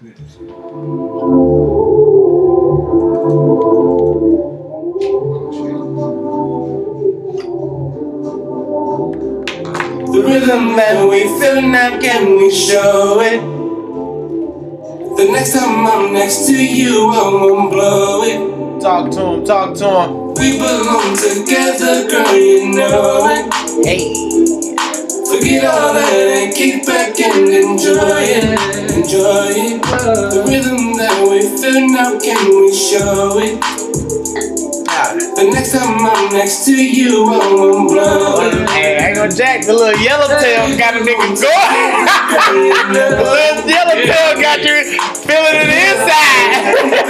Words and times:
The 0.00 0.06
rhythm 10.24 10.76
that 10.76 11.06
we 11.06 11.20
feel 11.38 11.60
now, 11.60 12.00
can 12.00 12.38
we 12.38 12.50
show 12.50 13.20
it? 13.20 13.42
The 15.18 15.30
next 15.32 15.52
time 15.52 15.86
I'm 15.86 16.14
next 16.14 16.46
to 16.46 16.54
you, 16.54 17.10
I 17.10 17.28
won't 17.28 17.70
blow 17.70 18.22
it. 18.22 18.80
Talk 18.80 19.10
to 19.10 19.20
him, 19.20 19.44
talk 19.44 19.74
to 19.76 19.84
him. 19.84 20.28
We 20.32 20.56
belong 20.56 21.14
together, 21.14 22.08
girl, 22.08 22.34
you 22.34 22.72
know 22.72 23.28
it. 23.28 23.52
Hey. 23.84 24.39
Forget 25.50 25.64
all 25.64 25.94
that 25.94 26.12
and 26.14 26.54
kick 26.54 26.86
back 26.86 27.18
and 27.18 27.48
enjoy 27.48 28.22
it, 28.22 28.94
enjoy 28.94 29.50
it. 29.50 29.82
The 29.82 30.44
rhythm 30.46 30.94
that 30.96 31.26
we 31.28 31.40
feel 31.42 31.88
now, 31.90 32.16
can 32.20 32.54
we 32.54 32.72
show 32.72 33.36
it? 33.36 33.79
The 35.40 35.48
next 35.50 35.72
time 35.72 35.96
I'm 36.04 36.28
next 36.36 36.66
to 36.66 36.72
you, 36.76 37.24
I 37.32 37.38
won't 37.54 37.88
blow. 37.88 38.36
Hey, 38.68 38.98
I 39.00 39.08
ain't 39.08 39.16
gonna 39.16 39.32
jack. 39.32 39.64
The 39.64 39.72
little 39.72 39.96
yellow 40.02 40.28
tail 40.38 40.76
got 40.76 40.94
a 40.96 41.00
nigga 41.00 41.32
going. 41.32 41.40
the 42.92 43.24
little 43.24 43.64
yellow 43.64 43.96
tail 44.04 44.36
got 44.36 44.60
you 44.60 44.84
feeling 45.24 45.56
it 45.56 45.72
inside. 45.72 47.00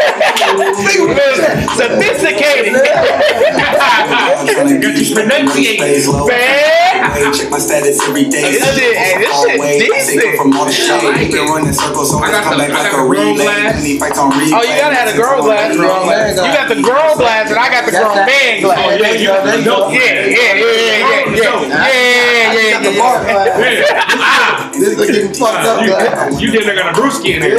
Sophisticated. 1.74 2.74
Got 2.78 4.70
you 4.70 5.14
pronunciating. 5.14 6.06
Man. 6.30 7.34
Check 7.34 7.50
my 7.50 7.58
status 7.58 7.98
every 8.06 8.24
day. 8.28 8.52
This 8.54 8.62
shit- 8.76 8.96
hey, 8.96 9.18
this 9.18 9.26
shit 9.26 9.58
Always. 9.58 9.60
I 9.60 9.78
take 9.80 9.90
decent. 9.90 10.22
it 10.22 10.36
From 10.36 10.52
all 10.54 10.66
the 10.66 10.72
shade. 10.72 11.32
Been 11.32 11.46
running 11.48 11.72
circles, 11.72 12.10
so 12.10 12.18
I 12.18 12.28
I 12.28 12.30
got 12.30 12.44
come 12.44 12.58
the- 12.58 12.68
back 12.68 12.70
I 12.70 12.82
like 12.84 12.92
a 12.92 12.96
the 12.96 13.02
relay. 13.08 13.34
glass. 13.42 13.82
Fights 13.98 14.18
on 14.18 14.30
replay. 14.32 14.52
Oh, 14.54 14.62
you 14.62 14.74
gotta 14.78 14.94
have 14.94 15.08
the 15.10 15.18
girl 15.20 15.42
glass. 15.42 15.74
You 15.74 15.82
got 15.82 16.68
the 16.68 16.76
girl 16.82 17.16
glass, 17.16 17.50
and 17.50 17.59
I 17.59 17.68
got 17.70 17.84
the 17.87 17.92
grown 17.92 18.20
yeah, 18.29 18.60
Yeah, 18.60 19.01
yeah, 19.01 19.13
yeah, 19.13 19.40
yeah, 19.40 19.57
yeah, 19.90 20.30
yeah, 20.30 21.30
yeah. 21.30 21.71
yeah, 21.71 22.52
yeah, 22.52 23.80
yeah. 23.80 24.23
Ah, 24.23 24.71
This 24.73 24.82
is 24.88 24.96
getting 25.07 25.32
fucked 25.35 25.66
up. 25.66 25.79
You 26.40 26.49
did 26.51 26.66
like 26.66 26.77
got 26.77 26.96
a 26.96 27.01
brewski 27.01 27.30
in 27.35 27.40
there. 27.40 27.51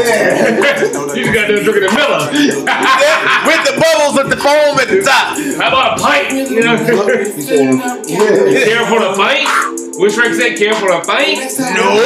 You 1.15 1.23
just 1.23 1.33
got 1.33 1.47
done 1.47 1.63
drinking 1.63 1.89
a 1.89 1.91
Miller 1.93 2.29
with 2.31 3.63
the 3.65 3.73
bubbles 3.79 4.15
with 4.17 4.29
the 4.29 4.37
foam 4.37 4.79
at 4.79 4.87
the 4.89 5.01
top. 5.01 5.37
How 5.61 5.67
about 5.69 5.99
a 5.99 6.01
pint? 6.01 6.31
You 6.51 6.61
know, 6.61 6.75
care 6.77 8.85
for 8.87 8.99
the 8.99 9.13
pint. 9.17 9.47
Which 9.99 10.15
Rick 10.17 10.33
said, 10.33 10.57
care 10.57 10.73
for 10.73 10.89
the 10.91 10.99
pint? 11.05 11.39
No. 11.75 11.99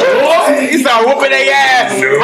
He 0.68 0.78
started 0.82 1.06
whooping 1.08 1.30
their 1.30 1.54
ass. 1.54 2.00
No. 2.00 2.18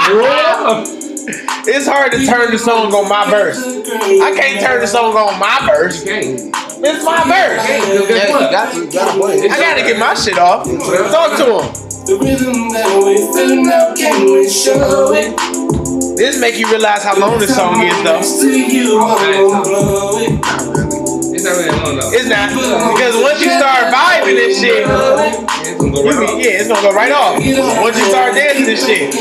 It's 1.24 1.86
hard 1.86 2.12
to 2.12 2.26
turn 2.26 2.50
the 2.50 2.58
song 2.58 2.92
on 2.92 3.08
my 3.08 3.30
verse. 3.30 3.58
I 3.62 4.34
can't 4.34 4.60
turn 4.60 4.80
the 4.80 4.86
song 4.86 5.14
on 5.16 5.38
my 5.38 5.58
verse. 5.66 6.02
It's 6.04 7.04
my 7.04 7.22
verse. 7.22 7.68
Yeah, 7.68 7.86
you 7.92 8.06
got 8.50 8.72
to, 8.72 8.80
you 8.80 8.90
got 8.90 9.12
to 9.14 9.20
play. 9.20 9.48
I 9.48 9.56
gotta 9.58 9.82
get 9.82 9.98
my 9.98 10.14
shit 10.14 10.38
off. 10.38 10.64
Talk 10.64 11.36
to 11.38 11.44
him. 11.62 11.72
The 12.04 12.18
rhythm 12.18 12.70
that 12.70 12.98
we 12.98 13.14
feel 13.30 13.62
now, 13.62 13.94
can 13.94 14.24
we 14.26 14.48
show 14.50 15.12
it? 15.14 15.36
This 16.16 16.40
make 16.40 16.58
you 16.58 16.68
realize 16.68 17.04
how 17.04 17.16
long 17.16 17.38
this 17.38 17.54
song 17.54 17.80
is, 17.80 18.02
though. 18.02 18.20
Not 21.42 21.56
really 21.58 21.70
long 21.74 21.96
though. 21.98 22.10
It's 22.12 22.28
not 22.28 22.50
because 22.94 23.14
once 23.22 23.40
you 23.42 23.50
start 23.50 23.92
vibing 23.92 24.36
this 24.38 24.60
shit, 24.60 24.86
It's 24.86 25.78
gonna 25.78 25.92
go 25.92 26.02
right 26.04 26.14
can, 26.14 26.22
off. 26.24 26.38
yeah, 26.42 26.58
it's 26.60 26.68
gonna 26.68 26.82
go 26.82 26.92
right 26.94 27.12
off. 27.12 27.34
Once 27.82 27.98
you 27.98 28.06
start 28.06 28.34
dancing 28.34 28.66
this 28.66 28.84
shit, 28.86 29.14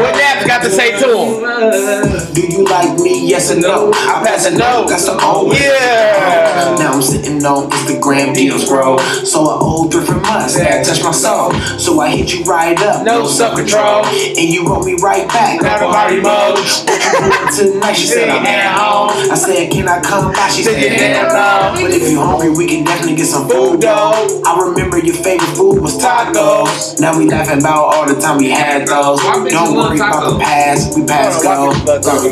what 0.00 0.14
Nappz 0.14 0.46
got 0.46 0.62
to 0.62 0.70
say 0.70 0.92
to 0.98 1.08
him? 1.10 2.34
Do 2.34 2.40
you 2.42 2.64
like 2.64 2.98
me? 3.00 3.26
Yes 3.28 3.50
or 3.50 3.58
no? 3.60 3.90
I 3.92 4.22
pass 4.24 4.46
a 4.46 4.50
no. 4.56 4.86
That's 4.88 5.06
the 5.06 5.18
only. 5.24 5.56
Yeah. 5.56 6.76
Now 6.78 6.92
I'm 6.94 7.02
sitting 7.02 7.44
on 7.44 7.70
Instagram 7.70 8.34
deals, 8.34 8.68
bro. 8.68 8.98
So 9.24 9.44
I 9.46 9.58
owe 9.60 9.88
three 9.88 10.04
from 10.04 10.22
us 10.24 10.56
that 10.56 10.84
touch 10.86 11.02
my 11.02 11.12
soul. 11.12 11.52
So 11.78 12.00
I 12.00 12.10
hit 12.16 12.32
you 12.34 12.44
right 12.44 12.78
up, 12.80 13.04
No 13.04 13.26
self-control. 13.26 14.04
and 14.06 14.38
you 14.38 14.66
wrote 14.66 14.84
me 14.84 14.94
right 15.02 15.26
back. 15.28 15.60
Now 15.62 15.78
the 15.78 15.86
party 15.92 16.16
mode. 16.20 16.58
What 16.58 17.58
you 17.58 17.68
doing 17.68 17.72
tonight? 17.80 17.92
She 17.94 18.06
said 18.06 18.28
I'm 18.28 18.44
at 18.46 18.78
home. 18.78 19.10
I 19.30 19.34
said, 19.34 19.70
can 19.70 19.88
I 19.88 20.00
come 20.00 20.32
by? 20.32 20.48
She 20.48 20.62
said, 20.62 20.91
Said, 20.98 21.16
hell 21.16 21.30
"Hell 21.30 21.74
no. 21.74 21.82
But 21.82 21.90
if 21.94 22.10
you 22.10 22.20
hungry, 22.20 22.50
we 22.50 22.66
can 22.66 22.84
definitely 22.84 23.16
get 23.16 23.26
some 23.26 23.48
food, 23.48 23.80
though. 23.80 24.42
I 24.44 24.60
remember 24.68 24.98
your 24.98 25.14
favorite 25.16 25.54
food 25.56 25.80
was 25.80 25.96
tacos. 25.98 27.00
Now 27.00 27.16
we 27.18 27.26
laughing 27.28 27.58
about 27.60 27.94
all 27.94 28.06
the 28.06 28.20
time 28.20 28.38
we 28.38 28.50
had 28.50 28.86
those. 28.86 29.18
Why 29.22 29.48
Don't 29.48 29.74
love 29.76 29.90
worry 29.90 29.96
about 29.98 30.32
the 30.32 30.38
past. 30.38 30.96
We 30.98 31.04
past 31.06 31.42
go. 31.42 31.72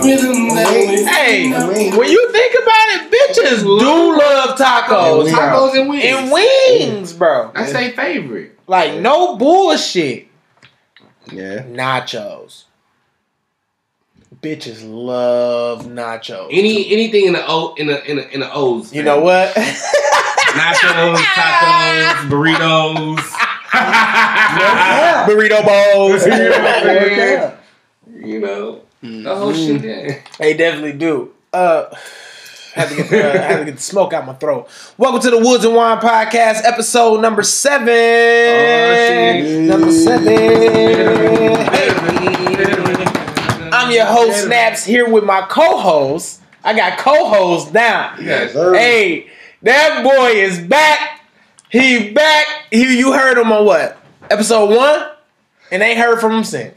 Hey, 0.01 1.51
when 1.97 2.09
you 2.11 2.33
think 2.33 2.55
about 2.63 2.87
it, 2.95 3.11
bitches 3.11 3.63
do 3.63 4.19
love 4.19 4.59
tacos 4.59 5.31
Tacos 5.31 5.79
and 5.79 5.89
wings. 5.89 6.05
and 6.05 6.31
wings, 6.33 7.13
bro. 7.13 7.51
That's 7.55 7.73
their 7.73 7.93
favorite. 7.93 8.59
Like 8.67 9.01
no 9.01 9.37
bullshit. 9.37 10.29
Yeah. 11.33 11.63
Nachos. 11.65 12.65
Bitches 14.37 14.83
love 14.85 15.87
nachos. 15.87 16.47
Any 16.53 16.93
anything 16.93 17.27
in 17.27 17.33
the 17.33 17.45
O 17.47 17.75
in 17.75 17.89
the 17.89 18.09
in 18.09 18.17
the 18.17 18.33
in 18.33 18.41
the 18.41 18.53
O's. 18.53 18.95
You 18.95 19.03
know 19.03 19.21
what? 19.21 19.53
Nachos, 20.51 21.17
tacos, 21.17 22.29
burritos. 22.29 23.19
Burrito 25.27 25.65
bowls. 25.65 26.27
You 26.31 26.31
know 26.31 26.49
what 26.49 26.61
I'm 26.61 26.85
saying? 26.85 27.19
Yeah. 27.19 28.27
You 28.27 28.41
know 28.41 28.83
the 29.03 29.35
whole 29.35 29.53
shit. 29.53 29.83
Yeah. 29.83 30.21
They 30.39 30.55
definitely 30.55 30.93
do. 30.93 31.33
Uh, 31.53 31.93
had 32.75 32.89
to 32.89 32.97
get 32.97 33.11
the, 33.11 33.29
uh, 33.29 33.43
had 33.43 33.59
to 33.59 33.65
get 33.65 33.77
the 33.77 33.83
smoke 33.83 34.13
out 34.13 34.27
my 34.27 34.35
throat. 34.35 34.69
Welcome 34.97 35.21
to 35.23 35.31
the 35.31 35.39
Woods 35.39 35.65
and 35.65 35.75
Wine 35.75 35.99
Podcast, 35.99 36.63
episode 36.65 37.21
number 37.21 37.43
seven. 37.43 37.87
shit. 37.87 39.61
number 39.63 39.91
seven. 39.91 41.41
I'm 43.91 43.97
your 43.97 44.07
host 44.07 44.47
Nappz 44.47 44.87
here 44.87 45.09
with 45.09 45.25
my 45.25 45.43
co-host. 45.43 46.41
I 46.63 46.75
got 46.75 46.99
co-host 46.99 47.73
now. 47.73 48.15
Yes. 48.21 48.53
sir. 48.53 48.75
Hey, 48.75 49.29
that 49.63 50.03
boy 50.05 50.29
is 50.39 50.61
back. 50.61 51.21
He 51.71 52.11
back. 52.13 52.47
He, 52.71 52.99
you 52.99 53.13
heard 53.13 53.39
him 53.39 53.51
on 53.53 53.65
what? 53.65 53.97
Episode 54.31 54.71
one, 54.77 55.09
and 55.73 55.83
ain't 55.83 55.99
heard 55.99 56.21
from 56.21 56.33
him 56.33 56.45
since. 56.45 56.75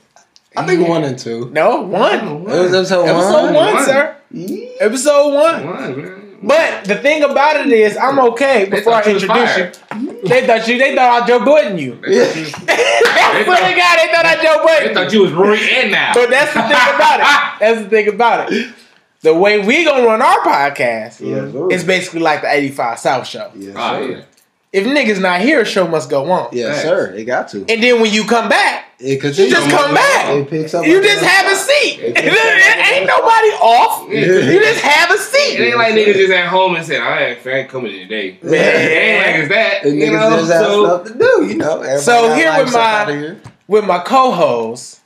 I 0.56 0.66
think 0.66 0.88
one 0.88 1.04
and 1.04 1.18
two. 1.18 1.50
No, 1.52 1.82
one. 1.82 2.20
It 2.28 2.40
was 2.44 2.74
episode 2.74 3.06
Episode 3.08 3.44
one. 3.46 3.54
one, 3.54 3.74
One. 3.76 3.86
sir. 3.86 4.16
Yeah. 4.32 4.70
Episode 4.82 5.34
one. 5.34 5.66
One, 5.66 6.02
man. 6.02 6.23
But 6.46 6.86
the 6.86 6.98
thing 6.98 7.24
about 7.24 7.66
it 7.66 7.72
is, 7.72 7.96
I'm 7.96 8.20
okay. 8.20 8.66
They 8.66 8.78
Before 8.78 8.94
I 8.94 9.04
you 9.06 9.14
introduce 9.14 9.58
you, 9.58 10.28
they 10.28 10.46
thought 10.46 10.68
you. 10.68 10.78
They 10.78 10.94
thought 10.96 11.24
I 11.24 11.26
Joe 11.28 11.40
Budden 11.46 11.78
you. 11.78 11.94
Yeah. 12.08 12.24
I 12.68 13.44
swear 13.46 13.58
to 13.58 13.76
God, 13.78 13.98
they 13.98 14.12
thought 14.14 14.26
I 14.26 14.44
Joe 14.44 14.88
They 14.88 14.94
thought 14.94 15.14
you 15.14 15.22
was 15.22 15.32
Rory 15.32 15.60
and 15.72 15.92
Mal. 15.92 16.14
But 16.14 16.30
that's 16.30 16.54
the 16.54 16.62
thing 16.62 16.96
about 16.96 17.20
it. 17.22 17.60
That's 17.60 17.82
the 17.84 17.90
thing 17.90 18.08
about 18.10 18.52
it. 18.52 18.74
The 19.22 19.34
way 19.34 19.66
we 19.66 19.86
gonna 19.86 20.06
run 20.06 20.22
our 20.22 20.40
podcast 20.40 21.22
Yes, 21.22 21.54
is 21.72 21.84
basically 21.86 22.20
like 22.20 22.42
the 22.42 22.52
85 22.52 23.00
South 23.00 23.26
show. 23.28 23.52
Yes, 23.56 23.74
Oh, 23.78 24.06
sir. 24.06 24.12
yeah. 24.12 24.24
If 24.74 24.88
niggas 24.88 25.22
not 25.22 25.40
here, 25.42 25.64
show 25.66 25.88
must 25.88 26.10
go 26.10 26.32
on. 26.32 26.50
Yes, 26.52 26.82
sir. 26.82 27.12
They 27.14 27.24
got 27.24 27.48
to. 27.50 27.60
And 27.70 27.82
then 27.84 28.02
when 28.02 28.12
you 28.12 28.24
come 28.26 28.50
back, 28.50 28.88
It 29.00 29.22
you 29.24 29.32
just 29.50 29.70
come 29.70 29.94
back. 29.94 30.34
It 30.36 30.50
picks 30.50 30.74
up. 30.74 30.84
You 30.86 31.00
just 31.00 31.24
have 31.24 31.52
a 31.52 31.56
seat. 31.56 32.00
It 32.00 32.18
It 32.18 32.24
picks 32.24 32.90
ain't 32.98 33.06
nobody 33.06 33.50
off. 33.62 34.10
Yeah. 34.10 34.20
You 34.52 34.60
just 34.60 34.82
have 34.82 35.12
a 35.12 35.14
It 35.14 35.20
seat. 35.20 35.60
ain't 35.60 35.78
like 35.78 35.94
niggas 35.94 36.16
just 36.16 36.34
at 36.34 36.48
home 36.48 36.76
and 36.76 36.84
said, 36.84 37.02
I 37.02 37.24
ain't, 37.24 37.46
I 37.46 37.50
ain't 37.52 37.70
coming 37.70 37.92
today. 37.92 38.40
Man. 38.44 38.54
It 38.54 38.58
ain't 38.58 39.26
like 39.28 39.36
it's 39.44 39.50
that. 39.50 39.86
And 39.86 40.00
You 40.00 40.06
niggas 40.08 40.30
know? 40.32 40.38
just 40.40 40.52
have 40.52 40.66
So, 40.66 40.86
stuff 40.86 41.04
to 41.08 41.20
do, 41.20 41.46
you 41.46 41.58
know. 41.58 41.74
Everybody 41.82 42.02
So 42.02 42.34
here 42.34 42.64
with 42.64 42.74
my- 42.74 43.12
here. 43.12 43.42
With 43.68 43.86
my 43.86 44.00
co-host, 44.00 45.02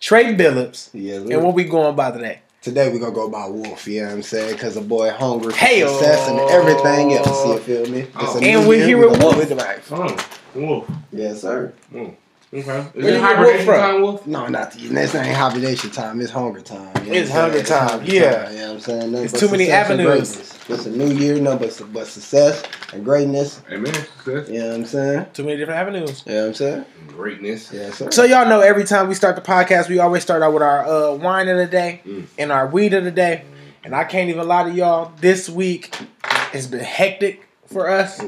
Trey 0.00 0.34
Billups. 0.36 0.90
Yes, 0.94 1.26
sir. 1.26 1.34
And 1.34 1.42
what 1.44 1.54
we 1.54 1.64
going 1.64 1.94
by 1.96 2.12
today? 2.12 2.40
Today 2.62 2.92
we 2.92 2.98
gonna 2.98 3.12
go 3.14 3.28
by 3.30 3.46
Wolf, 3.46 3.86
you 3.88 4.02
know 4.02 4.08
what 4.08 4.14
I'm 4.16 4.22
saying? 4.22 4.58
Cause 4.58 4.74
the 4.74 4.82
boy 4.82 5.10
hungry 5.10 5.50
for 5.52 5.58
Hey-o. 5.58 5.88
success 5.90 6.28
and 6.28 6.38
everything 6.50 7.14
else. 7.14 7.46
You 7.46 7.58
feel 7.60 7.90
me? 7.90 8.00
It's 8.00 8.10
Oh. 8.16 8.38
And 8.42 8.68
we're 8.68 8.84
here 8.84 8.98
with 8.98 9.18
Wolf. 9.22 9.36
live 9.38 9.48
the 9.48 9.54
life. 9.54 9.90
oh, 9.92 10.14
wolf. 10.54 10.86
Yes, 11.10 11.40
sir. 11.40 11.72
Mm. 11.92 12.14
Okay. 12.52 12.86
Is 12.94 13.06
it 13.06 13.20
hibernation 13.20 13.66
time, 13.66 14.02
wolf? 14.02 14.26
No, 14.26 14.48
not 14.48 14.72
the 14.72 14.88
this 14.88 15.14
ain't 15.14 15.36
hibernation 15.36 15.90
time. 15.90 16.20
It's 16.20 16.32
hunger 16.32 16.60
time. 16.60 16.90
you 17.04 17.12
know 17.12 17.18
It's 17.18 17.30
hunger 17.30 17.52
saying? 17.64 17.66
time, 17.66 17.88
hunger 18.00 18.12
yeah. 18.12 18.42
time, 18.44 18.52
you 18.52 18.58
know 18.58 18.66
what 18.66 18.74
I'm 18.74 18.80
saying? 18.80 19.12
Nothing 19.12 19.24
It's 19.26 19.40
too 19.40 19.48
many 19.50 19.70
avenues. 19.70 20.36
It's 20.68 20.86
a 20.86 20.90
new 20.90 21.06
year, 21.12 21.38
no, 21.40 21.56
but, 21.56 21.80
but 21.92 22.06
success 22.08 22.62
and 22.92 23.04
greatness. 23.04 23.62
Amen. 23.70 23.94
Success. 23.94 24.48
You 24.48 24.58
know 24.58 24.68
what 24.68 24.74
I'm 24.74 24.84
saying? 24.84 25.26
Too 25.32 25.44
many 25.44 25.58
different 25.58 25.78
avenues. 25.80 26.24
You 26.26 26.32
know 26.32 26.40
what 26.40 26.46
I'm 26.48 26.54
saying? 26.54 26.84
Greatness. 27.06 27.72
Yes, 27.72 27.98
sir. 27.98 28.10
So 28.10 28.24
y'all 28.24 28.48
know 28.48 28.60
every 28.60 28.84
time 28.84 29.06
we 29.08 29.14
start 29.14 29.36
the 29.36 29.42
podcast, 29.42 29.88
we 29.88 30.00
always 30.00 30.22
start 30.24 30.42
out 30.42 30.52
with 30.52 30.62
our 30.62 30.84
uh, 30.86 31.14
wine 31.14 31.46
of 31.48 31.56
the 31.56 31.66
day 31.66 32.00
Mm. 32.04 32.26
and 32.36 32.50
our 32.50 32.66
weed 32.66 32.94
of 32.94 33.04
the 33.04 33.10
day. 33.12 33.44
And 33.84 33.94
I 33.94 34.02
can't 34.04 34.28
even 34.28 34.48
lie 34.48 34.64
to 34.64 34.70
y'all, 34.72 35.12
this 35.20 35.48
week 35.48 35.94
has 36.24 36.66
been 36.66 36.80
hectic 36.80 37.46
for 37.66 37.88
us. 37.88 38.20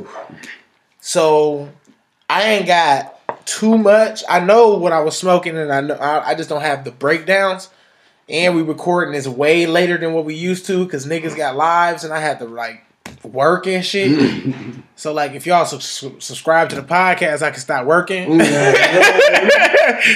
So 1.01 1.69
I 2.31 2.43
ain't 2.45 2.67
got 2.67 3.19
too 3.45 3.79
much. 3.79 4.23
I 4.29 4.41
know 4.41 4.77
what 4.77 4.93
I 4.93 5.01
was 5.01 5.17
smoking, 5.17 5.57
and 5.57 5.73
I 5.73 5.81
know 5.81 5.95
I, 5.95 6.31
I 6.31 6.35
just 6.35 6.49
don't 6.49 6.63
have 6.63 6.85
the 6.85 6.91
breakdowns. 6.91 7.69
And 8.29 8.55
we 8.55 8.63
recording 8.63 9.13
this 9.13 9.27
way 9.27 9.67
later 9.67 9.99
than 9.99 10.13
what 10.15 10.25
we 10.25 10.35
used 10.35 10.67
to 10.67 10.85
because 10.85 11.07
niggas 11.07 11.37
got 11.37 11.57
lives, 11.57 12.05
and 12.05 12.13
I 12.13 12.21
had 12.21 12.39
to 12.39 12.45
like 12.47 12.85
work 13.23 13.67
and 13.67 13.85
shit. 13.85 14.55
so 14.95 15.13
like, 15.13 15.33
if 15.33 15.47
y'all 15.47 15.65
su- 15.65 16.17
subscribe 16.21 16.69
to 16.71 16.77
the 16.77 16.83
podcast, 16.83 17.43
I 17.43 17.51
can 17.51 17.61
start 17.61 17.87
working. 17.87 18.39
like, 18.39 18.53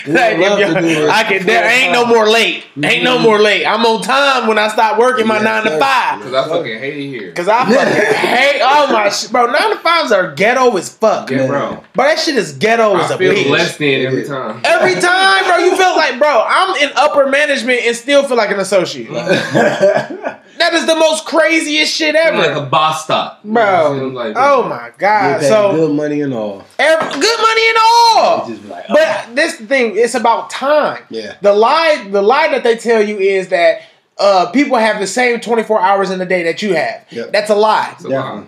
if 0.06 0.58
y'all- 0.58 1.10
I 1.10 1.24
can. 1.28 1.46
There 1.46 1.64
ain't 1.68 1.92
no 1.92 2.06
more 2.06 2.28
late. 2.28 2.64
Ain't 2.82 3.04
no 3.04 3.18
more 3.18 3.38
late. 3.38 3.64
I'm 3.66 3.84
on 3.86 4.02
time 4.02 4.46
when 4.46 4.58
I 4.58 4.68
start 4.68 4.98
working 4.98 5.26
my 5.26 5.36
Yes, 5.36 5.44
nine 5.44 5.64
to 5.64 5.78
five. 5.78 6.22
Cause 6.22 6.34
I 6.34 6.48
fucking 6.48 6.78
hate 6.78 6.96
it 6.96 7.08
here. 7.08 7.32
Cause 7.32 7.48
I 7.48 7.64
fucking 7.64 8.04
hate 8.28 8.60
oh 8.62 8.92
my 8.92 9.08
shit, 9.08 9.30
bro. 9.32 9.46
Nine 9.46 9.70
to 9.70 9.76
fives 9.78 10.12
are 10.12 10.34
ghetto 10.34 10.76
as 10.76 10.92
fuck. 10.92 11.30
Yeah, 11.30 11.46
bro. 11.46 11.82
But 11.94 12.04
that 12.04 12.18
shit 12.18 12.36
is 12.36 12.52
ghetto 12.52 12.96
as 12.96 13.10
I 13.10 13.14
a 13.14 13.18
feel 13.18 13.32
bitch. 13.34 13.50
less 13.50 13.76
than 13.76 14.06
every 14.06 14.24
time. 14.24 14.60
Every 14.64 14.94
time, 15.00 15.44
bro, 15.46 15.56
you 15.58 15.76
feel 15.76 15.96
like, 15.96 16.18
bro, 16.18 16.44
I'm 16.46 16.76
in 16.82 16.90
upper 16.96 17.28
management 17.28 17.80
and 17.82 17.96
still 17.96 18.26
feel 18.26 18.36
like 18.36 18.50
an 18.50 18.60
associate. 18.60 19.08
Mm-hmm. 19.08 20.58
that 20.58 20.74
is 20.74 20.86
the 20.86 20.96
most 20.96 21.24
craziest 21.26 21.94
shit 21.94 22.14
ever, 22.14 22.38
like 22.38 22.56
a 22.56 22.66
boss 22.66 23.04
stop. 23.04 23.42
bro. 23.44 24.10
Like, 24.12 24.34
oh 24.36 24.65
my 24.68 24.92
god. 24.98 25.40
Get 25.40 25.48
So 25.48 25.72
good 25.72 25.94
money 25.94 26.20
and 26.20 26.32
all. 26.34 26.64
every, 26.78 27.20
good 27.20 27.40
money 27.40 27.68
and 27.68 27.78
all. 27.80 28.48
Just 28.48 28.62
be 28.62 28.68
like, 28.68 28.88
But 28.88 29.34
this 29.34 29.56
thing, 29.56 29.96
it's 29.96 30.14
about 30.14 30.50
time. 30.50 31.02
Yeah. 31.10 31.36
The 31.42 31.52
lie, 31.52 32.06
the 32.10 32.22
lie 32.22 32.48
that 32.48 32.62
they 32.64 32.76
tell 32.76 33.02
you 33.02 33.18
is 33.18 33.48
that 33.48 33.82
uh, 34.18 34.50
people 34.52 34.76
have 34.78 34.98
the 35.00 35.06
same 35.06 35.40
24 35.40 35.80
hours 35.80 36.10
in 36.10 36.18
the 36.18 36.26
day 36.26 36.42
that 36.44 36.62
you 36.62 36.74
have. 36.74 37.04
Yep. 37.10 37.32
That's 37.32 37.50
a 37.50 37.54
lie. 37.54 37.90
It's 37.96 38.04
a 38.04 38.08
lie. 38.08 38.44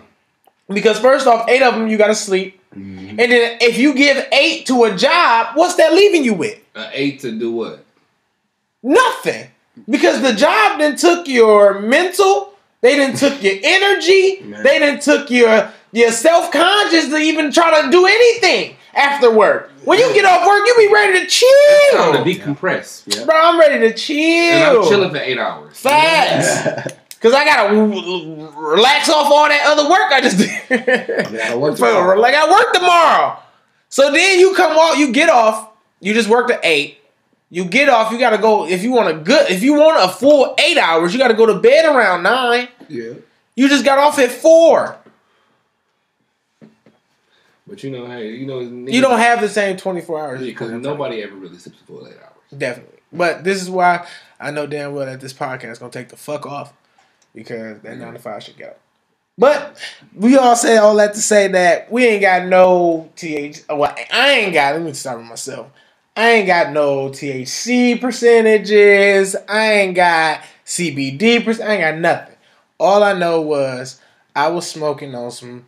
Because 0.67 0.99
first 0.99 1.25
off, 1.27 1.47
eight 1.49 1.61
of 1.63 1.73
them 1.75 1.87
you 1.87 1.97
gotta 1.97 2.15
sleep. 2.15 2.59
And 2.71 3.17
then 3.17 3.57
if 3.61 3.77
you 3.79 3.95
give 3.95 4.23
eight 4.31 4.67
to 4.67 4.83
a 4.83 4.95
job, 4.95 5.55
what's 5.55 5.75
that 5.75 5.93
leaving 5.93 6.23
you 6.23 6.35
with? 6.35 6.59
An 6.75 6.89
eight 6.93 7.19
to 7.21 7.31
do 7.31 7.51
what? 7.51 7.83
Nothing. 8.83 9.49
Because 9.89 10.21
the 10.21 10.33
job 10.33 10.79
then 10.79 10.95
took 10.95 11.27
your 11.27 11.79
mental, 11.79 12.53
they 12.81 12.95
then 12.97 13.15
took 13.15 13.41
your 13.41 13.55
energy, 13.63 14.41
Man. 14.43 14.63
they 14.63 14.79
then 14.79 14.99
took 14.99 15.29
your 15.31 15.71
your 15.91 16.11
self-conscious 16.11 17.09
to 17.09 17.17
even 17.17 17.51
try 17.51 17.81
to 17.81 17.89
do 17.91 18.05
anything 18.05 18.75
after 18.93 19.31
work. 19.31 19.71
When 19.85 19.97
you 19.99 20.13
get 20.13 20.25
off 20.25 20.45
work, 20.47 20.67
you 20.67 20.75
be 20.77 20.93
ready 20.93 21.25
to 21.25 21.45
Time 21.93 22.23
to 22.23 22.29
decompress. 22.29 23.03
Yeah. 23.15 23.25
Bro, 23.25 23.35
I'm 23.35 23.59
ready 23.59 23.79
to 23.87 23.93
chill. 23.93 24.15
And 24.17 24.71
chill. 24.73 24.83
I'm 24.83 24.89
chilling 24.89 25.09
for 25.11 25.17
eight 25.17 25.37
hours. 25.37 25.79
Facts. 25.79 26.93
Cause 27.21 27.33
I 27.33 27.43
gotta 27.43 27.75
w- 27.75 28.01
w- 28.01 28.49
relax 28.55 29.09
off 29.09 29.29
all 29.29 29.49
that 29.49 29.63
other 29.67 29.89
work 29.89 30.09
I 30.09 30.21
just 30.21 30.37
did. 30.37 31.31
gotta 31.37 31.57
work 31.59 31.75
tomorrow. 31.75 32.17
like 32.17 32.33
I 32.33 32.49
work 32.49 32.71
tomorrow. 32.73 33.37
So 33.89 34.09
then 34.09 34.39
you 34.39 34.53
come 34.55 34.77
off, 34.77 34.97
you 34.97 35.11
get 35.11 35.27
off, 35.29 35.69
you 35.99 36.13
just 36.13 36.29
work 36.29 36.49
at 36.49 36.61
eight. 36.63 36.97
You 37.49 37.65
get 37.65 37.89
off, 37.89 38.11
you 38.13 38.19
gotta 38.19 38.37
go. 38.37 38.65
If 38.67 38.83
you 38.83 38.91
want 38.93 39.09
a 39.09 39.19
good, 39.19 39.51
if 39.51 39.63
you 39.63 39.73
want 39.73 40.01
a 40.01 40.07
full 40.07 40.55
eight 40.59 40.77
hours, 40.77 41.11
you 41.11 41.19
gotta 41.19 41.33
go 41.33 41.45
to 41.45 41.55
bed 41.55 41.83
around 41.93 42.23
nine. 42.23 42.69
Yeah. 42.87 43.13
You 43.55 43.67
just 43.67 43.83
got 43.83 43.97
off 43.97 44.17
at 44.19 44.31
four. 44.31 44.95
But 47.69 47.83
you 47.83 47.91
know, 47.91 48.07
hey, 48.07 48.31
you 48.31 48.45
know, 48.47 48.59
You 48.59 48.99
don't 49.01 49.19
have 49.19 49.41
the 49.41 49.49
same 49.49 49.77
twenty 49.77 50.01
four 50.01 50.19
hours. 50.19 50.41
because 50.41 50.71
nobody 50.71 51.21
ever 51.21 51.35
really 51.35 51.57
sleeps 51.57 51.79
for 51.87 52.07
eight 52.07 52.15
hours. 52.15 52.57
Definitely. 52.57 52.99
But 53.13 53.43
this 53.43 53.61
is 53.61 53.69
why 53.69 54.07
I 54.39 54.51
know 54.51 54.65
damn 54.67 54.93
well 54.93 55.05
that 55.05 55.21
this 55.21 55.33
podcast 55.33 55.71
is 55.73 55.79
gonna 55.79 55.91
take 55.91 56.09
the 56.09 56.17
fuck 56.17 56.45
off 56.45 56.73
because 57.35 57.79
that 57.81 57.97
nine 57.97 58.13
to 58.13 58.19
five 58.19 58.43
should 58.43 58.57
go. 58.57 58.73
But 59.37 59.77
we 60.15 60.35
all 60.37 60.55
say 60.55 60.77
all 60.77 60.95
that 60.97 61.13
to 61.13 61.21
say 61.21 61.47
that 61.47 61.91
we 61.91 62.05
ain't 62.05 62.21
got 62.21 62.45
no 62.47 63.09
TH. 63.15 63.61
Well, 63.69 63.95
I 64.11 64.31
ain't 64.31 64.53
got. 64.53 64.73
Let 64.75 64.83
me 64.83 64.93
start 64.93 65.19
with 65.19 65.27
myself. 65.27 65.67
I 66.17 66.31
ain't 66.31 66.47
got 66.47 66.73
no 66.73 67.09
THC 67.09 68.01
percentages. 68.01 69.35
I 69.47 69.73
ain't 69.73 69.95
got 69.95 70.41
CBD 70.65 71.43
percent. 71.45 71.69
I 71.69 71.73
ain't 71.75 71.81
got 71.81 71.97
nothing. 71.99 72.35
All 72.79 73.01
I 73.03 73.13
know 73.13 73.39
was 73.41 74.01
I 74.35 74.49
was 74.49 74.69
smoking 74.69 75.15
on 75.15 75.31
some. 75.31 75.65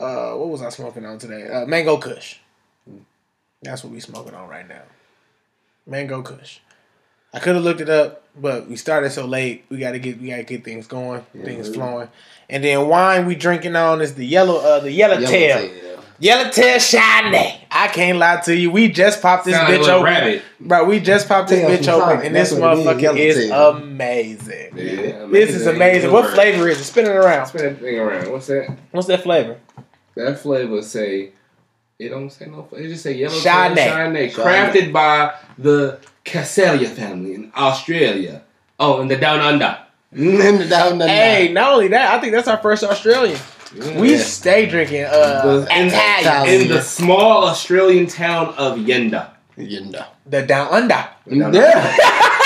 Uh, 0.00 0.32
what 0.34 0.48
was 0.48 0.62
I 0.62 0.70
smoking 0.70 1.04
on 1.04 1.18
today? 1.18 1.46
Uh, 1.48 1.66
Mango 1.66 1.98
Kush. 1.98 2.36
That's 3.62 3.84
what 3.84 3.92
we 3.92 4.00
smoking 4.00 4.34
on 4.34 4.48
right 4.48 4.66
now. 4.66 4.82
Mango 5.86 6.22
Kush. 6.22 6.58
I 7.32 7.38
could 7.38 7.54
have 7.54 7.62
looked 7.62 7.80
it 7.80 7.88
up, 7.90 8.24
but 8.34 8.66
we 8.68 8.76
started 8.76 9.10
so 9.10 9.26
late. 9.26 9.64
We 9.68 9.78
gotta 9.78 9.98
get 9.98 10.20
we 10.20 10.28
gotta 10.30 10.42
get 10.42 10.64
things 10.64 10.86
going, 10.86 11.20
things 11.44 11.72
flowing. 11.72 12.08
And 12.48 12.64
then 12.64 12.88
wine 12.88 13.26
we 13.26 13.34
drinking 13.36 13.76
on 13.76 14.00
is 14.00 14.14
the 14.14 14.26
yellow 14.26 14.56
uh 14.56 14.80
the 14.80 14.90
yellowtail. 14.90 15.70
Yellowtail 16.18 16.76
Chardonnay. 16.78 17.60
I 17.70 17.88
can't 17.88 18.18
lie 18.18 18.40
to 18.44 18.54
you. 18.54 18.70
We 18.70 18.88
just 18.88 19.22
popped 19.22 19.46
this 19.46 19.54
Sound 19.54 19.72
bitch 19.72 19.78
little 19.80 19.90
open. 20.00 20.04
rabbit. 20.04 20.42
Bro, 20.60 20.84
we 20.84 21.00
just 21.00 21.26
popped 21.28 21.48
this 21.48 21.60
Tail 21.60 21.70
bitch 21.70 21.88
open 21.88 22.26
and 22.26 22.34
this 22.34 22.50
That's 22.50 22.60
what 22.60 22.76
motherfucker 22.78 23.16
is 23.16 23.48
yellowtail. 23.48 23.76
amazing. 23.82 24.70
Yeah, 24.76 25.26
This 25.30 25.50
is 25.54 25.66
amazing. 25.66 26.12
What 26.12 26.28
flavor 26.34 26.68
is 26.68 26.78
it? 26.80 26.84
Spin 26.84 27.06
it 27.06 27.10
around. 27.10 27.46
Spin 27.46 27.62
that 27.62 27.80
thing 27.80 27.98
around. 27.98 28.30
What's 28.32 28.48
that? 28.48 28.76
What's 28.90 29.06
that 29.06 29.22
flavor? 29.22 29.56
That 30.24 30.38
flavor 30.38 30.82
say. 30.82 31.32
It 31.98 32.08
don't 32.08 32.30
say 32.30 32.46
no. 32.46 32.66
It 32.72 32.88
just 32.88 33.02
say 33.02 33.12
yellow 33.12 33.34
Chardonnay. 33.34 33.90
Chardonnay, 33.90 34.32
crafted 34.32 34.90
by 34.92 35.34
the 35.58 35.98
Casella 36.24 36.86
family 36.86 37.34
in 37.34 37.52
Australia. 37.54 38.42
Oh, 38.78 39.02
in 39.02 39.08
the 39.08 39.16
down 39.16 39.40
under. 39.40 39.78
Mm, 40.12 40.68
down 40.68 40.98
the 40.98 41.06
Hey, 41.06 41.52
not 41.52 41.72
only 41.72 41.86
that, 41.86 42.12
I 42.12 42.20
think 42.20 42.32
that's 42.32 42.48
our 42.48 42.56
first 42.58 42.82
Australian. 42.82 43.38
We 43.96 44.16
stay 44.18 44.66
drinking 44.66 45.04
uh 45.04 45.42
The- 45.44 45.78
in, 45.78 45.86
Italian. 45.86 46.62
in 46.62 46.68
the 46.68 46.82
small 46.82 47.44
Australian 47.44 48.08
town 48.08 48.48
of 48.58 48.76
Yenda. 48.78 49.30
Yenda. 49.56 50.06
The 50.26 50.42
down 50.42 50.66
under. 50.72 51.06
Yeah. 51.26 51.96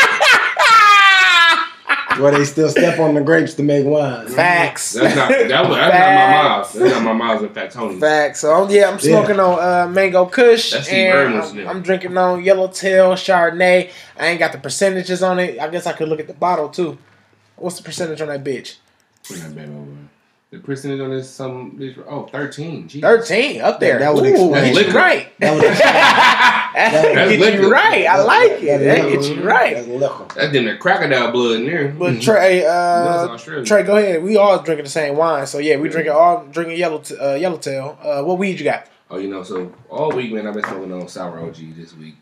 Where 2.18 2.32
they 2.32 2.44
still 2.44 2.68
step 2.68 2.98
on 2.98 3.14
the 3.14 3.20
grapes 3.20 3.54
to 3.54 3.62
make 3.62 3.84
wine. 3.84 4.28
Facts. 4.28 4.92
That's 4.92 5.16
not 5.16 5.28
that 5.28 5.40
was, 5.40 5.48
that's 5.48 5.70
not 5.70 5.74
my 5.74 5.88
Facts. 5.88 6.74
mom's. 6.74 6.80
That's 6.80 6.94
not 6.94 7.02
my 7.04 7.12
mom's 7.12 7.42
in 7.42 7.48
Fat 7.50 7.70
Tony's. 7.70 8.00
Facts. 8.00 8.40
So 8.40 8.68
yeah, 8.68 8.88
I'm 8.88 8.98
smoking 8.98 9.40
on 9.40 9.58
uh, 9.58 9.88
mango 9.90 10.26
Kush 10.26 10.72
That's 10.72 10.88
the 10.88 10.94
and 10.94 11.14
Ernest 11.34 11.54
I'm. 11.54 11.68
I'm 11.68 11.82
drinking 11.82 12.16
on 12.16 12.42
Yellowtail 12.44 13.12
Chardonnay. 13.12 13.90
I 14.18 14.26
ain't 14.26 14.38
got 14.38 14.52
the 14.52 14.58
percentages 14.58 15.22
on 15.22 15.38
it. 15.38 15.58
I 15.58 15.68
guess 15.68 15.86
I 15.86 15.92
could 15.92 16.08
look 16.08 16.20
at 16.20 16.26
the 16.26 16.34
bottle 16.34 16.68
too. 16.68 16.98
What's 17.56 17.76
the 17.76 17.82
percentage 17.82 18.20
on 18.20 18.28
that 18.28 18.44
bitch? 18.44 18.76
Put 19.26 19.38
that 19.38 19.54
baby 19.54 19.72
over. 19.72 19.90
The 20.54 20.60
percentage 20.60 21.00
on 21.00 21.10
this 21.10 21.28
some 21.28 21.74
this 21.76 21.96
oh 22.08 22.26
13. 22.26 22.86
Jesus. 22.86 23.00
Thirteen 23.02 23.60
up 23.60 23.80
there. 23.80 23.98
That 23.98 24.14
would 24.14 24.24
Ooh, 24.24 24.54
explain- 24.54 24.72
That's 24.74 24.94
right. 24.94 25.40
That 25.40 25.52
would 25.54 25.62
That 26.74 27.12
That's 27.14 27.36
get 27.36 27.60
you 27.60 27.72
right. 27.72 28.06
I 28.06 28.22
like 28.22 28.50
it. 28.62 28.78
That 28.78 28.84
That 28.84 29.04
is 29.06 29.26
get 29.28 29.36
you 29.36 29.42
right. 29.42 29.74
That's 29.74 29.88
liquor. 29.88 30.26
That's 30.36 30.52
them 30.52 30.66
that 30.66 30.78
crocodile 30.78 31.32
blood 31.32 31.56
in 31.56 31.66
there. 31.66 31.88
But 31.88 32.22
Trey, 32.22 32.64
uh, 32.64 33.36
Trey, 33.64 33.82
go 33.82 33.96
ahead. 33.96 34.22
We 34.22 34.36
all 34.36 34.62
drinking 34.62 34.84
the 34.84 34.90
same 34.90 35.16
wine, 35.16 35.48
so 35.48 35.58
yeah, 35.58 35.76
we 35.76 35.88
drinking 35.88 36.12
all 36.12 36.46
drinking 36.46 36.78
yellow 36.78 36.98
t- 36.98 37.16
uh, 37.18 37.34
yellowtail. 37.34 37.98
Uh, 38.00 38.22
what 38.22 38.38
weed 38.38 38.60
you 38.60 38.64
got? 38.64 38.86
Oh, 39.10 39.18
you 39.18 39.26
know, 39.28 39.42
so 39.42 39.72
all 39.90 40.12
week, 40.12 40.32
man, 40.32 40.46
I've 40.46 40.54
been 40.54 40.62
smoking 40.62 40.92
on 40.92 41.08
sour 41.08 41.40
OG 41.40 41.56
this 41.76 41.96
week. 41.96 42.14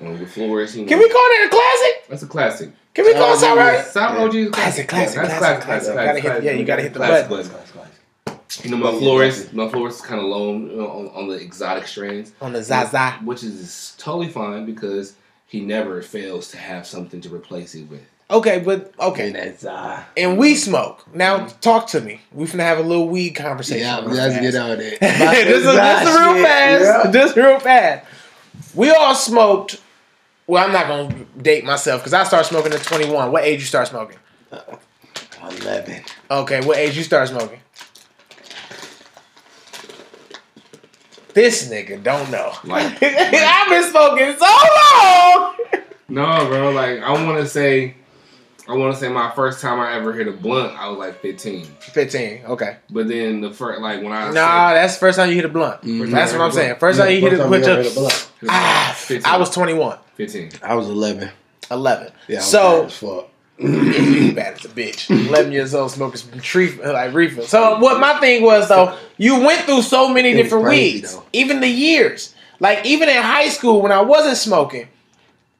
Um, 0.00 0.18
with 0.18 0.32
Flores, 0.32 0.76
you 0.76 0.82
know, 0.84 0.88
Can 0.88 0.98
we 1.00 1.08
call 1.08 1.28
that 1.28 1.46
a 1.46 1.50
classic? 1.50 2.08
That's 2.08 2.22
a 2.22 2.26
classic. 2.28 2.70
Can 2.94 3.04
we 3.04 3.12
call 3.14 3.34
it 3.34 3.38
Sour 3.38 3.56
sour? 3.56 3.78
OG. 3.78 3.84
Sour 3.86 4.18
OG 4.46 4.52
Classic, 4.52 4.88
classic, 4.88 4.88
That's 5.22 5.38
classic, 5.38 5.38
classic, 5.38 5.62
classic. 5.62 5.92
classic, 5.94 6.22
classic. 6.24 6.44
yeah, 6.44 6.50
you 6.52 6.64
gotta 6.64 6.82
hit 6.82 6.92
the 6.92 6.98
Classic, 6.98 7.28
button. 7.28 7.50
but, 8.24 8.64
You 8.64 8.70
know, 8.72 8.76
my 8.78 8.98
Flores, 8.98 9.52
my 9.52 9.68
Flores 9.68 9.94
is 9.96 10.00
kind 10.00 10.20
of 10.20 10.26
low 10.26 10.52
you 10.54 10.58
know, 10.76 10.88
on, 10.90 11.08
on 11.10 11.28
the 11.28 11.34
exotic 11.34 11.86
strains. 11.86 12.32
On 12.40 12.52
the 12.52 12.62
Zaza. 12.62 13.12
Which 13.24 13.42
is 13.44 13.94
totally 13.98 14.28
fine 14.28 14.66
because 14.66 15.14
he 15.46 15.60
never 15.60 16.02
fails 16.02 16.50
to 16.50 16.56
have 16.58 16.86
something 16.86 17.20
to 17.20 17.28
replace 17.34 17.74
it 17.74 17.84
with. 17.88 18.02
Okay, 18.30 18.60
but 18.60 18.92
okay. 19.00 19.30
That's 19.32 19.64
uh, 19.64 20.04
And 20.16 20.38
we 20.38 20.54
smoke. 20.54 21.04
Now 21.14 21.46
talk 21.60 21.88
to 21.88 22.00
me. 22.00 22.20
We 22.32 22.46
finna 22.46 22.60
have 22.60 22.78
a 22.78 22.82
little 22.82 23.08
weed 23.08 23.30
conversation. 23.30 23.82
yeah, 23.82 23.98
let's 23.98 24.34
fast. 24.34 24.40
get 24.42 24.54
out 24.54 24.70
of 24.72 24.78
there. 24.78 24.90
just, 25.00 25.64
just 25.64 26.18
real 26.18 26.44
fast. 26.44 27.12
Just 27.12 27.36
real 27.36 27.58
fast. 27.60 28.06
We 28.74 28.90
all 28.90 29.14
smoked. 29.16 29.80
Well, 30.50 30.66
I'm 30.66 30.72
not 30.72 30.88
gonna 30.88 31.14
date 31.40 31.64
myself 31.64 32.00
because 32.00 32.12
I 32.12 32.24
started 32.24 32.48
smoking 32.48 32.72
at 32.72 32.82
21. 32.82 33.30
What 33.30 33.44
age 33.44 33.60
you 33.60 33.66
start 33.66 33.86
smoking? 33.86 34.16
Eleven. 35.48 36.02
Okay, 36.28 36.60
what 36.66 36.76
age 36.76 36.96
you 36.96 37.04
start 37.04 37.28
smoking? 37.28 37.60
This 41.34 41.68
nigga 41.70 42.02
don't 42.02 42.32
know. 42.32 42.52
Like- 42.64 42.98
I've 43.00 43.68
been 43.68 43.90
smoking 43.90 44.34
so 44.36 44.52
long. 44.82 45.54
No, 46.08 46.48
bro. 46.48 46.72
Like 46.72 46.98
I 47.00 47.12
want 47.12 47.38
to 47.38 47.46
say, 47.46 47.94
I 48.70 48.74
want 48.76 48.94
to 48.94 49.00
say 49.00 49.08
my 49.08 49.30
first 49.32 49.60
time 49.60 49.80
I 49.80 49.94
ever 49.96 50.12
hit 50.12 50.28
a 50.28 50.32
blunt, 50.32 50.78
I 50.78 50.88
was 50.88 50.98
like 50.98 51.20
15. 51.20 51.64
15. 51.80 52.42
Okay. 52.46 52.76
But 52.90 53.08
then 53.08 53.40
the 53.40 53.50
first, 53.52 53.80
like 53.80 54.00
when 54.02 54.12
I 54.12 54.30
Nah, 54.30 54.74
that's 54.74 54.94
the 54.94 55.00
first 55.00 55.18
time 55.18 55.28
you 55.28 55.34
hit 55.34 55.44
a 55.44 55.48
blunt. 55.48 55.82
Mhm. 55.82 56.10
That's 56.10 56.32
what 56.32 56.40
I'm 56.40 56.52
saying. 56.52 56.76
First 56.78 57.00
time 57.00 57.10
you 57.10 57.20
hit 57.20 57.30
First 57.32 57.42
put 57.48 57.62
time 57.62 57.68
your. 57.68 57.76
you 57.78 57.82
hit 57.82 57.92
a 57.92 57.94
blunt. 57.94 58.30
Ah, 58.48 58.94
15. 58.96 59.30
I 59.32 59.36
was 59.38 59.50
21. 59.50 59.98
15. 60.14 60.50
I 60.62 60.74
was 60.74 60.88
eleven. 60.88 61.30
11. 61.70 62.12
Yeah. 62.28 62.36
I 62.36 62.38
was 62.38 62.46
so 62.48 62.80
bad 62.82 62.86
as 62.86 62.96
fuck. 62.96 63.28
you 63.58 64.32
bad 64.34 64.54
as 64.54 64.64
a 64.64 64.68
bitch. 64.68 65.10
11 65.28 65.50
years 65.52 65.74
old 65.74 65.90
smoking 65.90 66.16
some 66.18 66.38
tree 66.40 66.72
like 66.82 67.12
reefer. 67.12 67.42
So 67.42 67.78
what 67.80 67.98
my 68.00 68.20
thing 68.20 68.42
was 68.42 68.68
though, 68.68 68.96
you 69.18 69.40
went 69.40 69.62
through 69.66 69.82
so 69.82 70.08
many 70.08 70.32
different 70.32 70.64
crazy, 70.64 70.94
weeds, 71.00 71.14
though. 71.16 71.24
even 71.32 71.60
the 71.60 71.68
years. 71.68 72.34
Like 72.60 72.86
even 72.86 73.08
in 73.08 73.16
high 73.20 73.48
school 73.48 73.82
when 73.82 73.90
I 73.90 74.00
wasn't 74.02 74.36
smoking, 74.36 74.88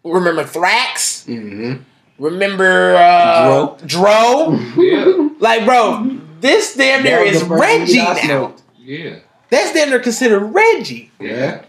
remember 0.04 0.44
Thrax? 0.44 1.26
Mm-hmm. 1.26 1.82
Remember 2.20 2.94
uh, 2.96 3.76
Dro? 3.86 4.52
Yeah, 4.76 5.28
Like, 5.38 5.64
bro, 5.64 6.18
this 6.40 6.76
damn 6.76 7.02
near 7.02 7.20
is 7.20 7.42
Reggie 7.44 7.96
now. 7.96 8.54
yeah, 8.78 9.20
That's 9.48 9.72
damn 9.72 9.88
near 9.88 10.00
considered 10.00 10.40
Reggie. 10.40 11.10
yeah. 11.18 11.64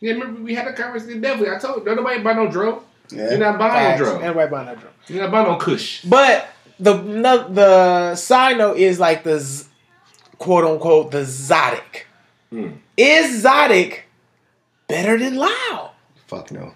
Yeah, 0.00 0.12
remember 0.14 0.42
we 0.42 0.54
had 0.54 0.66
a 0.66 0.72
conversation. 0.72 1.20
Definitely, 1.20 1.54
I 1.54 1.58
told 1.58 1.86
you, 1.86 1.94
nobody 1.94 2.20
buy 2.22 2.32
no 2.34 2.50
dro. 2.50 2.82
You're 3.10 3.38
not 3.38 3.58
buying 3.58 3.72
Facts. 3.72 4.00
no 4.00 4.06
dro. 4.06 4.18
Everybody 4.20 4.50
buying 4.50 4.66
that 4.66 4.80
drum. 4.80 4.92
You're 5.06 5.22
not 5.22 5.30
buying 5.30 5.46
no 5.48 5.56
Kush. 5.56 6.02
But 6.04 6.48
the 6.80 7.00
no, 7.02 7.48
the 7.48 8.14
side 8.16 8.58
note 8.58 8.76
is 8.76 8.98
like 9.00 9.22
the 9.24 9.38
z- 9.38 9.66
quote 10.38 10.64
unquote 10.64 11.10
the 11.10 11.22
Zotic. 11.22 12.04
Hmm. 12.50 12.72
Is 12.98 13.44
Zotic 13.44 14.00
better 14.88 15.18
than 15.18 15.36
Loud? 15.36 15.92
Fuck 16.26 16.50
no. 16.52 16.74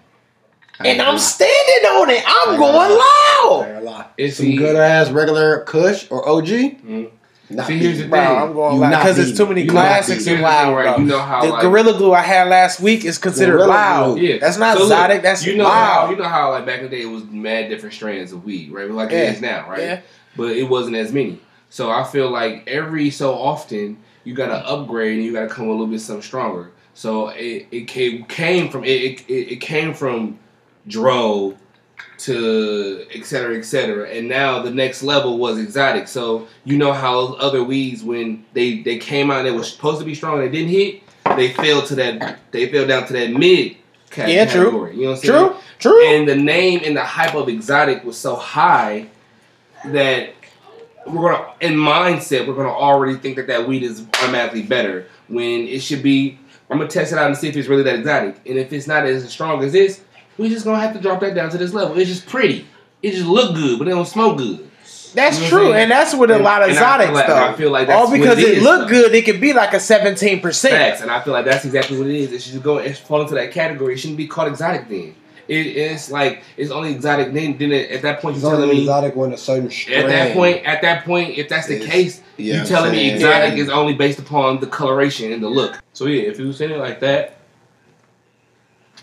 And 0.79 1.01
I'm 1.01 1.17
standing 1.17 1.89
on 1.89 2.09
it. 2.09 2.23
I'm 2.25 2.57
going 2.57 2.91
ain't 2.91 3.83
loud. 3.85 4.05
It's 4.17 4.37
Some 4.37 4.55
good 4.55 4.75
ass 4.75 5.09
regular 5.09 5.61
Kush 5.65 6.07
or 6.09 6.27
OG. 6.27 6.47
Mhm. 6.47 7.09
Not 7.51 7.65
See, 7.67 7.79
here's 7.79 7.97
the 7.97 8.03
thing. 8.03 8.13
I'm 8.13 8.53
going 8.53 8.77
loud 8.79 8.89
because 8.91 9.17
it's 9.17 9.35
too 9.37 9.47
many 9.47 9.63
You 9.63 9.69
classics 9.71 10.19
beating. 10.25 10.37
in 10.37 10.43
loud. 10.43 10.75
right? 10.75 10.99
You 10.99 11.05
know 11.05 11.19
how 11.19 11.41
The 11.41 11.47
like, 11.49 11.61
Gorilla 11.63 11.97
Glue 11.97 12.13
I 12.13 12.21
had 12.21 12.47
last 12.47 12.79
week 12.79 13.03
is 13.05 13.17
considered 13.17 13.53
Gorilla 13.53 13.67
loud. 13.67 14.13
Glue. 14.17 14.23
Yeah, 14.23 14.37
That's 14.37 14.57
not 14.57 14.77
So 14.77 14.83
look, 14.85 15.21
That's 15.23 15.45
you 15.45 15.57
know 15.57 15.63
how 15.67 16.01
loud. 16.05 16.11
you 16.11 16.15
know 16.17 16.29
how 16.29 16.51
like 16.51 16.65
back 16.67 16.77
in 16.81 16.83
the 16.89 16.95
day 16.95 17.01
it 17.01 17.09
was 17.09 17.23
mad 17.25 17.69
different 17.69 17.95
strands 17.95 18.31
of 18.31 18.45
weed, 18.45 18.71
right? 18.71 18.89
Like 18.91 19.09
Yeah. 19.11 19.17
it 19.17 19.35
is 19.35 19.41
now, 19.41 19.65
right? 19.67 19.79
Yeah. 19.81 19.99
But 20.37 20.51
it 20.57 20.69
wasn't 20.69 20.95
as 20.95 21.11
many. 21.11 21.39
So 21.71 21.89
I 21.89 22.03
feel 22.03 22.29
like 22.29 22.63
every 22.67 23.09
so 23.09 23.33
often 23.33 23.97
you 24.25 24.35
gotta 24.35 24.57
upgrade 24.67 25.15
and 25.17 25.25
you 25.25 25.33
gotta 25.33 25.47
come 25.47 25.65
with 25.67 25.75
a 25.75 25.79
little 25.79 25.91
bit 25.91 26.01
something 26.01 26.21
stronger. 26.21 26.69
So 26.93 27.29
it, 27.29 27.65
it 27.71 27.87
came 27.87 28.25
came 28.25 28.69
from 28.69 28.83
it, 28.83 28.89
it 28.89 29.23
it 29.27 29.59
came 29.61 29.93
from 29.95 30.37
Dro 30.87 31.57
to 32.19 33.05
et 33.13 33.25
cetera, 33.25 33.57
et 33.57 33.63
cetera. 33.63 34.09
And 34.09 34.27
now 34.27 34.61
the 34.61 34.71
next 34.71 35.03
level 35.03 35.37
was 35.37 35.57
exotic. 35.57 36.07
So 36.07 36.47
you 36.65 36.77
know 36.77 36.91
how 36.93 37.33
other 37.35 37.63
weeds 37.63 38.03
when 38.03 38.45
they, 38.53 38.79
they 38.81 38.97
came 38.97 39.31
out 39.31 39.39
and 39.39 39.47
they 39.47 39.51
were 39.51 39.63
supposed 39.63 39.99
to 39.99 40.05
be 40.05 40.13
strong 40.15 40.41
and 40.41 40.43
they 40.47 40.57
didn't 40.57 40.71
hit, 40.71 41.01
they 41.37 41.53
fell 41.53 41.81
to 41.83 41.95
that 41.95 42.39
they 42.51 42.69
fell 42.71 42.87
down 42.87 43.05
to 43.07 43.13
that 43.13 43.31
mid 43.31 43.77
ca- 44.09 44.27
Yeah, 44.27 44.45
true. 44.45 44.89
You 44.91 45.03
know 45.03 45.09
what 45.11 45.15
I'm 45.19 45.23
saying? 45.25 45.49
True. 45.49 45.55
True. 45.79 46.07
And 46.07 46.27
the 46.27 46.35
name 46.35 46.81
and 46.83 46.95
the 46.97 47.03
hype 47.03 47.35
of 47.35 47.47
exotic 47.47 48.03
was 48.03 48.17
so 48.17 48.35
high 48.35 49.07
that 49.85 50.33
we're 51.07 51.31
gonna 51.31 51.53
in 51.61 51.73
mindset 51.73 52.45
we're 52.47 52.55
gonna 52.55 52.69
already 52.69 53.15
think 53.17 53.37
that 53.37 53.47
that 53.47 53.65
weed 53.67 53.83
is 53.83 54.05
automatically 54.15 54.63
better 54.63 55.05
when 55.27 55.67
it 55.67 55.81
should 55.81 56.03
be. 56.03 56.37
I'm 56.69 56.77
gonna 56.77 56.89
test 56.89 57.13
it 57.13 57.17
out 57.17 57.27
and 57.27 57.37
see 57.37 57.47
if 57.47 57.55
it's 57.55 57.67
really 57.69 57.83
that 57.83 57.95
exotic. 57.99 58.35
And 58.45 58.57
if 58.57 58.73
it's 58.73 58.87
not 58.87 59.05
as 59.05 59.27
strong 59.29 59.63
as 59.63 59.71
this, 59.71 60.01
we 60.39 60.49
just 60.49 60.65
gonna 60.65 60.79
have 60.79 60.93
to 60.95 60.99
drop 61.01 61.19
that 61.21 61.35
down 61.35 61.49
to 61.51 61.57
this 61.57 61.73
level. 61.73 61.97
It's 61.99 62.09
just 62.09 62.25
pretty. 62.27 62.65
It 63.03 63.11
just 63.11 63.27
look 63.27 63.55
good, 63.55 63.77
but 63.79 63.87
it 63.87 63.91
don't 63.91 64.05
smell 64.07 64.33
good. 64.35 64.65
That's 65.13 65.37
You 65.37 65.43
know 65.45 65.49
true, 65.49 65.73
and 65.73 65.89
that's 65.89 66.13
with 66.15 66.29
a 66.31 66.35
And- 66.35 66.43
lot 66.43 66.61
of 66.61 66.69
and 66.69 66.77
I 66.77 66.81
exotic 66.81 67.11
like- 67.15 67.25
stuff. 67.25 67.53
I 67.53 67.57
feel 67.57 67.71
like 67.71 67.87
that's 67.87 67.99
all 67.99 68.11
because 68.11 68.37
what 68.37 68.39
it 68.39 68.47
it, 68.49 68.57
is, 68.59 68.63
looked 68.63 68.89
good, 68.89 69.13
it 69.15 69.25
could 69.25 69.41
be 69.41 69.53
like 69.53 69.73
a 69.73 69.79
seventeen 69.79 70.39
percent. 70.39 71.01
And 71.01 71.09
I 71.11 71.19
feel 71.21 71.33
like 71.33 71.45
that's 71.45 71.65
exactly 71.65 71.97
what 71.97 72.07
it 72.07 72.15
is. 72.15 72.31
It 72.31 72.41
should 72.41 72.61
go. 72.63 72.77
It's 72.77 72.99
fall 72.99 73.21
into 73.21 73.33
that 73.35 73.51
category. 73.51 73.93
It 73.95 73.97
shouldn't 73.97 74.17
be 74.17 74.27
called 74.27 74.49
exotic 74.49 74.87
then. 74.87 75.15
It, 75.47 75.65
it's 75.65 76.11
like 76.11 76.43
it's 76.57 76.69
only 76.69 76.91
exotic 76.91 77.33
then. 77.33 77.57
Then 77.57 77.71
it, 77.71 77.89
at 77.89 78.03
that 78.03 78.21
point 78.21 78.35
It's 78.35 78.43
you're 78.43 78.51
telling 78.51 78.65
only 78.65 78.75
me 78.75 78.81
exotic 78.83 79.15
when 79.15 79.33
a 79.33 79.37
certain 79.37 79.71
strain. 79.71 80.01
At 80.03 80.07
that 80.09 80.33
point, 80.35 80.63
at 80.63 80.83
that 80.83 81.05
point, 81.05 81.39
if 81.39 81.49
that's 81.49 81.65
the 81.65 81.77
It's- 81.77 81.89
case, 81.91 82.21
yeah, 82.37 82.53
you 82.55 82.61
I'm 82.61 82.67
telling 82.67 82.91
me 82.91 82.97
saying. 82.99 83.15
exotic 83.15 83.57
Yeah. 83.57 83.63
is 83.63 83.69
only 83.69 83.93
based 83.93 84.19
upon 84.19 84.59
the 84.59 84.67
coloration 84.67 85.33
and 85.33 85.41
the 85.41 85.49
look. 85.49 85.79
So 85.93 86.05
yeah, 86.05 86.21
if 86.29 86.37
you 86.39 86.45
was 86.47 86.57
saying 86.57 86.69
it 86.69 86.77
like 86.77 86.99
that, 86.99 87.38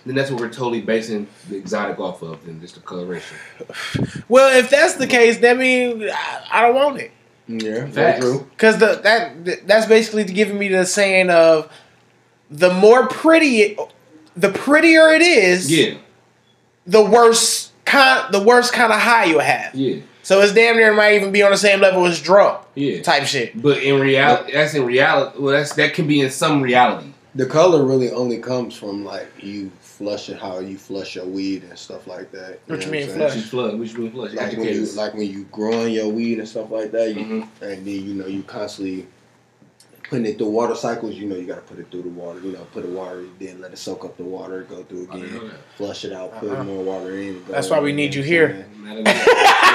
then 0.07 0.15
that's 0.15 0.31
what 0.31 0.41
we're 0.41 0.49
totally 0.49 0.81
basing 0.81 1.27
the 1.49 1.57
exotic 1.57 1.99
off 1.99 2.23
of, 2.23 2.45
than 2.47 2.61
just 2.61 2.75
the 2.77 2.81
coloration. 2.81 3.37
Well, 4.29 4.57
if 4.59 4.71
that's 4.71 4.95
the 4.95 5.07
case, 5.07 5.39
that 5.39 5.57
means 5.59 6.05
I, 6.13 6.47
I 6.51 6.61
don't 6.63 6.75
want 6.75 7.01
it 7.01 7.11
Yeah, 7.49 7.85
very 7.87 7.91
Facts. 7.93 8.21
true. 8.21 8.47
because 8.51 8.79
the 8.79 9.01
that 9.03 9.67
that's 9.67 9.87
basically 9.87 10.25
giving 10.25 10.59
me 10.59 10.69
the 10.69 10.87
saying 10.87 11.31
of 11.31 11.71
the 12.51 12.73
more 12.73 13.07
pretty, 13.09 13.77
the 14.37 14.51
prettier 14.51 15.09
it 15.09 15.23
is, 15.23 15.71
Yeah, 15.71 15.97
the 16.87 17.05
worse 17.05 17.73
kind, 17.85 18.33
the 18.33 18.41
worse 18.43 18.71
kind 18.71 18.93
of 18.93 19.01
high 19.01 19.25
you'll 19.25 19.41
have. 19.41 19.75
yeah, 19.75 20.01
So 20.23 20.41
it's 20.41 20.53
damn 20.55 20.77
near 20.77 20.93
might 20.95 21.15
even 21.15 21.33
be 21.33 21.43
on 21.43 21.51
the 21.51 21.57
same 21.57 21.81
level 21.81 22.05
as 22.07 22.21
drug 22.23 22.65
yeah. 22.77 23.03
type 23.03 23.25
shit. 23.27 23.61
But 23.61 23.83
in 23.83 24.01
reality, 24.01 24.53
that's 24.53 24.75
in 24.75 24.85
reality. 24.87 25.39
Well, 25.41 25.53
that's 25.57 25.75
that 25.75 25.95
can 25.95 26.07
be 26.07 26.21
in 26.21 26.31
some 26.31 26.63
reality. 26.63 27.13
The 27.35 27.47
color 27.47 27.85
really 27.85 28.11
only 28.11 28.39
comes 28.39 28.75
from 28.75 29.05
like 29.05 29.29
you 29.43 29.71
flushing 29.97 30.37
how 30.37 30.59
you 30.59 30.77
flush 30.77 31.17
your 31.17 31.25
weed 31.25 31.63
and 31.65 31.79
stuff 31.79 32.07
like 32.07 32.31
that. 32.33 32.61
What 32.67 32.81
you 32.81 32.87
know 32.87 32.93
mean 32.93 33.03
I'm 33.05 33.09
saying? 33.09 33.21
Which 33.21 33.31
flush? 33.33 33.37
is 33.37 33.49
flood. 33.51 33.79
Which 33.79 33.97
mean 33.97 34.11
flush. 34.13 34.33
Like 34.35 34.53
when 34.53 34.61
you 34.61 34.63
Educators. 34.69 34.97
like 34.97 35.15
when 35.15 35.31
you 35.31 35.45
growing 35.51 35.95
your 35.95 36.09
weed 36.09 36.39
and 36.39 36.47
stuff 36.49 36.71
like 36.71 36.91
that, 36.93 37.15
you, 37.15 37.25
Mhm. 37.25 37.49
and 37.63 37.87
then 37.87 38.07
you 38.07 38.15
know 38.15 38.27
you 38.27 38.43
constantly 38.43 39.07
putting 40.09 40.27
it 40.27 40.37
through 40.39 40.51
water 40.51 40.75
cycles. 40.75 41.15
You 41.15 41.27
know 41.29 41.37
you 41.37 41.47
got 41.47 41.57
to 41.57 41.61
put 41.63 41.79
it 41.79 41.91
through 41.91 42.03
the 42.03 42.09
water. 42.11 42.41
You 42.41 42.53
know 42.53 42.67
put 42.73 42.83
the 42.85 42.91
water, 42.91 43.25
then 43.41 43.61
let 43.61 43.73
it 43.73 43.79
soak 43.79 44.05
up 44.05 44.17
the 44.19 44.23
water, 44.25 44.63
go 44.65 44.83
through 44.85 45.05
again, 45.11 45.51
flush 45.77 46.05
it 46.05 46.13
out, 46.13 46.39
put 46.39 46.51
Uh-uh. 46.51 46.65
more 46.65 46.85
water 46.85 47.19
in. 47.19 47.43
That's 47.49 47.71
why 47.71 47.81
we 47.81 47.93
need 47.93 48.15
you 48.15 48.23
here. 48.23 48.67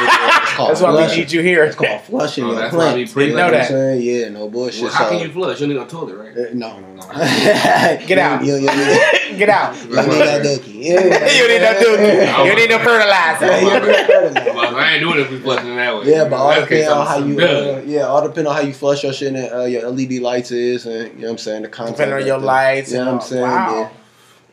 What 0.05 0.11
I'm 0.11 0.17
saying? 0.17 0.21
Not 0.21 0.31
enough. 0.31 0.41
It's 0.43 0.53
called 0.57 0.69
That's 0.69 0.81
why 0.81 0.91
we 0.91 0.97
flushing. 0.97 1.19
need 1.19 1.31
you 1.31 1.41
here. 1.41 1.63
It's 1.63 1.75
called 1.75 2.01
flushing 2.01 2.43
Oh, 2.43 2.47
your 2.51 2.55
that's 2.59 2.75
why 2.75 2.93
we 2.93 3.05
plants. 3.07 3.15
you 3.15 3.35
know 3.35 3.43
what 3.45 3.51
that. 3.51 3.61
I'm 3.61 3.67
saying? 3.67 4.01
Yeah, 4.01 4.29
no 4.29 4.49
bullshit. 4.49 4.83
Well, 4.83 4.91
how 4.91 5.03
so- 5.05 5.09
can 5.11 5.19
you 5.27 5.31
flush? 5.33 5.59
You 5.59 5.63
only 5.65 5.75
gonna 5.77 5.89
toilet, 5.89 6.15
right? 6.17 6.37
Uh, 6.37 6.49
No, 6.53 6.79
no, 6.79 6.87
no. 6.95 7.01
Get 8.07 8.17
out. 8.17 8.43
You, 8.45 8.55
you, 8.55 8.61
you, 8.61 8.67
Get 9.37 9.49
out. 9.49 9.75
you 9.83 9.89
need 9.89 9.97
that 9.97 10.41
dookie. 10.45 10.83
Yeah. 10.83 10.99
you 11.31 11.47
need 11.47 11.61
no 11.61 11.73
dookie. 11.79 12.45
You 12.45 12.55
need 12.55 12.69
no 12.69 12.79
fertilizer. 12.79 13.45
Yeah, 13.45 13.59
you 13.61 13.87
need 13.87 14.05
fertilizer. 14.07 14.77
I 14.77 14.93
ain't 14.93 15.01
doing 15.01 15.19
it 15.19 15.21
if 15.21 15.31
we 15.31 15.39
flushing 15.39 15.75
that 15.75 15.95
way. 15.97 16.09
Yeah, 16.11 16.23
but 16.29 16.35
all 16.35 16.49
That's 16.49 16.61
depends 16.69 16.89
on 16.89 17.07
how 17.07 17.17
you, 17.19 17.35
done. 17.39 17.75
uh, 17.79 17.81
yeah, 17.85 18.01
all 18.07 18.27
depend 18.27 18.47
on 18.47 18.55
how 18.55 18.61
you 18.61 18.73
flush 18.73 19.03
your 19.03 19.13
shit 19.13 19.33
and 19.33 19.53
uh, 19.53 19.63
your 19.65 19.89
LED 19.89 20.13
lights 20.21 20.51
is, 20.51 20.85
and 20.85 21.13
you 21.13 21.19
know 21.21 21.27
what 21.27 21.31
I'm 21.31 21.37
saying, 21.37 21.61
the 21.63 21.69
content. 21.69 21.97
Depending 21.97 22.21
on 22.21 22.25
your 22.27 22.39
the- 22.39 22.45
lights. 22.45 22.91
You 22.91 22.97
know 22.99 23.13
I'm 23.15 23.21
saying? 23.21 23.41
Wow. 23.43 23.91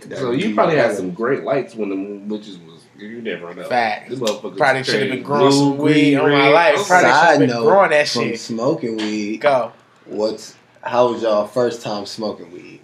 Yeah. 0.08 0.16
So 0.16 0.30
you 0.30 0.54
probably 0.54 0.76
had 0.76 0.94
some 0.96 1.10
great 1.12 1.42
lights 1.42 1.74
when 1.74 1.88
the 1.90 2.34
witches 2.34 2.56
was. 2.58 2.67
You 2.98 3.22
never 3.22 3.54
know. 3.54 3.68
Fact. 3.68 4.10
This 4.10 4.18
Probably 4.18 4.82
should 4.82 5.02
have 5.02 5.10
been 5.10 5.22
growing 5.22 5.52
some 5.52 5.78
weed 5.78 5.92
green, 6.16 6.18
on 6.18 6.30
my 6.32 6.48
life. 6.48 6.74
Okay. 6.80 6.84
Probably 6.88 7.08
should 7.10 7.14
have 7.14 7.38
been 7.38 7.48
note, 7.50 7.62
growing 7.64 7.90
that 7.90 8.08
from 8.08 8.22
shit. 8.22 8.40
smoking 8.40 8.96
weed. 8.96 9.40
Go. 9.40 9.72
What's 10.06 10.56
how 10.82 11.12
was 11.12 11.22
y'all 11.22 11.46
first 11.46 11.82
time 11.82 12.06
smoking 12.06 12.50
weed? 12.52 12.80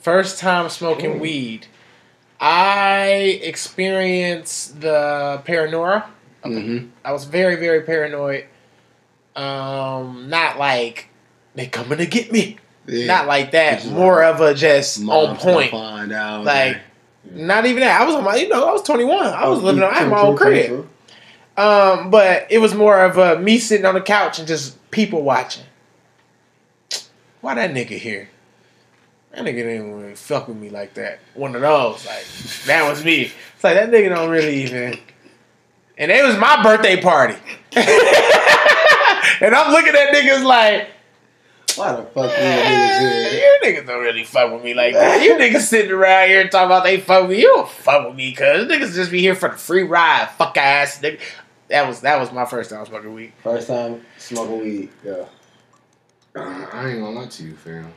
First 0.00 0.38
time 0.38 0.68
smoking 0.68 1.14
Mm. 1.14 1.20
weed. 1.20 1.66
I 2.38 3.38
experienced 3.42 4.80
the 4.80 5.42
paranoia. 5.44 6.06
Mm-hmm. 6.44 6.86
I 7.04 7.12
was 7.12 7.24
very, 7.24 7.56
very 7.56 7.82
paranoid. 7.82 8.46
Um, 9.36 10.28
not 10.28 10.58
like 10.58 11.08
they 11.54 11.66
coming 11.66 11.98
to 11.98 12.06
get 12.06 12.32
me. 12.32 12.56
Yeah. 12.86 13.06
Not 13.06 13.26
like 13.26 13.50
that. 13.52 13.86
More 13.86 14.22
like 14.22 14.34
of 14.34 14.40
a 14.40 14.54
just 14.54 15.06
on 15.06 15.36
point. 15.36 15.70
Find 15.70 16.12
out. 16.12 16.44
Like, 16.44 16.78
not 17.30 17.66
even 17.66 17.80
that. 17.80 18.00
I 18.00 18.04
was 18.04 18.14
on 18.14 18.24
my, 18.24 18.36
you 18.36 18.48
know, 18.48 18.68
I 18.68 18.72
was 18.72 18.82
21. 18.82 19.26
I 19.26 19.48
was 19.48 19.62
living 19.62 19.82
on, 19.82 19.92
I 19.92 19.98
had 19.98 20.08
my 20.08 20.20
own 20.20 20.36
crib. 20.36 20.88
Um, 21.56 22.10
but 22.10 22.46
it 22.50 22.58
was 22.58 22.74
more 22.74 23.04
of 23.04 23.18
a 23.18 23.38
me 23.38 23.58
sitting 23.58 23.84
on 23.84 23.94
the 23.94 24.00
couch 24.00 24.38
and 24.38 24.48
just 24.48 24.90
people 24.90 25.22
watching. 25.22 25.64
Why 27.40 27.54
that 27.54 27.72
nigga 27.72 27.98
here? 27.98 28.28
That 29.32 29.44
nigga 29.44 29.56
didn't 29.56 30.00
really 30.00 30.14
fuck 30.14 30.48
with 30.48 30.56
me 30.56 30.70
like 30.70 30.94
that. 30.94 31.20
One 31.34 31.54
of 31.54 31.60
those, 31.60 32.04
like 32.06 32.24
that 32.66 32.88
was 32.88 33.04
me. 33.04 33.32
It's 33.54 33.64
like 33.64 33.74
that 33.74 33.90
nigga 33.90 34.08
don't 34.08 34.30
really 34.30 34.62
even. 34.62 34.98
And 35.96 36.10
it 36.10 36.24
was 36.24 36.36
my 36.38 36.62
birthday 36.62 37.00
party, 37.00 37.34
and 37.76 39.54
I'm 39.54 39.70
looking 39.70 39.94
at 39.94 40.14
niggas 40.14 40.42
like, 40.44 40.88
Why 41.80 41.92
the 41.96 42.02
fuck 42.02 42.30
you 42.30 42.36
"Eh, 42.36 42.62
niggas 42.64 43.30
here? 43.30 43.40
you 43.40 43.60
niggas 43.64 43.86
don't 43.86 44.02
really 44.02 44.24
fuck 44.24 44.52
with 44.52 44.62
me 44.62 44.74
like 44.74 44.94
that. 44.94 45.22
You 45.22 45.34
niggas 45.34 45.62
sitting 45.62 45.90
around 45.90 46.28
here 46.28 46.48
talking 46.48 46.66
about 46.66 46.84
they 46.84 47.00
fuck 47.00 47.22
with 47.22 47.30
me. 47.32 47.40
You 47.40 47.48
don't 47.48 47.68
fuck 47.68 48.06
with 48.08 48.16
me, 48.16 48.32
cause 48.34 48.66
niggas 48.68 48.94
just 48.94 49.10
be 49.10 49.20
here 49.20 49.34
for 49.34 49.48
the 49.48 49.56
free 49.56 49.82
ride. 49.82 50.28
Fuck 50.38 50.56
ass 50.56 51.00
nigga. 51.00 51.20
That 51.68 51.86
was 51.88 52.00
that 52.02 52.18
was 52.20 52.32
my 52.32 52.44
first 52.44 52.70
time 52.70 52.84
smoking 52.86 53.14
weed. 53.14 53.32
First 53.42 53.68
time 53.68 54.04
smoking 54.18 54.60
weed. 54.60 54.88
Yeah. 55.04 55.24
Uh, 56.34 56.66
I 56.72 56.90
ain't 56.90 57.00
gonna 57.00 57.10
lie 57.10 57.26
to 57.26 57.42
you, 57.42 57.56
fam. 57.56 57.92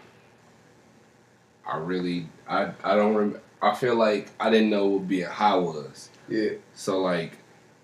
I 1.66 1.78
really, 1.78 2.28
I, 2.48 2.72
I 2.84 2.96
don't. 2.96 3.14
remember. 3.16 3.42
I 3.62 3.74
feel 3.76 3.96
like 3.96 4.30
I 4.40 4.50
didn't 4.50 4.70
know 4.70 4.88
what 4.88 5.08
being 5.08 5.26
high 5.28 5.56
was. 5.56 6.10
Yeah. 6.28 6.50
So 6.74 7.00
like, 7.02 7.38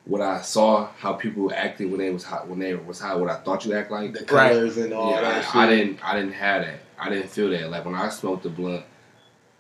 what 0.06 0.22
I 0.22 0.42
saw, 0.42 0.88
how 0.98 1.14
people 1.14 1.52
acted 1.54 1.90
when 1.92 2.00
they 2.00 2.10
was 2.10 2.24
hot, 2.24 2.48
when 2.48 2.60
they 2.60 2.74
was 2.76 3.00
hot, 3.00 3.20
what 3.20 3.30
I 3.30 3.36
thought 3.38 3.66
you 3.66 3.74
act 3.74 3.92
like. 3.92 4.14
The 4.14 4.20
Right. 4.34 4.52
colors 4.52 4.78
and 4.78 4.94
all 4.94 5.12
yeah, 5.12 5.22
that 5.22 5.46
shit. 5.46 5.56
I, 5.56 5.64
I 5.66 5.70
didn't, 5.70 6.00
I 6.04 6.16
didn't 6.16 6.34
have 6.34 6.62
that. 6.64 6.80
I 6.98 7.10
didn't 7.10 7.30
feel 7.30 7.50
that. 7.52 7.70
Like 7.70 7.86
when 7.86 7.96
I 7.96 8.10
smoked 8.10 8.44
the 8.44 8.50
blunt, 8.50 8.84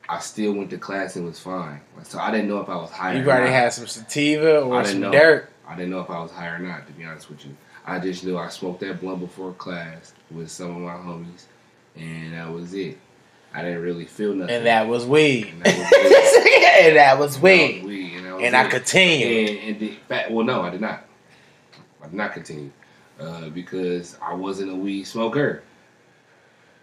I 0.08 0.19
still 0.19 0.53
went 0.53 0.72
to 0.72 0.77
class 0.77 1.15
and 1.15 1.25
was 1.25 1.39
fine. 1.39 1.81
Like, 1.96 2.05
so 2.08 2.17
I 2.19 2.31
didn't 2.31 2.48
know 2.48 2.60
if 2.60 2.67
I 2.69 2.75
was 2.77 2.89
high. 2.89 3.13
You 3.13 3.24
already 3.29 3.46
not. 3.46 3.53
had 3.53 3.74
some 3.74 3.86
sativa 3.86 4.62
or 4.62 4.84
some 4.84 5.01
know. 5.01 5.12
dirt. 5.12 5.50
I 5.67 5.75
didn't 5.75 5.91
know 5.91 6.00
if 6.00 6.10
I 6.10 6.19
was 6.19 6.31
high 6.31 6.48
or 6.48 6.58
not, 6.60 6.88
to 6.88 6.93
be 6.93 7.03
honest 7.05 7.29
with 7.29 7.46
you. 7.46 7.55
I 7.86 8.00
just 8.00 8.24
knew 8.24 8.38
I 8.38 8.50
smoked 8.50 8.79
that 8.79 9.00
blunt 9.00 9.19
before 9.19 9.53
class 9.53 10.13
with 10.31 10.50
some 10.50 10.72
of 10.72 10.81
my 10.81 10.93
homies, 10.93 11.43
and 11.96 12.34
that 12.34 12.51
was 12.51 12.74
it. 12.74 12.98
I 13.53 13.62
didn't 13.63 13.81
really 13.81 14.05
feel 14.05 14.34
nothing. 14.34 14.55
And 14.55 14.65
that 14.65 14.88
was 14.88 15.05
weed. 15.05 15.48
And 15.48 15.62
that 15.63 15.77
was 15.77 15.88
it. 15.91 16.86
and 16.88 16.98
That 16.98 17.17
was 17.19 17.39
weed. 17.39 17.84
Weed, 18.39 18.46
and, 18.48 18.53
that 18.55 18.65
I 18.65 18.67
it. 18.67 18.72
continued. 18.72 19.50
And, 19.50 19.60
and 19.69 19.79
the 19.79 19.89
fact, 20.08 20.31
well, 20.31 20.46
no, 20.46 20.62
I 20.62 20.69
did 20.69 20.81
not. 20.81 21.05
I 22.01 22.05
did 22.05 22.13
not 22.15 22.34
continue 22.34 22.72
uh, 23.19 23.50
because 23.50 24.17
I 24.22 24.34
wasn't 24.34 24.72
a 24.72 24.75
weed 24.75 25.03
smoker. 25.03 25.63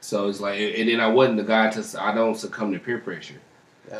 So 0.00 0.28
it's 0.28 0.40
like, 0.40 0.58
and 0.60 0.88
then 0.88 1.00
I 1.00 1.08
wasn't 1.08 1.38
the 1.38 1.44
guy 1.44 1.70
to. 1.70 2.02
I 2.02 2.14
don't 2.14 2.36
succumb 2.36 2.72
to 2.72 2.78
peer 2.78 2.98
pressure. 2.98 3.40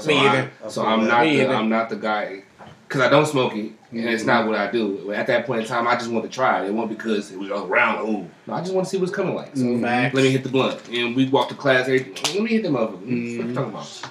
Me 0.06 0.18
I- 0.18 0.28
either. 0.38 0.50
So 0.68 0.84
I'm 0.84 1.06
not. 1.06 1.22
The, 1.25 1.30
either. 1.30 1.54
I'm 1.54 1.68
not 1.68 1.88
the 1.88 1.96
guy 1.96 2.42
because 2.86 3.00
I 3.00 3.08
don't 3.08 3.26
smoke 3.26 3.54
it, 3.56 3.72
and 3.90 4.04
it's 4.08 4.25
not 4.25 4.46
what 4.46 4.56
I 4.56 4.70
do. 4.70 5.10
At 5.12 5.26
that 5.28 5.46
point 5.46 5.62
in 5.62 5.66
time, 5.66 5.88
I 5.88 5.94
just 5.96 6.10
want 6.10 6.25
to 6.25 6.30
try 6.30 6.62
it. 6.62 6.68
It 6.68 6.75
wasn't 6.75 6.98
because 6.98 7.32
it 7.32 7.38
was 7.38 7.50
around. 7.50 8.08
Ooh, 8.08 8.28
no, 8.46 8.54
I 8.54 8.60
just 8.60 8.75
want 8.75 8.86
to 8.86 8.90
see 8.90 8.98
what's 8.98 9.10
coming 9.12 9.34
like. 9.34 9.56
So 9.56 9.62
Mm, 9.62 9.80
Facts. 9.80 10.14
let 10.14 10.22
me 10.22 10.30
hit 10.30 10.42
the 10.44 10.48
blunt, 10.48 10.88
and 10.90 11.16
we 11.16 11.28
walk 11.28 11.48
to 11.48 11.54
class. 11.54 11.88
Every, 11.88 12.12
let 12.34 12.42
me 12.42 12.50
hit 12.50 12.62
the 12.62 12.68
motherfucker. 12.68 13.00
What 13.00 13.08
you 13.08 13.54
talking 13.54 13.70
about? 13.70 14.10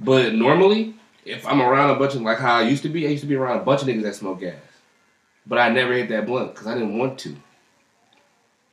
But 0.00 0.34
normally, 0.34 0.94
if 1.24 1.46
I'm 1.46 1.60
around 1.62 1.90
a 1.90 1.94
bunch 1.98 2.14
of 2.14 2.22
like 2.22 2.38
how 2.38 2.56
I 2.56 2.62
used 2.62 2.82
to 2.82 2.88
be, 2.88 3.06
I 3.06 3.10
used 3.10 3.22
to 3.22 3.28
be 3.28 3.34
around 3.36 3.58
a 3.60 3.62
bunch 3.64 3.82
of 3.82 3.88
niggas 3.88 4.02
that 4.02 4.14
smoke 4.14 4.40
gas, 4.40 4.54
but 5.46 5.58
I 5.58 5.68
never 5.70 5.92
hit 5.92 6.08
that 6.10 6.26
blunt 6.26 6.52
because 6.54 6.66
I 6.66 6.74
didn't 6.74 6.98
want 6.98 7.18
to. 7.20 7.34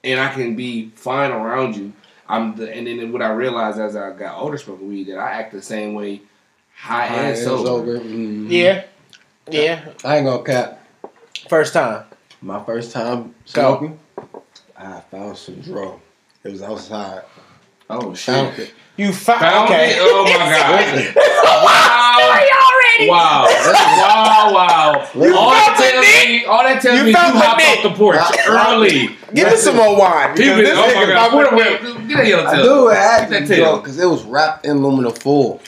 And 0.03 0.19
I 0.19 0.33
can 0.33 0.55
be 0.55 0.89
fine 0.95 1.31
around 1.31 1.75
you. 1.75 1.93
I'm 2.27 2.55
the, 2.55 2.73
and 2.73 2.87
then 2.87 3.11
what 3.11 3.21
I 3.21 3.31
realized 3.31 3.79
as 3.79 3.95
I 3.95 4.11
got 4.11 4.37
older 4.41 4.57
smoking 4.57 4.87
weed 4.89 5.07
that 5.09 5.17
I 5.17 5.31
act 5.31 5.51
the 5.51 5.61
same 5.61 5.93
way 5.93 6.21
high, 6.75 7.07
High 7.07 7.15
and 7.15 7.27
and 7.29 7.37
sober. 7.37 7.65
sober. 7.97 7.99
mhm. 7.99 8.49
Yeah. 8.49 8.83
Yeah. 9.49 9.89
I 10.03 10.17
ain't 10.17 10.25
gonna 10.25 10.43
cap. 10.43 10.85
First 11.49 11.73
time. 11.73 12.05
My 12.41 12.63
first 12.63 12.91
time 12.91 13.35
Go. 13.53 13.77
smoking, 13.77 13.99
I 14.75 15.01
found 15.11 15.37
some 15.37 15.55
dro. 15.61 16.01
It 16.43 16.51
was 16.51 16.63
outside. 16.63 17.21
Oh 17.91 18.13
Found 18.15 18.55
shit! 18.55 18.59
it. 18.69 18.73
You 18.97 19.13
found, 19.13 19.39
Found 19.41 19.69
okay. 19.69 19.91
it? 19.93 19.97
Oh 20.01 20.23
my 20.23 20.31
god! 20.31 20.95
Listen, 20.95 21.15
already. 22.61 23.09
Wow! 23.09 23.45
wow! 23.47 24.51
Wow! 24.53 25.09
You 25.15 25.35
all 25.35 25.49
that 25.51 25.75
tells 25.77 26.05
me, 26.27 26.45
all 26.45 26.63
that 26.63 26.81
tells 26.81 26.97
You 26.97 27.03
me, 27.05 27.09
you 27.09 27.15
found 27.15 27.35
the 27.35 27.39
hopped 27.39 27.59
dick. 27.59 27.77
off 27.77 27.83
the 27.83 27.97
porch 27.97 28.17
I- 28.19 28.73
early. 28.73 29.17
Give 29.33 29.47
me 29.49 29.55
some 29.57 29.75
more 29.77 29.97
wine. 29.97 30.35
Because 30.35 30.57
this 30.57 30.73
oh 30.77 30.93
my 30.95 31.05
god! 31.05 31.31
found 31.31 31.49
Put 31.49 31.81
the 31.81 32.07
Get 32.07 32.17
that 32.17 32.27
yellow 32.27 32.45
I 32.45 32.55
tail. 32.55 32.63
knew 32.63 32.89
it 32.89 32.95
had 32.95 33.19
Get 33.19 33.25
to 33.27 33.31
that 33.33 33.41
be 33.41 33.47
tail. 33.55 33.77
because 33.77 33.97
it 33.99 34.05
was 34.05 34.23
wrapped 34.23 34.65
in 34.65 34.71
aluminum 34.77 35.13
foil. 35.13 35.59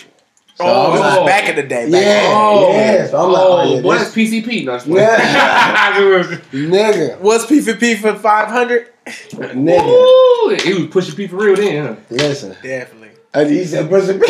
So 0.56 0.65
Oh, 0.65 0.86
I'm 0.92 0.92
this 0.94 1.01
was 1.18 1.25
back 1.27 1.50
in 1.50 1.56
the 1.56 1.63
day. 1.63 1.89
Back 1.89 2.03
Yeah. 2.03 2.32
Oh, 2.36 2.72
yeah, 2.72 3.08
so 3.08 3.25
I'm 3.25 3.32
like, 3.32 3.42
oh, 3.42 3.58
oh, 3.62 3.74
yeah, 3.75 3.82
boy, 3.82 3.94
this- 3.96 4.03
that's 4.03 4.15
PCP. 4.15 4.65
No, 4.65 4.96
Yeah. 5.00 5.98
nigga, 6.51 7.20
Was 7.20 7.46
P 7.48 7.60
for 7.62 7.74
P 7.75 7.96
for 7.96 8.13
500? 8.13 8.93
Nigga. 9.06 9.88
Ooh, 9.88 10.58
he 10.64 10.74
was 10.74 10.88
pushing 10.88 11.16
P 11.16 11.28
for 11.28 11.38
real 11.38 11.56
then, 11.56 11.86
huh? 11.86 11.96
Listen, 12.10 12.56
Definitely. 12.62 13.10
and 13.34 13.50
he 13.50 13.66
said, 13.66 13.90
"Push 13.90 14.04
it." 14.10 14.22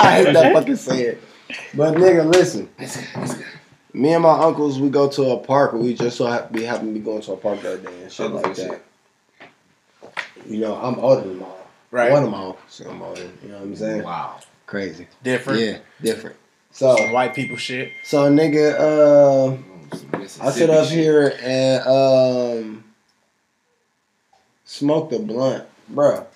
I 0.00 0.12
hate 0.24 0.32
that 0.32 0.52
fucking 0.52 0.76
saying. 0.76 1.18
But 1.74 1.94
nigga, 1.94 2.30
listen. 2.30 2.68
Me 3.94 4.14
and 4.14 4.22
my 4.22 4.38
uncles, 4.38 4.80
we 4.80 4.88
go 4.88 5.08
to 5.08 5.22
a 5.32 5.38
park. 5.38 5.74
We 5.74 5.92
just 5.94 6.16
so 6.16 6.26
happen, 6.26 6.54
we 6.56 6.64
happen 6.64 6.86
to 6.88 6.92
be 6.94 7.00
going 7.00 7.20
to 7.22 7.32
a 7.32 7.36
park 7.36 7.60
that 7.62 7.84
day 7.84 8.02
and 8.02 8.10
shit 8.12 8.30
Oh, 8.30 8.34
like 8.36 8.56
shit. 8.56 8.70
that. 8.70 8.82
You 10.46 10.60
know, 10.60 10.74
I'm 10.76 10.98
older 10.98 11.20
than 11.28 11.38
my 11.38 11.46
Right. 11.90 12.10
one 12.10 12.22
of 12.24 12.30
my 12.30 12.38
uncles. 12.38 12.58
so 12.68 12.88
I'm 12.88 13.02
older. 13.02 13.20
You 13.42 13.48
know 13.50 13.56
what 13.58 13.64
I'm 13.64 13.76
saying? 13.76 14.02
Wow. 14.02 14.40
Crazy. 14.66 15.06
Different. 15.22 15.60
Yeah, 15.60 15.78
different. 16.00 16.36
So, 16.70 16.96
Some 16.96 17.12
white 17.12 17.34
people 17.34 17.58
shit. 17.58 17.92
so 18.02 18.30
nigga, 18.34 18.80
uh, 18.80 19.56
I 20.42 20.50
sit 20.50 20.70
up 20.70 20.86
shit. 20.88 20.96
here 20.98 21.34
and 21.42 21.86
um 21.86 22.81
smoked 24.72 25.12
a 25.12 25.18
blunt, 25.18 25.64
bro. 25.90 26.26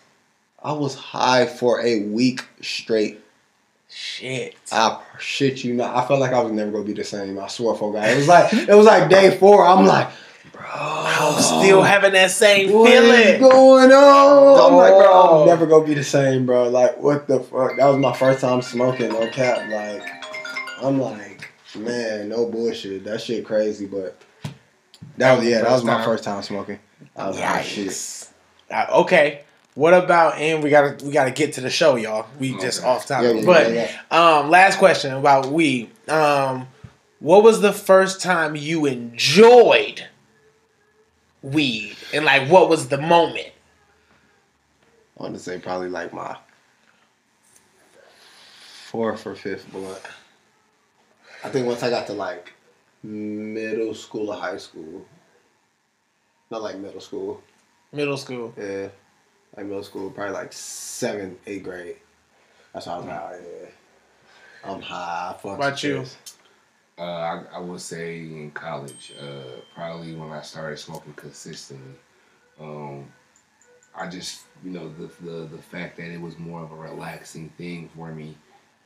I 0.62 0.73
was 0.73 0.95
high 0.95 1.47
for 1.47 1.81
a 1.81 2.00
week 2.02 2.45
straight. 2.61 3.21
Shit. 3.88 4.57
I 4.71 5.00
shit 5.19 5.64
you 5.64 5.73
not. 5.73 5.97
I 5.97 6.07
felt 6.07 6.21
like 6.21 6.33
I 6.33 6.43
was 6.43 6.52
never 6.52 6.71
gonna 6.71 6.85
be 6.85 6.93
the 6.93 7.05
same. 7.05 7.38
I 7.38 7.47
swear 7.49 7.75
for 7.75 7.93
God. 7.93 8.09
It 8.09 8.16
was 8.16 8.28
like 8.28 8.52
it 8.52 8.75
was 8.75 8.85
like 8.85 9.09
day 9.09 9.37
four. 9.38 9.64
I'm 9.66 9.87
like, 9.87 10.09
bro, 10.52 10.64
I'm 10.66 11.40
still 11.40 11.83
having 11.83 12.12
that 12.12 12.31
same 12.31 12.72
what 12.72 12.90
is 12.92 13.37
feeling. 13.37 13.40
going 13.51 13.92
on? 13.92 14.61
I'm 14.72 14.77
like, 14.77 14.92
bro, 14.92 15.07
Oh. 15.09 15.40
I'm 15.42 15.46
never 15.49 15.66
gonna 15.66 15.87
be 15.87 15.94
the 15.94 16.05
same, 16.05 16.44
bro. 16.44 16.68
Like, 16.68 16.99
what 16.99 17.27
the 17.29 17.40
fuck? 17.40 17.77
That 17.79 17.87
was 17.87 17.96
my 17.96 18.12
first 18.12 18.40
time 18.40 18.61
smoking, 18.61 19.09
no 19.11 19.29
cap. 19.31 19.70
Like, 19.70 20.07
I'm 20.83 21.01
like, 21.01 21.49
man, 21.75 22.29
no 22.29 22.46
bullshit. 22.46 23.05
That 23.05 23.22
shit 23.22 23.46
crazy, 23.46 23.87
but 23.87 24.20
that 25.16 25.38
was 25.38 25.46
yeah, 25.46 25.62
that 25.62 25.70
was 25.70 25.85
my 25.85 26.05
first 26.05 26.25
time 26.25 26.42
smoking. 26.42 26.81
I 27.16 27.28
was 27.28 27.38
like, 27.38 27.64
shit. 27.64 28.28
Uh, 28.70 28.87
okay. 29.02 29.42
What 29.74 29.92
about 29.92 30.38
and 30.38 30.62
we 30.62 30.70
gotta 30.70 31.04
we 31.04 31.12
gotta 31.12 31.30
get 31.30 31.52
to 31.54 31.61
the 31.61 31.68
show, 31.70 31.96
y'all. 31.96 32.26
We 32.38 32.56
just 32.59 32.82
off 32.82 33.06
Yeah, 33.11 33.16
topic. 33.22 33.37
yeah, 33.40 33.44
but 33.46 33.72
yeah, 33.72 33.90
yeah. 34.11 34.38
um 34.38 34.48
last 34.50 34.78
question 34.78 35.12
about 35.12 35.46
weed. 35.46 35.90
Um 36.09 36.68
what 37.20 37.42
was 37.42 37.61
the 37.61 37.72
first 37.74 38.22
time 38.22 38.56
you 38.56 38.87
enjoyed 38.87 40.06
weed? 41.42 41.96
And 42.14 42.24
like 42.24 42.48
what 42.48 42.68
was 42.70 42.88
the 42.88 42.98
moment? 42.98 43.52
I 45.18 45.22
want 45.22 45.35
to 45.35 45.40
say 45.40 45.59
probably 45.59 45.88
like 45.88 46.12
my 46.14 46.37
fourth 48.87 49.26
or 49.26 49.35
fifth 49.35 49.70
blunt. 49.72 49.98
I 51.44 51.48
think 51.50 51.66
once 51.66 51.82
I 51.82 51.90
got 51.90 52.06
to 52.06 52.12
like 52.12 52.52
middle 53.02 53.94
school 53.94 54.30
or 54.30 54.37
high 54.37 54.56
school, 54.56 55.04
not 56.50 56.62
like 56.62 56.78
middle 56.78 57.00
school, 57.00 57.42
Middle 57.92 58.16
school. 58.16 58.52
yeah, 58.56 58.88
like 59.56 59.66
middle 59.66 59.82
school, 59.82 60.11
probably 60.11 60.35
like 60.35 60.52
seventh, 60.52 61.38
eighth 61.46 61.64
grade. 61.64 61.96
That's 62.72 62.87
how 62.87 62.94
I 62.94 62.98
was 62.98 63.06
like, 63.06 63.20
oh, 63.20 63.38
yeah, 64.64 64.70
I'm 64.72 64.82
high. 64.82 65.35
I 65.35 65.42
fucks 65.42 65.54
About 65.54 65.82
you? 65.82 66.04
Uh, 66.98 67.02
I, 67.02 67.42
I 67.54 67.59
would 67.59 67.80
say 67.80 68.20
in 68.20 68.50
college, 68.52 69.12
uh, 69.20 69.61
probably 69.74 70.14
when 70.14 70.30
I 70.32 70.40
started 70.42 70.78
smoking 70.78 71.12
consistently. 71.14 71.94
Um, 72.61 73.06
I 73.94 74.09
just, 74.09 74.42
you 74.64 74.70
know, 74.70 74.88
the, 74.98 75.11
the 75.24 75.46
the 75.46 75.59
fact 75.59 75.96
that 75.98 76.11
it 76.11 76.20
was 76.20 76.38
more 76.38 76.62
of 76.62 76.72
a 76.72 76.76
relaxing 76.76 77.50
thing 77.59 77.90
for 77.94 78.12
me, 78.12 78.35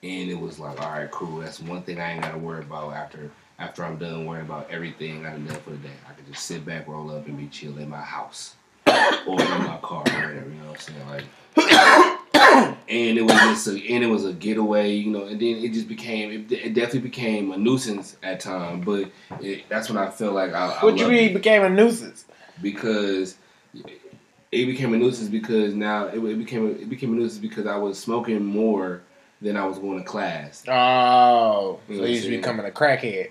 and 0.02 0.30
it 0.30 0.38
was 0.38 0.58
like, 0.58 0.80
all 0.80 0.90
right, 0.90 1.10
cool. 1.10 1.38
That's 1.38 1.60
one 1.60 1.82
thing 1.82 2.00
I 2.00 2.12
ain't 2.12 2.22
got 2.22 2.32
to 2.32 2.38
worry 2.38 2.60
about 2.60 2.92
after 2.94 3.30
after 3.60 3.84
I'm 3.84 3.96
done 3.98 4.24
worrying 4.26 4.46
about 4.46 4.68
everything 4.70 5.24
I 5.24 5.30
done 5.30 5.46
for 5.46 5.70
the 5.70 5.76
day. 5.76 5.90
I 6.08 6.14
can 6.14 6.26
just 6.26 6.44
sit 6.46 6.64
back, 6.64 6.88
roll 6.88 7.10
up, 7.10 7.26
and 7.26 7.38
be 7.38 7.46
chill 7.46 7.78
in 7.78 7.88
my 7.88 8.00
house 8.00 8.56
or 8.86 9.40
in 9.40 9.48
my 9.48 9.78
car, 9.82 10.00
or 10.00 10.12
whatever. 10.12 10.48
You 10.48 10.60
know 10.62 10.70
what 10.70 10.88
I'm 10.88 11.04
saying? 11.06 11.08
Like. 11.08 11.24
and 12.88 13.18
it 13.18 13.22
was 13.22 13.32
just 13.32 13.66
a, 13.68 13.72
and 13.72 14.02
it 14.02 14.08
was 14.08 14.24
a 14.24 14.32
getaway, 14.32 14.94
you 14.94 15.10
know. 15.10 15.26
And 15.26 15.40
then 15.40 15.56
it 15.56 15.72
just 15.72 15.88
became 15.88 16.30
it, 16.30 16.52
it 16.52 16.74
definitely 16.74 17.00
became 17.00 17.52
a 17.52 17.58
nuisance 17.58 18.16
at 18.22 18.40
time. 18.40 18.80
But 18.80 19.10
it, 19.40 19.68
that's 19.68 19.88
when 19.88 19.98
I 19.98 20.10
felt 20.10 20.34
like 20.34 20.52
I, 20.52 20.78
I 20.80 20.84
What 20.84 20.96
you 20.96 21.08
mean 21.08 21.30
it 21.30 21.34
became 21.34 21.62
a 21.62 21.70
nuisance? 21.70 22.24
because 22.62 23.36
it 23.74 24.66
became 24.66 24.94
a 24.94 24.96
nuisance 24.96 25.28
because 25.28 25.74
now 25.74 26.06
it, 26.06 26.18
it 26.18 26.38
became 26.38 26.66
a, 26.66 26.70
it 26.70 26.88
became 26.88 27.12
a 27.12 27.16
nuisance 27.16 27.40
because 27.40 27.66
I 27.66 27.76
was 27.76 27.98
smoking 27.98 28.44
more 28.44 29.02
than 29.40 29.56
I 29.56 29.66
was 29.66 29.78
going 29.78 29.98
to 29.98 30.04
class. 30.04 30.64
Oh. 30.68 31.80
You 31.88 31.96
So 31.96 32.00
you 32.00 32.00
what 32.00 32.10
was 32.10 32.24
I'm 32.24 32.30
becoming 32.30 32.66
a 32.66 32.70
crackhead. 32.70 33.30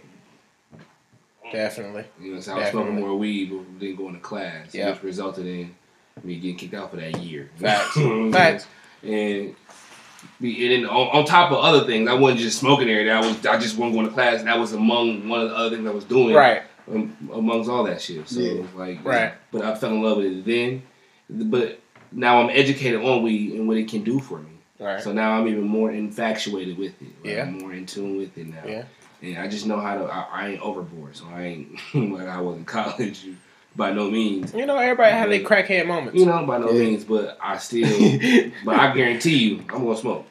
Definitely. 1.52 2.06
You 2.22 2.36
know, 2.36 2.40
so 2.42 2.54
I 2.56 2.60
was 2.60 2.70
smoking 2.70 3.00
more 3.00 3.16
weed 3.16 3.50
but 3.52 3.80
didn't 3.80 3.98
go 3.98 4.12
to 4.12 4.18
class, 4.20 4.74
Yeah. 4.74 4.92
which 4.92 5.04
resulted 5.04 5.46
in 5.46 5.76
me 6.24 6.36
getting 6.40 6.58
kicked 6.58 6.74
out 6.74 6.92
for 6.92 6.98
that 6.98 7.18
year. 7.20 7.50
Facts. 7.58 7.96
You 7.96 8.04
know 8.04 8.10
what 8.10 8.26
I'm 8.26 8.32
Facts. 8.34 8.68
And 9.04 9.56
be- 10.42 10.76
and 10.76 10.84
then 10.84 10.90
on, 10.90 11.08
on 11.20 11.26
top 11.26 11.52
of 11.52 11.58
other 11.60 11.86
things, 11.86 12.10
I 12.10 12.14
wasn't 12.14 12.42
just 12.42 12.60
smoking 12.60 12.90
every 12.90 13.06
day. 13.06 13.12
I 13.12 13.20
was 13.22 13.46
I 13.46 13.58
just 13.58 13.78
wasn't 13.78 13.96
going 13.96 14.08
to 14.08 14.14
class, 14.14 14.40
and 14.40 14.48
that 14.48 14.60
was 14.60 14.74
among 14.74 15.30
one 15.30 15.42
of 15.42 15.50
the 15.50 15.56
other 15.56 15.76
things 15.76 15.88
I 15.88 15.92
was 15.92 16.04
doing. 16.04 16.36
Right. 16.36 16.64
um, 16.92 17.16
amongst 17.34 17.70
all 17.70 17.84
that 17.86 18.02
shit. 18.02 18.28
So 18.28 18.40
Yeah. 18.40 18.64
like, 18.76 19.04
Right. 19.06 19.34
But 19.52 19.62
I 19.64 19.76
fell 19.76 19.92
in 19.92 20.02
love 20.02 20.18
with 20.18 20.26
it 20.26 20.46
then. 20.46 20.84
But 21.30 21.80
now 22.12 22.42
I'm 22.42 22.50
educated 22.50 23.02
on 23.02 23.22
weed 23.24 23.54
and 23.54 23.68
what 23.68 23.78
it 23.78 23.88
can 23.88 24.04
do 24.04 24.20
for 24.20 24.40
me. 24.40 24.50
Right. 24.80 25.02
So 25.02 25.14
now 25.14 25.32
I'm 25.40 25.48
even 25.48 25.64
more 25.66 25.92
infatuated 25.92 26.78
with 26.78 27.00
it. 27.02 27.08
Like, 27.24 27.34
Yeah. 27.36 27.44
I'm 27.44 27.60
more 27.60 27.72
in 27.74 27.86
tune 27.86 28.18
with 28.18 28.36
it 28.38 28.48
now. 28.48 28.64
Yeah. 28.66 28.84
And 29.22 29.38
I 29.38 29.48
just 29.48 29.66
know 29.66 29.80
how 29.80 29.98
to. 29.98 30.04
I, 30.06 30.28
I 30.32 30.48
ain't 30.50 30.62
overboard, 30.62 31.16
so 31.16 31.26
I 31.34 31.44
ain't 31.44 31.72
like 31.94 32.28
I 32.28 32.40
was 32.42 32.58
in 32.58 32.66
college 32.78 33.26
by 33.76 33.92
no 33.92 34.10
means. 34.10 34.54
You 34.54 34.66
know, 34.66 34.78
everybody 34.78 35.12
had 35.12 35.30
their 35.32 35.42
crackhead 35.42 35.86
moments. 35.88 36.18
You 36.20 36.26
know, 36.26 36.46
by 36.46 36.58
no 36.58 36.72
Yeah. 36.72 36.80
means, 36.80 37.04
but 37.04 37.38
I 37.42 37.58
still. 37.58 38.52
but 38.66 38.76
I 38.76 38.94
guarantee 38.96 39.38
you, 39.38 39.60
I'm 39.70 39.84
gonna 39.84 39.98
smoke. 39.98 40.26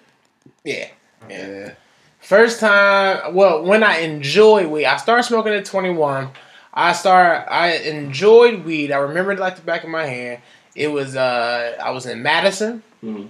Yeah. 0.64 0.88
Yeah. 1.29 1.74
First 2.20 2.61
time, 2.61 3.35
well, 3.35 3.62
when 3.62 3.83
I 3.83 3.98
enjoy 3.98 4.66
weed, 4.68 4.87
I 4.87 4.96
started 4.96 5.22
smoking 5.22 5.53
at 5.53 5.64
21. 5.64 6.31
I 6.74 6.92
start, 6.92 7.46
I 7.51 7.77
enjoyed 7.77 8.64
weed. 8.64 8.92
I 8.92 8.98
remember 8.98 9.33
it 9.33 9.38
like 9.38 9.57
the 9.57 9.62
back 9.62 9.85
of 9.85 9.88
my 9.90 10.05
hand. 10.05 10.42
It 10.74 10.88
was, 10.88 11.16
uh, 11.16 11.77
I 11.83 11.90
was 11.90 12.07
in 12.07 12.22
Madison. 12.22 12.83
Mhm. 13.05 13.29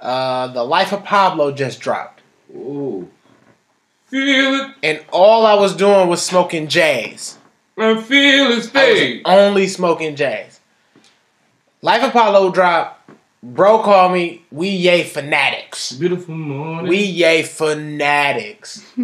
Uh, 0.00 0.48
the 0.48 0.62
Life 0.64 0.92
of 0.92 1.04
Pablo 1.04 1.52
just 1.52 1.80
dropped, 1.80 2.20
Ooh, 2.54 3.08
feel 4.14 4.54
it, 4.60 4.74
and 4.84 5.04
all 5.10 5.44
I 5.44 5.54
was 5.54 5.74
doing 5.74 6.08
was 6.08 6.22
smoking 6.22 6.68
jazz. 6.68 7.36
I 7.76 8.00
feel 8.00 8.52
it, 8.52 8.62
stay. 8.62 9.22
only 9.24 9.66
smoking 9.66 10.14
jazz. 10.14 10.60
Life 11.82 12.04
of 12.04 12.12
Pablo 12.12 12.50
dropped. 12.50 13.10
Bro 13.42 13.82
call 13.82 14.08
me, 14.08 14.42
we 14.50 14.68
Ye 14.68 15.02
fanatics. 15.02 15.92
Beautiful 15.92 16.34
morning. 16.34 16.88
We 16.88 16.98
Ye 16.98 17.42
fanatics. 17.42 18.84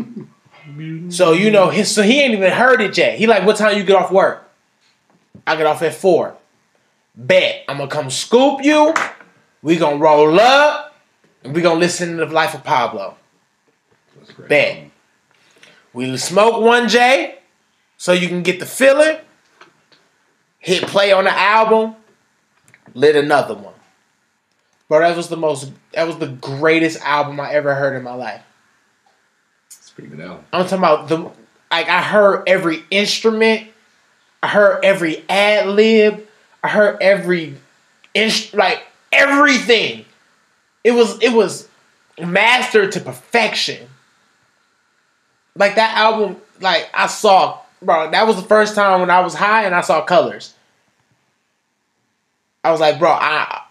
So 1.09 1.33
you 1.33 1.51
know, 1.51 1.69
his, 1.69 1.93
so 1.93 2.03
he 2.03 2.21
ain't 2.21 2.33
even 2.33 2.53
heard 2.53 2.81
it 2.81 2.97
yet. 2.97 3.19
He 3.19 3.27
like, 3.27 3.45
what 3.45 3.57
time 3.57 3.77
you 3.77 3.83
get 3.83 3.97
off 3.97 4.13
work? 4.13 4.49
I 5.45 5.57
get 5.57 5.67
off 5.67 5.83
at 5.83 5.95
four. 5.95 6.37
Bet 7.17 7.65
I'm 7.69 7.79
gonna 7.79 7.91
come 7.91 8.09
scoop 8.09 8.63
you. 8.63 8.95
We 9.63 9.77
gonna 9.77 9.97
roll 9.97 10.39
up, 10.39 10.95
and 11.43 11.57
we 11.57 11.61
gonna 11.61 11.81
listen 11.81 12.19
to 12.19 12.27
the 12.27 12.33
life 12.33 12.55
of 12.55 12.63
Pablo. 12.63 13.17
That's 14.17 14.31
great. 14.31 14.49
Bet. 14.49 14.91
We 15.93 16.17
smoke 16.17 16.63
one 16.63 16.89
J, 16.89 17.39
so 17.97 18.13
you 18.13 18.29
can 18.29 18.43
get 18.43 18.61
the 18.61 18.67
feeling. 18.67 19.19
Hit 20.59 20.87
play 20.87 21.13
on 21.13 21.25
the 21.25 21.33
album. 21.33 21.97
Lit 22.95 23.17
another 23.17 23.55
one. 23.55 23.75
Bro, 24.89 25.01
that 25.01 25.17
was 25.17 25.29
the 25.29 25.37
most. 25.37 25.73
That 25.93 26.07
was 26.07 26.19
the 26.19 26.29
greatest 26.29 27.01
album 27.03 27.41
I 27.41 27.53
ever 27.53 27.75
heard 27.75 27.97
in 27.97 28.03
my 28.03 28.15
life. 28.15 28.43
It's 29.69 29.91
pretty 29.91 30.11
good 30.11 30.21
album. 30.21 30.45
I'm 30.53 30.65
talking 30.65 30.79
about 30.79 31.09
the 31.09 31.31
like 31.71 31.89
I 31.89 32.03
heard 32.03 32.49
every 32.49 32.85
instrument, 32.91 33.69
I 34.43 34.49
heard 34.49 34.85
every 34.85 35.25
ad 35.29 35.69
lib, 35.69 36.27
I 36.63 36.69
heard 36.69 36.99
every 37.01 37.57
inst- 38.15 38.55
like 38.55 38.83
everything. 39.13 40.05
It 40.83 40.93
was 40.93 41.23
it 41.23 41.33
was 41.33 41.69
mastered 42.21 42.93
to 42.93 43.01
perfection. 43.01 43.90
Like 45.57 45.75
that 45.77 45.97
album, 45.97 46.37
like 46.61 46.89
I 46.95 47.07
saw, 47.07 47.59
bro. 47.83 48.11
That 48.11 48.27
was 48.27 48.37
the 48.37 48.43
first 48.43 48.75
time 48.75 49.01
when 49.01 49.11
I 49.11 49.21
was 49.21 49.35
high 49.35 49.65
and 49.65 49.75
I 49.75 49.81
saw 49.81 50.03
colors. 50.03 50.55
I 52.63 52.71
was 52.71 52.81
like, 52.81 52.99
bro, 52.99 53.11
I, 53.11 53.63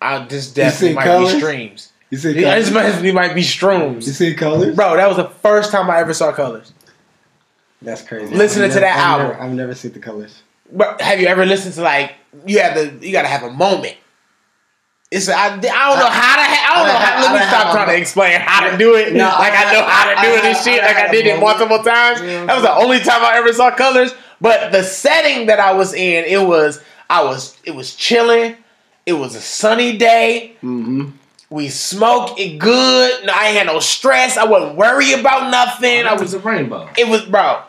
I 0.00 0.24
this 0.26 0.52
definitely 0.52 0.96
might 0.96 1.04
Colours? 1.04 1.32
be 1.34 1.40
streams. 1.40 1.92
You 2.10 2.18
see 2.18 2.32
this 2.34 2.44
colors? 2.44 2.70
definitely 2.70 3.12
might 3.12 3.34
be 3.34 3.42
streams. 3.42 4.06
You 4.06 4.12
see 4.12 4.34
colors? 4.34 4.76
Bro, 4.76 4.96
that 4.96 5.08
was 5.08 5.16
the 5.16 5.28
first 5.28 5.72
time 5.72 5.90
I 5.90 5.98
ever 6.00 6.12
saw 6.14 6.30
colors. 6.32 6.72
That's 7.82 8.02
crazy. 8.02 8.34
Listening 8.34 8.66
I've 8.66 8.74
to 8.74 8.80
that 8.80 8.96
I've 8.96 9.20
album. 9.20 9.28
never- 9.28 9.42
I've 9.42 9.52
never 9.52 9.74
seen 9.74 9.92
the 9.92 9.98
colors. 9.98 10.42
But 10.72 11.00
have 11.00 11.20
you 11.20 11.26
ever 11.26 11.44
listened 11.44 11.74
to 11.74 11.82
like 11.82 12.14
you 12.46 12.60
have 12.60 12.74
to 12.74 13.06
you 13.06 13.12
gotta 13.12 13.28
have 13.28 13.42
a 13.42 13.50
moment. 13.50 13.96
It's 15.14 15.28
I, 15.28 15.46
I 15.46 15.48
don't 15.50 15.60
know 15.62 16.10
how 16.10 16.36
to 16.36 16.42
ha- 16.42 16.66
I 16.68 16.76
don't 16.78 16.88
know 16.88 16.98
how. 16.98 17.22
Let 17.22 17.32
me 17.32 17.38
I- 17.38 17.42
I- 17.44 17.48
stop 17.48 17.66
I- 17.68 17.72
trying 17.72 17.88
to 17.88 17.96
explain 17.96 18.40
how 18.40 18.68
to 18.70 18.76
do 18.76 18.94
it. 18.96 19.12
No, 19.12 19.24
like 19.24 19.52
I, 19.52 19.70
I- 19.70 19.72
know 19.72 19.82
how 19.84 20.10
to 20.12 20.18
I- 20.18 20.22
do 20.24 20.30
it 20.34 20.44
I- 20.44 20.48
and 20.48 20.56
shit. 20.56 20.82
I- 20.82 20.86
Like 20.86 20.96
I 20.96 21.06
I- 21.08 21.10
did 21.12 21.26
it 21.26 21.38
multiple 21.40 21.78
times. 21.82 22.20
Yeah. 22.20 22.44
That 22.46 22.54
was 22.54 22.62
the 22.64 22.74
only 22.74 22.98
time 23.00 23.22
I 23.24 23.36
ever 23.36 23.52
saw 23.52 23.70
colors. 23.70 24.12
But 24.40 24.72
the 24.72 24.82
setting 24.82 25.46
that 25.46 25.60
I 25.60 25.72
was 25.72 25.94
in, 25.94 26.24
it 26.24 26.42
was 26.46 26.80
I 27.08 27.22
was 27.22 27.56
it 27.64 27.74
was 27.74 27.94
chilling. 27.94 28.56
It 29.06 29.12
was 29.12 29.34
a 29.36 29.40
sunny 29.40 29.96
day. 29.98 30.52
Mm-hmm. 30.64 31.10
We 31.50 31.68
smoked 31.68 32.40
it 32.40 32.58
good. 32.58 33.24
No, 33.26 33.32
I 33.36 33.48
ain't 33.48 33.58
had 33.58 33.66
no 33.68 33.78
stress. 33.78 34.36
I 34.36 34.44
wasn't 34.44 34.76
worried 34.76 35.12
about 35.20 35.50
nothing. 35.50 36.06
I 36.06 36.12
was 36.14 36.22
was 36.22 36.34
a 36.34 36.38
rainbow. 36.40 36.88
it 36.98 37.06
was 37.06 37.22
bro, 37.22 37.60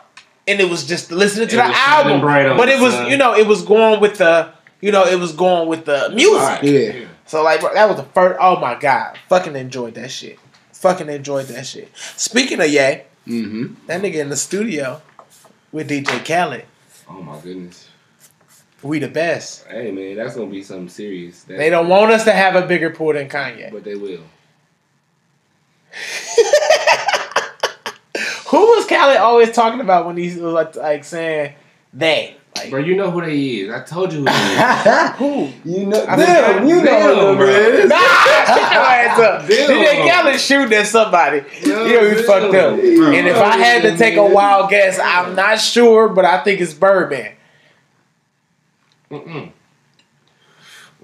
and 0.48 0.58
it 0.58 0.68
was 0.68 0.84
just 0.84 1.12
listening 1.12 1.46
to 1.48 1.54
It 1.54 1.58
the 1.58 1.76
album. 1.78 2.20
But 2.56 2.68
it 2.70 2.80
was, 2.80 2.94
sun. 2.94 3.08
you 3.10 3.16
know, 3.16 3.34
it 3.36 3.46
was 3.46 3.62
going 3.62 4.00
with 4.00 4.18
the, 4.18 4.50
you 4.80 4.90
know, 4.90 5.04
it 5.04 5.20
was 5.20 5.32
going 5.32 5.68
with 5.68 5.84
the 5.84 6.10
music. 6.14 6.40
Alright. 6.40 6.64
Yeah. 6.64 7.06
So 7.26 7.42
like, 7.42 7.60
bro, 7.60 7.74
that 7.74 7.88
was 7.88 7.96
the 7.96 8.04
first. 8.04 8.38
Oh 8.40 8.58
my 8.60 8.78
god, 8.78 9.18
fucking 9.28 9.56
enjoyed 9.56 9.94
that 9.94 10.10
shit. 10.10 10.38
Fucking 10.72 11.08
enjoyed 11.08 11.46
that 11.46 11.66
shit. 11.66 11.90
Speaking 11.96 12.60
of 12.60 12.68
Ye, 12.68 13.02
Mm-hmm. 13.26 13.74
that 13.88 14.00
nigga 14.02 14.16
in 14.16 14.28
the 14.28 14.36
studio 14.36 15.02
with 15.72 15.90
DJ 15.90 16.24
Khaled. 16.24 16.64
Oh 17.08 17.20
my 17.22 17.40
goodness. 17.40 17.88
We 18.82 19.00
the 19.00 19.08
best. 19.08 19.66
Hey 19.66 19.90
man, 19.90 20.14
that's 20.16 20.36
gonna 20.36 20.50
be 20.50 20.62
something 20.62 20.88
serious. 20.88 21.42
That- 21.44 21.58
They 21.58 21.70
don't 21.70 21.88
want 21.88 22.12
us 22.12 22.22
to 22.24 22.32
have 22.32 22.54
a 22.54 22.66
bigger 22.66 22.90
pool 22.90 23.14
than 23.14 23.28
Kanye. 23.28 23.72
but 23.72 23.82
they 23.82 23.96
will. 23.96 24.20
Who 28.48 28.58
was 28.60 28.86
Khaled 28.86 29.16
always 29.16 29.50
talking 29.52 29.80
about 29.80 30.06
when 30.06 30.16
he 30.16 30.28
was 30.28 30.36
like, 30.38 30.76
like 30.76 31.04
saying 31.04 31.54
they? 31.92 32.36
Like, 32.56 32.70
Bro, 32.70 32.80
you 32.80 32.96
know 32.96 33.10
who 33.10 33.20
they 33.20 33.38
is. 33.38 33.70
I 33.70 33.82
told 33.82 34.12
you 34.12 34.20
who 34.20 34.24
they 34.24 34.32
is. 34.32 35.10
who? 35.16 35.52
you 35.64 35.86
know, 35.86 36.04
I 36.06 36.16
damn, 36.16 36.54
forgot- 36.54 36.68
you 36.68 36.76
know 36.76 36.84
damn, 36.84 37.26
what 37.26 37.36
bro. 37.38 37.46
it 37.48 37.74
is. 37.74 37.88
Nah, 37.88 37.96
shut 38.46 38.72
your 38.72 38.82
ass 38.82 39.18
up. 39.18 39.48
Damn. 39.48 39.70
DJ 39.70 40.10
Khaled 40.10 40.40
shooting 40.40 40.72
at 40.78 40.86
somebody. 40.86 41.44
Yo, 41.62 41.84
you 41.86 41.94
know, 41.94 42.08
he 42.08 42.14
damn. 42.16 42.24
fucked 42.24 42.54
up. 42.54 42.76
Bro. 42.76 43.12
And 43.12 43.26
if 43.28 43.36
I 43.36 43.56
had 43.56 43.82
to 43.82 43.96
take 43.96 44.16
a 44.16 44.24
wild 44.24 44.70
guess, 44.70 44.98
I'm 44.98 45.34
not 45.34 45.60
sure, 45.60 46.08
but 46.08 46.24
I 46.24 46.42
think 46.44 46.60
it's 46.60 46.74
Birdman. 46.74 47.32
Mm-mm. 49.10 49.52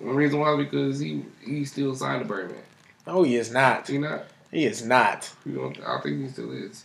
One 0.00 0.16
reason 0.16 0.40
why 0.40 0.52
is 0.54 0.58
because 0.58 0.98
he 0.98 1.24
he 1.44 1.64
still 1.64 1.94
signed 1.94 2.22
to 2.22 2.28
Birdman. 2.28 2.58
No, 3.06 3.18
oh, 3.18 3.22
he 3.22 3.36
is 3.36 3.52
not. 3.52 3.86
See 3.86 3.98
not? 3.98 4.24
He 4.50 4.64
is 4.66 4.84
not. 4.84 5.32
You 5.46 5.54
don't, 5.54 5.80
I 5.86 6.00
think 6.00 6.20
he 6.20 6.28
still 6.28 6.52
is. 6.52 6.84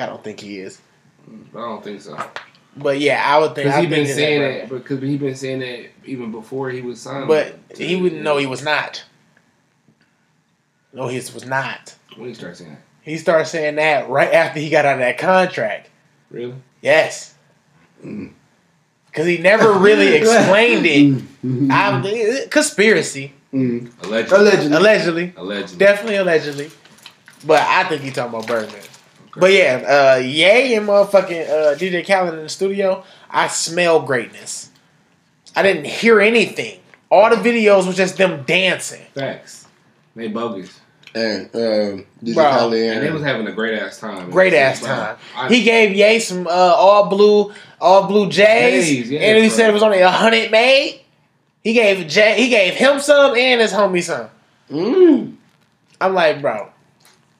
I 0.00 0.06
don't 0.06 0.22
think 0.22 0.40
he 0.40 0.58
is. 0.58 0.80
I 1.54 1.58
don't 1.58 1.82
think 1.82 2.00
so. 2.00 2.16
But 2.76 2.98
yeah, 3.00 3.22
I 3.24 3.38
would 3.38 3.54
think. 3.54 3.66
Because 3.66 3.74
I 3.78 3.80
he 3.82 3.86
been 3.86 4.06
saying 4.06 4.40
Birdman. 4.40 4.68
that. 4.68 4.68
Because 4.82 5.00
he 5.02 5.16
been 5.16 5.34
saying 5.36 5.58
that 5.60 5.86
even 6.04 6.32
before 6.32 6.70
he 6.70 6.80
was 6.80 7.00
signed. 7.00 7.28
But 7.28 7.74
to- 7.76 7.86
he 7.86 7.96
wouldn't 7.96 8.22
know 8.22 8.36
he 8.36 8.46
was 8.46 8.64
not. 8.64 9.04
No, 10.92 11.08
he 11.08 11.16
was 11.16 11.44
not. 11.46 11.94
When 12.16 12.28
he 12.28 12.34
started 12.34 12.56
saying 12.56 12.70
that, 12.70 12.82
He 13.02 13.16
started 13.18 13.46
saying 13.46 13.74
that 13.76 14.08
right 14.08 14.32
after 14.32 14.60
he 14.60 14.70
got 14.70 14.84
out 14.84 14.94
of 14.94 14.98
that 15.00 15.18
contract. 15.18 15.90
really? 16.30 16.54
Yes. 16.82 17.34
Because 18.02 19.26
he 19.26 19.38
never 19.38 19.72
really 19.72 20.14
explained 20.14 20.84
it. 20.86 21.22
I'm, 21.72 22.48
conspiracy. 22.50 23.32
Mm. 23.52 23.90
Allegedly. 24.04 24.36
Allegedly. 24.38 24.76
Allegedly. 24.76 25.32
Allegedly. 25.36 25.78
Definitely 25.78 26.16
allegedly. 26.16 26.70
But 27.46 27.60
I 27.62 27.84
think 27.84 28.02
he 28.02 28.10
talking 28.10 28.34
about 28.34 28.46
Birdman. 28.46 28.80
But 29.36 29.52
yeah, 29.52 30.14
uh 30.16 30.18
Ye 30.20 30.74
and 30.74 30.86
motherfucking 30.88 31.48
uh 31.48 31.74
DJ 31.76 32.06
Khaled 32.06 32.34
in 32.34 32.42
the 32.42 32.48
studio, 32.48 33.04
I 33.30 33.48
smell 33.48 34.00
greatness. 34.02 34.70
I 35.56 35.62
didn't 35.62 35.86
hear 35.86 36.20
anything. 36.20 36.80
All 37.10 37.30
the 37.30 37.36
videos 37.36 37.86
was 37.86 37.96
just 37.96 38.16
them 38.16 38.42
dancing. 38.44 39.04
Facts. 39.14 39.66
They 40.16 40.28
bogus. 40.28 40.80
And 41.16 41.46
um, 41.54 42.06
DJ 42.24 42.34
Bro. 42.34 42.44
Khaled 42.50 42.74
And 42.74 43.02
they 43.06 43.10
was 43.12 43.22
having 43.22 43.46
a 43.46 43.52
great 43.52 43.78
ass 43.78 44.00
time. 44.00 44.30
Great 44.30 44.52
ass 44.52 44.80
Bro, 44.80 44.88
time. 44.88 45.16
I- 45.36 45.48
He 45.48 45.62
gave 45.62 45.94
Ye 45.94 46.18
some 46.18 46.46
uh 46.46 46.50
all 46.50 47.06
blue 47.08 47.52
all 47.80 48.06
blue 48.06 48.28
J's. 48.28 48.86
J's, 48.88 49.10
yeah, 49.10 49.20
and 49.20 49.38
he 49.42 49.48
bro. 49.48 49.56
said 49.56 49.70
it 49.70 49.72
was 49.72 49.82
only 49.82 50.00
a 50.00 50.10
hundred 50.10 50.50
made. 50.50 51.00
He 51.62 51.72
gave 51.72 52.06
Jay 52.08 52.34
he 52.40 52.48
gave 52.48 52.74
him 52.74 52.98
some 53.00 53.36
and 53.36 53.60
his 53.60 53.72
homie 53.72 54.02
some. 54.02 54.28
Mm. 54.70 55.36
I'm 56.00 56.14
like, 56.14 56.40
bro, 56.40 56.70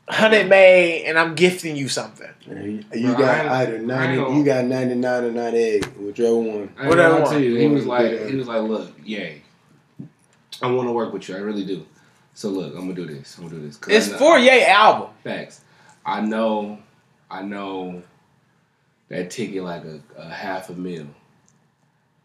hundred 0.08 0.48
made 0.48 1.04
and 1.06 1.18
I'm 1.18 1.34
gifting 1.34 1.76
you 1.76 1.88
something. 1.88 2.28
You 2.46 2.84
Bro, 2.90 3.14
got 3.14 3.20
I 3.22 3.38
ain't- 3.40 3.50
either 3.50 3.72
I 3.72 3.74
ain't 3.76 3.84
ninety, 3.86 4.36
you 4.36 4.44
got 4.44 4.64
ninety 4.66 4.94
nine 4.94 5.24
or 5.24 5.30
ninety 5.30 5.58
eight, 5.58 5.84
whichever 5.98 6.34
one. 6.36 6.72
I 6.78 6.88
Whatever 6.88 7.14
Whatever 7.14 7.20
one. 7.22 7.34
to 7.34 7.40
you, 7.42 7.56
he 7.56 7.66
was 7.68 7.86
like, 7.86 8.12
Yeah. 8.12 8.26
he 8.28 8.36
was 8.36 8.46
like, 8.46 8.62
look, 8.62 8.92
Ye, 9.04 9.42
I 10.62 10.70
want 10.70 10.88
to 10.88 10.92
work 10.92 11.12
with 11.12 11.28
you, 11.28 11.36
I 11.36 11.38
really 11.38 11.64
do. 11.64 11.86
So 12.34 12.48
look, 12.50 12.74
I'm 12.74 12.80
gonna 12.80 12.94
do 12.94 13.06
this. 13.06 13.38
I'm 13.38 13.44
gonna 13.46 13.56
do 13.60 13.66
this. 13.66 13.76
'Cause 13.76 13.92
I 13.92 13.96
It's 13.96 14.10
know- 14.10 14.18
for 14.18 14.38
Ye 14.38 14.64
album. 14.64 15.08
facts. 15.22 15.60
I 16.04 16.20
know, 16.20 16.78
I 17.30 17.42
know 17.42 18.02
that 19.08 19.30
ticket 19.30 19.62
like 19.64 19.84
a, 19.84 20.00
a 20.18 20.28
half 20.28 20.68
a 20.68 20.74
mil. 20.74 21.06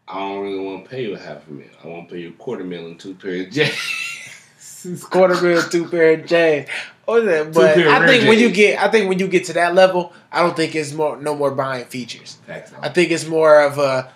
I 0.06 0.18
don't 0.18 0.40
really 0.42 0.58
want 0.58 0.84
to 0.84 0.90
pay 0.90 1.04
you 1.04 1.14
a 1.14 1.18
half 1.18 1.46
a 1.48 1.52
mil. 1.52 1.66
I 1.82 1.86
want 1.86 2.08
to 2.08 2.14
pay 2.14 2.20
you 2.22 2.28
a 2.30 2.32
quarter 2.32 2.64
mil 2.64 2.86
and 2.86 2.98
two 3.00 3.14
pairs 3.14 3.46
of 3.46 3.52
J's. 3.52 5.04
quarter 5.04 5.40
mil, 5.40 5.62
two 5.62 5.86
pair 5.88 6.14
of 6.14 6.26
J's. 6.26 6.66
Oh, 7.10 7.20
that- 7.20 7.52
But 7.52 7.76
I 7.78 8.06
think 8.06 8.28
when 8.28 8.38
you 8.38 8.50
get, 8.50 8.80
I 8.80 8.88
think 8.88 9.08
when 9.08 9.18
you 9.18 9.26
get 9.28 9.44
to 9.46 9.52
that 9.54 9.74
level, 9.74 10.12
I 10.30 10.40
don't 10.42 10.56
think 10.56 10.74
it's 10.74 10.92
more, 10.92 11.16
no 11.16 11.34
more 11.34 11.50
buying 11.50 11.84
features. 11.86 12.38
Facts. 12.46 12.72
I 12.80 12.88
think 12.88 13.10
it's 13.10 13.26
more 13.26 13.62
of 13.62 13.78
a, 13.78 14.12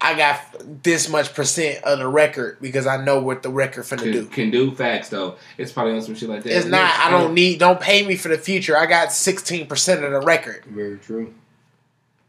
I 0.00 0.14
got 0.16 0.82
this 0.82 1.08
much 1.08 1.32
percent 1.34 1.84
of 1.84 1.98
the 1.98 2.08
record 2.08 2.58
because 2.60 2.86
I 2.86 3.04
know 3.04 3.20
what 3.20 3.42
the 3.42 3.50
record 3.50 3.84
finna 3.84 3.98
Can, 4.02 4.12
do. 4.12 4.26
can 4.26 4.50
do 4.50 4.74
facts 4.74 5.10
though. 5.10 5.36
It's 5.58 5.70
probably 5.70 5.92
on 5.94 6.02
some 6.02 6.14
shit 6.16 6.28
like 6.28 6.42
that. 6.42 6.56
It's 6.56 6.66
not. 6.66 6.92
I 6.98 7.08
don't 7.10 7.34
need. 7.34 7.60
Don't 7.60 7.80
pay 7.80 8.04
me 8.04 8.16
for 8.16 8.28
the 8.28 8.38
future. 8.38 8.76
I 8.76 8.86
got 8.86 9.12
sixteen 9.12 9.66
percent 9.68 10.02
of 10.02 10.10
the 10.10 10.20
record. 10.20 10.64
Very 10.66 10.98
true. 10.98 11.32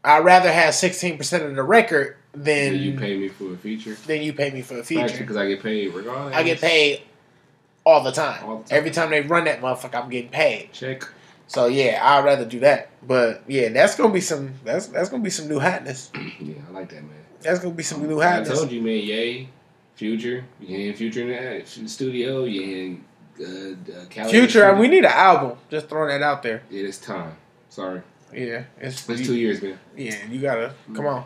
I'd 0.04 0.24
rather 0.24 0.52
have 0.52 0.74
sixteen 0.74 1.16
percent 1.18 1.42
of 1.42 1.56
the 1.56 1.64
record 1.64 2.16
than 2.32 2.74
Then 2.74 2.76
you 2.76 2.96
pay 2.96 3.16
me 3.18 3.28
for 3.28 3.52
a 3.52 3.56
feature. 3.56 3.96
Then 4.06 4.22
you 4.22 4.32
pay 4.34 4.50
me 4.50 4.62
for 4.62 4.74
a 4.74 4.76
Facts 4.84 4.88
feature. 4.88 5.18
because 5.18 5.36
I 5.36 5.48
get 5.48 5.60
paid 5.62 5.92
regardless. 5.92 6.34
I 6.36 6.42
get 6.44 6.60
paid 6.60 7.02
all 7.84 8.02
the 8.02 8.12
time. 8.12 8.44
All 8.44 8.58
the 8.58 8.68
time. 8.68 8.78
Every 8.78 8.90
time 8.90 9.10
they 9.10 9.20
run 9.20 9.44
that 9.44 9.60
motherfucker, 9.60 10.02
I'm 10.02 10.10
getting 10.10 10.30
paid. 10.30 10.72
Check. 10.72 11.04
So 11.46 11.66
yeah, 11.66 12.00
I'd 12.02 12.24
rather 12.24 12.44
do 12.44 12.60
that. 12.60 12.88
But 13.06 13.42
yeah, 13.46 13.68
that's 13.68 13.96
gonna 13.96 14.12
be 14.12 14.20
some. 14.20 14.54
That's 14.64 14.86
that's 14.86 15.08
gonna 15.10 15.22
be 15.22 15.30
some 15.30 15.48
new 15.48 15.58
hotness. 15.60 16.10
Yeah, 16.40 16.54
I 16.68 16.72
like 16.72 16.88
that 16.90 17.02
man. 17.02 17.10
That's 17.40 17.60
gonna 17.60 17.74
be 17.74 17.82
some 17.82 18.06
new 18.08 18.18
hotness. 18.20 18.50
I 18.50 18.54
told 18.54 18.72
you, 18.72 18.80
man. 18.80 18.94
Ye, 18.96 19.48
future. 19.94 20.44
You 20.60 20.66
hearing 20.66 20.94
future 20.94 21.20
in 21.22 21.28
the, 21.28 21.56
in 21.78 21.84
the 21.84 21.88
studio. 21.88 22.44
You 22.44 22.62
hearing 22.62 23.04
uh, 23.40 23.44
uh, 24.00 24.04
Cali 24.08 24.30
Future, 24.30 24.70
in 24.70 24.78
we 24.78 24.88
need 24.88 25.04
an 25.04 25.12
album. 25.12 25.58
Just 25.70 25.88
throwing 25.88 26.08
that 26.08 26.22
out 26.22 26.42
there. 26.42 26.62
Yeah, 26.70 26.84
it's 26.86 26.98
time. 26.98 27.36
Sorry, 27.68 28.02
Yeah, 28.32 28.64
it's, 28.80 29.08
it's 29.08 29.20
you, 29.20 29.26
two 29.26 29.34
years, 29.36 29.60
man. 29.60 29.78
Yeah, 29.96 30.14
you 30.30 30.40
gotta 30.40 30.72
come 30.94 31.06
on. 31.06 31.24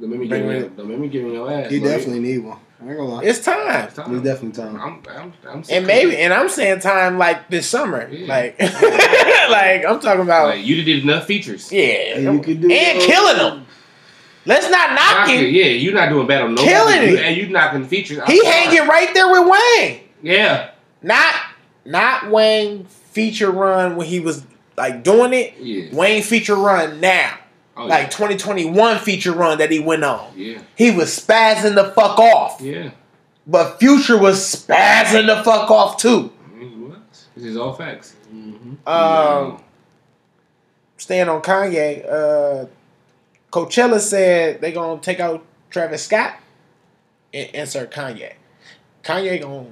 Don't 0.00 0.10
make 0.10 0.20
me 0.20 0.26
Bring 0.28 0.42
give 0.42 0.50
me- 0.50 0.60
me. 0.68 0.76
Don't 0.76 0.88
make 0.88 0.98
me 0.98 1.08
give 1.08 1.24
me 1.24 1.32
no 1.32 1.48
ass. 1.48 1.70
He 1.70 1.78
Let 1.80 1.84
me- 1.84 1.96
definitely 1.96 2.20
need 2.20 2.38
one. 2.38 2.58
I 2.80 2.88
ain't 2.88 2.96
gonna 2.98 3.08
lie. 3.08 3.22
It's 3.24 3.42
time. 3.44 3.84
It's 3.86 3.94
definitely 3.96 4.52
time. 4.52 4.78
I'm, 4.80 5.02
I'm, 5.16 5.32
I'm 5.48 5.64
And 5.70 5.86
maybe, 5.86 6.16
and 6.18 6.32
I'm 6.34 6.48
saying 6.48 6.80
time 6.80 7.16
like 7.16 7.48
this 7.48 7.66
summer. 7.68 8.06
Yeah. 8.08 8.26
Like, 8.28 8.60
like 8.60 9.84
I'm 9.86 9.98
talking 10.00 10.20
about, 10.22 10.48
like 10.48 10.64
you 10.64 10.82
did 10.82 11.02
enough 11.02 11.24
features. 11.26 11.72
yeah, 11.72 12.16
And 12.16 12.22
you 12.24 12.42
could 12.42 12.60
do 12.60 12.70
and 12.70 12.98
uh, 12.98 13.06
killing 13.06 13.36
them. 13.38 13.66
Let's 14.44 14.70
not 14.70 14.90
knock 14.90 15.26
Knock 15.26 15.28
it. 15.30 15.40
him. 15.48 15.54
Yeah, 15.54 15.64
you're 15.64 15.94
not 15.94 16.08
doing 16.10 16.26
bad 16.26 16.42
on 16.42 16.50
nobody. 16.54 16.68
Killing 16.68 17.02
You- 17.02 17.16
it. 17.16 17.24
And 17.24 17.36
you 17.36 17.48
knocking 17.48 17.84
features. 17.86 18.18
I'm 18.18 18.26
He 18.26 18.40
sorry. 18.40 18.52
hanging 18.54 18.86
right 18.88 19.12
there 19.14 19.28
with 19.30 19.50
Wayne. 19.50 20.00
Yeah. 20.22 20.70
Not, 21.02 21.34
not 21.84 22.30
Wayne 22.30 22.84
feature 22.84 23.50
run 23.50 23.96
when 23.96 24.06
he 24.06 24.20
was 24.20 24.44
like 24.76 25.02
doing 25.02 25.32
it. 25.32 25.54
Yeah. 25.58 25.94
Wayne 25.96 26.22
feature 26.22 26.54
run 26.54 27.00
now, 27.00 27.38
Oh, 27.78 27.86
like 27.86 28.10
2021 28.10 28.98
feature 29.00 29.32
run 29.32 29.58
that 29.58 29.70
he 29.70 29.78
went 29.80 30.02
on. 30.04 30.32
yeah. 30.34 30.60
He 30.76 30.90
was 30.90 31.08
spazzing 31.18 31.74
the 31.74 31.84
fuck 31.92 32.18
off, 32.18 32.60
Yeah. 32.60 32.90
but 33.46 33.78
Future 33.78 34.16
was 34.18 34.38
spazzing 34.38 35.26
the 35.26 35.42
fuck 35.44 35.70
off 35.70 35.98
too. 35.98 36.32
yeah. 36.58 36.66
What? 36.68 36.98
This 37.36 37.44
is 37.44 37.56
all 37.56 37.74
facts. 37.74 38.14
Um, 38.86 39.62
staying 40.96 41.28
on 41.28 41.42
Kanye, 41.42 42.04
uh, 42.10 42.66
Coachella 43.52 44.00
said 44.00 44.60
they're 44.60 44.72
gonna 44.72 45.00
take 45.00 45.20
out 45.20 45.44
Travis 45.70 46.04
Scott 46.04 46.34
and 47.34 47.48
insert 47.50 47.90
Kanye. 47.92 48.32
Kanye 49.02 49.40
gonna 49.40 49.66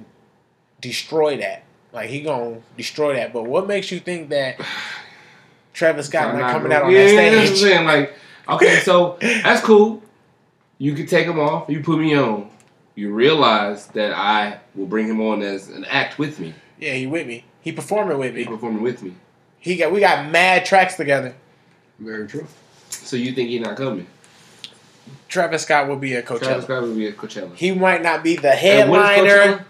destroy 0.81 1.37
that. 1.37 1.63
Like 1.93 2.09
he 2.09 2.21
gonna 2.21 2.57
destroy 2.77 3.15
that. 3.15 3.33
But 3.33 3.45
what 3.45 3.67
makes 3.67 3.91
you 3.91 3.99
think 3.99 4.29
that 4.29 4.59
Travis 5.75 6.07
Scott 6.07 6.33
not 6.33 6.51
coming 6.51 6.71
out 6.71 6.83
on 6.83 6.91
yeah, 6.91 6.99
that 6.99 7.29
That's 7.31 7.35
what 7.35 7.49
I'm 7.49 7.55
saying. 7.57 7.85
Like, 7.85 8.13
okay, 8.47 8.79
so 8.79 9.17
that's 9.19 9.61
cool. 9.61 10.01
You 10.77 10.93
can 10.93 11.05
take 11.05 11.27
him 11.27 11.37
off. 11.37 11.69
You 11.69 11.83
put 11.83 11.99
me 11.99 12.17
on. 12.17 12.49
You 12.95 13.13
realize 13.13 13.87
that 13.87 14.13
I 14.13 14.59
will 14.73 14.85
bring 14.85 15.07
him 15.07 15.19
on 15.19 15.41
as 15.41 15.67
an 15.67 15.83
act 15.85 16.17
with 16.17 16.39
me. 16.39 16.53
Yeah, 16.79 16.93
he 16.93 17.07
with 17.07 17.27
me. 17.27 17.43
He 17.61 17.73
performing 17.73 18.17
with 18.17 18.33
me. 18.33 18.43
He 18.43 18.47
performing 18.47 18.81
with 18.81 19.03
me. 19.03 19.15
He 19.59 19.75
got 19.75 19.91
we 19.91 19.99
got 19.99 20.31
mad 20.31 20.65
tracks 20.65 20.95
together. 20.95 21.35
Very 21.99 22.25
true. 22.25 22.47
So 22.89 23.17
you 23.17 23.33
think 23.33 23.49
he's 23.49 23.61
not 23.61 23.75
coming? 23.75 24.07
Travis 25.27 25.63
Scott 25.63 25.89
will 25.89 25.97
be 25.97 26.15
at 26.15 26.25
Travis 26.25 26.47
Coachella. 26.47 26.63
Scott 26.63 26.83
will 26.83 26.95
be 26.95 27.07
at 27.07 27.17
Coachella. 27.17 27.53
He 27.53 27.73
might 27.73 28.01
not 28.01 28.23
be 28.23 28.37
the 28.37 28.53
And 28.53 28.89
when 28.89 29.01
is 29.01 29.07
headliner. 29.09 29.65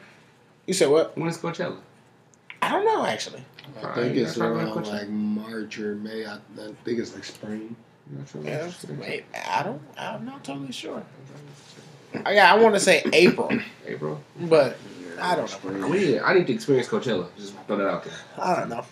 You 0.68 0.74
said 0.76 0.89
what? 0.89 1.18
When 1.18 1.30
is 1.30 1.39
Coachella? 1.39 1.78
I 2.62 2.70
don't 2.70 2.86
know 2.86 3.06
actually. 3.06 3.44
I 3.84 3.93
think 3.95 4.15
you 4.15 4.23
it's 4.23 4.38
gotta 4.38 4.54
talk 4.65 4.75
around 4.75 4.88
like 4.88 5.10
March 5.10 5.80
or 5.80 5.95
May. 5.95 6.25
I, 6.25 6.36
I 6.36 6.39
think 6.84 6.99
it's 6.99 7.13
like 7.13 7.23
spring. 7.23 7.75
Yeah, 8.43 8.69
wait, 8.99 9.25
I 9.49 9.63
don't. 9.63 9.82
I'm 9.97 10.25
not 10.25 10.43
totally 10.43 10.71
sure. 10.71 10.97
Uh, 12.13 12.19
I 12.25 12.36
got. 12.36 12.58
I 12.58 12.62
want 12.62 12.75
to 12.75 12.80
say 12.80 13.04
April, 13.13 13.49
April. 13.88 14.21
but 14.41 14.78
I 15.19 15.36
don't 15.36 15.63
know. 15.80 15.88
Oh, 15.88 15.93
yeah, 15.93 16.23
I 16.23 16.34
need 16.36 16.45
to 16.47 16.54
experience 16.54 16.88
Coachella. 16.88 17.28
Just 17.38 17.56
throw 17.65 17.78
that 17.78 17.88
out 17.88 18.04
there. 18.04 18.13
I 18.38 18.56
don't 18.60 18.69
know. 18.69 18.86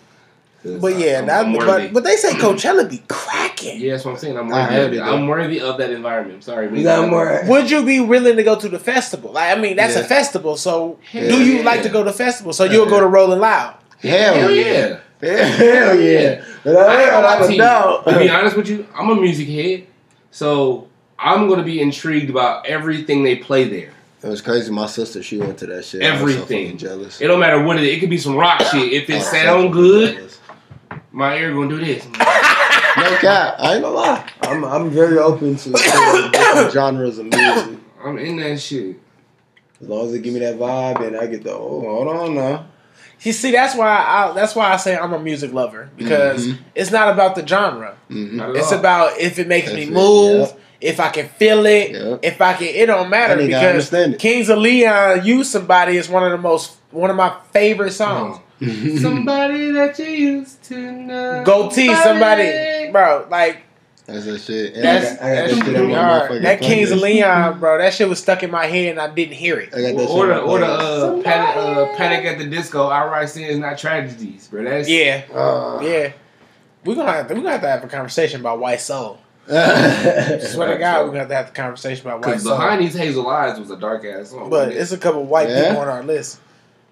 But 0.80 0.98
yeah, 0.98 1.18
I'm, 1.20 1.26
that, 1.26 1.44
I'm 1.46 1.52
but 1.52 1.92
but 1.92 2.04
they 2.04 2.16
say 2.16 2.30
Coachella 2.32 2.88
be 2.88 3.02
cracking. 3.06 3.80
yeah, 3.80 3.92
that's 3.92 4.04
what 4.06 4.12
I'm 4.12 4.18
saying. 4.18 4.38
I'm 4.38 4.50
I 4.52 4.70
worthy. 4.70 4.76
of 4.86 4.92
it. 4.94 4.96
it, 4.96 5.02
I'm 5.02 5.20
though. 5.20 5.28
worthy 5.28 5.60
of 5.60 5.76
that 5.78 5.90
environment. 5.90 6.36
I'm 6.36 6.42
sorry, 6.42 6.70
man. 6.70 6.80
Yeah, 6.80 7.00
I'm. 7.00 7.48
Would 7.48 7.70
you 7.70 7.84
be 7.84 8.00
willing 8.00 8.36
to 8.36 8.42
go 8.42 8.58
to 8.58 8.68
the 8.68 8.78
festival? 8.78 9.32
Like, 9.32 9.56
I 9.56 9.60
mean, 9.60 9.76
that's 9.76 9.94
a 9.94 10.02
festival. 10.04 10.56
So, 10.56 10.98
Yeah. 11.12 11.28
do 11.28 11.44
you 11.44 11.58
Yeah. 11.58 11.64
like 11.64 11.82
to 11.82 11.90
go 11.90 12.02
to 12.02 12.12
festival? 12.14 12.52
So 12.54 12.64
you'll 12.64 12.88
go 12.88 12.98
to 12.98 13.06
Rolling 13.06 13.40
Loud. 13.40 13.76
Hell, 14.04 14.34
Hell 14.34 14.50
yeah. 14.50 15.00
yeah. 15.22 15.34
Hell 15.34 16.00
yeah. 16.00 16.44
But 16.62 16.76
I 16.76 17.02
ain't 17.02 17.12
I 17.12 17.38
gonna 17.38 18.12
to 18.12 18.18
be 18.18 18.28
honest 18.30 18.56
with 18.56 18.68
you, 18.68 18.86
I'm 18.94 19.10
a 19.10 19.14
music 19.14 19.48
head, 19.48 19.86
so 20.30 20.88
I'm 21.18 21.48
gonna 21.48 21.62
be 21.62 21.80
intrigued 21.80 22.30
about 22.30 22.66
everything 22.66 23.22
they 23.24 23.36
play 23.36 23.64
there. 23.68 23.92
It 24.22 24.28
was 24.28 24.40
crazy. 24.40 24.72
My 24.72 24.86
sister, 24.86 25.22
she 25.22 25.36
went 25.38 25.58
to 25.58 25.66
that 25.66 25.84
shit. 25.84 26.02
Everything. 26.02 26.78
So 26.78 26.86
jealous. 26.86 27.20
It 27.20 27.26
don't 27.26 27.40
matter 27.40 27.62
what 27.62 27.76
it 27.76 27.84
is. 27.84 27.96
It 27.96 28.00
could 28.00 28.10
be 28.10 28.18
some 28.18 28.36
rock 28.36 28.60
shit. 28.62 28.92
If 28.92 29.10
it 29.10 29.20
so 29.20 29.32
sound 29.32 29.72
good, 29.72 30.16
jealous. 30.16 30.40
my 31.12 31.36
ear 31.36 31.52
gonna 31.52 31.68
do 31.68 31.84
this. 31.84 32.06
No 32.96 33.16
cap. 33.16 33.56
I 33.58 33.74
ain't 33.74 33.82
gonna 33.82 33.96
lie. 33.96 34.30
I'm 34.42 34.64
I'm 34.64 34.88
very 34.88 35.18
open 35.18 35.56
to, 35.56 35.72
to 35.72 36.30
different 36.32 36.72
genres 36.72 37.18
of 37.18 37.26
music. 37.26 37.80
I'm 38.04 38.18
in 38.18 38.36
that 38.36 38.60
shit. 38.60 39.00
As 39.80 39.88
long 39.88 40.06
as 40.06 40.12
they 40.12 40.20
give 40.20 40.32
me 40.32 40.38
that 40.40 40.54
vibe 40.56 41.04
and 41.04 41.16
I 41.16 41.26
get 41.26 41.42
the 41.42 41.54
oh 41.54 41.80
hold 41.80 42.06
on 42.06 42.34
now. 42.36 42.66
You 43.22 43.32
see, 43.32 43.52
that's 43.52 43.74
why 43.74 43.88
I 43.88 44.32
that's 44.34 44.54
why 44.54 44.72
I 44.72 44.76
say 44.76 44.96
I'm 44.96 45.12
a 45.12 45.18
music 45.18 45.52
lover 45.52 45.88
because 45.96 46.46
Mhm. 46.46 46.58
it's 46.74 46.90
not 46.90 47.08
about 47.12 47.34
the 47.34 47.46
genre. 47.46 47.94
Mm-hmm. 48.10 48.56
It's 48.56 48.72
about 48.72 49.18
if 49.18 49.38
it 49.38 49.48
makes 49.48 49.68
me 49.72 49.86
That's 49.86 49.90
it, 49.90 49.92
move, 49.94 50.40
yep. 50.48 50.60
if 50.80 51.00
I 51.00 51.08
can 51.08 51.28
feel 51.28 51.64
it, 51.66 51.92
Yep. 51.92 52.20
if 52.22 52.40
I 52.40 52.52
can. 52.54 52.66
It 52.68 52.86
don't 52.86 53.08
matter 53.08 53.34
I 53.34 53.36
need 53.36 53.46
because 53.46 53.64
understand 53.64 54.14
it. 54.14 54.20
Kings 54.20 54.48
of 54.50 54.58
Leon, 54.58 55.24
"Use 55.24 55.50
Somebody" 55.50 55.96
is 55.96 56.08
one 56.08 56.22
of 56.24 56.32
the 56.32 56.38
most 56.38 56.72
one 56.90 57.08
of 57.10 57.16
my 57.16 57.32
favorite 57.52 57.92
songs. 57.92 58.38
Oh. 58.62 58.96
Somebody 59.00 59.72
that 59.72 59.98
you 59.98 60.06
used 60.06 60.62
to 60.64 60.76
know. 60.92 61.42
Gotye, 61.46 61.94
somebody, 62.02 62.90
bro, 62.92 63.26
like 63.30 63.58
That's 64.06 64.26
that 64.26 64.38
shit. 64.40 64.74
And 64.74 64.84
that's 64.84 65.12
I 65.12 65.14
got, 65.14 65.22
I 65.22 65.34
got 65.34 65.34
that's 65.34 65.54
that 65.54 65.64
shit 65.64 65.76
on 65.76 65.88
my 65.88 65.96
motherfucking 65.96 66.42
That 66.42 66.60
Kings 66.60 66.90
of. 66.90 66.98
Leon, 66.98 67.58
bro, 67.60 67.78
that 67.78 67.94
shit 67.94 68.08
was 68.08 68.18
stuck 68.20 68.42
in 68.42 68.50
my 68.50 68.66
head 68.66 68.90
and 68.90 69.00
I 69.00 69.08
didn't 69.14 69.34
hear 69.34 69.58
it. 69.58 69.72
I 69.74 69.80
got 69.80 69.96
that 69.96 70.08
Or 70.08 70.26
shit 70.26 70.34
the, 70.36 70.40
or 70.42 70.58
the 70.58 70.66
uh, 70.66 71.22
panic, 71.22 71.56
uh, 71.56 71.96
panic 71.96 72.24
at 72.26 72.38
the 72.38 72.44
disco. 72.46 72.90
Outright 72.90 73.30
sin 73.30 73.44
is 73.44 73.58
not 73.58 73.78
tragedies, 73.78 74.48
bro. 74.48 74.64
That's 74.64 74.88
Yeah. 74.88 75.24
Uh, 75.32 75.80
yeah. 75.82 76.12
We're 76.84 76.96
gonna 76.96 77.12
have 77.12 77.28
to, 77.28 77.34
we're 77.34 77.40
gonna 77.40 77.52
have 77.52 77.62
to 77.62 77.68
have 77.68 77.84
a 77.84 77.88
conversation 77.88 78.40
about 78.40 78.58
White 78.60 78.80
Soul. 78.82 79.18
Swear 79.46 79.58
to 80.72 80.76
God, 80.78 81.04
we're 81.04 81.06
gonna 81.08 81.18
have 81.20 81.28
to 81.28 81.34
have 81.34 81.48
a 81.48 81.52
conversation 81.52 82.06
about 82.06 82.20
White 82.20 82.26
Because 82.26 82.42
Soul. 82.44 82.56
behind 82.58 82.82
these 82.82 82.94
hazel 82.94 83.26
eyes 83.28 83.58
was 83.58 83.70
a 83.70 83.76
dark 83.78 84.04
ass 84.04 84.30
song. 84.30 84.50
But 84.50 84.72
it's 84.72 84.92
a 84.92 84.98
couple 84.98 85.24
white 85.24 85.48
Yeah. 85.48 85.68
people 85.68 85.82
on 85.82 85.88
our 85.88 86.02
list. 86.02 86.40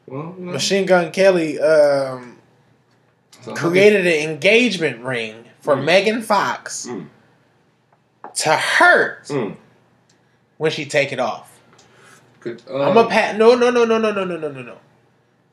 well, 0.07 0.35
you 0.39 0.45
Machine 0.47 0.87
Gun 0.87 1.13
Kelly 1.13 1.61
um, 1.61 2.39
so- 3.43 3.55
created 3.55 4.07
an 4.07 4.31
engagement 4.31 5.05
ring 5.05 5.45
for 5.63 5.75
Mm. 5.77 5.85
Megan 5.85 6.23
Fox 6.23 6.87
Mm. 6.87 7.07
to 8.35 8.51
hurt 8.57 9.25
Mm. 9.29 9.57
when 10.59 10.71
she 10.71 10.85
take 10.85 11.13
it 11.13 11.19
off. 11.21 11.49
Could, 12.41 12.61
I'm 12.69 12.97
um, 12.99 13.07
a 13.07 13.09
pat. 13.09 13.39
No, 13.39 13.55
no, 13.55 13.71
no, 13.71 13.85
no, 13.85 13.97
no, 13.99 14.11
no, 14.13 14.25
no, 14.25 14.37
no, 14.37 14.49
no, 14.51 14.63
no. 14.63 14.77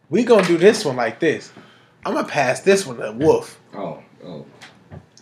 We 0.09 0.23
gonna 0.23 0.45
do 0.45 0.57
this 0.57 0.83
one 0.83 0.95
like 0.97 1.19
this. 1.19 1.51
I'm 2.05 2.13
gonna 2.15 2.27
pass 2.27 2.59
this 2.61 2.85
one 2.85 2.97
to 2.97 3.11
Wolf. 3.11 3.59
Oh, 3.75 3.99
oh. 4.25 4.45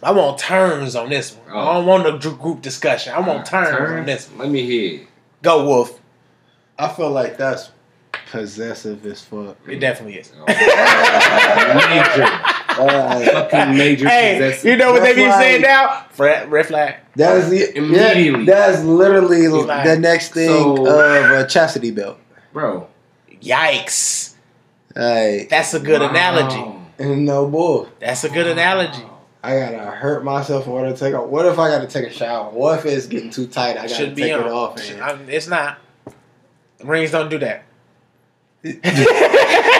I 0.01 0.11
want 0.11 0.37
turns 0.39 0.95
on 0.95 1.09
this 1.09 1.33
one. 1.35 1.49
I 1.49 1.59
Oh. 1.61 1.73
don't 1.75 1.85
want 1.85 2.07
a 2.07 2.29
group 2.29 2.61
discussion. 2.61 3.13
I 3.13 3.19
want 3.19 3.45
turns, 3.45 3.91
on 3.99 4.05
this 4.05 4.29
one. 4.29 4.39
Let 4.39 4.49
me 4.49 4.61
hear. 4.65 5.01
it. 5.01 5.07
Go 5.41 5.65
Wolf. 5.65 5.99
I 6.79 6.87
feel 6.87 7.09
like 7.09 7.37
that's 7.37 7.71
possessive 8.31 9.05
as 9.05 9.21
fuck. 9.23 9.57
It 9.67 9.79
definitely 9.79 10.19
is. 10.19 10.31
Oh. 10.39 10.45
major, 11.75 12.27
Uh, 12.79 13.19
fucking 13.49 13.77
major. 13.77 14.07
Hey, 14.07 14.59
you 14.63 14.75
know 14.77 14.91
what 14.91 15.03
they 15.03 15.13
be 15.15 15.23
That's 15.23 15.37
saying 15.37 15.61
now? 15.61 16.05
Red, 16.17 16.51
red 16.51 16.65
flag. 16.67 16.95
that 17.15 17.37
is 17.37 17.49
the, 17.49 17.77
Immediately. 17.77 18.45
Yeah, 18.45 18.45
that's 18.45 18.83
literally 18.83 19.47
Like- 19.47 19.85
the 19.85 19.97
next 19.97 20.33
thing 20.33 20.49
So- 20.49 20.85
of 20.85 21.31
a 21.31 21.47
chastity 21.47 21.91
belt. 21.91 22.17
bro. 22.53 22.87
Yikes. 23.41 24.33
Hey, 24.95 25.47
That's 25.49 25.73
a 25.73 25.79
good 25.79 26.01
Wow. 26.01 26.09
analogy. 26.09 26.63
and 26.99 27.25
no 27.25 27.45
bull. 27.47 27.87
That's 27.99 28.23
a 28.23 28.29
good 28.29 28.47
analogy. 28.47 29.03
I 29.43 29.59
gotta 29.59 29.77
hurt 29.77 30.23
myself 30.23 30.65
in 30.65 30.73
order 30.73 30.91
to 30.91 30.97
take 30.97 31.13
off. 31.13 31.27
What 31.27 31.45
if 31.45 31.59
I 31.59 31.69
gotta 31.69 31.85
take 31.87 32.05
a 32.07 32.11
shower? 32.11 32.49
What 32.49 32.79
if 32.79 32.85
it's 32.85 33.05
getting 33.05 33.29
too 33.29 33.45
tight? 33.47 33.71
I 33.77 33.83
gotta 33.83 33.89
Should 33.89 34.05
take 34.07 34.15
be 34.15 34.29
it 34.31 34.39
on. 34.39 34.49
off. 34.51 34.81
Should- 34.83 34.99
it's 35.29 35.47
not. 35.47 35.77
Rings 36.83 37.11
don't 37.11 37.29
do 37.29 37.37
that. 37.39 37.63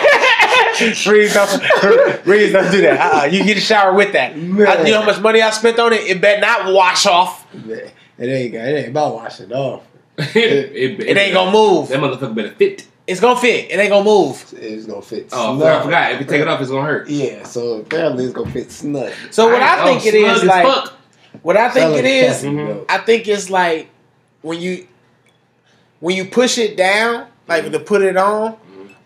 Rings 0.82 1.34
don't. 1.34 2.26
Rings 2.26 2.52
don't 2.54 2.72
do 2.72 2.82
that. 2.82 3.00
Uh-uh. 3.00 3.26
You 3.26 3.44
get 3.44 3.58
a 3.58 3.62
shower 3.62 3.94
with 3.94 4.14
that. 4.14 4.34
I, 4.34 4.36
you 4.36 4.92
know 4.92 5.00
how 5.02 5.06
much 5.06 5.20
money 5.22 5.42
I 5.42 5.50
spent 5.52 5.80
on 5.80 5.94
it? 5.94 6.02
It 6.02 6.22
better 6.22 6.42
not 6.42 6.74
wash 6.74 7.06
off. 7.06 7.46
it 7.54 7.94
ain't. 8.20 8.54
It 8.54 8.58
ain't 8.58 8.88
about 8.90 9.16
washing 9.16 9.52
off. 9.54 9.84
it, 10.18 11.00
It 11.00 11.18
ain't 11.18 11.34
gonna 11.34 11.52
move. 11.52 11.90
That 11.90 12.00
motherfucker 12.00 12.34
better 12.36 12.52
fit. 12.52 12.88
It's 13.06 13.20
gonna 13.22 13.40
fit. 13.40 13.72
It 13.72 13.80
ain't 13.80 13.90
gonna 13.90 14.04
move. 14.04 14.54
It's 14.58 14.86
gonna 14.86 15.02
fit. 15.02 15.30
Oh, 15.32 15.58
snug. 15.58 15.68
I 15.68 15.84
forgot. 15.84 16.12
If 16.14 16.20
you 16.22 16.26
take 16.26 16.42
it 16.42 16.48
off, 16.48 16.60
it's 16.60 16.70
gonna 16.70 16.86
hurt. 16.86 17.08
Yeah, 17.10 17.44
so 17.44 17.76
apparently 17.82 18.26
it's 18.26 18.34
gonna 18.34 18.52
fit 18.52 18.70
snug. 18.72 19.14
So 19.32 19.48
what 19.50 19.62
I 19.62 19.82
Oh, 19.82 19.86
think 19.86 20.06
it 20.06 20.12
snug 20.20 20.36
is 20.36 20.42
as 20.42 20.48
like. 20.48 20.66
fuck. 20.66 20.94
What 21.44 21.56
I 21.56 21.70
think 21.70 21.84
Sound 21.84 21.94
like 21.94 22.04
it 22.04 22.08
a 22.08 22.20
is. 22.20 22.26
chastity 22.34 22.56
Mhm. 22.56 22.86
I 22.90 22.98
think 22.98 23.28
it's 23.28 23.50
like 23.50 23.90
when 24.42 24.60
you 24.60 24.88
when 26.00 26.16
you 26.16 26.26
push 26.26 26.58
it 26.58 26.76
down, 26.76 27.28
like 27.48 27.72
to 27.72 27.80
put 27.80 28.02
it 28.02 28.18
on. 28.18 28.58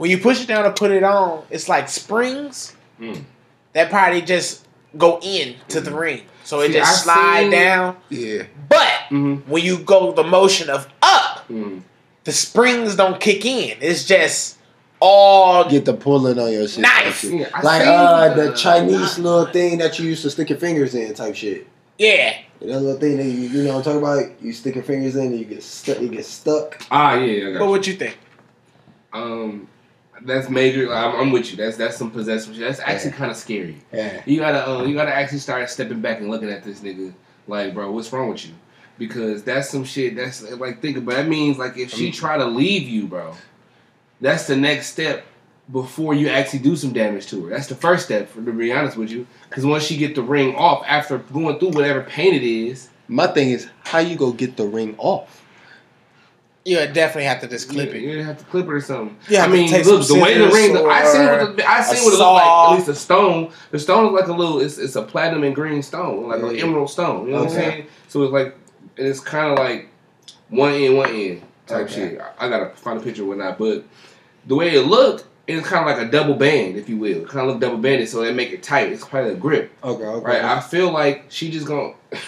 When 0.02 0.10
you 0.10 0.18
push 0.18 0.42
it 0.42 0.48
down 0.48 0.64
to 0.64 0.72
put 0.72 0.90
it 0.90 1.04
on, 1.04 1.44
it's 1.52 1.70
like 1.70 1.88
springs 1.88 2.74
Mm. 3.00 3.22
that 3.74 3.92
probably 3.92 4.24
just 4.24 4.66
go 4.98 5.20
in 5.22 5.54
to 5.68 5.80
the 5.80 5.92
ring, 5.92 6.24
so 6.44 6.62
it 6.62 6.70
See, 6.70 6.74
just 6.74 7.08
I 7.08 7.14
slide 7.14 7.42
seen- 7.44 7.52
down. 7.52 7.98
Yeah. 8.10 8.44
But 8.68 8.92
Mhm. 9.12 9.44
when 9.48 9.64
you 9.64 9.78
go 9.78 10.12
the 10.12 10.24
motion 10.24 10.72
of 10.72 10.88
up, 11.04 11.46
Mm. 11.52 11.82
the 12.24 12.32
springs 12.32 12.96
don't 12.96 13.20
kick 13.20 13.46
in. 13.46 13.78
It's 13.80 14.04
just 14.06 14.58
all 15.00 15.70
Get 15.70 15.86
the 15.86 15.94
pulling 15.94 16.40
on 16.40 16.52
your 16.52 16.68
shit. 16.68 16.80
Knife. 16.80 17.04
type 17.04 17.14
shit. 17.14 17.34
Yeah, 17.34 17.48
like 17.62 17.82
seen 17.84 17.92
uh 17.92 18.34
the- 18.34 18.42
the 18.50 18.58
Chinese 18.58 19.20
little 19.20 19.46
thing 19.54 19.78
that 19.78 20.00
you 20.00 20.06
used 20.08 20.24
to 20.24 20.32
stick 20.32 20.50
your 20.50 20.58
fingers 20.58 20.96
in 20.96 21.14
type 21.14 21.36
shit. 21.36 21.68
yeah. 22.00 22.34
That 22.60 22.80
little 22.82 23.00
thing 23.00 23.18
that 23.18 23.24
you, 23.26 23.50
you 23.50 23.64
know 23.66 23.78
what 23.78 23.88
I'm 23.88 24.00
talking 24.00 24.00
about? 24.26 24.32
You 24.42 24.52
stick 24.54 24.74
your 24.74 24.84
fingers 24.84 25.16
in 25.16 25.26
and 25.28 25.38
you 25.40 25.46
get 25.46 25.62
stuck. 25.62 26.02
You 26.02 26.08
get 26.10 26.26
stuck. 26.26 26.82
Ah, 26.90 27.14
yeah. 27.18 27.50
I 27.50 27.52
got 27.54 27.60
But 27.60 27.66
you. 27.66 27.70
what 27.72 27.86
you 27.88 27.94
think? 27.94 28.18
Um, 29.14 29.68
that's 30.26 30.50
major. 30.50 30.94
I'm, 30.94 31.16
I'm 31.20 31.32
with 31.32 31.52
you. 31.52 31.58
That's 31.58 31.78
that's 31.78 31.98
some 31.98 32.12
possessive 32.12 32.54
shit. 32.56 32.64
That's 32.64 32.80
actually 32.80 33.12
kind 33.12 33.32
of 33.32 33.38
scary. 33.38 33.78
Yeah. 33.92 34.22
You 34.26 34.40
gotta 34.40 34.70
um, 34.70 34.88
you 34.88 34.96
gotta 34.96 35.14
actually 35.14 35.40
start 35.40 35.70
stepping 35.70 36.02
back 36.02 36.20
and 36.20 36.30
looking 36.30 36.50
at 36.50 36.64
this 36.64 36.82
nigga. 36.82 37.14
Like, 37.48 37.74
bro, 37.74 37.92
what's 37.92 38.12
wrong 38.14 38.30
with 38.30 38.46
you? 38.46 38.54
Because 38.98 39.44
that's 39.44 39.70
some 39.70 39.84
shit. 39.84 40.16
That's 40.16 40.44
like 40.52 40.82
think 40.82 40.98
about. 40.98 41.16
That 41.16 41.28
means 41.28 41.58
like 41.58 41.78
if 41.78 41.92
she 41.92 42.12
try 42.12 42.38
to 42.38 42.46
leave 42.46 42.88
you, 42.88 43.08
bro, 43.08 43.34
that's 44.20 44.48
the 44.48 44.56
next 44.56 44.88
step 44.88 45.26
before 45.72 46.14
you 46.14 46.28
actually 46.28 46.60
do 46.60 46.76
some 46.76 46.92
damage 46.94 47.28
to 47.28 47.46
her. 47.46 47.50
That's 47.50 47.68
the 47.68 47.76
first 47.76 48.06
step. 48.06 48.30
For 48.30 48.44
to 48.44 48.52
be 48.52 48.72
honest 48.72 48.98
with 48.98 49.10
you, 49.10 49.26
because 49.50 49.66
once 49.66 49.84
she 49.84 49.98
get 49.98 50.16
the 50.16 50.22
ring 50.22 50.56
off 50.56 50.84
after 50.88 51.18
going 51.18 51.58
through 51.60 51.70
whatever 51.70 52.02
pain 52.02 52.34
it 52.34 52.44
is, 52.44 52.90
My 53.08 53.28
thing 53.28 53.50
is, 53.50 53.68
how 53.84 54.00
you 54.00 54.16
go 54.16 54.32
get 54.32 54.56
the 54.56 54.66
ring 54.66 54.96
off? 54.98 55.41
You 56.64 56.78
would 56.78 56.94
definitely 56.94 57.24
have 57.24 57.42
to 57.42 57.48
just 57.48 57.70
clip 57.70 57.90
you, 57.90 57.96
it. 57.96 58.02
you 58.18 58.24
have 58.24 58.38
to 58.38 58.46
clip 58.46 58.68
it 58.68 58.72
or 58.72 58.82
something. 58.82 59.18
Yeah, 59.28 59.46
I 59.46 59.48
mean, 59.48 59.72
look, 59.84 60.08
the 60.08 60.20
way 60.20 60.38
the 60.38 60.48
ring. 60.48 60.78
I 60.78 61.04
seen 61.06 61.26
what 61.26 61.58
the, 61.58 61.68
I 61.68 61.82
seen 61.82 61.98
a 62.02 62.04
what 62.04 62.14
it 62.14 62.18
looked 62.18 62.34
like. 62.34 62.44
At 62.44 62.76
least 62.76 62.88
a 62.88 62.96
stone. 62.96 63.52
The 63.72 63.80
stone 63.80 64.08
is 64.08 64.12
like 64.22 64.28
a 64.28 64.34
little. 64.34 64.60
It's 64.60 64.78
it's 64.78 64.96
a 64.96 65.02
platinum 65.02 65.44
and 65.44 65.56
green 65.56 65.82
stone, 65.82 66.28
like 66.28 66.42
an 66.44 66.56
emerald 66.58 66.92
stone. 66.92 67.26
You 67.26 67.34
know 67.34 67.40
what 67.40 67.50
I'm 67.50 67.56
saying? 67.56 67.88
So 68.10 68.22
it's 68.24 68.32
like, 68.32 68.56
and 68.98 69.08
it's 69.08 69.20
kind 69.20 69.52
of 69.52 69.58
like 69.58 69.90
one 70.50 70.74
end, 70.74 70.98
one 70.98 71.10
end 71.10 71.42
type 71.66 71.86
Okay. 71.86 71.94
shit. 71.94 72.22
I, 72.22 72.46
I 72.46 72.50
gotta 72.50 72.70
find 72.76 73.00
a 73.00 73.04
picture 73.04 73.24
or 73.24 73.28
whatnot, 73.28 73.58
but 73.58 73.84
the 74.46 74.56
way 74.56 74.76
it 74.76 74.86
looked, 74.86 75.26
it's 75.48 75.68
kind 75.68 75.90
of 75.90 75.98
like 75.98 76.08
a 76.08 76.12
double 76.12 76.36
band, 76.36 76.76
if 76.78 76.88
you 76.88 76.98
will. 76.98 77.26
Kind 77.26 77.48
of 77.48 77.54
look 77.54 77.60
double 77.62 77.78
banded, 77.78 78.08
so 78.08 78.22
they 78.22 78.32
make 78.34 78.52
it 78.52 78.62
tight. 78.62 78.92
It's 78.92 79.04
probably 79.04 79.32
a 79.32 79.36
grip, 79.36 79.72
Okay, 79.84 80.04
okay. 80.04 80.26
right? 80.26 80.44
I 80.44 80.60
feel 80.62 80.92
like 80.92 81.26
she 81.30 81.50
just 81.50 81.66
gonna. 81.66 81.94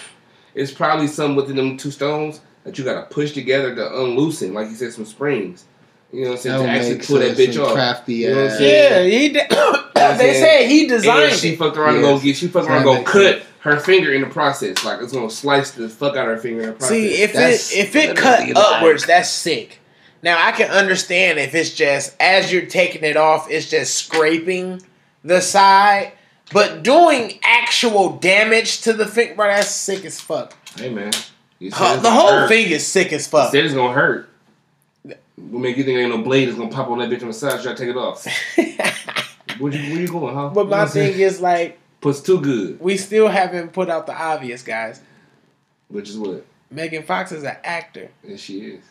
It's 0.55 0.71
probably 0.71 1.07
something 1.07 1.35
within 1.35 1.55
them 1.55 1.77
two 1.77 1.89
stones 1.89 2.39
that 2.63 2.77
you 2.77 2.83
gotta 2.83 3.03
push 3.03 3.31
together 3.33 3.75
to 3.75 4.01
unloosen, 4.03 4.53
like 4.53 4.69
you 4.69 4.75
said, 4.75 4.93
some 4.93 5.05
springs. 5.05 5.65
You 6.11 6.25
know 6.25 6.29
what 6.31 6.35
I'm 6.35 6.41
saying? 6.41 6.57
That 6.63 6.65
to 6.65 6.71
actually 6.79 7.05
pull 7.05 7.19
that 7.19 7.37
bitch 7.37 7.63
off. 7.65 7.73
crafty 7.73 8.13
You 8.15 8.29
know 8.29 8.35
what 8.35 8.41
I'm 8.45 8.51
ass- 8.51 8.57
saying? 8.59 9.11
Yeah, 9.11 9.19
he. 9.19 9.29
De- 9.29 9.47
they 9.95 10.17
saying? 10.17 10.43
said 10.43 10.69
he 10.69 10.79
And 10.81 10.89
designed 10.89 11.33
she 11.33 11.49
it. 11.53 11.57
fucked 11.59 11.77
around 11.77 11.95
and 11.95 12.03
Yes. 12.03 12.11
gonna 12.13 12.23
get. 12.23 12.35
She 12.37 12.47
fucked 12.47 12.67
around 12.67 12.77
and 12.77 12.85
Trying 12.85 13.03
gonna 13.03 13.33
cut 13.35 13.41
her 13.61 13.79
finger 13.79 14.13
in 14.13 14.21
the 14.21 14.27
process. 14.27 14.83
Like 14.85 15.01
it's 15.01 15.11
gonna 15.13 15.29
slice 15.31 15.71
the 15.71 15.89
fuck 15.89 16.15
out 16.15 16.27
her 16.27 16.37
finger 16.37 16.61
in 16.61 16.67
the 16.67 16.73
process. 16.73 16.89
See, 16.89 17.07
if 17.21 17.33
That's- 17.33 17.71
it 17.73 17.77
if 17.79 17.95
it 17.95 18.15
cut 18.15 18.55
upwards, 18.55 19.05
that's 19.07 19.29
sick. 19.29 19.79
Now 20.21 20.37
I 20.45 20.51
can 20.51 20.69
understand 20.69 21.39
if 21.39 21.55
it's 21.55 21.71
just 21.71 22.15
as 22.19 22.53
you're 22.53 22.65
taking 22.67 23.03
it 23.03 23.17
off, 23.17 23.49
it's 23.49 23.69
just 23.69 23.95
scraping 23.95 24.81
the 25.23 25.41
side, 25.41 26.11
but 26.53 26.83
doing 26.83 27.39
actual 27.43 28.09
damage 28.17 28.81
to 28.81 28.93
the 28.93 29.07
finger, 29.07 29.33
bro, 29.35 29.47
that's 29.47 29.71
sick 29.71 30.05
as 30.05 30.21
fuck. 30.21 30.53
hey 30.77 30.89
man, 30.89 31.11
you 31.59 31.71
said 31.71 31.77
Huh, 31.77 31.93
it's 31.95 32.03
the 32.03 32.11
whole 32.11 32.27
hurt. 32.29 32.47
thing 32.49 32.69
is 32.71 32.85
sick 32.85 33.13
as 33.13 33.25
You 33.25 33.29
fuck. 33.31 33.51
said 33.51 33.65
it's 33.65 33.73
gonna 33.73 33.93
hurt. 33.93 34.29
What 35.03 35.59
make 35.59 35.77
you 35.77 35.83
think 35.83 35.97
ain't 35.99 36.09
no 36.11 36.21
blade 36.21 36.47
that's 36.47 36.57
gonna 36.57 36.69
pop 36.71 36.89
on 36.89 36.99
that 36.99 37.09
bitch 37.09 37.21
on 37.21 37.27
the 37.29 37.33
side? 37.33 37.61
Try 37.61 37.73
to 37.73 37.77
take 37.77 37.89
it 37.89 37.97
off. 37.97 38.25
Where 39.59 39.71
you, 39.71 39.91
where 39.93 40.01
you 40.01 40.07
going, 40.07 40.33
huh? 40.33 40.49
but 40.49 40.67
my 40.67 40.85
thing 40.87 41.19
is 41.19 41.39
like 41.39 41.77
puts 42.01 42.21
too 42.21 42.41
good, 42.41 42.79
we 42.79 42.97
still 42.97 43.27
haven't 43.27 43.71
put 43.71 43.87
out 43.89 44.07
the 44.07 44.13
obvious, 44.19 44.63
guys. 44.63 44.99
which 45.89 46.09
is 46.09 46.17
what, 46.17 46.43
Megan 46.71 47.03
Fox 47.03 47.31
is 47.31 47.43
an 47.43 47.57
actor. 47.63 48.09
and 48.27 48.39
she 48.39 48.61
is. 48.61 48.83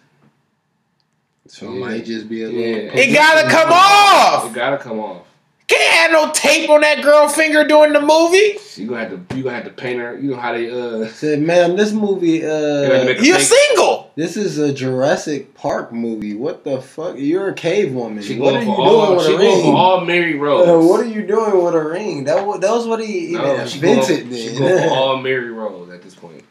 So 1.48 1.66
it 1.66 1.70
might 1.70 2.05
just 2.05 2.29
be 2.29 2.44
a 2.44 2.48
Yeah. 2.48 2.83
little. 2.85 2.98
It 3.01 3.12
gotta 3.12 3.48
come 3.51 3.70
off. 3.72 4.46
It 4.51 4.55
gotta 4.55 4.79
come 4.79 5.01
off. 5.01 5.27
Can't 5.72 5.94
have 5.94 6.11
no 6.12 6.30
tape 6.32 6.68
on 6.68 6.82
that 6.82 7.02
girl 7.02 7.28
finger 7.28 7.66
during 7.66 7.94
the 7.94 8.00
movie. 8.00 8.58
You 8.76 8.88
gonna 8.88 9.08
have 9.08 9.28
to. 9.28 9.37
You 9.37 9.44
gonna 9.44 9.56
have 9.56 9.64
to 9.64 9.70
paint 9.70 10.00
her. 10.00 10.18
You 10.18 10.32
know 10.32 10.37
how 10.37 10.52
they 10.52 10.70
uh. 10.70 11.06
Said, 11.08 11.40
man, 11.40 11.76
this 11.76 11.92
movie, 11.92 12.44
uh. 12.44 13.08
You're 13.20 13.38
single. 13.38 14.01
This 14.14 14.37
is 14.37 14.59
a 14.59 14.72
Jurassic 14.75 15.55
Park 15.55 15.92
movie. 15.92 16.35
What 16.35 16.64
the 16.64 16.81
fuck? 16.83 17.16
You're 17.18 17.48
a 17.48 17.55
cave 17.55 17.92
woman. 17.94 18.22
She 18.22 18.38
what 18.38 18.55
are 18.55 18.61
you 18.61 18.66
for 18.66 18.77
doing 18.77 18.88
all. 18.88 19.16
with 19.16 19.27
She 19.27 19.33
a 19.35 19.38
ring? 19.38 19.62
for 19.62 19.77
all 19.77 20.01
Mary 20.05 20.35
Rose. 20.35 20.68
Uh, 20.68 20.79
what 20.87 21.01
are 21.01 21.05
you 21.09 21.27
doing 21.27 21.64
with 21.64 21.75
a 21.75 21.83
ring? 21.83 22.25
That 22.25 22.46
wa- 22.46 22.59
that 22.59 22.70
was 22.70 22.87
what 22.87 23.01
he 23.05 23.29
even 23.29 23.42
No, 23.42 23.66
she 23.66 23.81
going, 23.81 23.98
invented. 23.98 24.37
she 24.38 24.48
then. 24.48 24.59
going 24.59 24.88
for 24.88 24.94
all 24.94 25.16
Mary 25.18 25.51
Rose 25.51 25.90
at 25.90 26.03
this 26.03 26.14
point. 26.14 26.44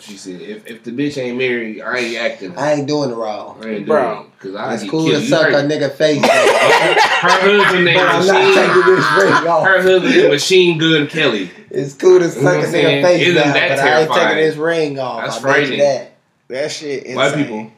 She 0.00 0.16
said. 0.16 0.40
If, 0.40 0.66
if 0.70 0.84
the 0.84 0.92
bitch 0.92 1.18
ain't 1.20 1.36
married, 1.38 1.80
I 1.80 1.98
ain't 1.98 2.16
acting. 2.18 2.56
I 2.56 2.70
I 2.70 2.72
ain't 2.74 2.86
doing 2.86 3.10
it 3.10 3.14
wrong. 3.14 3.62
ain't 3.64 3.86
Bro, 3.86 4.14
doing 4.14 4.26
it. 4.26 4.38
Cause 4.40 4.54
I 4.54 4.74
It's 4.74 4.88
cool 4.88 5.06
to 5.10 5.18
You 5.20 5.26
suck 5.26 5.48
a 5.48 5.56
nigga 5.56 5.90
face, 5.92 6.20
but 6.22 6.30
Her 6.30 7.28
husband 7.28 7.84
named 7.84 7.98
I'm 8.00 8.26
not 8.26 8.36
Machine. 8.42 8.54
taking 8.54 8.94
this 8.94 9.12
ring 9.12 9.32
off. 9.48 9.66
Her 9.66 9.82
husband 9.82 10.14
is 10.14 10.28
Machine 10.28 10.78
Gun 10.78 11.06
Kelly. 11.08 11.50
It's 11.70 11.94
cool 11.94 12.18
to 12.20 12.30
suck 12.30 12.42
what 12.44 12.54
a 12.54 12.58
I'm 12.58 12.64
nigga 12.64 12.70
saying? 12.70 13.04
face 13.04 13.22
Isn't 13.22 13.34
down, 13.34 13.54
that 13.54 13.68
but 13.68 13.78
I 13.80 14.00
ain't 14.02 14.12
taking 14.12 14.36
this 14.44 14.56
ring 14.56 14.98
off. 14.98 15.22
That's 15.24 15.36
I 15.36 15.42
bet 15.42 15.42
you 15.42 15.66
frightening. 15.66 15.78
that. 15.80 16.09
That 16.50 16.70
shit 16.72 17.06
is 17.06 17.16
White 17.16 17.34
people. 17.34 17.70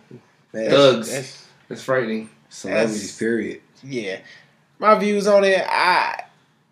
Man, 0.52 0.70
Thugs. 0.70 1.08
That's- 1.10 1.46
It's 1.70 1.82
frightening. 1.82 2.28
Celebrities, 2.48 3.16
period. 3.18 3.60
yeah. 3.82 4.18
My 4.78 4.94
views 4.98 5.26
on 5.26 5.44
it, 5.44 5.64
I 5.66 6.24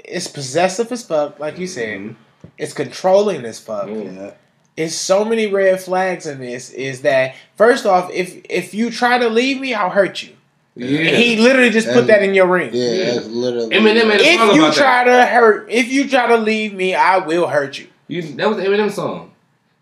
it's 0.05 0.27
possessive 0.27 0.91
as 0.93 1.03
fuck, 1.05 1.39
like 1.39 1.59
you 1.59 1.67
said. 1.67 1.99
Mhm. 2.01 2.15
It's 2.59 2.73
controlling 2.73 3.45
as 3.45 3.59
fuck. 3.61 3.89
Yeah. 3.89 4.33
It's 4.77 4.95
so 4.95 5.25
many 5.25 5.47
red 5.47 5.81
flags 5.81 6.27
in 6.27 6.41
this. 6.41 6.71
Is 6.71 7.03
that 7.03 7.35
first 7.57 7.87
off, 7.87 8.11
if 8.13 8.37
if 8.49 8.75
you 8.75 8.91
try 8.91 9.19
to 9.19 9.29
leave 9.29 9.61
me, 9.61 9.73
I'll 9.75 9.91
hurt 9.91 10.23
you. 10.23 10.31
Yeah. 10.77 11.17
He 11.17 11.37
literally 11.37 11.71
just 11.71 11.89
put 11.93 12.07
that 12.09 12.23
in 12.23 12.35
your 12.35 12.47
ring. 12.47 12.71
Yeah, 12.73 12.91
Yeah. 12.93 13.05
that's 13.15 13.27
literally. 13.27 13.75
Eminem 13.77 14.09
made 14.09 14.21
a 14.21 14.37
song 14.37 14.51
If 14.51 14.55
you 14.57 14.63
about 14.65 14.75
try 14.75 15.05
to 15.05 15.27
hurt, 15.27 15.67
if 15.71 15.89
you 15.93 16.09
try 16.09 16.27
to 16.29 16.37
leave 16.37 16.73
me, 16.75 16.95
I 16.95 17.19
will 17.19 17.47
hurt 17.49 17.79
you. 17.79 17.87
You, 18.09 18.23
that 18.23 18.49
was 18.49 18.57
the 18.59 18.65
Eminem 18.65 18.91
song. 18.91 19.30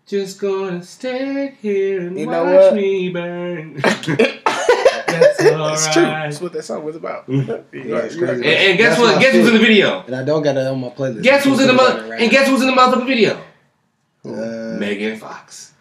Just 0.09 0.39
gonna 0.39 0.81
stand 0.83 1.55
here 1.61 2.01
and 2.01 2.17
You 2.19 2.25
know 2.25 2.43
watch 2.43 2.53
what? 2.71 2.73
me 2.73 3.09
burn. 3.11 3.75
That's 3.83 5.39
alright. 5.45 5.93
true. 5.93 6.01
That's 6.01 6.41
what 6.41 6.53
that 6.53 6.63
song 6.63 6.83
was 6.83 6.95
about. 6.95 7.25
Yeah, 7.29 7.61
it's 7.71 8.15
heard- 8.15 8.29
and, 8.37 8.45
and 8.45 8.77
guess 8.79 8.97
That's 8.97 8.99
what? 9.01 9.21
Guess 9.21 9.33
who's 9.33 9.47
in 9.49 9.53
the 9.53 9.59
video? 9.59 10.01
And 10.07 10.15
I 10.15 10.23
don't 10.23 10.41
got 10.41 10.57
it 10.57 10.65
on 10.65 10.79
my 10.81 10.89
playlist. 10.89 11.21
Guess 11.21 11.43
who's 11.43 11.59
in 11.59 11.67
the 11.67 11.73
I'm 11.73 11.77
mother? 11.77 12.09
right 12.09 12.21
And 12.21 12.31
guess 12.31 12.47
who's 12.47 12.61
in 12.61 12.67
the 12.67 12.73
motherfucking 12.73 13.05
video? 13.05 13.39
now. 14.23 14.33
Uh, 14.33 14.77
Megan 14.79 15.17
Fox. 15.19 15.73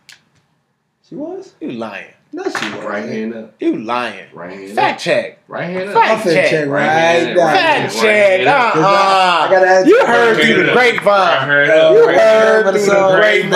She 1.09 1.15
was? 1.15 1.55
You 1.61 1.73
lying. 1.73 2.13
No, 2.31 2.43
she 2.45 2.51
was. 2.51 2.85
Right 2.85 3.05
hand 3.09 3.35
up. 3.35 3.55
You 3.59 3.77
lying. 3.79 4.27
Right 4.35 4.51
hand 4.53 4.73
Fact 4.75 4.97
up. 4.97 5.01
check. 5.03 5.39
Right 5.49 5.65
hand 5.65 5.89
up. 5.89 5.95
Fact 5.95 6.11
I'm 6.11 6.19
finna 6.19 6.35
check. 6.35 6.51
check 6.51 6.69
Right 6.69 6.87
right 6.87 6.91
hand, 6.91 7.37
now. 7.37 7.45
right 7.47 7.57
Fact 7.57 7.79
hand, 7.81 7.93
check. 7.93 8.03
right 8.05 8.47
hand. 8.47 8.49
Uh 8.49 8.53
I 8.53 9.47
uh 9.47 9.51
gotta 9.51 9.67
ask 9.67 9.87
You 9.87 9.97
you 9.97 10.07
heard 10.07 10.37
through 10.37 10.67
the 10.67 10.73
grapevine. 10.73 11.49
hand 11.49 11.71
up. 11.71 11.93
You 11.95 12.07
heard 12.07 12.63
through 12.73 12.81
the 12.81 12.87
the 12.87 13.17
grapevine. 13.17 13.51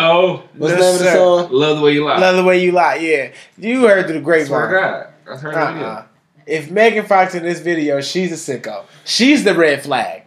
No. 0.00 0.42
What's 0.56 0.74
the 0.74 0.80
name 0.80 0.92
of 0.94 0.98
the 1.00 1.12
song? 1.12 1.48
Love 1.52 1.76
the 1.78 1.82
way 1.82 1.92
you 1.94 2.04
lie. 2.04 2.18
Love 2.18 2.36
the 2.36 2.44
way 2.44 2.62
you 2.62 2.70
lie. 2.72 2.94
Yeah, 2.96 3.32
you 3.56 3.86
heard 3.86 4.06
through 4.06 4.20
the 4.20 4.30
I 4.32 4.44
swear 4.44 4.62
to 4.62 4.68
grapevine. 4.68 4.80
God. 5.02 5.06
That's 5.26 5.42
her 5.42 5.48
in 5.50 5.54
the 5.78 5.84
Uh-uh. 5.86 6.04
If 6.46 6.70
Megan 6.70 7.04
Fox 7.04 7.34
in 7.34 7.42
this 7.42 7.60
video, 7.60 8.00
she's 8.00 8.30
a 8.32 8.58
sicko. 8.58 8.84
She's 9.04 9.42
the 9.44 9.54
red 9.54 9.82
flag. 9.82 10.22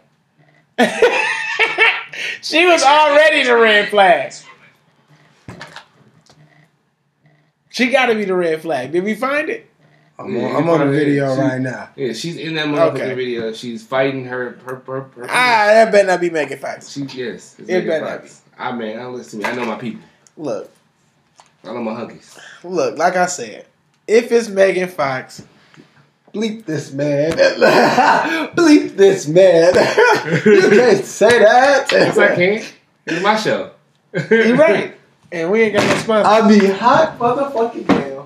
she 2.42 2.66
was 2.66 2.82
already 2.82 3.44
the 3.44 3.56
red 3.56 3.88
flag. 3.88 4.32
She 7.72 7.88
got 7.90 8.06
to 8.06 8.14
be 8.14 8.24
the 8.24 8.34
red 8.34 8.60
flag. 8.62 8.92
Did 8.92 9.02
we 9.02 9.14
find 9.14 9.48
it? 9.48 9.68
I'm 10.18 10.32
Yeah, 10.36 10.42
on, 10.44 10.50
you 10.50 10.56
I'm 10.58 10.68
on 10.68 10.80
the 10.86 10.92
video 10.92 11.34
she- 11.34 11.40
right 11.40 11.60
now. 11.60 11.88
Yeah, 11.96 12.12
she's 12.12 12.36
in 12.36 12.54
that 12.54 12.66
motherfucking 12.66 12.94
Okay. 12.94 13.14
video. 13.14 13.52
She's 13.52 13.82
fighting 13.82 14.26
her. 14.26 14.58
her, 14.66 14.76
her, 14.86 15.00
her 15.00 15.24
Ah, 15.24 15.64
that 15.72 15.90
better 15.90 16.06
not 16.06 16.20
be 16.20 16.30
Megan 16.30 16.58
Fox. 16.58 16.90
She 16.90 17.02
yes. 17.02 17.56
It 17.58 17.66
Megan 17.66 17.88
better 17.88 18.06
Fox. 18.18 18.42
I 18.58 18.72
mean, 18.72 18.98
I 18.98 19.06
listen 19.06 19.40
to 19.40 19.46
me. 19.46 19.52
I 19.52 19.56
know 19.56 19.64
my 19.64 19.76
people. 19.78 20.02
Look, 20.36 20.70
I 21.64 21.68
know 21.72 21.82
my 21.82 21.92
hunkies. 21.92 22.38
look. 22.62 22.98
Like 22.98 23.16
I 23.16 23.26
said, 23.26 23.66
if 24.06 24.30
it's 24.30 24.48
Megan 24.48 24.88
Fox, 24.88 25.42
Bleep 26.34 26.64
this 26.64 26.92
man. 26.92 27.32
Bleep 28.56 28.96
this 28.96 29.28
man. 29.28 29.74
you 30.46 30.70
can't 30.70 31.04
say 31.04 31.38
that. 31.40 31.90
Yes, 31.92 32.16
I 32.18 32.34
can. 32.34 32.62
It's 33.06 33.22
my 33.22 33.36
show. 33.36 33.72
you're 34.30 34.56
right, 34.56 34.94
and 35.32 35.50
we 35.50 35.62
ain't 35.62 35.74
got 35.74 35.86
no 35.86 35.94
sponsor. 35.96 36.28
I'll 36.28 36.48
be 36.48 36.66
hot 36.66 37.18
motherfucking 37.18 37.86
damn. 37.86 38.22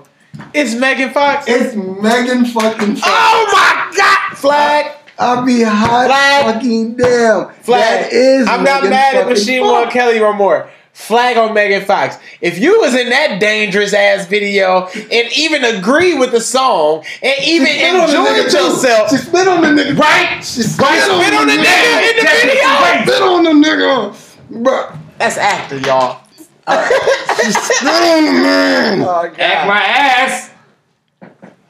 It's 0.53 0.75
Megan 0.75 1.11
Fox. 1.11 1.45
It's 1.47 1.75
Megan 1.75 2.45
fucking 2.45 2.95
Fox. 2.95 3.01
Oh 3.05 3.49
my 3.51 3.93
God! 3.97 4.37
Flag. 4.37 4.91
I'll 5.19 5.43
be 5.45 5.63
hot 5.63 6.07
Flag. 6.07 6.55
fucking 6.55 6.95
damn. 6.95 7.49
Flag. 7.63 8.03
That 8.05 8.13
is 8.13 8.47
I'm 8.47 8.63
not 8.63 8.83
Megan 8.83 8.89
mad 8.91 9.15
at 9.15 9.27
Machine 9.27 9.61
Fox. 9.63 9.71
One 9.85 9.91
Kelly 9.91 10.19
no 10.19 10.33
more. 10.33 10.69
Flag 10.93 11.37
on 11.37 11.53
Megan 11.53 11.85
Fox. 11.85 12.17
If 12.41 12.57
you 12.57 12.79
was 12.81 12.95
in 12.95 13.09
that 13.11 13.39
dangerous 13.39 13.93
ass 13.93 14.25
video 14.25 14.87
and 14.87 15.27
even 15.37 15.63
agree 15.63 16.17
with 16.17 16.31
the 16.31 16.41
song 16.41 17.03
and 17.21 17.35
even 17.43 17.67
enjoyed 17.67 18.51
yourself, 18.51 19.11
She 19.11 19.17
spit 19.17 19.47
on 19.47 19.61
the 19.61 19.67
nigga. 19.83 19.99
right? 19.99 20.43
She 20.43 20.63
spit, 20.63 20.85
Right, 20.87 20.99
spit 21.01 21.33
on 21.35 21.47
the 21.47 21.53
nigga 21.53 22.09
in 22.09 22.15
the 22.15 22.23
video. 22.41 23.03
Spit 23.05 23.21
on 23.21 23.43
the 23.43 23.67
nigga. 23.67 24.63
Bro. 24.63 24.91
That's 25.19 25.37
actor, 25.37 25.77
y'all. 25.77 26.21
She 26.67 27.51
spit 27.51 27.83
man. 27.83 29.01
Oh 29.03 29.31
Act 29.37 29.67
my 29.67 29.81
ass. 29.81 30.51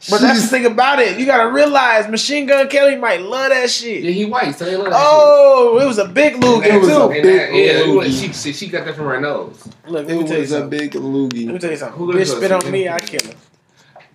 But 0.09 0.21
that's 0.21 0.41
the 0.43 0.47
thing 0.47 0.65
about 0.65 0.99
it. 0.99 1.19
You 1.19 1.25
gotta 1.25 1.51
realize 1.51 2.07
Machine 2.07 2.45
Gun 2.45 2.69
Kelly 2.69 2.95
might 2.95 3.21
love 3.21 3.49
that 3.49 3.69
shit. 3.69 4.03
Yeah, 4.03 4.11
he 4.11 4.25
white, 4.25 4.55
so 4.55 4.63
they 4.65 4.75
love 4.75 4.85
that 4.85 4.93
Oh, 4.95 5.79
it 5.81 5.85
was 5.85 5.97
a 5.97 6.05
big 6.07 6.33
shit. 6.33 6.41
loogie 6.43 6.69
And 6.69 6.83
that- 6.83 6.87
too. 6.87 7.11
and 7.11 7.25
that- 7.25 7.53
yeah, 7.53 7.73
big 7.83 7.87
loogie. 7.87 8.21
she, 8.21 8.33
she 8.33 8.53
she 8.53 8.67
got 8.69 8.85
that 8.85 8.95
from 8.95 9.05
her 9.07 9.19
nose, 9.19 9.67
Look, 9.87 10.07
let 10.07 10.09
It 10.15 10.21
me 10.21 10.23
tell 10.27 10.35
you 10.35 10.41
was 10.41 10.51
a 10.51 10.59
something. 10.59 10.79
big 10.79 10.95
Let 10.95 11.03
me 11.03 11.59
tell 11.59 11.71
you 11.71 11.77
something. 11.77 11.97
Who 11.97 12.07
Bitch 12.11 12.15
lives 12.15 12.31
spit 12.31 12.51
on 12.51 12.71
me, 12.71 12.87
I 12.87 12.99
kill 12.99 13.27
him. 13.29 13.37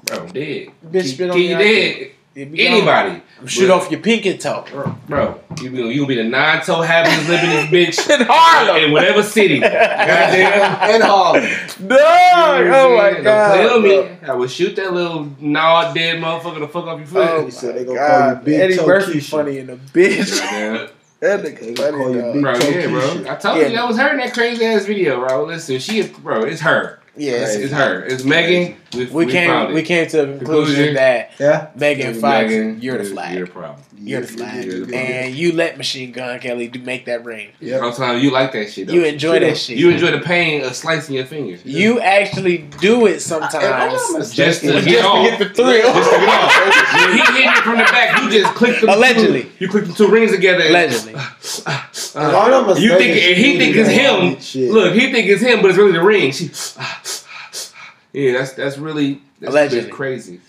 bro. 0.05 0.27
Dead. 0.29 0.69
Bitch 0.91 1.03
He- 1.03 1.09
spit 1.09 1.31
on 1.31 1.37
he 1.37 1.49
me, 1.49 1.55
I 1.55 1.59
dead. 1.59 2.11
Kill 2.35 2.45
him. 2.47 2.55
It. 2.55 2.61
Anybody. 2.61 3.23
Shoot 3.47 3.71
off 3.71 3.91
your 3.91 4.01
pinky 4.01 4.39
toe. 4.39 4.65
Bro, 5.09 5.41
you 5.61 5.71
be, 5.71 5.79
you 5.79 5.97
gonna 6.03 6.07
be 6.07 6.15
the 6.17 6.25
nine 6.25 6.63
toe 6.65 6.81
having 6.81 7.13
living 7.29 7.51
this 7.71 7.97
bitch 8.07 8.11
In 8.21 8.27
Harlem. 8.29 8.85
in 8.85 8.93
whatever 8.93 9.23
city. 9.23 9.59
Goddamn. 9.61 10.91
And 10.95 11.03
Harlem. 11.03 11.43
Dog! 11.43 11.99
Oh 11.99 12.97
my 12.97 13.11
Don't 13.15 13.25
god. 13.25 13.55
play 13.55 13.65
with 13.65 13.83
bro. 13.83 14.15
me. 14.27 14.33
I 14.33 14.35
would 14.35 14.51
shoot 14.51 14.77
that 14.77 14.93
little 14.93 15.29
gnawed 15.41 15.95
dead 15.95 16.23
motherfucker 16.23 16.61
the 16.61 16.69
fuck 16.69 16.85
off 16.87 16.99
your 16.99 17.07
foot. 17.09 17.29
Oh 17.31 17.45
He 17.45 17.51
said 17.51 17.75
they 17.77 17.85
gonna 17.85 17.99
god. 17.99 18.09
call 18.35 18.39
you 18.39 18.45
Big 18.45 18.61
Eddie 18.61 18.77
Toe 18.77 18.87
Murphy 18.87 19.13
Keisha. 19.19 19.31
funny 19.31 19.59
in 19.59 19.67
the 19.67 19.77
bitch. 19.77 20.41
Yeah. 20.41 20.87
that 21.21 21.43
They 21.43 21.53
nigga 21.53 21.77
gonna 21.77 21.91
call 21.93 22.03
funny, 22.13 22.15
you. 22.27 22.33
Big 22.33 22.43
Bro, 22.43 22.55
Toe 22.55 22.69
yeah, 22.69 22.87
bro. 22.89 23.33
I 23.33 23.35
told 23.37 23.59
Yeah. 23.59 23.67
you 23.69 23.77
that 23.77 23.89
was 23.89 23.97
her 23.99 24.11
in 24.11 24.17
that 24.19 24.33
crazy 24.35 24.65
ass 24.65 24.85
video, 24.87 25.27
bro. 25.27 25.45
Listen, 25.45 25.79
she 25.81 25.99
is, 25.99 26.09
bro. 26.09 26.43
It's 26.45 26.61
her. 26.61 27.01
Yeah, 27.17 27.33
It's, 27.33 27.55
it's, 27.57 27.73
her. 27.73 28.05
It's 28.05 28.25
Megan. 28.25 28.77
We, 28.95 29.07
we 29.07 29.27
came 29.27 29.73
we 29.75 29.83
came 29.83 30.07
to 30.09 30.17
the 30.19 30.25
conclusion 30.39 30.47
Conclusion. 30.47 30.95
that 30.95 31.33
Yeah. 31.39 31.69
Megan 31.75 32.15
Fox, 32.15 32.49
Megan, 32.49 32.81
you're 32.83 32.99
the 32.99 33.05
flag. 33.05 33.31
You're 33.37 33.39
You're, 33.39 33.47
the 33.47 33.53
problem. 33.53 33.83
the 33.99 34.23
flag, 34.27 34.65
You're 34.65 34.75
the 34.81 34.87
problem. 34.87 34.95
and 34.95 35.35
you 35.35 35.53
let 35.53 35.79
Machine 35.79 36.13
Gun 36.13 36.39
Kelly 36.41 36.69
do 36.69 36.81
make 36.83 37.05
that 37.07 37.25
ring. 37.25 37.51
Yep. 37.61 37.81
Sometimes 37.81 38.23
you 38.23 38.31
like 38.31 38.53
that 38.53 38.71
shit. 38.71 38.89
Though. 38.89 38.95
You 38.95 39.05
enjoy 39.05 39.39
that 39.39 39.57
shit. 39.57 39.79
You 39.79 39.91
enjoy 39.91 40.11
the 40.11 40.21
pain 40.21 40.65
of 40.65 40.75
slicing 40.75 41.15
your 41.15 41.25
fingers. 41.25 41.65
You 41.65 42.01
actually 42.01 42.59
do 42.81 43.07
it 43.07 43.11
If 43.11 43.33
I'm 43.33 43.49
sometimes. 43.51 43.93
just 43.93 44.19
mistaken, 44.19 44.69
to 44.69 44.83
Just 44.83 44.85
get 44.87 45.03
to 45.03 45.31
get 45.31 45.39
the 45.39 45.55
thrill. 45.55 45.95
Just 45.95 46.11
to 46.11 46.17
get 46.19 46.29
off. 46.29 46.89
When 47.03 47.13
he 47.13 47.19
hit 47.43 47.47
it 47.59 47.65
from 47.65 47.79
the 47.79 47.85
back. 47.85 48.23
You 48.23 48.31
just 48.31 48.55
clicked 48.55 48.81
them. 48.81 48.91
Allegedly. 48.91 49.43
Two, 49.45 49.51
you 49.61 49.69
clicked 49.69 49.89
the 49.89 49.95
two 49.95 50.09
rings 50.09 50.31
together. 50.33 50.61
and- 50.63 50.71
Allegedly. 50.71 51.15
Uh, 52.15 52.29
If 52.29 52.77
I'm 52.77 52.83
you 52.83 52.91
think 52.99 53.17
and 53.17 53.37
he 53.39 53.59
think 53.59 53.75
it's 53.77 53.89
him? 53.89 54.39
shit. 54.41 54.71
Look, 54.71 54.93
he 54.95 55.11
think 55.13 55.29
it's 55.29 55.41
him, 55.43 55.63
but 55.63 55.71
it's 55.71 55.79
really 55.79 55.93
the 55.93 56.03
ring. 56.03 56.31
She, 56.33 56.49
yeah, 58.13 58.33
that's 58.39 58.53
that's 58.53 58.79
really 58.79 59.21
that's, 59.41 59.51
Allegedly. 59.53 59.81
that's 59.85 59.95
crazy. 59.95 60.41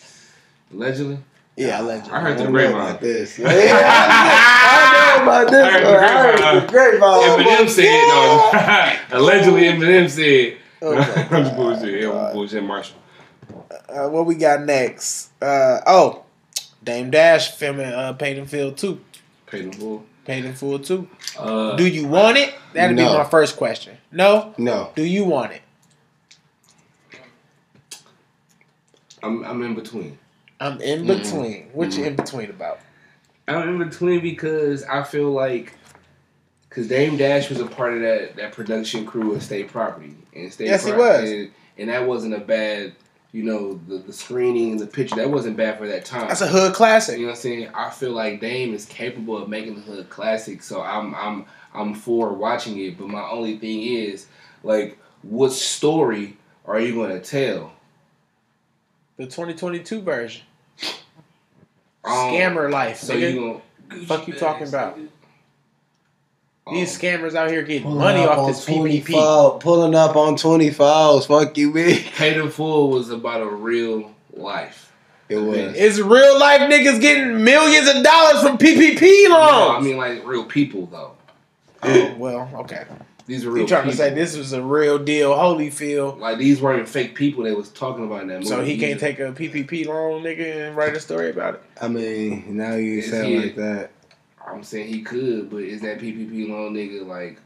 Allegedly, 0.74 1.18
Yeah, 1.55 1.82
allegedly. 1.82 2.11
I 2.14 2.20
heard 2.22 2.38
the 2.38 2.41
I 2.41 2.43
don't 2.45 2.51
grapevine. 2.53 2.97
this. 3.01 3.39
Yeah, 3.39 3.47
I 3.49 5.18
know 5.18 5.24
about 5.24 5.51
this. 5.51 5.66
I 5.66 5.72
heard 5.72 5.84
the 5.86 5.91
one. 5.91 6.03
I 6.03 6.32
heard 6.32 6.64
the 6.64 6.68
grapevine. 6.72 7.45
Eminem 7.45 7.70
said 7.70 9.09
no. 9.11 9.18
Allegedly, 9.20 9.61
Eminem 9.64 10.09
said. 10.09 10.57
Oh 10.82 10.95
my 10.95 11.01
I'm 11.38 11.43
just 11.43 11.55
bullshit. 11.55 12.01
Yeah, 12.01 12.11
I'm 12.11 12.34
bullshit, 12.34 12.64
Marshall. 12.64 12.97
Uh, 13.89 14.09
what 14.09 14.26
we 14.26 14.36
got 14.36 14.61
next? 14.64 15.30
Uh, 15.41 15.80
oh, 15.88 16.24
Dame 16.84 17.09
Dash 17.11 17.51
filming 17.51 17.86
uh, 17.86 18.14
Paid 18.14 18.38
in 18.39 18.45
Full 18.45 18.72
2. 18.72 18.99
Pay 19.45 19.61
the 19.61 19.78
bull. 19.78 20.03
Paid 20.26 20.45
in 20.45 20.53
Full 20.53 20.80
2. 20.80 21.07
Uh, 21.38 21.76
Do 21.76 21.86
you 21.88 22.07
want 22.07 22.38
it? 22.38 22.53
That'd 22.74 22.95
No. 22.97 23.11
be 23.11 23.18
my 23.18 23.24
first 23.26 23.55
question. 23.57 23.97
No? 24.11 24.53
No. 24.57 24.91
Do 24.95 25.03
you 25.03 25.24
want 25.26 25.51
it? 25.53 25.61
I'm 29.24 29.44
I'm 29.44 29.62
in 29.64 29.74
between. 29.76 30.20
I'm 30.60 30.80
in 30.82 31.06
Mm-hmm. 31.06 31.08
between. 31.08 31.70
What 31.74 31.98
you 31.98 32.06
in 32.06 32.16
between 32.16 32.50
about? 32.50 32.80
I'm 33.48 33.68
in 33.82 33.90
between 33.90 34.22
because 34.22 34.84
I 34.84 35.04
feel 35.04 35.32
like 35.32 35.74
because 36.70 36.88
Dame 36.88 37.18
Dash 37.18 37.50
was 37.50 37.60
a 37.60 37.66
part 37.66 37.94
of 37.94 38.02
that 38.02 38.36
that 38.36 38.52
production 38.54 39.06
crew 39.06 39.34
of 39.36 39.44
State 39.44 39.70
Property 39.70 40.16
and 40.36 40.52
State. 40.54 40.68
Yes, 40.68 40.86
he 40.86 40.92
was. 40.92 41.30
and, 41.30 41.52
and 41.78 41.90
that 41.90 42.06
wasn't 42.08 42.34
a 42.36 42.40
bad. 42.40 42.94
You 43.32 43.42
know 43.44 43.80
the 43.88 43.98
the 43.98 44.14
screening 44.14 44.72
and 44.72 44.80
the 44.80 44.86
picture 44.86 45.16
that 45.16 45.30
wasn't 45.32 45.58
bad 45.58 45.80
for 45.80 45.88
that 45.88 46.06
time. 46.06 46.28
That's 46.28 46.42
a 46.42 46.48
hood 46.48 46.74
classic. 46.76 47.16
You 47.18 47.24
know 47.26 47.32
what 47.32 47.38
I'm 47.38 47.42
saying? 47.42 47.70
I 47.74 47.90
feel 47.90 48.12
like 48.12 48.40
Dame 48.40 48.76
is 48.76 48.86
capable 48.86 49.38
of 49.42 49.50
making 49.50 49.74
the 49.76 49.82
hood 49.82 50.10
classic, 50.12 50.62
so 50.62 50.84
I'm 50.84 51.16
I'm 51.16 51.46
I'm 51.74 51.96
for 51.96 52.32
watching 52.34 52.78
it. 52.80 52.96
But 52.98 53.08
my 53.10 53.28
only 53.28 53.58
thing 53.58 53.82
is, 53.82 54.28
like, 54.64 55.00
what 55.24 55.52
story 55.52 56.38
are 56.68 56.80
you 56.80 56.94
gonna 56.94 57.20
tell? 57.20 57.74
The 59.18 59.26
2022 59.26 60.01
version. 60.01 60.43
Um, 60.82 60.91
Scammer 62.05 62.72
life. 62.72 62.97
So 62.97 63.14
nigga. 63.16 63.34
you 63.34 63.61
gonna 63.89 64.05
fuck 64.05 64.28
you 64.28 64.34
talking 64.34 64.68
about? 64.68 64.97
These 66.72 66.95
um, 66.95 67.01
scammers 67.01 67.36
out 67.36 67.51
here 67.51 67.61
getting 67.61 67.84
Pulling 67.84 67.99
money 67.99 68.22
off 68.22 68.47
this 68.47 68.66
PPP. 68.66 69.05
24 69.05 69.59
Pulling 69.59 69.95
up 69.95 70.16
on 70.16 70.36
24s. 70.36 71.28
Fuck 71.28 71.57
you, 71.57 71.74
bitch. 71.74 72.11
Paid 72.16 72.38
in 72.38 72.49
Full 72.49 72.89
was 72.89 73.09
about 73.09 73.41
a 73.41 73.49
real 73.49 74.14
life. 74.32 74.91
It 75.30 75.38
was. 75.38 75.76
It's 75.76 75.99
real 75.99 76.39
life 76.39 76.61
niggas 76.61 77.01
getting 77.01 77.43
millions 77.43 77.88
of 77.89 78.03
dollars 78.03 78.41
from 78.43 78.57
PPP 78.57 79.30
No, 79.30 79.76
I 79.78 79.80
mean 79.82 79.97
like 79.97 80.26
real 80.26 80.45
people 80.45 80.86
though. 80.88 81.11
oh, 81.84 82.16
well, 82.18 82.49
okay. 82.55 82.86
These 83.26 83.46
are 83.46 83.52
real 83.52 83.64
You 83.64 83.68
trying 83.68 83.90
to 83.90 83.96
say 83.96 84.14
this 84.14 84.36
was 84.36 84.52
a 84.54 84.62
real 84.62 85.00
deal, 85.00 85.32
Holyfield, 85.32 86.20
like 86.20 86.38
these 86.38 86.62
weren't 86.62 86.88
fake 86.90 87.16
people 87.16 87.44
they 87.44 87.54
was 87.54 87.70
talking 87.70 88.06
about 88.06 88.24
in 88.24 88.28
that 88.28 88.36
movie. 88.40 88.48
so 88.48 88.62
he 88.64 88.78
can't 88.78 89.00
take 89.00 89.20
a 89.20 89.32
PPP 89.32 89.86
loan, 89.88 90.24
nigga, 90.24 90.68
and 90.68 90.76
write 90.76 90.96
a 90.96 91.00
story 91.00 91.30
about 91.30 91.56
it? 91.56 91.64
I 91.82 91.88
mean, 91.88 92.58
now 92.58 92.76
you 92.76 93.00
It's 93.00 93.10
say 93.10 93.40
like 93.40 93.56
that. 93.56 93.92
I'm 94.46 94.64
saying 94.64 94.88
he 94.88 95.02
could, 95.04 95.50
but 95.50 95.62
is 95.62 95.82
that 95.82 96.00
PPP 96.00 96.50
loan 96.50 96.74
nigga 96.74 97.08
like, 97.08 97.40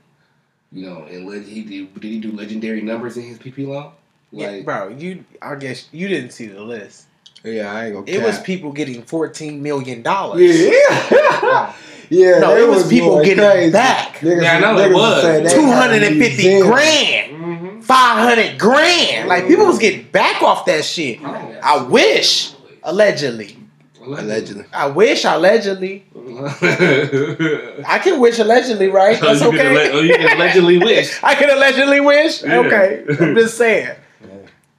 you 0.71 0.89
know, 0.89 1.03
and 1.03 1.27
leg- 1.29 1.45
he 1.45 1.61
did, 1.61 1.93
did 1.93 2.03
he 2.03 2.19
do 2.19 2.31
legendary 2.31 2.81
numbers 2.81 3.17
in 3.17 3.23
his 3.23 3.37
PP 3.37 3.67
loan? 3.67 3.91
Yeah, 4.31 4.49
Like, 4.49 4.65
bro, 4.65 4.89
you. 4.89 5.23
I 5.41 5.55
guess 5.55 5.87
you 5.93 6.07
didn't 6.07 6.31
see 6.31 6.47
the 6.47 6.61
list. 6.61 7.05
Yeah, 7.45 7.71
I 7.71 7.85
ain't 7.85 7.93
gonna 7.93 8.05
It 8.07 8.21
was 8.23 8.39
people 8.41 8.73
getting 8.73 9.03
fourteen 9.03 9.61
million 9.61 10.01
dollars. 10.01 10.41
Yeah. 10.59 11.73
yeah. 12.09 12.39
No, 12.39 12.55
it 12.57 12.67
was 12.67 12.87
people 12.87 13.23
getting 13.23 13.43
crazy. 13.43 13.71
back. 13.71 14.15
Niggas, 14.17 14.41
Yeah, 14.43 14.57
I 14.57 14.59
know 14.59 14.77
it 14.79 14.89
niggas 14.89 14.93
was. 14.93 15.21
say 15.21 15.43
they 15.43 15.49
Two 15.53 15.65
had 15.65 15.77
hundred 15.89 16.03
and 16.03 16.17
fifty 16.21 16.43
museums. 16.47 16.67
grand, 16.67 17.31
mm-hmm. 17.33 17.81
five 17.81 18.17
hundred 18.17 18.59
grand. 18.59 19.27
Like 19.29 19.47
people 19.47 19.65
was 19.65 19.79
getting 19.79 20.03
back 20.11 20.41
off 20.41 20.65
that 20.65 20.83
shit. 20.85 21.21
I 21.23 21.83
wish, 21.83 22.53
allegedly. 22.83 23.57
Allegedly. 24.01 24.63
I 24.71 24.87
wish, 24.87 25.25
allegedly. 25.25 26.05
I 26.15 27.83
I 27.87 27.99
can 27.99 28.19
wish 28.21 28.39
allegedly, 28.39 28.87
right? 28.87 29.19
That's 29.19 29.41
you 29.41 29.51
Can, 29.51 29.59
okay. 29.67 29.91
oh, 29.91 29.99
you 29.99 30.15
can 30.15 30.31
allegedly 30.37 30.77
wish. 30.77 31.19
I 31.23 31.35
can 31.35 31.49
allegedly 31.49 31.99
wish. 31.99 32.41
Yeah. 32.43 32.59
Okay, 32.59 33.03
I'm 33.19 33.35
just 33.35 33.57
saying. 33.57 33.95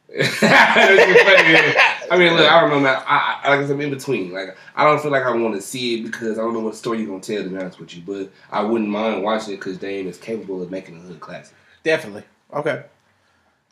That's 0.08 0.40
just 0.40 0.40
funny. 0.40 1.74
I 2.10 2.16
mean, 2.16 2.34
look, 2.34 2.50
I 2.50 2.60
don't 2.60 2.70
know, 2.70 2.80
man. 2.80 3.02
I, 3.06 3.40
I 3.44 3.50
like 3.50 3.60
I 3.60 3.62
said, 3.66 3.74
I'm 3.74 3.80
in 3.82 3.90
between. 3.90 4.32
Like, 4.32 4.56
I 4.74 4.84
don't 4.84 5.00
feel 5.00 5.10
like 5.10 5.24
I 5.24 5.30
want 5.30 5.54
to 5.54 5.60
see 5.60 5.96
it 5.96 6.04
because 6.04 6.38
I 6.38 6.42
don't 6.42 6.54
know 6.54 6.60
what 6.60 6.74
story 6.74 6.98
you're 6.98 7.08
gonna 7.08 7.20
tell. 7.20 7.42
To 7.42 7.48
be 7.48 7.56
honest 7.56 7.78
with 7.78 7.94
you, 7.94 8.02
but 8.06 8.30
I 8.50 8.62
wouldn't 8.62 8.88
mind 8.88 9.22
watching 9.22 9.54
it 9.54 9.58
because 9.58 9.76
Dame 9.76 10.08
is 10.08 10.16
capable 10.16 10.62
of 10.62 10.70
making 10.70 10.96
a 10.96 11.00
hood 11.00 11.20
classic. 11.20 11.54
Definitely. 11.82 12.24
Okay. 12.54 12.84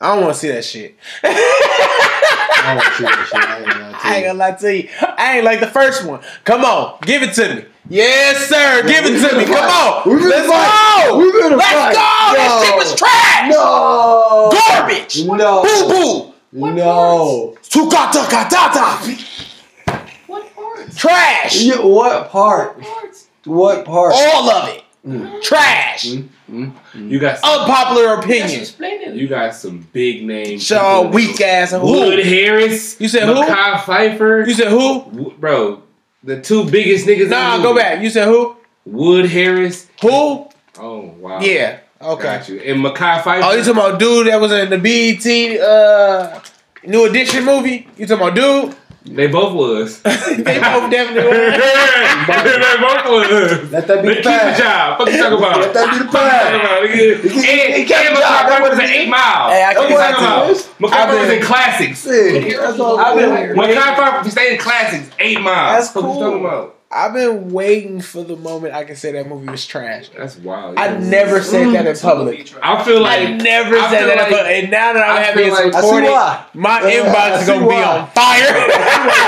I 0.01 0.15
don't 0.15 0.25
want 0.25 0.35
to 0.35 0.41
see 0.41 0.49
that 0.49 0.65
shit. 0.65 0.97
I 1.23 2.75
don't 2.75 2.95
see 2.97 3.05
that 3.05 3.27
shit. 3.31 3.45
I 3.45 3.57
ain't 3.59 3.67
gonna 3.67 3.79
lie 3.79 3.93
to 3.93 3.97
I 4.07 4.15
ain't 4.15 4.21
you. 4.21 4.27
gonna 4.27 4.39
lie 4.39 4.53
to 4.53 4.77
you. 4.77 4.89
I 5.19 5.37
ain't 5.37 5.45
like 5.45 5.61
the 5.61 5.67
first 5.69 6.05
one. 6.05 6.21
Come 6.45 6.65
on, 6.65 6.99
give 7.03 7.23
it 7.23 7.33
to 7.35 7.55
me. 7.55 7.65
Yes, 7.89 8.49
sir. 8.49 8.83
give 8.87 9.05
it 9.07 9.21
to 9.21 9.27
finna 9.27 9.39
me. 9.39 9.45
Come 9.47 9.71
on. 9.71 10.03
We 10.09 10.17
finna 10.23 10.31
Let's 10.31 10.49
fight. 10.49 11.05
go. 11.09 11.19
We 11.19 11.33
finna 11.33 11.57
Let's 11.57 11.73
fight. 11.73 11.95
go. 11.95 12.01
That 12.37 12.49
No. 12.51 12.67
shit 12.67 12.77
was 12.77 12.95
trash. 12.95 13.51
No. 13.51 14.51
Garbage. 14.53 15.25
No. 15.25 15.63
Boo 15.63 16.33
boo. 16.53 16.75
No. 16.75 17.57
Tukata 17.63 18.25
katata. 18.27 19.97
What 20.27 20.55
parts? 20.55 20.97
Trash. 20.97 21.63
Yeah, 21.63 21.81
what 21.81 22.29
part? 22.31 22.77
What 22.77 22.85
parts? 22.85 23.27
What 23.45 23.85
part? 23.85 24.15
All 24.15 24.51
of 24.51 24.69
it. 24.71 24.83
Mm. 25.07 25.41
Trash. 25.43 26.07
You 26.49 27.19
got 27.19 27.39
some, 27.41 27.61
Unpopular 27.61 28.23
Just 28.23 28.75
opinion. 28.79 29.17
you 29.19 29.27
got 29.29 29.55
some 29.55 29.87
big 29.93 30.25
names. 30.25 30.63
Shaw 30.65 31.03
people. 31.03 31.15
weak 31.15 31.41
ass. 31.41 31.73
Who? 31.73 31.81
Wood 31.81 32.19
Harris. 32.25 33.01
You 33.01 33.09
said 33.09 33.25
who? 33.25 33.35
Mekhi 33.35 33.75
Phifer. 33.79 34.47
You 34.47 34.55
said 34.55 34.69
who? 34.69 35.33
Bro, 35.39 35.83
the 36.23 36.41
two 36.41 36.69
biggest 36.71 37.07
niggas. 37.07 37.25
in 37.25 37.31
Nah, 37.31 37.57
the 37.57 37.63
go 37.65 37.75
back. 37.75 38.01
You 38.03 38.11
said 38.11 38.29
who? 38.29 38.57
Wood 38.85 39.27
Harris. 39.27 39.89
Who? 40.03 40.49
Oh 40.79 41.01
wow. 41.19 41.41
Yeah. 41.41 41.81
Okay. 42.01 42.23
Got 42.23 42.49
you. 42.49 42.61
And 42.61 42.85
Mekhi 42.85 43.21
Phifer. 43.23 43.41
Oh, 43.43 43.53
you 43.53 43.65
talking 43.65 43.73
about 43.73 43.99
dude 43.99 44.27
that 44.29 44.41
was 44.41 44.53
in 44.53 44.71
the 44.71 44.79
BET 44.79 45.61
uh, 45.61 46.41
New 46.85 47.07
Edition 47.07 47.45
movie? 47.45 47.89
You 47.97 48.07
talking 48.07 48.23
about 48.29 48.35
dude? 48.37 48.77
They 49.09 49.29
both 49.29 49.55
was. 49.55 50.03
they 50.03 50.13
both 50.59 50.91
definitely 50.91 51.23
were. 51.31 51.51
they 51.53 52.77
both 52.81 53.05
was. 53.07 53.71
Let 53.73 53.87
that 53.87 54.03
be 54.03 54.09
They 54.09 54.15
the 54.15 54.23
keep 54.23 54.25
the 54.25 54.31
fact. 54.31 54.59
job. 54.59 54.99
Fuck 54.99 55.09
you 55.11 55.19
talking 55.23 55.39
about? 55.39 55.61
Let 55.61 55.75
that 55.75 55.91
be 55.93 55.99
the 55.99 56.05
Fuck 56.05 56.13
you 56.13 56.19
talking 56.19 56.31
fact. 56.31 56.65
about? 56.65 56.83
Nigga. 56.83 57.23
He- 57.23 57.29
he- 57.29 57.41
he 57.47 57.81
And 57.81 57.89
kept 57.89 58.07
and 58.07 58.17
the 58.17 58.21
job. 58.21 58.47
Mekhi 58.47 58.49
That 58.49 58.61
Phifer 58.63 58.71
was 58.71 58.79
an 58.79 58.85
eight 58.87 59.09
mile. 59.09 59.51
Hey, 59.51 59.63
I 59.65 59.75
What 59.79 59.91
you 59.91 59.97
can't 59.97 60.17
talking 60.17 60.27
about? 60.27 60.47
this. 60.49 60.67
Mekhi 60.81 61.21
was 61.21 61.31
in 61.31 61.43
classics. 61.43 62.03
Shit, 62.05 62.57
that's 62.59 62.81
all 62.81 62.99
I've 62.99 63.17
been- 63.17 63.33
I'm 63.33 63.57
Mekhi 63.57 64.31
stayed 64.31 64.53
in 64.53 64.59
classics 64.59 65.09
eight 65.19 65.41
miles. 65.41 65.77
That's 65.77 65.91
Fuck 65.93 66.03
you 66.03 66.09
cool. 66.11 66.21
talking 66.21 66.41
about? 66.45 66.76
I've 66.91 67.13
been 67.13 67.51
waiting 67.51 68.01
for 68.01 68.23
the 68.23 68.37
moment 68.37 68.73
I 68.73 68.85
can 68.85 68.95
say 68.95 69.11
that 69.13 69.29
movie 69.29 69.49
was 69.49 69.67
trash. 69.67 70.09
That's 70.17 70.37
wild. 70.37 70.79
I 70.79 70.97
never 70.99 71.43
said 71.43 71.75
that 71.75 71.85
in 71.85 71.93
mm-hmm. 71.93 72.07
public. 72.07 72.55
I 72.63 72.85
feel 72.85 73.01
like 73.03 73.29
I 73.29 73.33
never 73.33 73.77
I 73.77 73.91
said 73.91 73.99
feel 73.99 74.07
that 74.07 74.13
in 74.13 74.19
like- 74.19 74.29
public. 74.29 74.47
And 74.47 74.71
now 74.71 74.93
that 74.93 75.03
I'm 75.03 75.17
I 75.17 75.21
having 75.21 75.45
feel 75.45 75.55
this 75.57 75.65
like- 75.65 75.75
I 75.75 75.79
recorded, 75.81 76.11
my 76.55 76.81
Yeah, 76.83 76.87
I 76.87 77.09
inbox 77.11 77.41
is 77.43 77.47
gonna 77.49 77.67
be 77.69 77.75
on 77.75 78.11
fire. 78.11 78.47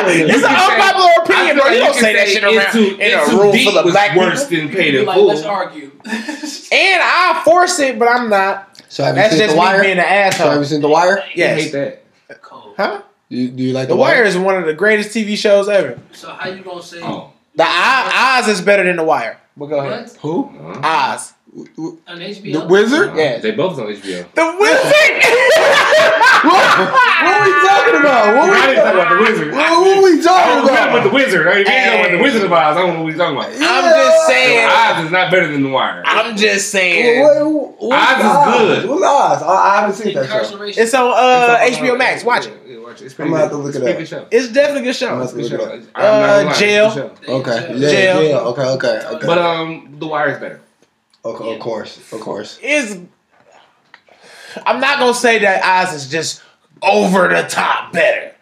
it's 0.08 0.44
an 0.44 0.54
unpopular 0.54 1.10
opinion, 1.24 1.46
feel 1.46 1.54
bro. 1.56 1.64
like 1.64 1.72
You 1.74 1.78
don't 1.80 1.92
can 1.94 2.02
say 2.02 2.12
that 2.14 2.28
shit 2.28 2.44
around 2.44 2.76
Into, 2.76 2.98
in 3.00 3.18
a 3.18 3.42
room 3.42 3.52
Deep 3.52 3.68
full 3.68 3.78
of 3.78 3.84
black 3.90 4.16
worse 4.16 4.46
people. 4.48 4.68
than 4.68 4.76
Paid 4.76 4.90
Be 4.92 4.98
in 4.98 5.06
like, 5.06 5.16
Full. 5.16 5.26
let's 5.26 5.42
argue. 5.42 5.90
And 6.70 7.00
I 7.02 7.42
force 7.44 7.78
it, 7.80 7.98
but 7.98 8.08
I'm 8.08 8.28
not. 8.28 8.82
So 8.88 9.02
have 9.02 9.14
That's 9.14 9.32
you 9.32 9.38
seen 9.38 9.46
just 9.48 9.56
The 9.56 9.60
me 9.60 9.66
Wire? 9.66 9.82
being 9.82 9.98
an 9.98 10.32
So 10.32 10.50
have 10.50 10.58
you 10.58 10.64
seen 10.64 10.80
The 10.80 10.88
Wire? 10.88 11.18
I 11.18 11.24
hate 11.26 11.72
that. 11.72 12.04
Cold. 12.42 12.74
Huh? 12.76 13.02
Do 13.30 13.36
you, 13.36 13.48
do 13.48 13.62
you 13.62 13.72
like 13.72 13.88
The 13.88 13.96
Wire 13.96 14.22
is 14.24 14.36
one 14.38 14.56
of 14.56 14.64
the 14.66 14.74
greatest 14.74 15.10
TV 15.10 15.36
shows 15.36 15.68
ever. 15.68 15.98
So 16.12 16.30
how 16.30 16.48
you 16.48 16.62
gonna 16.62 16.82
say 16.82 17.00
Oh, 17.02 17.32
The 17.58 17.64
I- 17.66 18.38
Oz 18.38 18.46
is 18.46 18.60
better 18.60 18.84
than 18.84 18.94
The 18.94 19.02
Wire. 19.02 19.36
But 19.56 19.66
go 19.66 19.80
ahead. 19.80 20.02
what 20.02 20.16
Who? 20.18 20.44
uh-huh. 20.44 21.14
Oz. 21.14 21.34
on 22.06 22.20
HBO? 22.20 22.52
The 22.52 22.66
Wizard? 22.66 23.16
Yes. 23.16 23.42
They 23.42 23.50
both 23.50 23.76
on 23.80 23.86
HBO. 23.86 24.32
The 24.32 24.56
Wizard. 24.60 25.24
What 26.38 27.34
are 27.34 27.44
we 27.44 27.52
talking 27.66 28.00
about? 28.00 28.36
What 28.36 28.48
are 28.48 28.68
we 28.68 28.76
talking 28.76 29.00
about 29.00 29.08
the 29.08 29.18
wizard. 29.22 29.52
What, 29.52 29.70
what 29.70 29.98
are 29.98 30.02
we 30.04 30.22
talking 30.22 30.48
don't 30.48 30.66
know 30.66 30.72
about 30.72 31.02
the 31.02 31.10
wizard. 31.10 31.46
I 31.48 31.54
mean, 31.54 31.60
if 31.62 31.68
you 31.68 31.74
ain't 31.74 31.84
talking 31.86 32.00
about 32.00 32.16
the 32.16 32.22
Wizard 32.22 32.42
of 32.44 32.52
Oz, 32.52 32.76
I 32.76 32.80
don't 32.80 32.94
know 32.94 33.02
what 33.02 33.08
he's 33.08 33.18
talking 33.18 33.36
about. 33.36 33.50
I'm 33.50 33.56
just 33.58 34.26
So 34.26 34.32
saying. 34.32 34.68
Oz 34.70 35.04
is 35.04 35.10
not 35.10 35.30
better 35.32 35.50
than 35.50 35.62
The 35.64 35.68
Wire. 35.68 36.02
I'm 36.06 36.36
just 36.36 36.70
saying. 36.70 37.22
What, 37.24 37.82
what, 37.82 37.98
Oz 37.98 38.18
is 38.18 38.82
good. 38.86 38.90
What's 38.90 39.02
Oz? 39.02 39.42
I, 39.42 39.46
I 39.48 39.80
haven't 39.80 39.96
seen 39.96 40.14
that 40.14 40.28
show. 40.28 40.62
It's 40.62 40.94
on 40.94 41.12
uh, 41.12 41.58
HBO 41.60 41.98
Max. 41.98 42.22
Watch 42.24 42.46
it. 42.46 42.67
Yeah, 42.88 42.92
watch 42.92 43.02
it. 43.02 43.04
It's 43.06 43.14
I'm 43.14 43.16
pretty 43.16 43.30
gonna 43.30 43.42
have 43.42 43.50
to 43.50 43.56
look 43.58 43.68
It's 43.68 43.76
it 43.76 43.82
a 43.82 43.90
up. 43.90 43.98
good 43.98 44.08
show. 44.08 44.26
It's 44.30 44.48
definitely 44.52 44.80
a 44.80 44.84
good 44.84 44.96
show. 44.96 45.14
I'm 45.14 45.22
It's 45.22 45.32
a 45.32 45.36
good 45.36 45.48
show. 45.48 45.54
it 45.56 45.60
up. 45.60 45.72
I'm 45.94 46.02
not 46.02 46.26
gonna 46.26 46.48
Uh, 46.48 46.50
it's 46.50 46.58
a 46.58 46.60
jail. 46.60 46.94
good 46.94 47.26
show. 47.26 47.32
Okay. 47.34 47.60
Jail. 47.60 47.76
Yeah, 47.78 47.90
Jail. 47.90 48.20
jail. 48.22 48.38
Okay, 48.38 48.62
okay, 48.62 49.02
okay. 49.16 49.26
But 49.26 49.38
um, 49.38 49.96
The 49.98 50.06
Wire 50.06 50.28
is 50.30 50.38
better. 50.40 50.60
okay, 51.24 51.54
of 51.54 51.60
course, 51.60 52.12
of 52.12 52.20
course. 52.20 52.58
Is 52.62 52.98
I'm 54.66 54.80
not 54.80 54.98
gonna 54.98 55.14
say 55.14 55.38
that 55.40 55.62
Oz 55.88 55.94
is 55.94 56.08
just 56.10 56.42
over 56.82 57.28
the 57.28 57.42
top 57.48 57.92
better. 57.92 58.32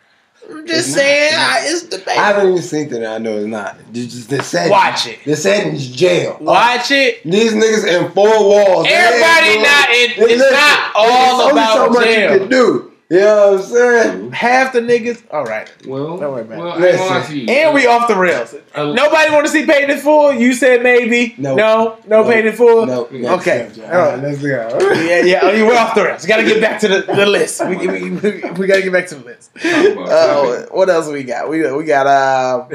I'm 0.49 0.64
just 0.64 0.88
It's 0.90 0.97
not. 0.97 1.01
saying 1.03 1.32
I, 1.34 1.59
it's 1.64 1.82
debatable. 1.82 2.12
I 2.12 2.14
haven't 2.26 2.51
even 2.51 2.62
seen 2.62 2.86
it. 2.86 2.92
and 2.92 3.07
I 3.07 3.18
know 3.18 3.36
it's 3.38 3.47
not. 3.49 3.76
Just, 3.92 4.11
just 4.11 4.30
the 4.30 4.42
setting. 4.44 4.70
Watch 4.70 5.09
it. 5.09 5.18
The 5.24 5.34
setting's 5.34 5.88
jail. 5.88 6.36
Watch 6.40 6.92
it. 6.92 7.24
These 7.24 7.53
niggas 7.53 7.84
in 7.84 8.12
four 8.12 8.28
walls. 8.49 8.86
They 8.86 8.92
Everybody 8.94 9.47
ain't 9.49 9.62
not 9.62 9.88
doing- 9.88 10.01
in. 10.05 10.11
Hey, 10.11 10.22
It's 10.22 10.40
listen, 10.40 10.53
not 10.53 10.92
all 10.94 11.09
there's 11.09 11.40
only 11.40 11.53
about 11.53 11.74
so 11.74 11.88
much 11.90 12.05
jail. 12.05 12.32
you 12.32 12.38
can 12.38 12.49
do. 12.49 12.92
You 13.09 13.21
know 13.21 13.53
what 13.53 13.61
I'm 13.61 13.67
saying? 13.67 14.33
Half 14.33 14.73
the 14.73 14.81
niggas. 14.81 15.23
All 15.31 15.45
right. 15.45 15.71
Well, 15.87 16.17
Don't 16.19 16.33
worry 16.33 16.43
about 16.43 16.59
it. 16.59 16.61
well, 16.61 16.73
I 16.73 16.87
ain't 16.89 16.99
gonna 16.99 17.11
lie 17.21 17.27
to 17.27 17.39
you. 17.39 17.47
And 17.53 17.73
we 17.73 17.87
off 17.87 18.09
the 18.09 18.17
rails. 18.17 18.53
Uh, 18.75 18.93
Nobody 18.95 19.33
want 19.33 19.47
to 19.47 19.53
see 19.53 19.65
paid 19.65 19.89
in 19.89 19.99
full. 19.99 20.33
You 20.33 20.53
said 20.55 20.83
maybe. 20.83 21.37
No. 21.39 21.55
No. 21.55 21.99
No, 22.09 22.23
No. 22.25 22.29
paid 22.29 22.47
in 22.47 22.57
full. 22.57 22.85
No. 22.85 23.05
Okay. 23.07 23.71
All 23.85 23.89
right, 23.91 24.19
let's 24.19 24.43
go. 24.43 24.79
Yeah, 25.05 25.21
yeah. 25.23 25.39
Oh, 25.45 25.51
you 25.53 25.67
we're 25.67 25.77
off 25.79 25.95
the 25.95 26.03
rails. 26.03 26.25
We 26.25 26.29
gotta 26.29 26.43
get 26.43 26.61
back 26.61 26.81
to 26.81 26.89
the, 26.89 27.03
the 27.03 27.27
list. 27.27 27.65
We, 27.65 27.77
we, 27.77 27.87
we, 27.87 28.11
we 28.51 28.67
gotta 28.67 28.83
get 28.83 28.93
back 28.93 29.07
to 29.09 29.15
the 29.15 29.25
list. 29.25 29.51
Uh, 29.65 30.67
what 30.73 30.89
else 30.91 31.07
we 31.09 31.23
got? 31.23 31.49
We 31.49 31.71
we 31.71 31.85
got 31.85 32.09
uh 32.09 32.67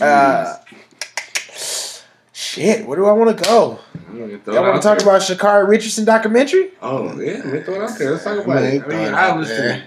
uh 0.04 0.56
shit. 2.34 2.86
Where 2.86 2.98
do 2.98 3.06
I 3.06 3.12
want 3.12 3.36
to 3.38 3.44
go? 3.44 3.78
Throw 4.08 4.54
Y'all 4.54 4.62
want 4.64 4.82
to 4.82 4.88
talk 4.88 4.98
there. 4.98 5.08
about 5.08 5.20
Sha'Carri 5.22 5.68
Richardson 5.68 6.04
documentary? 6.04 6.70
Oh 6.80 7.18
yeah, 7.20 7.42
man, 7.44 7.62
throw 7.64 7.74
it 7.74 7.90
out 7.90 7.98
there. 7.98 8.12
Let's 8.12 8.24
talk 8.24 8.44
about 8.44 8.62
it. 8.62 8.74
I 8.74 8.78
throw 8.84 8.88
mean, 8.88 9.06
it 9.08 9.14
I 9.14 9.30
out 9.30 9.38
listen. 9.38 9.56
there. 9.56 9.84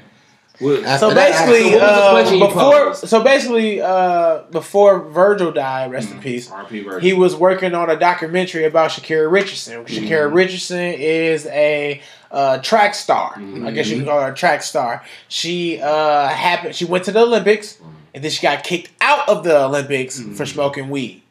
Well, 0.60 0.86
After 0.86 1.08
So 1.08 1.14
that, 1.16 1.32
basically, 1.48 1.72
so 1.72 1.80
what 1.80 2.14
was 2.14 2.30
the 2.30 2.38
uh, 2.44 2.48
before 2.48 2.96
so 3.08 3.24
basically, 3.24 3.82
uh, 3.82 4.44
before 4.52 5.00
Virgil 5.10 5.52
died, 5.52 5.92
rest 5.92 6.12
in 6.12 6.20
peace. 6.20 6.50
RP 6.50 6.84
version. 6.84 7.02
He 7.02 7.14
was 7.14 7.36
working 7.36 7.74
on 7.74 7.90
a 7.90 7.98
documentary 7.98 8.66
about 8.66 8.92
Shakira 8.92 9.32
Richardson. 9.32 9.84
Shakira 9.86 10.32
Richardson 10.32 10.78
is 10.94 11.48
a 11.48 12.00
uh, 12.30 12.60
track 12.60 12.94
star. 12.94 13.34
I 13.38 13.72
guess 13.72 13.88
you 13.88 13.98
can 13.98 14.06
call 14.06 14.22
her 14.22 14.32
a 14.32 14.36
track 14.36 14.62
star. 14.62 15.04
She 15.30 15.82
uh, 15.82 16.28
happened. 16.28 16.76
She 16.76 16.86
went 16.86 17.06
to 17.06 17.12
the 17.12 17.22
Olympics, 17.22 17.80
and 18.14 18.24
then 18.24 18.30
she 18.30 18.44
got 18.44 18.64
kicked 18.64 18.92
out 19.02 19.28
of 19.30 19.44
the 19.44 19.64
Olympics 19.66 20.20
for 20.38 20.46
smoking 20.46 20.90
weed. 20.92 21.24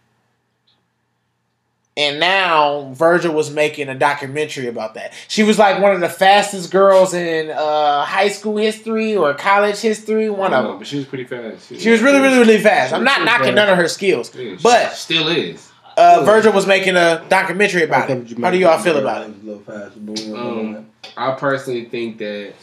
And 1.97 2.21
now 2.21 2.93
Virgil 2.95 3.35
was 3.35 3.51
making 3.51 3.89
a 3.89 3.95
documentary 3.95 4.69
about 4.69 4.95
that. 4.95 5.13
She 5.29 5.43
was 5.43 5.59
like 5.59 5.83
one 5.83 5.93
of 5.93 6.01
the 6.01 6.09
fastest 6.09 6.71
girls 6.71 7.13
in 7.13 7.51
uh, 7.51 8.05
high 8.05 8.29
school 8.29 8.57
history 8.57 9.17
or 9.17 9.35
college 9.35 9.79
history. 9.81 10.31
One 10.31 10.55
I 10.55 10.59
of 10.59 10.63
don't 10.63 10.63
know, 10.65 10.69
them. 10.71 10.79
but 10.79 10.87
she 10.87 10.97
was 10.99 11.07
pretty 11.07 11.25
fast. 11.25 11.69
She 11.81 11.91
was 11.91 12.01
really, 12.01 12.21
really, 12.21 12.39
really 12.39 12.59
fast. 12.59 12.93
I'm 12.95 13.05
not 13.05 13.25
knocking 13.25 13.47
fast. 13.47 13.57
none 13.57 13.69
of 13.69 13.77
her 13.77 13.89
skills, 13.89 14.35
Yeah, 14.35 14.57
she 14.57 14.63
but 14.63 14.93
still 14.93 15.29
is. 15.29 15.71
uh, 15.97 16.23
Virgil 16.25 16.53
was 16.53 16.67
making 16.67 16.97
a 16.97 17.25
documentary 17.29 17.83
about 17.83 18.09
it. 18.09 18.39
How 18.39 18.51
do 18.53 18.57
y'all 18.59 18.79
feel 18.79 18.97
about 18.99 19.29
it? 19.29 19.35
A 19.43 19.45
little 19.45 19.61
faster, 19.63 19.99
but 20.01 20.19
we 20.21 20.27
don't 20.33 20.77
Um, 20.77 20.87
I 21.17 21.33
personally 21.33 21.87
think 21.87 22.19
that 22.19 22.55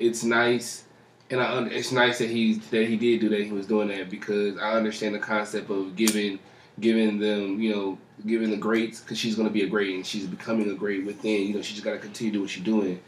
it's 0.00 0.24
nice, 0.24 0.84
and 1.30 1.40
I 1.40 1.62
it's 1.68 1.92
nice 1.92 2.18
that 2.18 2.28
he 2.28 2.54
that 2.72 2.88
he 2.88 2.96
did 2.96 3.20
do 3.20 3.28
that. 3.30 3.42
He 3.44 3.52
was 3.52 3.66
doing 3.66 3.88
that 3.88 4.10
because 4.10 4.58
I 4.58 4.72
understand 4.72 5.14
the 5.14 5.20
concept 5.20 5.70
of 5.70 5.94
giving 5.94 6.40
giving 6.80 7.18
them 7.20 7.60
you 7.60 7.72
know 7.74 7.98
giving 8.26 8.50
the 8.50 8.56
greats 8.56 9.00
because 9.00 9.18
she's 9.18 9.34
going 9.34 9.48
to 9.48 9.52
be 9.52 9.62
a 9.62 9.66
great 9.68 9.94
and 9.94 10.06
she's 10.06 10.26
becoming 10.26 10.70
a 10.70 10.74
great 10.74 11.04
within. 11.04 11.46
You 11.48 11.54
know 11.54 11.62
she's 11.62 11.80
got 11.80 11.92
to 11.92 11.98
continue 11.98 12.32
to 12.32 12.38
do 12.38 12.40
what 12.42 12.50
she's 12.50 12.64
doing 12.64 13.00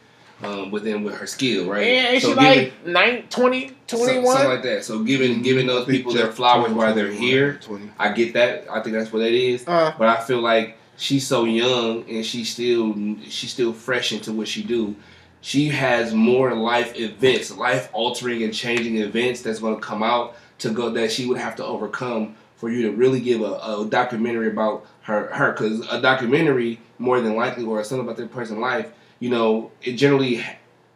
um, 0.42 0.70
within 0.70 1.02
with 1.04 1.14
her 1.16 1.26
skill, 1.26 1.68
right? 1.68 1.86
And 1.86 2.22
So 2.22 2.30
she 2.30 2.34
giving- 2.40 2.64
like 2.64 2.86
nine, 2.86 3.24
20, 3.30 3.68
some- 3.86 3.98
21? 4.00 4.24
something 4.36 4.50
like 4.50 4.62
that. 4.64 4.84
So 4.84 5.02
giving 5.02 5.42
giving 5.42 5.66
those 5.66 5.86
people 5.86 6.12
their 6.12 6.32
flowers 6.32 6.72
while 6.72 6.94
they're 6.94 7.10
here. 7.12 7.58
20. 7.62 7.90
I 7.98 8.12
get 8.12 8.34
that. 8.34 8.66
I 8.70 8.80
think 8.80 8.96
that's 8.96 9.12
what 9.12 9.22
it 9.22 9.34
is. 9.34 9.66
Uh, 9.66 9.92
But 9.98 10.08
I 10.08 10.20
feel 10.22 10.40
like 10.40 10.76
she's 10.96 11.26
so 11.26 11.44
young 11.44 12.04
and 12.08 12.24
she's 12.24 12.50
still 12.52 12.94
she's 13.28 13.50
still 13.52 13.72
fresh 13.72 14.12
into 14.12 14.32
what 14.32 14.48
she 14.48 14.62
do. 14.62 14.94
She 15.40 15.68
has 15.68 16.14
more 16.14 16.54
life 16.54 16.98
events, 16.98 17.50
life 17.54 17.90
altering 17.92 18.42
and 18.44 18.54
changing 18.54 18.96
events 18.96 19.42
that's 19.42 19.58
going 19.58 19.74
to 19.74 19.80
come 19.80 20.02
out 20.02 20.36
to 20.60 20.70
go 20.70 20.88
that 20.90 21.12
she 21.12 21.26
would 21.26 21.36
have 21.36 21.54
to 21.56 21.64
overcome 21.64 22.34
for 22.56 22.70
you 22.70 22.82
to 22.82 22.92
really 22.92 23.20
give 23.20 23.42
a, 23.42 23.52
a 23.52 23.86
documentary 23.90 24.48
about 24.48 24.86
her 25.04 25.28
her 25.32 25.52
because 25.52 25.80
a 25.90 26.00
documentary 26.00 26.80
more 26.98 27.20
than 27.20 27.34
likely 27.36 27.64
or 27.64 27.82
something 27.84 28.04
about 28.06 28.16
their 28.16 28.26
personal 28.28 28.60
life 28.60 28.90
you 29.20 29.30
know 29.30 29.70
it 29.82 29.92
generally 29.92 30.44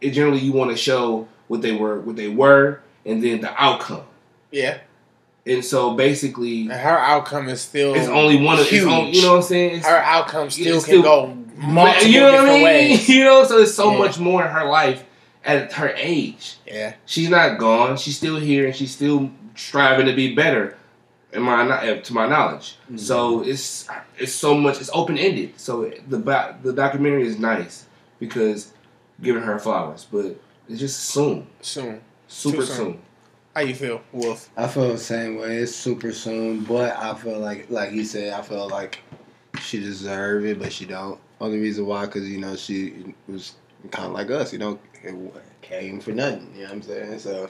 it 0.01 0.11
generally 0.11 0.39
you 0.39 0.51
want 0.51 0.69
to 0.71 0.77
show 0.77 1.27
what 1.47 1.61
they 1.61 1.71
were 1.71 1.99
what 2.01 2.15
they 2.15 2.27
were 2.27 2.81
and 3.05 3.23
then 3.23 3.41
the 3.41 3.51
outcome 3.63 4.03
yeah. 4.51 4.79
and 5.45 5.63
so 5.63 5.93
basically 5.93 6.61
And 6.63 6.71
her 6.73 6.97
outcome 6.97 7.49
is 7.49 7.61
still 7.61 7.93
it's 7.95 8.07
only 8.07 8.41
one 8.41 8.55
of 8.55 8.61
it's 8.61 8.69
huge. 8.71 8.83
only, 8.87 9.11
you 9.15 9.21
know 9.21 9.31
what 9.31 9.37
I'm 9.37 9.43
saying 9.43 9.75
it's, 9.77 9.85
her 9.87 9.97
outcome 9.97 10.49
still 10.49 10.77
it's 10.77 10.85
can 10.85 11.01
still- 11.01 11.03
go 11.03 11.37
multiple 11.57 12.07
you 12.07 12.19
know 12.21 12.25
what 12.25 12.31
different 12.31 12.49
I 12.51 12.53
mean? 12.55 12.63
ways. 12.63 13.09
You 13.15 13.23
know, 13.25 13.43
so 13.43 13.57
there's 13.57 13.75
so 13.75 13.91
Yeah. 13.91 13.97
much 13.97 14.17
more 14.19 14.43
in 14.45 14.49
her 14.51 14.65
life 14.65 15.03
at 15.45 15.73
her 15.73 15.89
age. 15.95 16.55
Yeah. 16.65 16.93
She's 17.05 17.29
not 17.29 17.57
gone. 17.59 17.97
She's 17.97 18.15
still 18.17 18.37
here, 18.37 18.65
and 18.67 18.75
she's 18.75 18.91
still 18.91 19.29
striving 19.55 20.05
to 20.05 20.13
be 20.13 20.33
better. 20.35 20.77
In 21.31 21.43
my 21.43 21.63
kno- 21.63 22.01
to 22.01 22.13
my 22.13 22.27
knowledge, 22.27 22.77
Mm-hmm. 22.85 22.97
so 22.97 23.41
it's 23.43 23.87
it's 24.17 24.33
so 24.33 24.55
much. 24.55 24.81
It's 24.81 24.89
open 24.93 25.17
ended. 25.17 25.59
So 25.59 25.91
the 26.07 26.17
ba- 26.17 26.57
the 26.63 26.73
documentary 26.73 27.27
is 27.27 27.37
nice 27.37 27.85
because 28.19 28.73
giving 29.21 29.43
her 29.43 29.59
flowers, 29.59 30.07
but 30.11 30.35
it's 30.67 30.79
just 30.79 30.99
soon, 31.01 31.45
Soon. 31.61 32.01
super 32.27 32.65
soon. 32.65 32.75
soon. 32.75 33.01
How 33.55 33.61
you 33.61 33.75
feel, 33.75 34.01
Wolf? 34.11 34.49
I 34.57 34.67
feel 34.67 34.87
the 34.89 34.97
same 34.97 35.37
way. 35.37 35.57
It's 35.57 35.75
super 35.75 36.11
soon, 36.13 36.63
but 36.63 36.95
I 36.97 37.13
feel 37.15 37.39
like, 37.39 37.69
like 37.69 37.89
he 37.91 38.03
said, 38.05 38.33
I 38.33 38.41
feel 38.41 38.67
like 38.69 38.99
she 39.61 39.79
deserve 39.79 40.45
it, 40.45 40.57
but 40.59 40.71
she 40.71 40.85
don't. 40.85 41.19
Only 41.41 41.59
reason 41.59 41.85
why, 41.85 42.05
because 42.05 42.27
you 42.29 42.37
know 42.39 42.55
she 42.55 43.13
was 43.27 43.53
kind 43.91 44.07
of 44.07 44.13
like 44.13 44.29
us. 44.31 44.51
You 44.53 44.59
know, 44.59 44.79
it 45.03 45.15
came 45.61 45.99
for 45.99 46.11
nothing. 46.11 46.51
You 46.55 46.61
know 46.61 46.65
what 46.69 46.73
I'm 46.73 46.81
saying? 46.81 47.19
So 47.19 47.49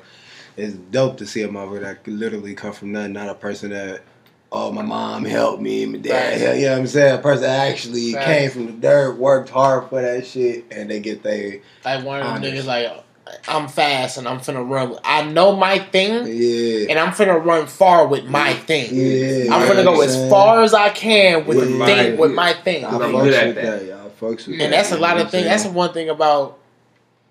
it's 0.59 0.73
dope 0.75 1.17
to 1.17 1.25
see 1.25 1.41
a 1.43 1.51
mother 1.51 1.79
that 1.79 2.03
could 2.03 2.13
literally 2.13 2.53
come 2.55 2.73
from 2.73 2.91
nothing, 2.91 3.13
not 3.13 3.29
a 3.29 3.35
person 3.35 3.71
that. 3.71 4.01
Oh, 4.51 4.71
my 4.71 4.81
mom 4.81 5.25
helped 5.25 5.61
me, 5.61 5.85
my 5.85 5.99
dad, 5.99 6.11
Facts. 6.31 6.41
helped, 6.41 6.57
you 6.59 6.65
know 6.65 6.71
what 6.71 6.79
I'm 6.79 6.87
saying? 6.87 7.19
A 7.19 7.21
person 7.21 7.43
that 7.43 7.67
actually 7.69 8.13
Facts. 8.13 8.25
came 8.25 8.49
from 8.49 8.65
the 8.65 8.71
dirt, 8.71 9.17
worked 9.19 9.49
hard 9.49 9.89
for 9.89 10.01
that 10.01 10.25
shit, 10.25 10.65
and 10.71 10.89
they 10.89 10.99
get 10.99 11.21
their 11.21 11.59
Like 11.85 12.03
one 12.03 12.19
of 12.19 12.25
them 12.25 12.35
Honest. 12.37 12.53
niggas 12.53 12.65
like, 12.65 13.05
I'm 13.47 13.67
fast 13.67 14.17
and 14.17 14.27
I'm 14.27 14.39
finna 14.39 14.67
run. 14.67 14.97
I 15.03 15.23
know 15.23 15.55
my 15.55 15.77
thing 15.77 16.25
yeah, 16.25 16.87
and 16.89 16.97
I'm 16.97 17.09
finna 17.13 17.45
run 17.45 17.67
far 17.67 18.07
with 18.07 18.25
my 18.25 18.53
thing. 18.55 18.87
yeah. 18.91 19.53
I'm 19.53 19.61
you 19.67 19.71
finna 19.71 19.83
go 19.83 20.01
as 20.01 20.15
far 20.31 20.63
as 20.63 20.73
I 20.73 20.89
can 20.89 21.45
with, 21.45 21.57
With 21.57 21.69
the 21.69 21.75
my- 21.75 21.85
thing, 21.85 22.17
with 22.17 22.31
my 22.33 22.53
thing. 22.53 22.85
I 22.85 22.89
I'm 22.89 23.11
good 23.11 23.33
at 23.35 23.53
that. 23.53 23.61
that. 23.81 23.85
Y'all 23.85 24.09
fucks 24.19 24.47
with 24.47 24.53
And 24.59 24.61
that, 24.61 24.71
that's 24.71 24.91
a 24.91 24.97
lot 24.97 25.19
of 25.21 25.29
things. 25.29 25.45
That's 25.45 25.65
one 25.65 25.93
thing 25.93 26.09
about. 26.09 26.57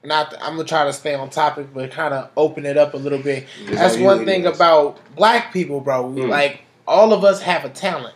Not, 0.04 0.32
I'm 0.40 0.56
gonna 0.56 0.64
try 0.64 0.84
to 0.84 0.92
stay 0.92 1.14
on 1.14 1.28
topic, 1.28 1.74
but 1.74 1.90
kind 1.90 2.14
of 2.14 2.30
open 2.36 2.64
it 2.64 2.76
up 2.76 2.94
a 2.94 2.96
little 2.96 3.18
bit. 3.18 3.46
That's 3.66 3.96
how 3.96 4.04
one 4.04 4.22
it 4.22 4.24
thing 4.26 4.44
is. 4.44 4.56
about 4.56 4.98
black 5.16 5.52
people, 5.52 5.80
bro. 5.80 6.04
Mm. 6.04 6.28
Like 6.28 6.62
all 6.86 7.12
of 7.12 7.24
us 7.24 7.42
have 7.42 7.64
a 7.64 7.68
talent. 7.68 8.14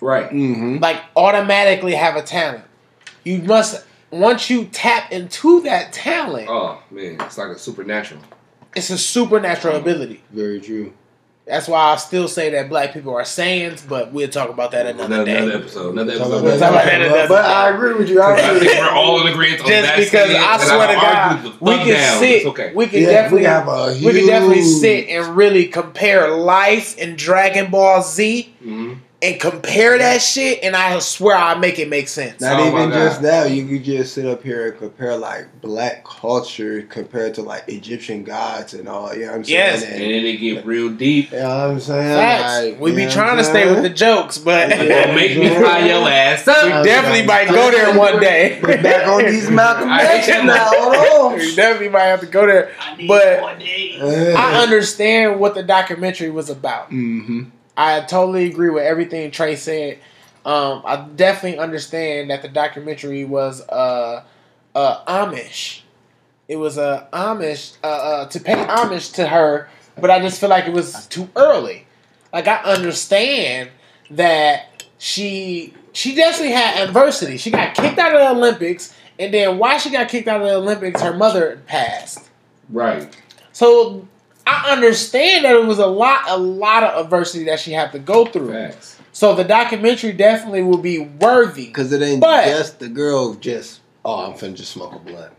Right. 0.00 0.30
Mm-hmm. 0.30 0.78
Like 0.78 1.02
automatically 1.16 1.94
have 1.94 2.16
a 2.16 2.22
talent. 2.22 2.64
You 3.24 3.42
must 3.42 3.84
once 4.10 4.48
you 4.48 4.64
tap 4.66 5.12
into 5.12 5.60
that 5.62 5.92
talent, 5.92 6.48
Oh 6.48 6.82
man, 6.90 7.20
it's 7.20 7.36
like 7.38 7.48
a 7.48 7.58
supernatural. 7.58 8.22
it's 8.74 8.90
a 8.90 8.98
supernatural 8.98 9.76
ability. 9.76 10.22
Very 10.30 10.60
true. 10.60 10.94
That's 11.50 11.66
why 11.66 11.92
I 11.92 11.96
still 11.96 12.28
say 12.28 12.50
that 12.50 12.68
black 12.68 12.92
people 12.94 13.12
are 13.14 13.24
sayings, 13.24 13.82
but 13.82 14.12
we'll 14.12 14.28
talk 14.28 14.50
about 14.50 14.70
that 14.70 14.86
another, 14.86 15.06
Another, 15.06 15.24
day. 15.24 15.36
another 15.38 15.58
episode. 15.58 15.92
Another 15.92 16.12
episode. 16.12 16.42
We'll 16.44 16.58
talk 16.58 16.70
about 16.70 16.92
another 16.94 17.28
But 17.28 17.42
day. 17.42 17.48
I 17.48 17.70
agree 17.74 17.94
with 17.94 18.08
you. 18.08 18.20
I 18.22 18.32
I 18.34 18.38
agree. 18.38 18.68
think 18.68 18.78
we're 18.80 18.90
all 18.90 19.20
in 19.20 19.26
agreement 19.32 19.60
on 19.62 19.66
Just 19.66 19.86
that. 19.88 19.96
because 19.98 20.30
I 20.30 20.56
swear 20.64 20.86
to 20.86 20.94
God, 20.94 21.60
we 21.60 21.74
can 21.76 21.88
down. 21.88 22.18
sit. 22.20 22.30
It's 22.30 22.46
okay. 22.46 22.72
We 22.74 22.86
can 22.86 23.00
Yeah, 23.02 23.06
definitely. 23.10 23.38
we 23.40 23.44
have 23.46 23.68
a 23.68 23.86
we 24.04 24.12
can 24.12 24.26
definitely 24.28 24.62
sit 24.62 25.08
and 25.08 25.36
really 25.36 25.66
compare 25.66 26.28
life 26.30 26.96
in 26.98 27.16
Dragon 27.16 27.70
Ball 27.70 28.02
Z 28.02 28.54
Mhm. 28.64 28.98
And 29.22 29.38
compare 29.38 29.98
that 29.98 30.22
shit, 30.22 30.60
and 30.62 30.74
I 30.74 30.98
swear 31.00 31.36
I 31.36 31.54
make 31.58 31.78
it 31.78 31.88
make 31.90 32.08
sense. 32.08 32.40
Not 32.40 32.58
Oh 32.58 32.68
even 32.68 32.90
just 32.90 33.20
that. 33.22 33.50
You 33.50 33.66
could 33.66 33.84
just 33.84 34.14
sit 34.14 34.24
up 34.24 34.42
here 34.42 34.68
and 34.70 34.78
compare 34.78 35.14
like 35.16 35.60
black 35.60 36.04
culture 36.04 36.80
compared 36.82 37.34
to 37.34 37.42
like 37.42 37.64
Egyptian 37.68 38.24
gods 38.24 38.72
and 38.72 38.88
all. 38.88 39.12
You 39.14 39.22
know 39.22 39.26
what 39.32 39.34
I'm 39.36 39.44
saying? 39.44 39.58
Yes. 39.58 39.82
And 39.84 39.92
And, 39.94 40.02
then 40.02 40.24
it 40.24 40.36
get 40.38 40.64
real 40.64 40.88
deep. 40.88 41.32
you 41.32 41.38
know 41.38 41.44
what 41.48 41.70
I'm 41.72 41.80
saying? 41.80 42.16
Facts. 42.16 42.64
Like, 42.70 42.80
we 42.80 42.92
be 42.94 43.06
trying 43.08 43.36
to 43.36 43.44
stay 43.44 43.70
with 43.70 43.82
the 43.82 43.90
jokes, 43.90 44.38
but 44.38 44.70
Don't 44.70 45.14
make 45.14 45.36
me 45.36 45.44
Yeah. 45.50 45.58
fry 45.60 45.78
your 45.86 46.08
ass 46.08 46.46
we 46.46 46.52
up. 46.52 46.84
definitely 46.84 47.26
might 47.26 47.48
go 47.48 47.70
there 47.70 47.96
one 47.98 48.20
day. 48.20 48.58
We're 48.62 48.82
back 48.82 49.06
on 49.06 49.24
these 49.26 49.50
Malcolm 49.50 49.90
X 49.90 50.28
now. 50.28 50.70
Hold 50.72 51.32
we 51.38 51.54
definitely 51.54 51.90
might 51.90 52.04
have 52.04 52.20
to 52.20 52.26
go 52.26 52.46
there. 52.46 52.70
I 52.80 52.96
need 52.96 53.06
But- 53.08 53.42
one 53.42 53.58
day. 53.58 54.34
I 54.34 54.62
understand 54.62 55.38
what 55.38 55.54
the 55.54 55.62
documentary 55.62 56.30
was 56.30 56.48
about. 56.48 56.90
Mm-hmm. 56.90 57.42
I 57.76 58.00
totally 58.00 58.48
agree 58.48 58.70
with 58.70 58.84
everything 58.84 59.30
Trey 59.30 59.56
said. 59.56 59.98
Um, 60.44 60.82
I 60.84 61.06
definitely 61.16 61.58
understand 61.58 62.30
that 62.30 62.42
the 62.42 62.48
documentary 62.48 63.24
was 63.24 63.60
uh, 63.68 64.24
uh, 64.74 65.04
Amish. 65.04 65.82
It 66.48 66.56
was 66.56 66.78
a 66.78 67.08
Amish 67.12 67.76
uh, 67.84 67.86
uh, 67.86 68.26
to 68.28 68.40
pay 68.40 68.54
homage 68.54 69.12
to 69.12 69.26
her, 69.26 69.68
but 70.00 70.10
I 70.10 70.20
just 70.20 70.40
feel 70.40 70.48
like 70.48 70.66
it 70.66 70.72
was 70.72 71.06
too 71.06 71.28
early. 71.36 71.86
Like 72.32 72.48
I 72.48 72.56
understand 72.62 73.70
that 74.10 74.84
she 74.98 75.74
she 75.92 76.14
definitely 76.14 76.52
had 76.52 76.88
adversity. 76.88 77.36
She 77.36 77.50
got 77.50 77.74
kicked 77.74 77.98
out 77.98 78.14
of 78.14 78.20
the 78.20 78.30
Olympics, 78.30 78.94
and 79.18 79.32
then 79.32 79.58
why 79.58 79.78
she 79.78 79.90
got 79.90 80.08
kicked 80.08 80.28
out 80.28 80.40
of 80.40 80.46
the 80.48 80.54
Olympics, 80.54 81.00
her 81.02 81.12
mother 81.12 81.62
passed. 81.66 82.30
Right. 82.68 83.14
So 83.52 84.08
I 84.66 84.72
understand 84.72 85.44
that 85.44 85.54
it 85.54 85.64
was 85.64 85.78
a 85.78 85.86
lot, 85.86 86.22
a 86.28 86.36
lot 86.36 86.82
of 86.82 87.04
adversity 87.04 87.44
that 87.44 87.60
she 87.60 87.72
had 87.72 87.92
to 87.92 87.98
go 87.98 88.24
through. 88.26 88.52
Facts. 88.52 88.96
So 89.12 89.34
the 89.34 89.44
documentary 89.44 90.12
definitely 90.12 90.62
will 90.62 90.78
be 90.78 90.98
worthy. 91.00 91.66
Because 91.66 91.92
it 91.92 92.02
ain't 92.02 92.20
But- 92.20 92.46
just 92.46 92.78
the 92.78 92.88
girl 92.88 93.34
just, 93.34 93.80
oh, 94.04 94.26
I'm 94.26 94.32
finna 94.32 94.54
just 94.54 94.72
smoke 94.72 94.94
a 94.94 94.98
blunt. 94.98 95.32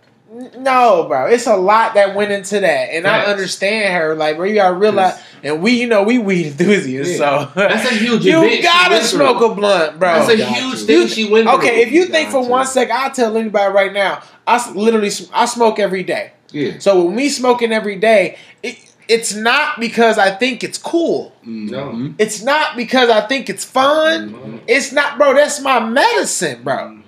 No, 0.57 1.07
bro, 1.09 1.25
it's 1.25 1.45
a 1.45 1.57
lot 1.57 1.93
that 1.95 2.15
went 2.15 2.31
into 2.31 2.61
that, 2.61 2.89
and 2.93 3.03
Facts. 3.03 3.27
I 3.27 3.31
understand 3.31 3.93
her. 3.93 4.15
Like, 4.15 4.37
bro, 4.37 4.45
you 4.45 4.55
gotta 4.55 4.75
realize, 4.75 5.19
and 5.43 5.61
we, 5.61 5.71
you 5.73 5.87
know, 5.87 6.03
we 6.03 6.19
weed 6.19 6.45
enthusiasts, 6.47 7.19
Yeah. 7.19 7.47
so 7.47 7.51
That's 7.53 7.91
a 7.91 7.95
huge 7.95 8.23
you 8.25 8.37
event 8.41 8.63
gotta 8.63 8.91
went 8.91 9.03
through. 9.03 9.19
smoke 9.19 9.41
a 9.41 9.53
blunt, 9.53 9.99
bro. 9.99 10.13
That's 10.13 10.29
a 10.29 10.37
Got 10.37 10.53
huge 10.53 10.79
you. 10.79 10.85
thing 10.85 11.07
she 11.07 11.29
went 11.29 11.49
through. 11.49 11.57
okay, 11.57 11.81
if 11.81 11.91
you 11.91 12.05
think 12.05 12.29
for 12.29 12.39
Got 12.43 12.49
one 12.49 12.61
you. 12.61 12.67
second, 12.67 12.95
I'll 12.95 13.11
tell 13.11 13.35
anybody 13.35 13.73
right 13.73 13.91
now, 13.91 14.21
I 14.47 14.71
literally 14.71 15.11
I 15.33 15.43
smoke 15.45 15.79
every 15.79 16.03
day. 16.03 16.31
Yeah. 16.53 16.79
So 16.79 17.03
when 17.03 17.15
we 17.15 17.27
smoking 17.27 17.73
every 17.73 17.97
day, 17.97 18.37
it, 18.63 18.77
it's 19.07 19.33
not 19.33 19.79
because 19.79 20.17
I 20.17 20.31
think 20.31 20.63
it's 20.63 20.77
cool. 20.77 21.33
Mm-hmm. 21.45 22.13
It's 22.19 22.41
not 22.43 22.75
because 22.75 23.09
I 23.09 23.27
think 23.27 23.49
it's 23.49 23.65
fun. 23.65 24.29
Mhm. 24.33 24.59
It's 24.67 24.91
not, 24.91 25.17
bro. 25.17 25.33
That's 25.33 25.61
my 25.61 25.79
medicine, 25.79 26.63
bro. 26.63 26.99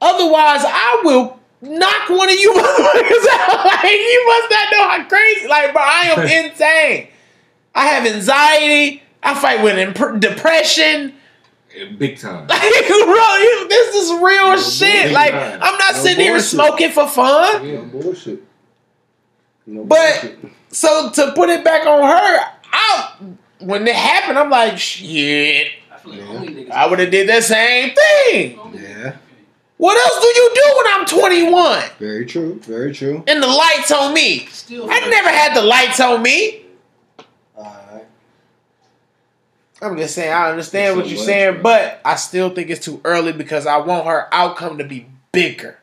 Otherwise, 0.00 0.62
I 0.64 1.00
will 1.04 1.38
knock 1.62 2.08
one 2.08 2.28
of 2.28 2.34
you 2.34 2.52
motherfuckers 2.56 3.26
out. 3.32 3.64
Like 3.66 3.84
you 3.92 4.24
must 4.26 4.50
not 4.50 4.72
know 4.72 4.88
how 4.88 5.04
crazy. 5.08 5.46
Like, 5.48 5.72
bro, 5.72 5.82
I 5.82 6.02
am 6.16 6.20
insane. 6.46 7.08
I 7.74 7.86
have 7.86 8.06
anxiety. 8.06 9.02
I 9.22 9.34
fight 9.34 9.62
with 9.62 9.78
imp- 9.78 10.20
depression. 10.20 11.14
Big 11.98 12.18
time. 12.18 12.46
Like, 12.48 12.88
bro, 12.88 13.36
you, 13.36 13.68
this 13.68 13.94
is 13.94 14.20
real 14.22 14.56
shit. 14.58 15.04
big 15.04 15.12
Like. 15.12 15.34
I'm 15.34 15.60
not 15.78 15.92
No 15.94 15.98
sitting 16.02 16.24
here 16.24 16.40
smoking 16.40 16.90
for 16.90 17.06
fun. 17.08 17.64
Yeah. 17.66 17.80
bullshit. 17.82 18.42
No 19.66 19.84
But- 19.84 20.20
bullshit. 20.22 20.38
So 20.70 21.10
to 21.10 21.32
put 21.32 21.48
it 21.50 21.64
back 21.64 21.86
on 21.86 22.02
her, 22.02 22.52
I 22.72 23.14
when 23.58 23.86
it 23.86 23.94
happened, 23.94 24.38
I'm 24.38 24.50
like, 24.50 24.78
shit. 24.78 25.68
I 25.90 26.08
like 26.08 26.20
only. 26.28 26.70
I 26.70 26.86
would 26.86 26.98
have 26.98 27.10
did 27.10 27.28
the 27.28 27.40
same 27.42 27.90
thing. 27.94 28.58
Yeah, 28.74 29.16
What 29.76 29.98
else 29.98 30.20
do 30.22 30.26
you 30.28 30.50
do 30.54 30.74
when 30.76 30.86
I'm 30.94 31.06
21 31.06 31.82
very 31.98 32.24
true, 32.26 32.58
very 32.60 32.94
true. 32.94 33.22
and 33.26 33.42
the 33.42 33.46
lights 33.48 33.90
on 33.90 34.14
me? 34.14 34.46
Still, 34.46 34.88
I 34.90 35.00
never 35.08 35.28
had 35.28 35.54
the 35.54 35.62
lights 35.62 36.00
on 36.00 36.22
me. 36.22 36.62
Alright. 37.58 38.06
I'm 39.82 39.96
just 39.96 40.14
saying, 40.14 40.32
I 40.32 40.50
understand 40.50 40.94
So 40.94 41.00
what 41.00 41.08
you're 41.08 41.18
much, 41.18 41.26
saying, 41.26 41.52
bro. 41.54 41.62
but 41.62 42.00
I 42.04 42.14
still 42.16 42.50
think 42.50 42.70
it's 42.70 42.84
too 42.84 43.00
early 43.04 43.32
because 43.32 43.66
I 43.66 43.78
want 43.78 44.06
her 44.06 44.28
outcome 44.32 44.78
to 44.78 44.84
be 44.84 45.06
bigger. 45.32 45.78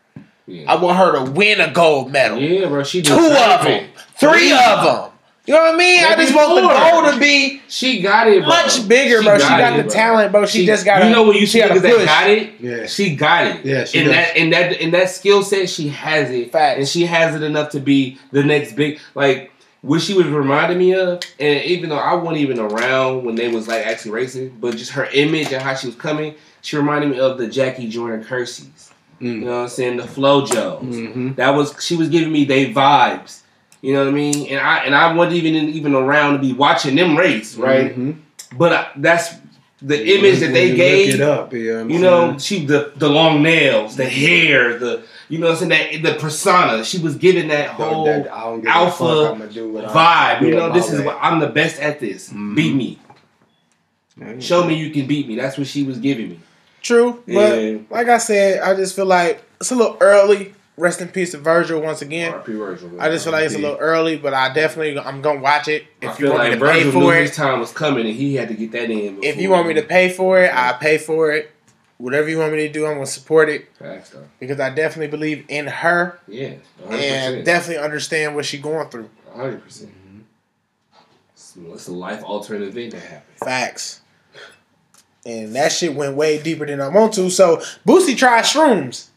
Yeah. 0.47 0.71
I 0.71 0.75
want 0.81 0.97
her 0.97 1.25
to 1.25 1.31
win 1.31 1.59
a 1.59 1.71
gold 1.71 2.11
medal. 2.11 2.37
Yeah, 2.39 2.67
bro. 2.67 2.83
She 2.83 3.01
Two 3.01 3.15
deserve 3.15 3.31
of 3.61 3.65
it. 3.67 3.81
them, 3.81 3.89
three 4.15 4.51
of 4.53 4.83
them. 4.83 5.11
You 5.45 5.53
know 5.53 5.61
what 5.61 5.75
I 5.75 5.77
mean? 5.77 6.03
I 6.03 6.15
just 6.15 6.35
want 6.35 6.55
the 6.55 6.61
more. 6.61 6.73
goal 7.03 7.11
to 7.11 7.19
be 7.19 7.61
She 7.69 8.01
got 8.01 8.27
it, 8.27 8.39
bro. 8.39 8.47
much 8.49 8.85
bigger, 8.87 9.21
bro. 9.23 9.37
She 9.37 9.47
got 9.47 9.73
it, 9.73 9.77
the 9.77 9.83
bro. 9.83 9.91
talent, 9.91 10.31
bro. 10.33 10.45
She, 10.45 10.65
just 10.65 10.83
got 10.83 11.01
it. 11.01 11.05
You 11.05 11.11
know 11.11 11.23
when 11.23 11.35
you 11.35 11.45
she 11.45 11.45
see 11.45 11.59
got 11.59 11.71
niggas 11.71 11.75
to 11.75 11.81
that 11.81 12.05
got 12.05 12.29
it, 12.29 12.53
Yeah. 12.59 12.85
she 12.85 13.15
got 13.15 13.47
it. 13.47 13.65
Yeah, 13.65 13.85
she 13.85 13.99
in 13.99 14.05
does. 14.07 14.13
that 14.15 14.35
in 14.37 14.49
that 14.49 14.81
in 14.81 14.91
that 14.91 15.09
skill 15.09 15.43
set, 15.43 15.69
she 15.69 15.87
has 15.89 16.29
it, 16.31 16.51
Fact. 16.51 16.79
and 16.79 16.87
she 16.87 17.05
has 17.05 17.33
it 17.35 17.43
enough 17.43 17.69
to 17.71 17.79
be 17.79 18.17
the 18.31 18.43
next 18.43 18.73
big. 18.75 18.99
Like 19.15 19.51
what 19.81 20.01
she 20.01 20.13
was 20.13 20.27
reminding 20.27 20.77
me 20.79 20.93
of, 20.95 21.21
and 21.39 21.63
even 21.63 21.89
though 21.91 21.97
I 21.97 22.13
wasn't 22.15 22.37
even 22.39 22.59
around 22.59 23.23
when 23.23 23.35
they 23.35 23.47
was 23.47 23.67
like 23.69 23.85
actually 23.85 24.11
racing, 24.11 24.57
but 24.59 24.75
just 24.75 24.91
her 24.91 25.05
image 25.13 25.53
and 25.53 25.61
how 25.61 25.75
she 25.75 25.87
was 25.87 25.95
coming, 25.95 26.35
she 26.61 26.75
reminded 26.75 27.09
me 27.11 27.19
of 27.19 27.37
the 27.37 27.47
Jackie 27.47 27.87
Jordan 27.87 28.21
Kersees. 29.19 29.25
You 29.25 29.33
Mm. 29.33 29.43
know 29.43 29.51
what 29.51 29.57
I'm 29.63 29.67
saying? 29.69 29.97
The 29.97 30.03
FloJos. 30.03 30.81
Mm-hmm. 30.83 31.33
That 31.35 31.49
was 31.55 31.75
she 31.83 31.95
was 31.95 32.09
giving 32.09 32.31
me 32.31 32.45
they 32.45 32.73
vibes. 32.73 33.41
You 33.81 33.93
know 33.93 33.99
what 34.05 34.09
I 34.09 34.11
mean? 34.11 34.47
And 34.47 34.59
I 34.59 34.77
and 34.85 34.95
I 34.95 35.13
wasn't 35.13 35.37
even 35.43 35.69
even 35.69 35.93
around 35.95 36.33
to 36.33 36.39
be 36.39 36.53
watching 36.53 36.95
them 36.95 37.17
race, 37.17 37.55
right? 37.55 37.91
Mm-hmm. 37.91 38.11
But 38.57 38.73
I, 38.73 38.87
that's 38.95 39.35
the 39.79 40.17
image 40.17 40.39
that 40.39 40.53
they 40.53 40.69
Look 40.69 40.77
gave. 40.77 41.13
it 41.15 41.21
up, 41.21 41.53
you 41.53 41.71
know 41.71 41.83
what 41.83 41.91
You 41.91 41.99
know, 41.99 42.37
she 42.39 42.65
the 42.65 42.91
the 42.95 43.07
long 43.07 43.43
nails, 43.43 43.95
the 43.95 44.05
hair, 44.09 44.79
the 44.79 45.03
you 45.29 45.37
know 45.37 45.47
what 45.51 45.61
I'm 45.61 45.69
saying 45.69 46.01
that 46.01 46.13
the 46.13 46.19
persona. 46.19 46.83
She 46.83 46.97
was 46.97 47.15
giving 47.15 47.49
that 47.49 47.69
whole 47.69 48.05
That- 48.05 48.23
that 48.23 48.33
I 48.33 48.41
don't 48.45 48.61
give 48.61 48.69
a 48.69 48.73
alpha 48.75 48.97
fuck, 48.97 49.35
I'ma 49.35 49.45
do 49.45 49.69
what 49.71 49.85
I- 49.85 50.39
vibe. 50.39 50.47
You 50.47 50.55
know, 50.55 50.69
my 50.69 50.73
this 50.73 50.91
is 50.91 51.01
what 51.01 51.17
I'm 51.21 51.39
the 51.39 51.47
best 51.47 51.79
at. 51.79 51.99
This 51.99 52.29
Mhm. 52.33 52.55
beat 52.55 52.73
me, 52.73 52.97
show 54.39 54.63
me 54.65 54.73
you 54.75 54.89
can 54.89 55.05
beat 55.05 55.27
me. 55.27 55.35
That's 55.35 55.57
what 55.57 55.67
she 55.67 55.83
was 55.83 55.99
giving 55.99 56.29
me. 56.29 56.39
True, 56.81 57.23
but 57.27 57.33
Yeah. 57.61 57.77
like 57.89 58.07
I 58.07 58.17
said, 58.17 58.61
I 58.61 58.73
just 58.75 58.95
feel 58.95 59.05
like 59.05 59.41
it's 59.59 59.71
a 59.71 59.75
little 59.75 59.97
early. 59.99 60.53
Rest 60.79 61.01
in 61.01 61.07
peace 61.07 61.31
to 61.31 61.39
Virgil 61.39 61.81
once 61.81 62.03
again. 62.03 62.31
RP 62.33 62.55
Virgil, 62.55 63.01
I 63.01 63.09
just 63.09 63.23
feel 63.25 63.33
like 63.33 63.45
it's 63.45 63.55
a 63.55 63.57
little 63.57 63.77
early, 63.79 64.15
but 64.15 64.35
I 64.35 64.53
definitely 64.53 64.99
I'm 64.99 65.23
gonna 65.23 65.39
watch 65.39 65.67
it. 65.67 65.85
I 66.03 66.05
If 66.11 66.19
you 66.19 66.27
feel 66.27 66.35
want 66.35 66.43
like 66.43 66.53
me 66.53 66.59
to 66.59 66.65
pay 66.65 66.83
Virgil 66.83 66.91
for 66.91 66.99
knew 66.99 67.09
his 67.21 67.31
it, 67.31 67.33
time 67.33 67.59
was 67.59 67.71
coming, 67.71 68.05
and 68.05 68.15
he 68.15 68.35
had 68.35 68.47
to 68.49 68.53
get 68.53 68.71
that 68.73 68.91
in. 68.91 69.23
if 69.23 69.37
you 69.37 69.49
want 69.49 69.67
me 69.67 69.73
to 69.73 69.81
pay 69.81 70.09
for 70.09 70.39
it, 70.39 70.51
I 70.53 70.73
pay 70.73 70.99
for 70.99 71.31
it. 71.31 71.49
Whatever 71.97 72.29
you 72.29 72.37
want 72.37 72.51
me 72.53 72.59
to 72.59 72.69
do, 72.71 72.85
I'm 72.85 72.93
gonna 72.93 73.07
support 73.07 73.49
it 73.49 73.69
Facts, 73.79 74.11
though. 74.11 74.25
because 74.39 74.59
I 74.59 74.69
definitely 74.69 75.07
believe 75.07 75.45
in 75.49 75.65
her 75.65 76.19
yeah, 76.27 76.53
and 76.87 77.37
100%. 77.37 77.43
definitely 77.43 77.83
understand 77.83 78.35
what 78.35 78.45
she's 78.45 78.61
going 78.61 78.87
through. 78.89 79.09
hundred 79.35 79.63
percent. 79.63 79.89
Mm-hmm. 79.91 81.73
It's 81.73 81.87
a 81.87 81.91
life 81.91 82.21
altering 82.23 82.61
event 82.61 82.91
that 82.91 82.99
happened. 83.01 83.37
Facts. 83.43 84.01
And 85.27 85.53
that 85.55 85.73
shit 85.73 85.93
went 85.93 86.15
way 86.15 86.41
deeper 86.41 86.65
than 86.65 86.79
I 86.79 86.87
want 86.87 87.13
to. 87.15 87.29
So 87.29 87.57
Boosie 87.85 88.17
tried 88.17 88.45
shrooms. 88.45 89.07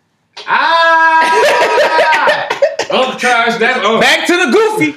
Ah! 0.46 2.48
Uncle 2.90 3.18
Trash, 3.20 3.56
that's 3.58 3.78
Uncle. 3.78 4.00
Back 4.00 4.26
to 4.26 4.36
the 4.36 4.50
goofy. 4.50 4.92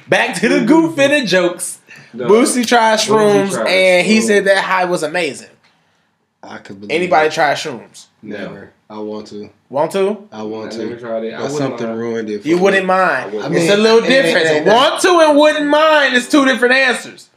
Back 0.08 0.40
to 0.40 0.48
the 0.48 0.64
goof 0.64 0.96
and 0.98 1.12
the 1.12 1.22
jokes. 1.26 1.80
No. 2.12 2.26
Boosie 2.28 2.64
tried 2.66 2.98
shrooms, 3.00 3.50
tried 3.52 3.66
and 3.68 4.06
he 4.06 4.18
shrooms. 4.20 4.26
said 4.26 4.44
that 4.44 4.62
high 4.64 4.84
was 4.84 5.02
amazing. 5.02 5.50
I 6.42 6.58
could 6.58 6.80
believe 6.80 6.94
Anybody 6.94 7.26
it. 7.26 7.32
try 7.32 7.52
shrooms? 7.54 8.06
Never. 8.22 8.72
I 8.88 8.98
want 9.00 9.26
to. 9.28 9.50
Want 9.68 9.90
to? 9.92 10.28
I 10.32 10.38
I 10.38 10.42
want 10.44 10.76
never 10.78 10.94
to. 10.94 11.00
tried 11.00 11.24
it. 11.24 11.34
I 11.34 11.40
But 11.42 11.50
something 11.50 11.86
mind. 11.88 11.98
ruined 11.98 12.30
it. 12.30 12.42
For 12.42 12.48
You 12.48 12.56
me. 12.56 12.62
wouldn't 12.62 12.86
mind. 12.86 13.22
I 13.22 13.26
wouldn't 13.26 13.54
I 13.54 13.58
it's 13.58 13.70
a 13.72 13.76
little 13.76 13.98
it- 14.04 14.10
it- 14.10 14.22
different. 14.22 14.66
Want 14.66 15.02
to 15.02 15.08
and 15.28 15.36
wouldn't 15.36 15.66
mind 15.66 16.14
is 16.14 16.28
two 16.28 16.44
different 16.46 16.74
answers. 16.74 17.28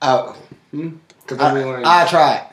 I, 0.00 0.32
Cause 1.26 1.38
I, 1.38 1.60
I, 1.82 2.04
I 2.04 2.06
tried. 2.08 2.48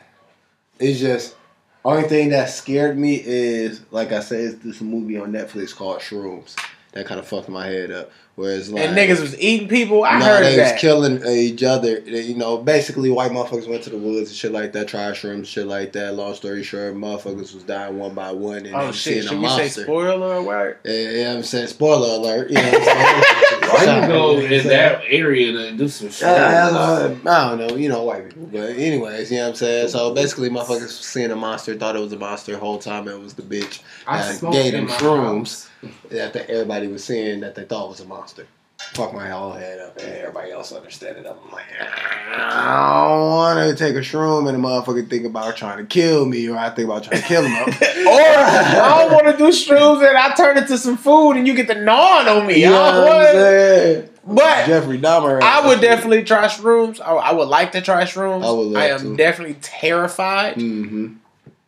It's 0.78 0.98
just 0.98 1.36
only 1.84 2.08
thing 2.08 2.30
that 2.30 2.50
scared 2.50 2.98
me 2.98 3.22
is 3.24 3.82
like 3.90 4.12
I 4.12 4.20
said, 4.20 4.40
it's 4.40 4.64
this 4.64 4.80
movie 4.80 5.18
on 5.18 5.32
Netflix 5.32 5.74
called 5.74 6.00
Shrooms. 6.00 6.56
that 6.92 7.06
kind 7.06 7.20
of 7.20 7.26
fucked 7.26 7.48
my 7.48 7.66
head 7.66 7.90
up. 7.90 8.10
Whereas 8.36 8.68
like 8.72 8.84
and 8.88 8.96
niggas 8.98 9.20
was 9.20 9.38
eating 9.38 9.68
people. 9.68 10.02
I 10.02 10.18
no, 10.18 10.24
heard 10.24 10.44
they 10.44 10.56
that. 10.56 10.72
was 10.72 10.80
killing 10.80 11.24
each 11.24 11.62
other. 11.62 12.00
They- 12.00 12.22
You 12.22 12.34
know, 12.34 12.56
basically 12.58 13.08
white 13.10 13.30
motherfuckers 13.30 13.68
went 13.68 13.84
to 13.84 13.90
the 13.90 13.96
woods 13.96 14.28
and 14.30 14.36
shit 14.36 14.50
like 14.50 14.72
that, 14.72 14.88
tried 14.88 15.14
shrooms, 15.14 15.46
shit 15.46 15.68
like 15.68 15.92
that. 15.92 16.14
Long 16.14 16.34
story 16.34 16.64
short, 16.64 16.96
motherfuckers 16.96 17.54
was 17.54 17.62
dying 17.62 17.96
one 17.96 18.12
by 18.14 18.32
one 18.32 18.66
and 18.66 18.74
oh 18.74 18.84
then 18.84 18.92
shit! 18.92 19.12
seeing 19.14 19.22
Should 19.22 19.32
a 19.38 19.40
we 19.40 19.48
say 19.68 19.68
spoiler 19.68 20.34
alert? 20.34 20.80
Yeah, 20.84 20.92
you 20.92 21.12
know 21.22 21.28
what 21.28 21.36
I'm 21.36 21.42
saying? 21.44 21.66
Spoiler 21.68 22.08
alert. 22.18 22.48
You 22.50 22.56
know 22.56 22.62
what 22.72 22.74
I'm 22.74 22.82
saying? 22.82 23.24
Why 23.74 23.80
you 23.80 23.86
go 23.86 24.02
You 24.02 24.08
know 24.08 24.26
what 24.34 24.36
I'm 24.38 24.42
in 24.44 24.48
saying? 24.62 24.68
that 24.68 25.02
area 25.08 25.52
to 25.52 25.72
do 25.76 25.88
some 25.88 26.08
shit? 26.10 26.26
Yeah, 26.26 26.70
I, 26.72 27.04
I 27.30 27.56
don't 27.56 27.58
know, 27.68 27.76
you 27.76 27.88
know, 27.88 28.02
white 28.02 28.28
people. 28.30 28.48
But 28.50 28.70
anyways, 28.70 29.30
you 29.30 29.36
know 29.38 29.44
what 29.44 29.48
I'm 29.50 29.54
saying? 29.56 29.88
So 29.88 30.12
basically, 30.12 30.50
motherfuckers 30.50 30.88
seeing 30.90 31.30
a 31.30 31.36
monster, 31.36 31.74
thought 31.76 31.94
it 31.94 32.00
was 32.00 32.12
a 32.12 32.18
monster 32.18 32.52
the 32.52 32.58
whole 32.58 32.78
time. 32.78 33.06
It 33.06 33.18
was 33.20 33.34
the 33.34 33.42
bitch 33.42 33.80
I 34.08 34.18
that 34.22 34.34
smoked 34.36 34.54
gave 34.54 34.74
in 34.74 34.80
them 34.86 34.88
my 34.88 34.96
shrooms 34.96 35.38
house. 35.38 35.68
That 36.10 36.36
everybody 36.48 36.86
was 36.88 37.04
seeing 37.04 37.40
that 37.40 37.54
they 37.54 37.64
thought 37.64 37.88
was 37.88 38.00
a 38.00 38.04
monster. 38.06 38.46
Fuck 38.92 39.14
my 39.14 39.28
whole 39.28 39.52
head 39.52 39.78
up, 39.78 39.96
and 39.98 40.12
everybody 40.14 40.50
else 40.50 40.72
understand 40.72 41.16
it. 41.16 41.26
I'm 41.26 41.50
like, 41.52 41.64
I 41.80 43.06
don't 43.08 43.30
want 43.30 43.70
to 43.70 43.76
take 43.84 43.94
a 43.94 44.00
shroom 44.00 44.48
and 44.48 44.56
a 44.56 44.60
motherfucker 44.60 45.08
think 45.08 45.24
about 45.24 45.56
trying 45.56 45.78
to 45.78 45.84
kill 45.84 46.26
me, 46.26 46.48
or 46.48 46.56
I 46.58 46.70
think 46.70 46.88
about 46.88 47.04
trying 47.04 47.22
to 47.22 47.26
kill 47.26 47.44
him. 47.44 47.52
Or 48.04 48.20
I 48.20 48.98
don't 48.98 49.12
want 49.12 49.26
to 49.26 49.36
do 49.38 49.48
shrooms 49.48 50.06
and 50.06 50.18
I 50.18 50.34
turn 50.34 50.58
it 50.58 50.66
to 50.68 50.76
some 50.76 50.96
food 50.98 51.32
and 51.32 51.46
you 51.46 51.54
get 51.54 51.68
the 51.68 51.74
gnawing 51.76 52.28
on 52.28 52.46
me. 52.46 52.60
you 52.62 52.68
know 52.68 52.82
I 52.82 52.90
don't 52.92 53.00
what 53.04 53.12
I'm 53.12 53.16
want- 53.16 53.30
saying? 53.32 54.08
But 54.26 54.66
Jeffrey 54.66 54.98
Dahmer. 54.98 55.40
I 55.42 55.66
would 55.66 55.80
definitely 55.80 56.24
try 56.24 56.46
shrooms. 56.48 57.00
I, 57.00 57.12
I 57.14 57.32
would 57.32 57.48
like 57.48 57.72
to 57.72 57.80
try 57.80 58.02
shrooms. 58.04 58.44
I 58.44 58.50
would 58.50 58.76
I 58.76 58.86
am 58.88 58.98
to. 59.00 59.16
definitely 59.16 59.56
terrified. 59.62 60.56
Mm-hmm. 60.56 61.14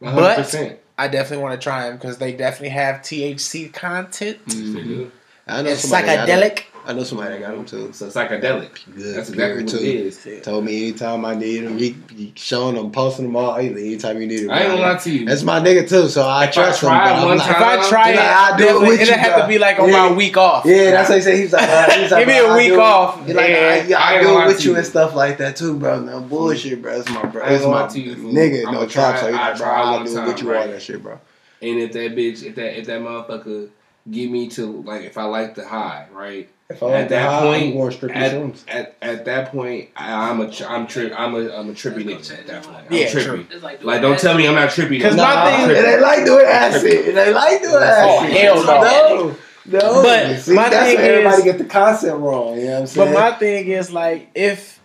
100%. 0.02 0.76
I 0.98 1.08
definitely 1.08 1.42
want 1.42 1.60
to 1.60 1.62
try 1.62 1.88
them 1.88 1.96
because 1.98 2.18
they 2.18 2.32
definitely 2.32 2.70
have 2.70 2.96
THC 3.02 3.72
content. 3.72 4.44
Mm-hmm. 4.46 5.08
I 5.46 5.62
know 5.62 5.70
It's 5.70 5.82
somebody 5.82 6.06
that 6.06 6.26
got 6.26 6.28
'em. 6.28 6.50
psychedelic. 6.50 6.62
I 6.88 6.92
know 6.92 7.02
somebody 7.02 7.30
that 7.34 7.40
got 7.40 7.56
them 7.56 7.64
too. 7.64 7.92
So 7.92 8.06
psychedelic. 8.06 8.84
Good, 8.94 9.16
That's 9.16 9.28
exactly 9.30 9.64
what 9.64 9.72
too. 9.72 9.78
it 9.78 9.84
is. 9.84 10.42
Told 10.44 10.64
me 10.64 10.88
anytime 10.88 11.24
I 11.24 11.34
need 11.34 11.64
him, 11.64 11.76
he, 11.78 11.96
he 12.14 12.32
showing 12.36 12.76
them, 12.76 12.92
posting 12.92 13.26
them 13.26 13.34
all. 13.34 13.56
Anytime 13.56 14.20
you 14.20 14.26
need 14.28 14.40
him, 14.44 14.50
I 14.50 14.60
ain't 14.60 14.68
gonna 14.70 14.80
lie 14.82 14.96
to 14.96 15.10
you. 15.10 15.24
That's 15.26 15.42
my 15.42 15.58
nigga 15.58 15.88
too, 15.88 16.08
so 16.08 16.22
I 16.22 16.44
If 16.44 16.50
I 16.50 16.52
trust 16.52 16.82
him. 16.82 16.88
tried 16.90 17.04
but 17.08 17.16
I'm 17.16 17.26
one 17.28 17.38
like, 17.38 17.50
If 17.50 17.56
I 17.56 17.88
try 17.88 18.12
Then 18.12 18.14
it, 18.14 18.20
I'll 18.20 18.52
I'll 18.52 18.56
do 18.58 18.62
it 18.62 18.66
definitely, 18.66 18.88
with 18.88 19.00
it'll 19.00 19.14
you, 19.14 19.20
have 19.20 19.40
to 19.42 19.48
be 19.48 19.58
like 19.58 19.78
on 19.80 19.88
Yeah. 19.88 20.08
my 20.08 20.12
week 20.14 20.36
off. 20.36 20.64
Yeah, 20.64 20.90
that's 20.92 21.08
what 21.08 21.16
he 21.16 21.22
said. 21.22 21.34
He's 21.38 21.52
like, 21.52 21.68
uh, 21.68 21.90
he's 22.00 22.10
like 22.12 22.20
Give 22.20 22.28
me 22.28 22.38
bro, 22.38 22.46
a 22.46 22.50
I'll 22.50 22.56
week 22.56 22.72
off. 22.78 23.18
Like, 23.20 23.28
Yeah. 23.48 23.84
yeah, 23.88 23.98
I 23.98 24.18
I 24.18 24.22
do 24.22 24.40
it 24.40 24.46
with 24.46 24.64
you 24.64 24.70
you. 24.70 24.76
and 24.76 24.86
stuff 24.86 25.14
like 25.14 25.38
that 25.38 25.56
too, 25.56 25.76
bro. 25.76 26.00
No 26.00 26.20
bullshit, 26.20 26.80
bro. 26.82 26.96
That's 26.98 27.10
my 27.10 27.24
bro. 27.26 27.42
I 27.44 27.48
That's 27.50 27.64
my 27.64 27.70
lie 27.82 27.88
to 27.88 28.00
you, 28.00 28.14
fool. 28.14 28.32
nigga. 28.32 28.72
No 28.72 28.86
trap, 28.86 29.18
so 29.18 29.26
he's 29.26 29.34
I 29.36 29.48
like, 29.48 29.58
bro, 29.58 29.66
tried 29.66 29.80
I'll 29.82 30.04
do 30.04 30.10
it 30.12 30.14
time, 30.14 30.26
with 30.28 30.42
you 30.42 30.48
all 30.48 30.54
right? 30.54 30.70
that 30.70 30.82
shit, 30.82 31.02
bro. 31.02 31.18
And 31.62 31.78
if 31.80 31.92
that 31.92 32.14
bitch, 32.14 32.42
if 32.44 32.54
that 32.54 32.78
if 32.78 32.86
that 32.86 33.00
motherfucker 33.00 33.70
get 34.10 34.30
me 34.30 34.46
to 34.50 34.66
like, 34.82 35.02
if 35.02 35.18
I 35.18 35.24
like 35.24 35.54
the 35.56 35.66
high, 35.66 36.06
right? 36.12 36.48
If 36.68 36.82
I 36.82 36.86
At 36.92 37.08
that 37.10 37.30
that 37.30 37.42
point, 37.42 37.62
I'm 37.62 37.72
going 37.74 37.90
strictly 37.92 38.20
At, 38.20 38.32
shrooms. 38.32 38.64
at, 38.68 38.96
at 39.00 39.24
that 39.26 39.52
point, 39.52 39.88
I, 39.96 40.30
I'm 40.30 40.40
a 40.40 40.50
tri- 40.50 40.66
I'm 40.66 40.86
tri- 40.88 41.12
I'm 41.16 41.34
a 41.36 41.56
I'm 41.56 41.70
a 41.70 41.72
trippy 41.72 42.02
nigga 42.04 42.38
at 42.40 42.46
that 42.48 42.62
point. 42.64 42.76
I'm 42.90 42.92
Yeah, 42.92 43.06
trippy. 43.06 43.48
true. 43.48 43.58
Like, 43.60 43.84
Like, 43.84 44.02
don't 44.02 44.18
tell 44.18 44.36
me 44.36 44.48
I'm 44.48 44.54
not 44.56 44.70
trippy. 44.70 45.00
'Cause 45.00 45.14
no. 45.14 45.22
my 45.22 45.32
I'm 45.32 45.68
thing- 45.68 45.76
it 45.76 45.80
trippy. 45.84 45.92
ain't 45.92 46.02
like 46.02 46.24
doing 46.24 46.46
acid. 46.46 46.84
It 46.84 47.16
ain't 47.16 47.34
like 47.34 47.62
doing 47.62 47.82
acid. 47.82 48.30
hell 48.32 48.64
no. 48.64 49.36
No, 49.68 49.80
no. 49.80 50.02
But 50.02 50.40
See, 50.40 50.54
my 50.54 50.68
that's 50.68 50.86
thing 50.88 50.96
where 50.96 51.10
everybody 51.12 51.36
is- 51.38 51.44
get 51.44 51.58
the 51.58 51.64
concept 51.64 52.16
wrong. 52.18 52.56
You 52.58 52.64
know 52.66 52.72
what 52.72 52.80
I'm 52.80 52.86
saying? 52.88 53.12
But 53.14 53.20
my 53.32 53.38
thing 53.38 53.68
is 53.68 53.92
like 53.92 54.30
if 54.34 54.80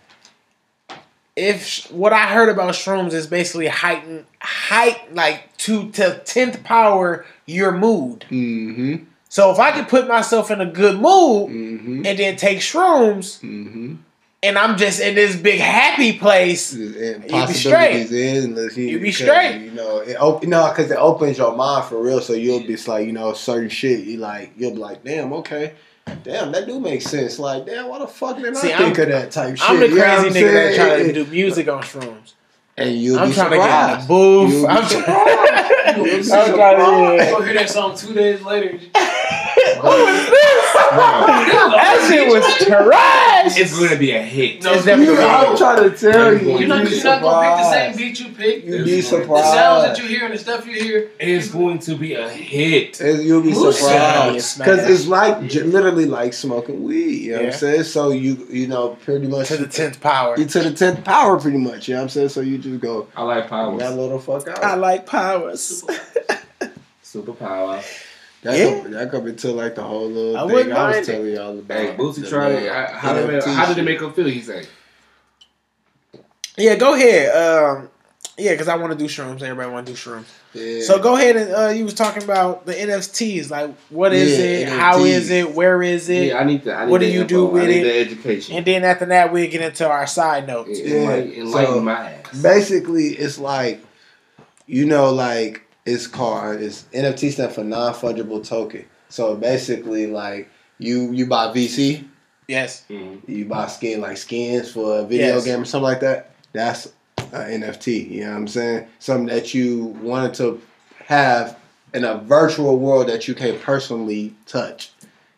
if 1.34 1.64
sh- 1.66 1.90
what 1.90 2.12
I 2.12 2.26
heard 2.26 2.48
about 2.48 2.74
shrooms 2.74 3.12
is 3.12 3.26
basically 3.26 3.66
heighten 3.66 4.24
height 4.40 5.14
like 5.14 5.56
to 5.58 5.90
to 5.92 6.20
tenth 6.24 6.62
power 6.62 7.24
your 7.46 7.72
mood. 7.72 8.24
mm-hmm. 8.30 9.04
So 9.32 9.50
if 9.50 9.58
I 9.58 9.72
could 9.72 9.88
put 9.88 10.06
myself 10.08 10.50
in 10.50 10.60
a 10.60 10.66
good 10.66 10.96
mood 11.00 11.48
Mm-hmm. 11.48 12.04
and 12.04 12.18
then 12.18 12.36
take 12.36 12.58
shrooms 12.58 13.40
Mm-hmm. 13.40 13.94
and 14.42 14.58
I'm 14.58 14.76
just 14.76 15.00
in 15.00 15.14
this 15.14 15.36
big 15.36 15.58
happy 15.58 16.18
place, 16.18 16.74
And 16.74 17.22
be 17.22 17.28
possibilities 17.30 18.12
is 18.12 18.44
unless 18.44 18.76
you, 18.76 18.88
You 18.88 19.00
be 19.00 19.10
straight. 19.10 19.62
You 19.64 19.70
know, 19.70 20.00
it 20.00 20.16
op- 20.20 20.44
no, 20.44 20.68
because 20.68 20.90
it 20.90 20.98
opens 20.98 21.38
your 21.38 21.56
mind 21.56 21.86
for 21.86 22.02
real. 22.02 22.20
So 22.20 22.34
you'll 22.34 22.60
be 22.66 22.76
like, 22.76 23.06
you 23.06 23.12
know, 23.12 23.32
certain 23.32 23.70
shit. 23.70 24.00
You 24.04 24.18
like, 24.18 24.52
you'll 24.58 24.72
be 24.72 24.76
like, 24.88 25.02
damn, 25.02 25.32
okay, 25.32 25.72
damn, 26.24 26.52
that 26.52 26.66
do 26.66 26.78
make 26.78 27.00
sense. 27.00 27.38
Like, 27.38 27.64
damn, 27.64 27.88
why 27.88 28.00
the 28.00 28.06
fuck 28.08 28.36
did 28.36 28.54
See, 28.54 28.70
I 28.70 28.76
think 28.76 28.98
I'm- 28.98 29.06
of 29.06 29.12
that 29.14 29.30
type 29.30 29.56
shit? 29.56 29.70
I'm 29.70 29.80
the 29.80 29.88
You 29.88 29.94
know 29.94 30.00
what 30.02 30.18
crazy 30.20 30.26
I'm 30.40 30.44
nigga 30.44 30.52
that 30.52 30.74
saying? 30.74 31.04
try 31.04 31.12
to 31.12 31.12
do 31.24 31.30
music 31.30 31.68
on 31.68 31.82
shrooms. 31.82 32.34
And 32.76 32.96
you'll 32.98 33.18
I'm 33.18 33.28
be 33.28 33.34
trying 33.34 33.50
to 33.50 33.56
get 33.58 33.94
in 33.94 34.00
the 34.00 34.06
booth. 34.08 34.64
I'm 34.68 34.84
surprised. 34.88 35.04
trying. 35.04 35.96
You'll 35.96 36.04
be 36.06 36.10
I'm 36.32 36.54
trying 36.54 37.18
to. 37.18 37.30
Go 37.32 37.42
hear 37.42 37.54
that 37.54 37.68
song 37.70 37.94
two 37.96 38.14
days 38.14 38.40
later. 38.42 38.78
Who 39.82 39.88
is 39.88 40.30
this? 40.30 40.72
That 40.92 42.06
shit 42.08 42.28
was 42.28 42.44
trash. 42.66 43.58
It's 43.58 43.78
gonna 43.78 43.96
be 43.96 44.12
a 44.12 44.22
hit. 44.22 44.56
It's 44.56 44.64
definitely 44.84 45.06
You 45.06 45.14
know, 45.14 45.28
I'm 45.28 45.56
trying 45.56 45.90
to 45.90 45.96
tell 45.96 46.34
you. 46.34 46.58
You're 46.58 46.68
not, 46.68 46.80
you'd 46.84 46.90
be 46.90 46.96
you're 46.96 47.04
not 47.04 47.22
gonna 47.22 47.56
pick 47.56 47.64
the 47.64 47.70
same 47.72 47.96
beat 47.96 48.20
you 48.20 48.28
pick. 48.32 48.64
You'd 48.64 48.84
be 48.84 48.98
It's 48.98 49.10
The 49.10 49.42
sounds 49.42 49.84
that 49.84 49.98
you 49.98 50.04
hear 50.08 50.24
and 50.26 50.34
the 50.34 50.38
stuff 50.38 50.66
you 50.66 50.74
hear. 50.82 51.10
It's 51.18 51.48
going 51.48 51.78
to 51.80 51.96
be 51.96 52.14
a 52.14 52.28
hit. 52.28 53.00
It's- 53.00 53.22
You'll 53.24 53.42
be 53.42 53.50
Moose 53.52 53.80
sound. 53.80 54.40
surprised 54.40 54.58
because 54.58 54.90
it's 54.90 55.06
like 55.08 55.48
j- 55.48 55.62
literally 55.62 56.06
like 56.06 56.32
smoking 56.34 56.82
weed. 56.84 57.22
You 57.22 57.30
know 57.32 57.36
what 57.38 57.42
Yeah. 57.46 57.52
I'm 57.52 57.58
saying? 57.58 57.82
So 57.84 58.10
you 58.10 58.46
you 58.50 58.66
know 58.66 58.90
pretty 59.04 59.26
much 59.28 59.48
to 59.48 59.56
the 59.56 59.66
tenth 59.66 60.00
power. 60.00 60.36
you 60.38 60.44
to 60.46 60.60
the 60.60 60.72
tenth 60.72 61.04
power, 61.04 61.38
pretty 61.40 61.58
much. 61.58 61.88
You 61.88 61.94
know 61.94 62.00
what 62.00 62.04
I'm 62.04 62.08
saying? 62.10 62.28
So 62.30 62.40
you 62.40 62.58
just 62.58 62.80
go 62.80 63.08
I 63.16 63.22
like 63.22 63.48
powers. 63.48 63.78
that 63.80 63.96
little 63.96 64.18
fuck 64.18 64.46
out. 64.48 64.62
I 64.62 64.74
like 64.74 65.06
powers. 65.06 65.84
Superpower. 67.04 67.82
That 68.42 68.58
Yeah. 68.58 68.80
could, 68.82 68.92
that 68.92 69.10
could 69.10 69.24
be 69.24 69.32
to 69.34 69.52
like 69.52 69.74
the 69.76 69.82
whole 69.82 70.08
little 70.08 70.36
I 70.36 70.46
thing 70.62 70.72
I 70.72 70.98
was 70.98 71.06
telling 71.06 71.32
y'all 71.32 71.58
about. 71.58 71.78
Hey, 71.78 71.94
Boosie 71.96 72.28
tried 72.28 72.52
it. 72.52 72.70
I- 72.72 72.86
How 72.92 73.12
did, 73.14 73.30
it, 73.30 73.44
how 73.44 73.66
did 73.66 73.78
it 73.78 73.82
make 73.82 74.00
him 74.00 74.12
feel? 74.12 74.26
He 74.26 74.40
said. 74.40 74.66
Yeah, 76.56 76.74
go 76.76 76.94
ahead. 76.94 77.34
Um, 77.34 77.88
yeah, 78.38 78.52
because 78.52 78.68
I 78.68 78.76
want 78.76 78.92
to 78.92 78.98
do 78.98 79.04
shrooms. 79.04 79.42
Everybody 79.42 79.70
want 79.70 79.86
to 79.86 79.92
do 79.92 79.98
shrooms. 79.98 80.24
Yeah. 80.54 80.82
So 80.82 80.98
go 81.02 81.16
ahead 81.16 81.36
and 81.36 81.54
uh, 81.54 81.68
you 81.68 81.84
was 81.84 81.94
talking 81.94 82.22
about 82.22 82.66
the 82.66 82.74
NFTs. 82.74 83.50
Like, 83.50 83.74
what 83.90 84.12
is 84.12 84.38
Yeah, 84.38 84.44
it? 84.44 84.68
How 84.68 84.98
NFTs. 84.98 85.06
is 85.06 85.30
it? 85.30 85.54
Where 85.54 85.82
is 85.82 86.08
it? 86.08 86.26
Yeah, 86.28 86.38
I 86.38 86.44
need 86.44 86.64
to. 86.64 86.74
I 86.74 86.84
need 86.84 86.90
What 86.90 87.00
do 87.00 87.06
you 87.06 87.22
info. 87.22 87.28
do 87.28 87.46
with 87.46 87.62
I 87.64 87.66
need 87.66 87.80
it? 87.80 87.84
the 87.84 87.98
education. 88.16 88.56
And 88.56 88.66
then 88.66 88.84
after 88.84 89.06
that, 89.06 89.32
we 89.32 89.46
get 89.48 89.60
into 89.62 89.88
our 89.88 90.06
side 90.06 90.46
notes. 90.46 90.78
Yeah, 90.78 90.86
Yeah, 90.86 91.00
enlighten, 91.02 91.32
enlighten 91.32 91.74
so- 91.74 91.80
my 91.80 92.10
ass. 92.12 92.42
basically 92.42 93.08
it's 93.10 93.38
like 93.38 93.82
you 94.66 94.84
know 94.86 95.12
like 95.12 95.62
it's 95.84 96.06
called 96.06 96.60
it's 96.60 96.84
NFT 96.94 97.32
stand 97.32 97.52
for 97.52 97.64
non 97.64 97.92
fungible 97.94 98.46
token. 98.46 98.84
So 99.08 99.34
basically 99.36 100.06
like 100.06 100.48
you 100.78 101.12
you 101.12 101.26
buy 101.26 101.52
VC, 101.52 102.04
Yes. 102.48 102.84
Mhm. 102.90 103.20
you 103.28 103.44
buy 103.44 103.66
skin 103.68 104.00
like 104.00 104.16
skins 104.16 104.70
for 104.70 104.98
a 105.00 105.04
video 105.04 105.34
Yes. 105.36 105.44
game 105.44 105.62
or 105.62 105.64
something 105.64 105.84
like 105.84 106.00
that. 106.00 106.30
That's 106.52 106.88
an 107.32 107.62
NFT. 107.62 108.10
You 108.10 108.24
know 108.24 108.30
what 108.30 108.36
I'm 108.36 108.48
saying? 108.48 108.86
Something 108.98 109.26
that 109.26 109.54
you 109.54 109.96
wanted 110.02 110.34
to 110.34 110.60
have 111.06 111.56
in 111.94 112.04
a 112.04 112.16
virtual 112.18 112.78
world 112.78 113.08
that 113.08 113.28
you 113.28 113.34
can't 113.34 113.60
personally 113.60 114.34
touch. 114.46 114.90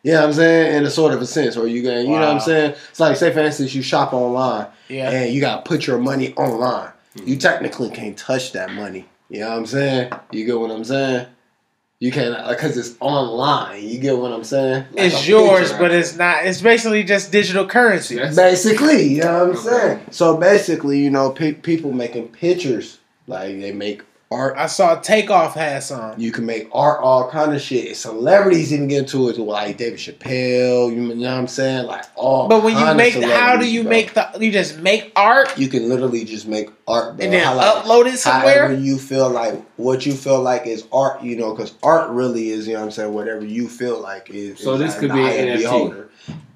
You 0.03 0.13
know 0.13 0.21
what 0.21 0.27
I'm 0.29 0.33
saying? 0.35 0.77
In 0.77 0.85
a 0.85 0.91
sort 0.91 1.15
of 1.15 1.23
a 1.23 1.27
sense, 1.27 1.57
or 1.57 1.67
you 1.67 1.83
can, 1.83 2.03
you 2.05 2.13
know 2.13 2.21
what 2.21 2.29
I'm 2.29 2.41
saying? 2.41 2.75
It's 2.91 3.01
like, 3.01 3.17
say 3.17 3.33
for 3.33 3.41
instance, 3.41 3.75
you 3.75 3.83
shop 3.83 4.13
online 4.13 4.67
Yeah. 4.89 5.11
and 5.11 5.33
you 5.33 5.41
gotta 5.41 5.63
put 5.63 5.87
your 5.87 5.99
money 5.99 6.35
online. 6.35 6.91
You 7.25 7.37
technically 7.37 7.91
can't 7.91 8.17
touch 8.17 8.53
that 8.53 8.71
money. 8.73 9.07
You 9.35 9.41
know 9.41 9.51
what 9.51 9.59
I'm 9.59 9.67
saying? 9.67 10.13
You 10.31 10.45
get 10.47 10.61
what 10.61 10.71
I'm 10.71 10.85
saying? 10.85 11.27
You 11.99 12.13
can't 12.13 12.49
because 12.49 12.77
it's 12.77 12.95
online. 13.01 13.83
You 13.83 13.99
get 13.99 14.17
what 14.17 14.31
I'm 14.33 14.45
saying? 14.45 14.85
Like 14.93 15.07
It's 15.07 15.27
yours, 15.27 15.71
picture. 15.71 15.79
but 15.79 15.91
it's 15.91 16.17
not. 16.17 16.47
It's 16.47 16.61
basically 16.61 17.03
just 17.03 17.33
digital 17.33 17.67
currency. 17.67 18.15
That's- 18.15 18.37
basically, 18.37 19.03
you 19.15 19.23
know 19.23 19.33
what 19.33 19.43
I'm 19.43 19.51
Okay. 19.57 19.69
saying? 19.71 20.01
So 20.13 20.37
basically, 20.37 21.01
you 21.01 21.11
know, 21.11 21.31
pe- 21.31 21.53
people 21.55 21.91
making 21.93 22.29
pictures 22.29 22.99
like 23.27 23.59
they 23.61 23.73
make 23.73 24.03
art. 24.35 24.57
I 24.59 24.67
saw 24.67 24.97
Takeoff 25.01 25.55
had 25.55 25.83
some. 25.83 26.19
You 26.19 26.33
can 26.33 26.45
make 26.45 26.69
art, 26.73 27.01
all 27.01 27.31
kind 27.31 27.55
of 27.55 27.61
shit. 27.61 27.97
Celebrities 27.97 28.73
even 28.73 28.89
get 28.89 29.01
into 29.01 29.29
it, 29.29 29.39
like 29.39 29.77
David 29.77 29.99
Chappelle. 29.99 30.95
You 30.95 31.15
know 31.15 31.15
what 31.15 31.39
I'm 31.39 31.47
saying? 31.47 31.87
Like 31.87 32.05
all. 32.17 32.49
But 32.49 32.63
when 32.63 32.75
you 32.75 32.81
kind 32.81 32.91
of 32.91 32.97
make, 32.97 33.15
how 33.15 33.57
do 33.57 33.71
you 33.71 33.83
bro. 33.83 33.91
make 33.91 34.15
the? 34.15 34.31
You 34.41 34.51
just 34.51 34.81
make 34.81 35.13
art 35.17 35.57
You 35.57 35.69
can 35.69 35.89
literally 35.89 36.25
just 36.25 36.47
make 36.47 36.71
art, 36.89 37.17
bro. 37.17 37.25
and 37.25 37.33
then 37.33 37.45
How, 37.45 37.55
like, 37.55 37.85
upload 37.85 38.13
it 38.13 38.19
somewhere. 38.19 38.69
However 38.69 38.75
you 38.81 38.99
feel 38.99 39.31
like 39.31 39.65
what 39.77 40.05
you 40.05 40.13
feel 40.13 40.41
like 40.43 40.67
is 40.67 40.87
art, 40.93 41.23
you 41.23 41.37
know, 41.37 41.55
because 41.55 41.75
art 41.83 42.11
really 42.11 42.51
is, 42.51 42.67
you 42.67 42.75
know 42.75 42.81
what 42.81 42.87
I'm 42.87 42.91
saying, 42.91 43.13
whatever 43.13 43.45
you 43.45 43.69
feel 43.69 44.01
like 44.01 44.31
is. 44.31 44.59
So 44.59 44.75
is 44.75 44.81
this 44.81 44.95
in 44.95 45.01
could 45.01 45.13
be 45.13 45.21
an 45.21 45.27
eye 45.27 45.31
of 45.31 45.47
the 45.47 45.53
NFT. 45.53 45.59
beholder. 45.59 46.11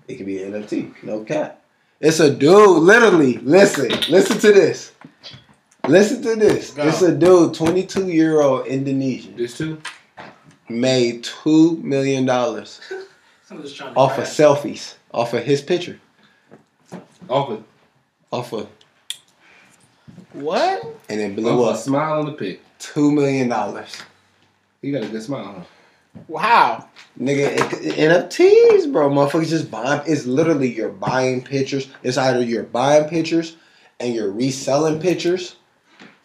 It 0.08 0.16
could 0.16 0.26
be 0.26 0.42
an 0.42 0.52
NFT, 0.52 1.02
no 1.02 1.24
cap. 1.24 1.62
It's 2.00 2.20
a 2.20 2.32
dude, 2.32 2.82
literally. 2.82 3.38
Listen, 3.38 3.88
listen 4.08 4.38
to 4.38 4.52
this. 4.52 4.92
Listen 5.89 6.22
to 6.22 6.36
this. 6.36 6.70
Go. 6.70 6.86
It's 6.86 7.03
a 7.03 7.14
dude, 7.14 7.55
22 7.55 8.09
year 8.09 8.41
old 8.41 8.66
Indonesian, 8.66 9.36
This 9.36 9.57
too. 9.57 9.80
made 10.68 11.24
two 11.24 11.76
million 11.78 12.26
dollars 12.26 12.80
I'm 13.51 13.62
just 13.62 13.76
trying 13.76 13.95
to 13.95 13.99
off 14.01 14.18
of 14.18 14.24
selfies, 14.24 14.95
off 15.12 15.32
of 15.32 15.43
his 15.45 15.62
picture, 15.62 15.99
Off 17.30 17.49
of? 17.51 17.64
off 18.30 18.53
of, 18.53 18.68
What? 20.32 20.84
and 21.09 21.20
it 21.20 21.34
blew 21.34 21.64
off 21.64 21.76
a 21.76 21.78
smile 21.78 22.18
on 22.20 22.26
the 22.26 22.32
pic. 22.32 22.61
two 22.78 23.11
million 23.11 23.49
dollars. 23.49 23.97
You 24.82 24.93
got 24.93 25.05
a 25.05 25.09
good 25.09 25.22
smile, 25.22 25.64
huh? 26.28 26.39
How? 26.39 26.89
Nigga, 27.18 27.57
it- 27.57 27.97
NFTs, 27.97 28.93
bro. 28.93 29.09
Motherfuckers 29.09 29.49
just 29.49 29.70
buying. 29.70 30.03
It's 30.07 30.26
literally 30.26 30.72
you're 30.72 30.89
buying 30.91 31.43
pictures. 31.43 31.89
It's 32.03 32.16
either 32.18 32.43
you're 32.43 32.62
buying 32.64 33.09
pictures 33.09 33.57
and 34.01 34.14
you're 34.14 34.30
reselling 34.30 35.01
pictures 35.01 35.57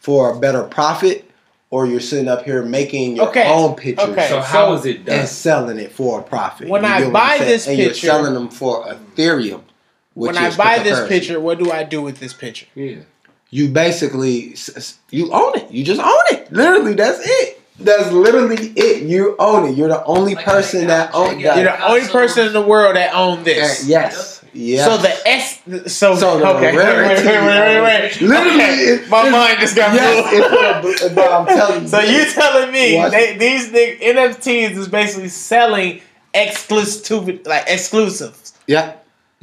for 0.03 0.35
a 0.35 0.39
better 0.39 0.63
profit, 0.63 1.29
or 1.71 1.85
you're 1.87 2.01
sitting 2.01 2.27
up 2.27 2.43
here 2.43 2.61
making 2.61 3.15
your 3.15 3.29
Okay, 3.29 3.49
own 3.49 3.73
pictures 3.75 4.09
okay. 4.09 4.27
So 4.27 4.41
how 4.41 4.67
so- 4.67 4.73
is 4.81 4.85
it 4.85 5.05
done? 5.05 5.19
and 5.21 5.27
selling 5.29 5.79
it 5.79 5.91
for 5.93 6.19
a 6.19 6.23
profit. 6.23 6.67
When 6.67 6.83
You 6.83 6.89
I 6.89 7.09
buy 7.09 7.37
I'm 7.39 7.47
this 7.47 7.65
and 7.67 7.77
picture- 7.77 8.05
you're 8.07 8.13
selling 8.13 8.33
them 8.33 8.49
for 8.49 8.85
Ethereum. 8.85 9.61
Which 10.13 10.35
when 10.35 10.37
I 10.37 10.55
buy 10.55 10.79
this 10.83 10.99
cryptocurrency. 10.99 11.07
picture, 11.09 11.39
what 11.39 11.57
do 11.57 11.71
I 11.71 11.83
do 11.83 12.01
with 12.01 12.19
this 12.19 12.33
picture? 12.33 12.67
Yeah. 12.75 12.97
you 13.49 13.69
basically 13.69 14.51
s- 14.53 14.71
s- 14.75 14.95
you 15.11 15.31
own 15.31 15.55
it. 15.55 15.69
You 15.71 15.83
just 15.83 16.01
own 16.01 16.23
it. 16.31 16.51
Literally, 16.51 16.93
that's 16.95 17.19
it. 17.23 17.61
That's 17.79 18.11
literally 18.11 18.73
it. 18.75 19.03
You 19.03 19.35
own 19.39 19.69
it. 19.69 19.75
You're 19.77 19.89
the 19.89 20.03
only 20.05 20.33
Like, 20.35 20.43
person 20.45 20.87
that 20.87 21.13
like, 21.13 21.31
owns 21.33 21.41
yeah, 21.41 21.55
that. 21.55 21.61
You're 21.63 21.71
the 21.77 21.85
only 21.87 22.07
person 22.07 22.47
in 22.47 22.53
the 22.53 22.61
world 22.61 22.95
that 22.95 23.13
own 23.15 23.43
this. 23.43 23.83
Uh, 23.83 23.85
yes. 23.87 24.32
Yeah. 24.53 24.85
So 24.85 24.97
the 24.97 25.27
S. 25.27 25.61
So, 25.93 26.15
So 26.15 26.37
the 26.39 26.47
okay. 26.55 26.75
Wait, 26.75 26.85
wait, 26.85 27.07
wait, 27.07 27.25
wait, 27.25 27.25
wait, 27.25 27.81
wait. 27.81 28.21
Literally, 28.21 28.51
Okay, 28.61 28.73
it- 28.75 29.09
my 29.09 29.29
mind 29.29 29.59
just 29.59 29.75
got 29.75 29.93
yes, 29.93 30.83
moved. 30.83 31.01
it's, 31.01 31.13
bro, 31.13 31.23
I'm 31.27 31.45
telling 31.57 31.81
you. 31.83 31.87
So 31.87 31.99
you 31.99 32.25
telling 32.31 32.71
me 32.71 33.01
they, 33.09 33.37
these 33.37 33.71
nig- 33.71 33.99
NFTs 33.99 34.77
is 34.77 34.87
basically 34.87 35.29
selling 35.29 36.01
exclusive, 36.33 37.45
like 37.45 37.63
exclusives. 37.67 38.53
Yeah. 38.67 38.93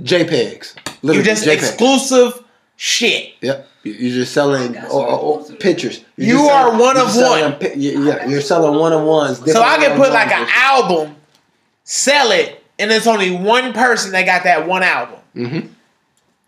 JPEGs. 0.01 0.75
You 1.03 1.23
just 1.23 1.45
JPEGs. 1.45 1.53
exclusive 1.53 2.45
shit. 2.77 3.35
Yep. 3.41 3.67
You- 3.83 3.93
You're 3.95 4.15
just 4.23 4.33
selling 4.33 4.77
oh, 4.77 4.85
oh, 4.93 5.41
oh, 5.41 5.45
so 5.45 5.55
pictures. 5.57 6.05
You're 6.17 6.29
You 6.29 6.35
just 6.39 6.51
are 6.53 6.79
one 6.79 6.97
of 6.97 7.11
selling 7.11 7.43
one. 7.45 7.59
pi- 7.59 7.73
you- 7.75 8.05
yeah, 8.07 8.27
you're 8.27 8.41
selling 8.41 8.79
one 8.79 8.93
of 8.93 9.03
ones. 9.03 9.39
So 9.53 9.63
I 9.63 9.77
can 9.79 9.97
put 9.97 10.13
like 10.13 10.31
an 10.33 10.47
album. 10.55 10.97
album, 10.99 11.17
sell 11.85 12.31
it, 12.31 12.60
and 12.81 12.91
it's 12.91 13.07
only 13.07 13.31
one 13.31 13.73
person 13.73 14.13
that 14.13 14.25
got 14.25 14.45
that 14.45 14.67
one 14.67 14.83
album. 14.83 15.21
Mm-hmm. 15.37 15.69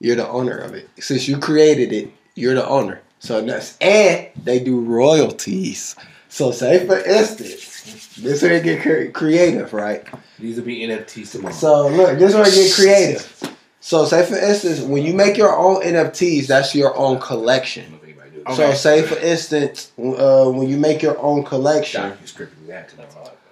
You're 0.00 0.16
the 0.16 0.28
owner 0.28 0.58
of 0.58 0.74
it. 0.74 0.88
Since 0.98 1.28
you 1.28 1.38
created 1.38 1.92
it, 1.92 2.12
you're 2.34 2.54
the 2.54 2.66
owner. 2.66 3.00
So 3.20 3.40
that's 3.40 3.78
and 3.78 4.28
they 4.42 4.58
do 4.58 4.80
royalties. 4.80 5.94
So 6.28 6.50
say 6.50 6.84
for 6.86 6.98
instance, 6.98 8.16
this 8.16 8.42
way 8.42 8.56
it 8.56 8.64
get 8.64 9.14
creative, 9.14 9.72
right? 9.72 10.04
These 10.38 10.56
will 10.56 10.64
be 10.64 10.80
NFTs 10.80 11.32
tomorrow. 11.32 11.54
So 11.54 11.88
look, 11.88 12.18
this 12.18 12.34
way 12.34 12.42
it 12.42 12.54
get 12.54 12.74
creative. 12.74 13.56
So 13.80 14.04
say 14.06 14.26
for 14.26 14.36
instance, 14.36 14.80
when 14.80 15.04
you 15.04 15.14
make 15.14 15.36
your 15.36 15.56
own 15.56 15.82
NFTs, 15.82 16.48
that's 16.48 16.74
your 16.74 16.96
own 16.96 17.20
collection. 17.20 18.00
Okay. 18.46 18.54
So 18.54 18.72
say 18.72 19.02
for 19.02 19.18
instance, 19.18 19.92
uh, 19.98 20.50
when 20.50 20.68
you 20.68 20.76
make 20.78 21.00
your 21.00 21.18
own 21.20 21.44
collection, 21.44 22.12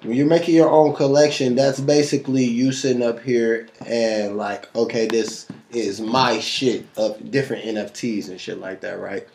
Doc, 0.03 0.09
you 0.09 0.09
scripted 0.09 0.09
that 0.09 0.09
to 0.09 0.09
the 0.09 0.09
fuck. 0.09 0.09
when 0.09 0.16
you're 0.16 0.26
making 0.26 0.55
your 0.55 0.70
own 0.70 0.94
collection, 0.94 1.55
that's 1.57 1.80
basically 1.80 2.44
you 2.44 2.72
sitting 2.72 3.03
up 3.03 3.20
here 3.20 3.68
and 3.86 4.36
like, 4.36 4.74
okay, 4.74 5.07
this 5.07 5.46
is 5.70 6.01
my 6.01 6.38
shit 6.40 6.86
of 6.96 7.30
different 7.30 7.64
NFTs 7.64 8.28
and 8.28 8.40
shit 8.40 8.59
like 8.59 8.80
that, 8.82 8.98
right? 9.01 9.26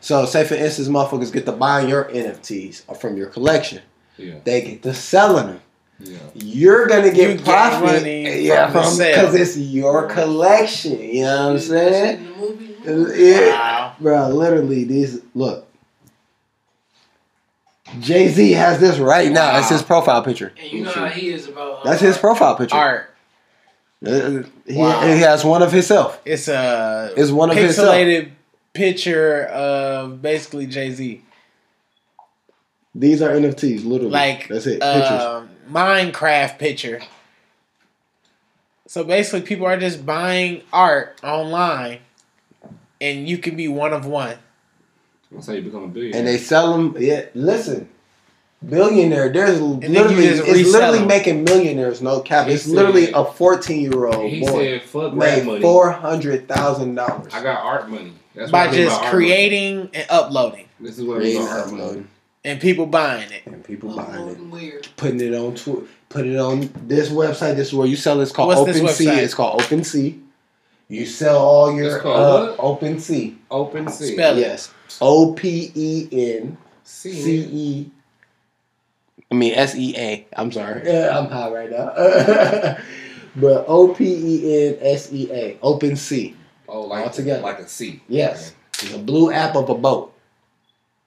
So 0.00 0.24
say 0.26 0.44
for 0.44 0.54
instance, 0.54 0.88
motherfuckers 0.88 1.32
get 1.32 1.46
to 1.46 1.52
buying 1.52 1.88
your 1.88 2.04
NFTs 2.04 2.98
from 3.00 3.16
your 3.16 3.28
collection. 3.28 3.82
Yeah. 4.16 4.34
They 4.44 4.60
get 4.62 4.82
to 4.82 4.94
selling 4.94 5.46
them. 5.46 5.60
Yeah. 6.00 6.18
You're 6.34 6.86
gonna 6.88 7.06
You 7.08 7.12
get 7.14 7.36
get 7.38 7.44
profit, 7.44 7.82
money 8.02 8.40
yeah, 8.46 8.66
from 8.72 8.82
the 8.82 8.90
sale. 8.90 9.20
because 9.20 9.34
it's 9.36 9.56
your 9.56 10.08
collection. 10.08 10.98
You 11.00 11.22
know 11.24 11.46
what 11.46 11.52
I'm 11.52 11.58
saying? 11.60 12.26
In? 12.84 13.12
Yeah, 13.16 13.48
Wow. 13.50 13.94
bro. 14.00 14.28
Literally, 14.30 14.82
these 14.84 15.20
look. 15.34 15.68
Jay 18.00 18.28
Z 18.28 18.52
has 18.52 18.80
this 18.80 18.98
right 18.98 19.30
now. 19.30 19.52
That's 19.52 19.68
his 19.68 19.82
profile 19.82 20.22
picture. 20.22 20.52
And 20.60 20.72
you 20.72 20.84
know 20.84 20.90
how 20.90 21.06
he 21.06 21.28
is 21.30 21.48
about. 21.48 21.80
Uh, 21.80 21.84
That's 21.84 22.00
his 22.00 22.16
profile 22.18 22.56
picture. 22.56 22.76
Art. 22.76 23.08
Uh, 24.04 24.42
He, 24.66 24.76
Wow. 24.76 25.00
he 25.06 25.20
has 25.20 25.44
one 25.44 25.62
of 25.62 25.70
himself. 25.72 26.20
It's 26.24 26.48
a 26.48 27.12
It's 27.16 27.30
one 27.30 27.50
of 27.50 27.56
himself. 27.56 27.94
pixelated 27.94 28.30
picture 28.72 29.44
of 29.46 30.22
basically 30.22 30.66
Jay 30.66 30.90
Z, 30.90 31.22
These 32.94 33.20
are 33.22 33.30
NFTs, 33.30 33.84
literally. 33.84 34.10
like 34.12 34.48
that's 34.48 34.66
it. 34.66 34.80
Pictures. 34.80 34.82
uh, 35.10 35.46
Minecraft 35.70 36.58
picture. 36.58 37.00
So 38.86 39.04
basically, 39.04 39.42
people 39.42 39.66
are 39.66 39.78
just 39.78 40.04
buying 40.04 40.62
art 40.72 41.18
online, 41.22 42.00
and 43.00 43.28
you 43.28 43.38
can 43.38 43.56
be 43.56 43.68
one 43.68 43.92
of 43.94 44.04
one. 44.04 44.36
That's 45.32 45.46
how 45.46 45.52
you 45.54 45.62
become 45.62 45.84
a 45.84 45.88
billionaire. 45.88 46.18
and 46.18 46.28
they 46.28 46.38
sell 46.38 46.72
them. 46.72 46.96
Yeah, 46.98 47.24
listen, 47.34 47.88
billionaire. 48.66 49.30
There's 49.32 49.58
then 49.58 49.82
you 49.82 49.88
literally 49.88 50.24
it's 50.26 50.72
literally 50.72 50.98
them. 51.00 51.08
making 51.08 51.44
millionaires. 51.44 52.02
No 52.02 52.20
cap. 52.20 52.48
He 52.48 52.54
It's 52.54 52.66
literally 52.66 53.10
a 53.12 53.24
14 53.24 53.80
year 53.82 54.06
old 54.06 54.14
boy 54.40 54.80
said, 54.80 55.14
made 55.14 55.62
four 55.62 55.90
hundred 55.90 56.48
thousand 56.48 56.94
dollars. 56.94 57.32
I 57.34 57.42
got 57.42 57.62
art 57.64 57.88
money. 57.90 58.12
That's 58.34 58.50
by 58.50 58.70
just 58.72 58.98
art 59.00 59.10
creating 59.12 59.90
and 59.92 60.06
uploading, 60.08 60.66
This 60.80 60.98
is 60.98 61.04
what 61.04 61.18
I 61.18 61.24
mean 61.24 61.44
by 61.44 61.50
art 61.50 61.72
money. 61.72 62.04
and 62.44 62.60
people 62.60 62.86
buying 62.86 63.30
it. 63.30 63.42
and 63.46 63.62
people 63.62 63.94
buying 63.94 64.08
it, 64.08 64.14
Uploading 64.16 64.50
weird. 64.50 64.88
putting 64.96 65.20
it 65.20 65.34
on 65.34 65.54
Twitter, 65.54 65.86
put 66.08 66.26
it 66.26 66.38
on 66.38 66.70
this 66.86 67.10
website. 67.10 67.56
This 67.56 67.68
is 67.68 67.74
where 67.74 67.86
you 67.86 67.96
sell. 67.96 68.20
it. 68.20 68.22
It's 68.22 68.32
called 68.32 68.48
What's 68.56 68.78
this 68.80 69.00
OpenSea. 69.00 69.18
It's 69.18 69.34
called 69.34 69.60
OpenSea. 69.60 70.18
You 70.88 71.06
sell 71.06 71.38
all 71.38 71.72
your 71.74 71.94
It's 71.96 72.02
called 72.02 72.50
uh, 72.50 72.54
what? 72.62 72.80
OpenSea. 72.80 73.36
Open 73.50 73.88
sea. 73.88 74.12
Spell 74.12 74.36
it. 74.36 74.40
Yes, 74.40 74.72
O 75.00 75.32
P 75.32 75.72
E 75.74 76.08
N 76.12 76.56
See. 76.84 77.12
C 77.12 77.40
E. 77.50 77.90
I 79.30 79.34
mean 79.34 79.54
S 79.54 79.74
E 79.74 79.94
A. 79.96 80.26
I'm 80.36 80.52
sorry. 80.52 80.82
Yeah, 80.84 81.18
I'm 81.18 81.26
high 81.30 81.50
right 81.50 81.70
now. 81.70 81.86
but 83.36 83.64
O 83.68 83.94
P 83.94 84.04
E 84.04 84.66
N 84.68 84.76
S 84.80 85.12
E 85.12 85.30
A. 85.32 85.58
Open 85.62 85.96
Sea. 85.96 86.36
Oh, 86.68 86.82
like 86.82 87.04
All 87.04 87.10
together. 87.10 87.42
like 87.42 87.58
a 87.60 87.68
C. 87.68 87.90
sea. 87.92 88.02
Yes. 88.08 88.54
It's 88.82 88.92
a 88.94 88.98
blue 88.98 89.30
app 89.32 89.56
of 89.56 89.68
a 89.70 89.74
boat. 89.74 90.12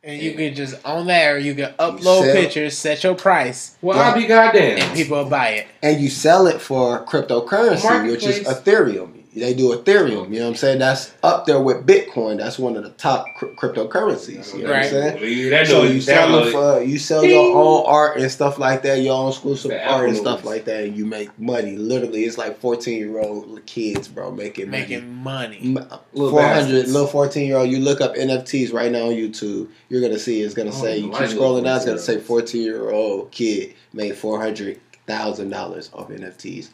And 0.03 0.21
you 0.21 0.33
can 0.35 0.53
just 0.53 0.83
on 0.85 1.07
there, 1.07 1.37
you 1.39 1.55
can 1.55 1.73
upload 1.73 2.23
sell- 2.23 2.33
pictures, 2.35 2.77
set 2.77 3.03
your 3.03 3.15
price, 3.15 3.75
Well, 3.81 3.97
Yeah. 3.97 4.03
I'll 4.09 4.15
be 4.15 4.27
goddamn. 4.27 4.77
and 4.77 4.95
people 4.95 5.17
will 5.17 5.29
buy 5.29 5.49
it. 5.49 5.67
And 5.81 5.99
you 5.99 6.09
sell 6.09 6.45
it 6.45 6.61
for 6.61 7.03
cryptocurrency, 7.05 8.11
which 8.11 8.23
is 8.23 8.45
Marketplace. 8.45 8.47
Ethereum. 8.59 9.11
They 9.35 9.53
do 9.53 9.75
Ethereum. 9.75 10.31
You 10.31 10.39
know 10.39 10.45
what 10.45 10.49
I'm 10.51 10.55
saying? 10.55 10.79
That's 10.79 11.11
up 11.21 11.45
there 11.45 11.59
with 11.59 11.85
Bitcoin. 11.85 12.37
That's 12.37 12.57
one 12.57 12.77
of 12.77 12.83
the 12.83 12.91
top 12.91 13.25
cr- 13.35 13.47
cryptocurrencies. 13.47 14.55
You 14.55 14.63
know 14.63 14.71
Right. 14.71 14.77
what 14.91 15.03
I'm 15.03 15.19
saying? 15.19 15.51
Well, 15.51 15.65
So 15.65 15.83
you 15.83 15.99
sell 15.99 16.29
download 16.29 16.41
it 16.41 16.47
it. 16.47 16.51
for 16.53 16.81
you 16.83 16.97
sell 16.97 17.21
Ding. 17.21 17.31
your 17.31 17.55
own 17.57 17.83
art 17.85 18.17
and 18.17 18.31
stuff 18.31 18.57
like 18.57 18.83
that, 18.83 19.01
your 19.01 19.13
own 19.13 19.29
exclusive 19.29 19.71
The 19.71 19.85
art 19.85 20.07
and 20.07 20.17
stuff 20.17 20.45
like 20.45 20.63
that, 20.65 20.85
and 20.85 20.95
you 20.95 21.05
make 21.05 21.37
money. 21.37 21.75
Literally, 21.75 22.23
it's 22.23 22.37
like 22.37 22.59
fourteen 22.61 22.97
year 22.97 23.19
old 23.19 23.65
kids, 23.65 24.07
bro, 24.07 24.31
making 24.31 24.69
Making 24.69 25.13
money. 25.13 25.59
money. 25.61 25.85
Little 26.13 26.31
Four 26.31 26.41
hundred 26.41 26.61
bastards. 26.71 26.93
little 26.93 27.07
fourteen 27.07 27.45
year 27.47 27.57
old. 27.57 27.69
You 27.69 27.79
look 27.79 27.99
up 27.99 28.15
NFTs 28.15 28.71
right 28.71 28.89
now 28.91 29.07
on 29.07 29.11
YouTube. 29.13 29.67
You're 29.89 30.01
gonna 30.01 30.17
see 30.17 30.41
it's 30.43 30.53
gonna 30.53 30.69
Oh, 30.73 30.81
say 30.81 30.97
you 30.99 31.09
keep 31.09 31.19
scrolling 31.27 31.65
down. 31.65 31.75
It's 31.75 31.85
gonna 31.85 31.99
say 31.99 32.15
14-year-olds. 32.17 32.27
fourteen 32.27 32.61
year 32.63 32.89
old 32.89 33.31
kid 33.31 33.73
made 33.91 34.15
four 34.15 34.39
hundred 34.39 34.79
thousand 35.07 35.49
dollars 35.49 35.89
off 35.93 36.09
NFTs. 36.09 36.69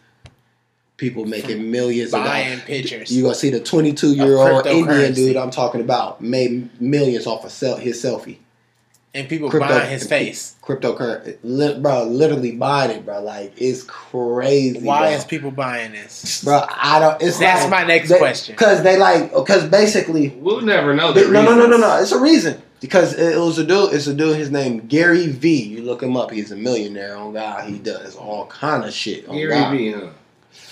People 1.02 1.26
making 1.26 1.72
millions 1.72 2.14
of 2.14 2.24
Buying 2.24 2.50
dollars. 2.60 2.64
pictures. 2.66 3.12
You 3.12 3.24
gonna 3.24 3.34
see 3.34 3.50
the 3.50 3.60
twenty 3.60 3.92
two 3.92 4.14
year 4.14 4.38
old 4.38 4.68
Indian 4.68 5.14
dude 5.16 5.36
I'm 5.36 5.50
talking 5.50 5.82
about 5.82 6.22
made 6.22 6.80
millions 6.80 7.26
off 7.26 7.44
of 7.44 7.52
sel- 7.52 7.78
his 7.78 7.98
selfie. 8.02 8.38
and 9.16 9.28
people 9.28 9.50
Crypto- 9.50 9.68
buying 9.68 9.90
his 9.90 10.06
face. 10.08 10.56
cryptocurrency, 10.64 11.38
li- 11.44 11.80
bro, 11.80 12.04
literally 12.04 12.52
buying 12.52 12.92
it, 12.92 13.04
bro. 13.04 13.20
Like 13.20 13.54
it's 13.58 13.82
crazy. 13.82 14.80
Why 14.80 15.08
bro. 15.08 15.18
is 15.18 15.26
people 15.26 15.50
buying 15.50 15.92
this? 15.94 16.44
bro? 16.44 16.62
I 16.70 17.00
don't. 17.00 17.20
It's 17.20 17.40
That's 17.40 17.62
like, 17.64 17.72
my 17.72 17.84
next 17.84 18.10
they- 18.10 18.20
question. 18.20 18.56
Cause 18.56 18.84
they 18.84 18.98
like, 19.00 19.32
cause 19.34 19.66
basically, 19.66 20.30
We'll 20.38 20.62
never 20.62 20.94
know. 20.94 21.14
they- 21.14 21.24
The 21.24 21.32
no, 21.32 21.42
no, 21.44 21.56
no, 21.56 21.66
no, 21.66 21.78
no. 21.78 21.98
It's 22.00 22.12
a 22.12 22.20
reason. 22.22 22.62
Because 22.80 23.14
it, 23.16 23.34
it 23.36 23.40
was 23.40 23.58
a 23.58 23.64
dude. 23.66 23.94
It's 23.94 24.06
a 24.06 24.14
dude. 24.14 24.36
His 24.38 24.52
name 24.52 24.86
Gary 24.88 25.28
Vee. 25.28 25.64
You 25.64 25.82
look 25.82 26.04
him 26.04 26.16
up. 26.16 26.30
He's 26.30 26.52
a 26.52 26.56
millionaire. 26.56 27.18
On 27.18 27.34
God, 27.34 27.68
he 27.68 27.80
does 27.80 28.16
all 28.16 28.46
kind 28.46 28.84
of 28.86 28.94
shit. 28.94 29.26
Oh 29.28 29.34
Gary 29.34 29.50
God. 29.50 29.72
Vee, 29.76 29.92
huh? 29.94 30.08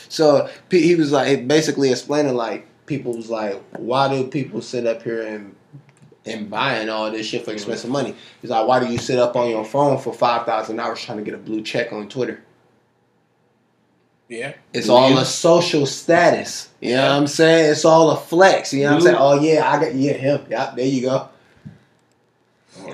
So 0.10 0.50
he 0.70 0.96
was 0.96 1.12
like 1.12 1.48
basically 1.48 1.92
explaining 1.92 2.36
like 2.36 2.68
people 2.86 3.16
was 3.16 3.30
like, 3.30 3.62
why 3.78 4.10
do 4.10 4.28
people 4.28 4.62
sit 4.62 4.86
up 4.86 5.04
here 5.04 5.22
and 5.22 5.56
and 6.26 6.50
buying 6.50 6.90
all 6.90 7.10
this 7.10 7.26
shit 7.26 7.46
for 7.46 7.52
expensive 7.52 7.86
mm-hmm. 7.86 7.94
money? 7.94 8.16
He's 8.42 8.50
like, 8.50 8.68
why 8.68 8.80
do 8.80 8.92
you 8.92 8.98
sit 8.98 9.20
up 9.20 9.36
on 9.36 9.50
your 9.50 9.64
phone 9.64 9.98
for 9.98 10.12
five 10.12 10.46
thousand 10.46 10.80
hours 10.80 11.02
trying 11.02 11.20
to 11.20 11.24
get 11.24 11.34
a 11.34 11.38
blue 11.38 11.62
check 11.62 11.94
on 11.94 12.10
Twitter? 12.10 12.44
Yeah. 14.28 14.54
It's 14.74 14.90
all 14.90 15.10
you? 15.12 15.18
a 15.18 15.26
social 15.26 15.86
status. 15.86 16.70
You 16.82 16.96
know 16.96 17.04
what 17.04 17.12
I'm 17.12 17.28
saying? 17.28 17.72
It's 17.72 17.86
all 17.86 18.12
a 18.12 18.18
flex. 18.18 18.74
You 18.74 18.84
know 18.84 18.92
what 18.92 18.96
I'm 18.96 19.02
saying? 19.02 19.18
Oh 19.20 19.42
yeah, 19.42 19.72
I 19.72 19.84
got 19.84 19.96
yeah 19.96 20.14
him. 20.14 20.46
Yeah, 20.50 20.74
there 20.76 20.86
you 20.86 21.02
go. 21.02 21.30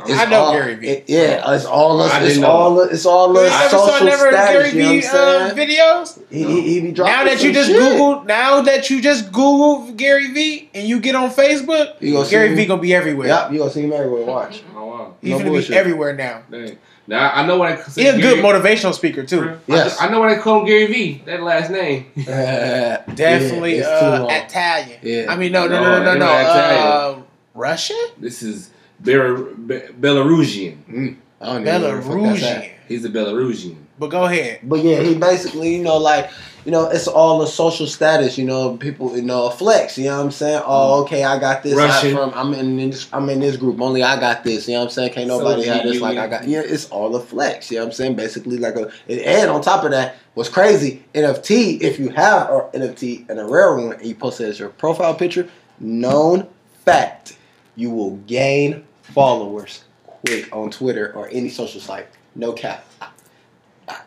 It's 0.08 0.20
I 0.20 0.26
know 0.26 0.40
all- 0.42 0.54
Gary 0.54 0.76
Vee. 0.76 0.88
it- 0.88 1.04
yeah, 1.08 1.52
it's 1.54 1.66
all. 1.66 2.00
A, 2.02 2.06
I 2.08 2.18
it's 2.20 2.28
didn't 2.28 2.42
know. 2.42 2.48
all. 2.50 2.80
A, 2.82 2.86
it's 2.88 3.06
all. 3.06 3.36
A 3.38 3.44
You 3.44 3.50
saw 3.70 3.88
social 3.88 4.06
never 4.08 4.32
status. 4.32 4.52
Gary 4.52 4.70
you 4.70 4.84
know 4.84 4.96
what 4.96 5.16
I'm 5.16 5.52
uh, 5.52 5.56
saying? 5.56 5.70
videos? 5.70 6.22
He, 6.30 6.44
he, 6.44 6.62
he 6.62 6.82
be 6.82 6.92
dropping 6.92 7.14
Now 7.14 7.24
that 7.26 7.44
you 7.44 7.54
just 7.54 7.70
shit. 7.70 7.80
Google, 7.80 8.24
now 8.26 8.62
that 8.62 8.90
you 8.90 9.02
just 9.02 9.32
Google 9.32 9.92
Gary 9.94 10.32
Vee 10.32 10.70
and 10.74 10.88
you 10.88 11.00
get 11.00 11.16
on 11.16 11.30
Facebook, 11.32 11.96
You 12.02 12.14
gonna 12.14 12.30
Gary 12.30 12.50
him? 12.50 12.56
Vee 12.56 12.66
gonna 12.68 12.82
be 12.82 12.94
everywhere. 12.94 13.28
Yep, 13.28 13.52
you 13.54 13.58
gonna 13.60 13.72
see 13.72 13.82
him 13.84 13.94
everywhere. 13.94 14.26
Watch. 14.26 14.62
Oh 14.76 14.86
wow. 14.88 15.16
He's 15.22 15.32
No 15.32 15.38
gonna 15.40 15.50
bullshit. 15.52 15.70
be 15.72 15.76
everywhere 15.78 16.14
now. 16.16 16.44
Dang. 16.52 16.78
Now 17.08 17.32
I 17.34 17.46
know 17.46 17.58
what 17.58 17.72
I 17.72 17.76
He 17.96 18.08
a 18.08 18.20
good 18.20 18.44
motivational 18.44 18.94
speaker 18.94 19.24
too. 19.24 19.58
Yes. 19.68 20.00
I, 20.00 20.08
I 20.08 20.12
know 20.12 20.20
what 20.20 20.30
I 20.30 20.38
call 20.40 20.60
him 20.62 20.66
Gary 20.68 20.88
Vee. 20.88 21.22
That 21.26 21.42
last 21.44 21.70
name. 21.72 22.06
Definitely 22.16 23.76
it's 23.76 23.88
too 23.88 23.94
uh. 23.94 24.28
Italian. 24.30 25.00
Yeah. 25.02 25.26
I 25.30 25.36
mean, 25.38 25.52
no, 25.52 25.68
no, 25.68 25.82
No, 25.82 25.84
no, 25.84 26.00
no, 26.00 26.04
no. 26.06 26.14
no, 26.14 26.20
no. 26.20 26.40
Italian. 26.40 27.20
Uh, 27.22 27.24
Russian? 27.54 27.98
This 28.18 28.44
is 28.44 28.70
Bel- 29.00 29.44
Be- 29.54 29.88
Belarusian. 30.00 30.84
Mm. 30.86 31.18
I 31.42 31.46
don't 31.46 31.68
even 31.68 31.82
know 31.82 31.88
where 31.90 31.98
the 31.98 32.02
fuck 32.02 32.22
that's 32.22 32.44
at. 32.44 32.64
Belarusian. 32.64 32.72
He's 32.88 33.06
a 33.06 33.10
Belarusian. 33.10 33.76
But 33.98 34.08
go 34.08 34.26
ahead. 34.26 34.60
But 34.64 34.84
yeah, 34.84 35.02
he 35.02 35.16
basically, 35.16 35.76
you 35.76 35.84
know, 35.84 35.98
like, 35.98 36.30
you 36.66 36.72
know, 36.72 36.90
it's 36.90 37.08
all 37.08 37.42
a 37.44 37.48
social 37.48 37.88
status, 37.88 38.38
you 38.38 38.44
know, 38.44 38.76
people, 38.76 39.16
you 39.16 39.22
know, 39.22 39.50
flex, 39.50 39.98
you 39.98 40.06
know 40.06 40.18
what 40.18 40.26
I'm 40.26 40.32
saying? 40.32 40.62
Oh, 40.66 41.02
mm. 41.02 41.06
okay, 41.06 41.24
I 41.24 41.40
got 41.40 41.64
this. 41.64 41.76
Russian. 41.76 42.18
I'm, 42.18 42.32
from, 42.32 42.40
I'm 42.40 42.54
in 42.54 42.76
this 42.90 43.08
I'm 43.14 43.30
in 43.30 43.40
this 43.40 43.56
group. 43.56 43.80
Only 43.80 44.04
I 44.04 44.20
got 44.20 44.44
this, 44.44 44.68
you 44.68 44.74
know 44.74 44.80
what 44.80 44.86
I'm 44.86 44.92
saying? 44.92 45.14
Can't 45.14 45.28
nobody 45.28 45.64
Soviet 45.64 45.74
have 45.74 45.84
this 45.86 46.02
like 46.02 46.18
I 46.18 46.28
got. 46.28 46.48
Yeah, 46.48 46.62
it's 46.66 46.90
all 46.90 47.16
a 47.16 47.22
flex, 47.22 47.72
you 47.72 47.78
know 47.78 47.84
what 47.84 47.90
I'm 47.90 47.94
saying? 47.94 48.16
Basically 48.16 48.58
like 48.58 48.76
a 48.76 48.92
and 49.08 49.50
on 49.50 49.62
top 49.62 49.86
of 49.86 49.92
that, 49.92 50.18
what's 50.34 50.50
crazy, 50.50 51.06
NFT, 51.14 51.82
if 51.82 52.00
you 52.00 52.10
have 52.10 52.50
an 52.50 52.82
NFT 52.82 53.30
and 53.30 53.40
a 53.40 53.46
rare 53.46 53.76
one 53.76 53.94
and 53.94 54.06
you 54.06 54.16
post 54.16 54.42
it 54.42 54.50
as 54.50 54.60
your 54.60 54.70
profile 54.70 55.16
picture, 55.16 55.48
known 55.80 56.48
fact, 56.84 57.38
you 57.76 57.92
will 57.92 58.18
gain 58.18 58.85
followers 59.16 59.84
quick 60.06 60.54
on 60.56 60.70
Twitter 60.70 61.14
or 61.16 61.28
any 61.32 61.50
social 61.50 61.82
site. 61.82 62.08
No 62.36 62.52
cap. 62.54 62.86
I- 63.02 63.08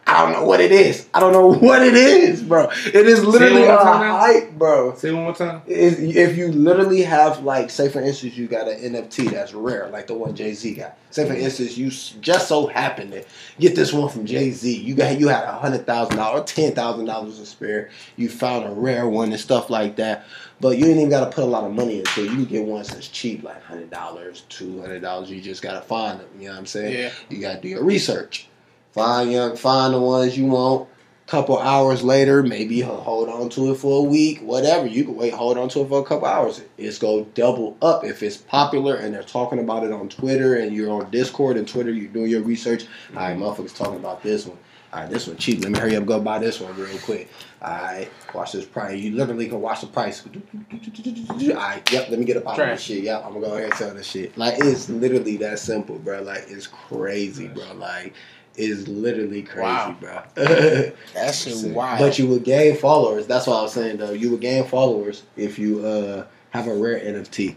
I 0.08 0.24
don't 0.24 0.32
know 0.32 0.44
what 0.44 0.60
it 0.60 0.72
is. 0.72 1.06
I 1.14 1.20
don't 1.20 1.32
know 1.32 1.46
what 1.66 1.82
it 1.86 1.94
is, 1.94 2.42
bro. 2.42 2.68
It 2.86 2.96
is 3.06 3.24
literally 3.24 3.62
a 3.62 3.76
hype, 3.76 4.50
bro. 4.58 4.96
Say 4.96 5.12
one 5.12 5.22
more 5.22 5.34
time. 5.34 5.62
Is 5.68 6.00
if 6.00 6.36
you 6.36 6.50
literally 6.50 7.02
have 7.02 7.44
like, 7.44 7.70
say 7.70 7.88
for 7.88 8.00
instance, 8.00 8.36
you 8.36 8.48
got 8.48 8.66
an 8.66 8.80
NFT 8.94 9.30
that's 9.30 9.54
rare, 9.54 9.88
like 9.90 10.08
the 10.08 10.14
one 10.14 10.34
Jay 10.34 10.52
Z 10.54 10.74
got. 10.74 10.96
Say 11.10 11.28
for 11.28 11.34
instance, 11.34 11.76
you 11.76 11.90
just 11.90 12.48
so 12.48 12.66
happen 12.66 13.12
to 13.12 13.22
get 13.60 13.76
this 13.76 13.92
one 13.92 14.08
from 14.08 14.26
Jay 14.26 14.50
Z. 14.50 14.78
You 14.78 14.94
got 14.96 15.20
you 15.20 15.28
had 15.28 15.44
a 15.44 15.52
hundred 15.52 15.86
thousand 15.86 16.16
dollars, 16.16 16.50
ten 16.50 16.72
thousand 16.74 17.04
dollars 17.04 17.38
to 17.38 17.46
spare. 17.46 17.90
You 18.16 18.28
found 18.28 18.64
a 18.66 18.70
rare 18.70 19.06
one 19.08 19.30
and 19.30 19.40
stuff 19.40 19.70
like 19.70 19.94
that. 19.96 20.24
But 20.60 20.76
you 20.76 20.86
ain't 20.86 20.96
even 20.96 21.08
got 21.10 21.24
to 21.24 21.30
put 21.30 21.44
a 21.44 21.46
lot 21.46 21.64
of 21.64 21.72
money 21.72 21.98
into 21.98 22.24
it. 22.24 22.30
You 22.30 22.36
can 22.36 22.44
get 22.44 22.64
ones 22.64 22.88
that's 22.88 23.08
cheap, 23.08 23.44
like 23.44 23.62
hundred 23.62 23.90
dollars, 23.90 24.44
two 24.48 24.80
hundred 24.80 25.02
dollars. 25.02 25.30
You 25.30 25.40
just 25.40 25.62
gotta 25.62 25.80
find 25.80 26.18
them. 26.18 26.28
You 26.38 26.46
know 26.46 26.52
what 26.52 26.58
I'm 26.58 26.66
saying? 26.66 26.98
Yeah. 26.98 27.10
You 27.28 27.40
gotta 27.40 27.60
do 27.60 27.68
your 27.68 27.84
research. 27.84 28.48
Find 28.92 29.30
young, 29.30 29.56
find 29.56 29.94
the 29.94 30.00
ones 30.00 30.36
you 30.36 30.46
want. 30.46 30.88
Couple 31.28 31.58
hours 31.58 32.02
later, 32.02 32.42
maybe 32.42 32.80
hold 32.80 33.28
on 33.28 33.50
to 33.50 33.70
it 33.70 33.76
for 33.76 33.98
a 33.98 34.02
week, 34.02 34.40
whatever. 34.40 34.86
You 34.86 35.04
can 35.04 35.14
wait, 35.14 35.34
hold 35.34 35.58
on 35.58 35.68
to 35.68 35.82
it 35.82 35.88
for 35.88 36.00
a 36.00 36.04
couple 36.04 36.26
hours. 36.26 36.62
It's 36.78 36.98
gonna 36.98 37.24
double 37.34 37.76
up 37.82 38.02
if 38.02 38.22
it's 38.22 38.38
popular 38.38 38.96
and 38.96 39.12
they're 39.12 39.22
talking 39.22 39.58
about 39.58 39.84
it 39.84 39.92
on 39.92 40.08
Twitter 40.08 40.56
and 40.56 40.74
you're 40.74 40.90
on 40.90 41.10
Discord 41.10 41.58
and 41.58 41.68
Twitter. 41.68 41.92
You're 41.92 42.10
doing 42.10 42.30
your 42.30 42.40
research. 42.40 42.86
All 43.10 43.20
right, 43.20 43.36
motherfuckers 43.36 43.76
talking 43.76 43.96
about 43.96 44.22
this 44.22 44.46
one. 44.46 44.56
All 44.92 45.00
right, 45.00 45.10
this 45.10 45.26
one 45.26 45.36
cheap. 45.36 45.60
Let 45.62 45.72
me 45.72 45.78
hurry 45.78 45.96
up, 45.96 46.06
go 46.06 46.18
buy 46.20 46.38
this 46.38 46.60
one 46.60 46.74
real 46.76 46.96
quick. 47.00 47.28
All 47.60 47.70
right, 47.70 48.08
watch 48.34 48.52
this 48.52 48.64
price. 48.64 48.98
You 48.98 49.14
literally 49.14 49.46
can 49.48 49.60
watch 49.60 49.82
the 49.82 49.86
price. 49.88 50.24
All 50.26 51.54
right, 51.54 51.92
yep. 51.92 52.08
Let 52.08 52.18
me 52.18 52.24
get 52.24 52.38
up 52.38 52.46
out 52.46 52.52
of 52.52 52.56
this 52.56 52.64
Trash. 52.66 52.82
shit. 52.84 53.04
Yep, 53.04 53.24
I'm 53.26 53.34
gonna 53.34 53.46
go 53.46 53.52
ahead 53.54 53.64
and 53.66 53.74
sell 53.74 53.94
this 53.94 54.06
shit. 54.06 54.36
Like 54.38 54.54
it's 54.58 54.88
literally 54.88 55.36
that 55.38 55.58
simple, 55.58 55.98
bro. 55.98 56.22
Like 56.22 56.44
it's 56.48 56.66
crazy, 56.66 57.48
bro. 57.48 57.64
Like 57.74 58.14
it's 58.56 58.88
literally 58.88 59.42
crazy, 59.42 59.62
Wow. 59.62 59.96
bro. 60.00 60.22
That 61.14 61.34
shit 61.34 61.72
wild. 61.74 61.98
But 61.98 62.18
you 62.18 62.26
would 62.28 62.44
gain 62.44 62.76
followers. 62.76 63.26
That's 63.26 63.46
what 63.46 63.58
I 63.58 63.62
was 63.62 63.72
saying 63.74 63.98
though. 63.98 64.12
You 64.12 64.30
would 64.30 64.40
gain 64.40 64.64
followers 64.64 65.24
if 65.36 65.58
you 65.58 65.84
uh 65.84 66.24
have 66.50 66.66
a 66.66 66.74
rare 66.74 66.98
NFT, 66.98 67.56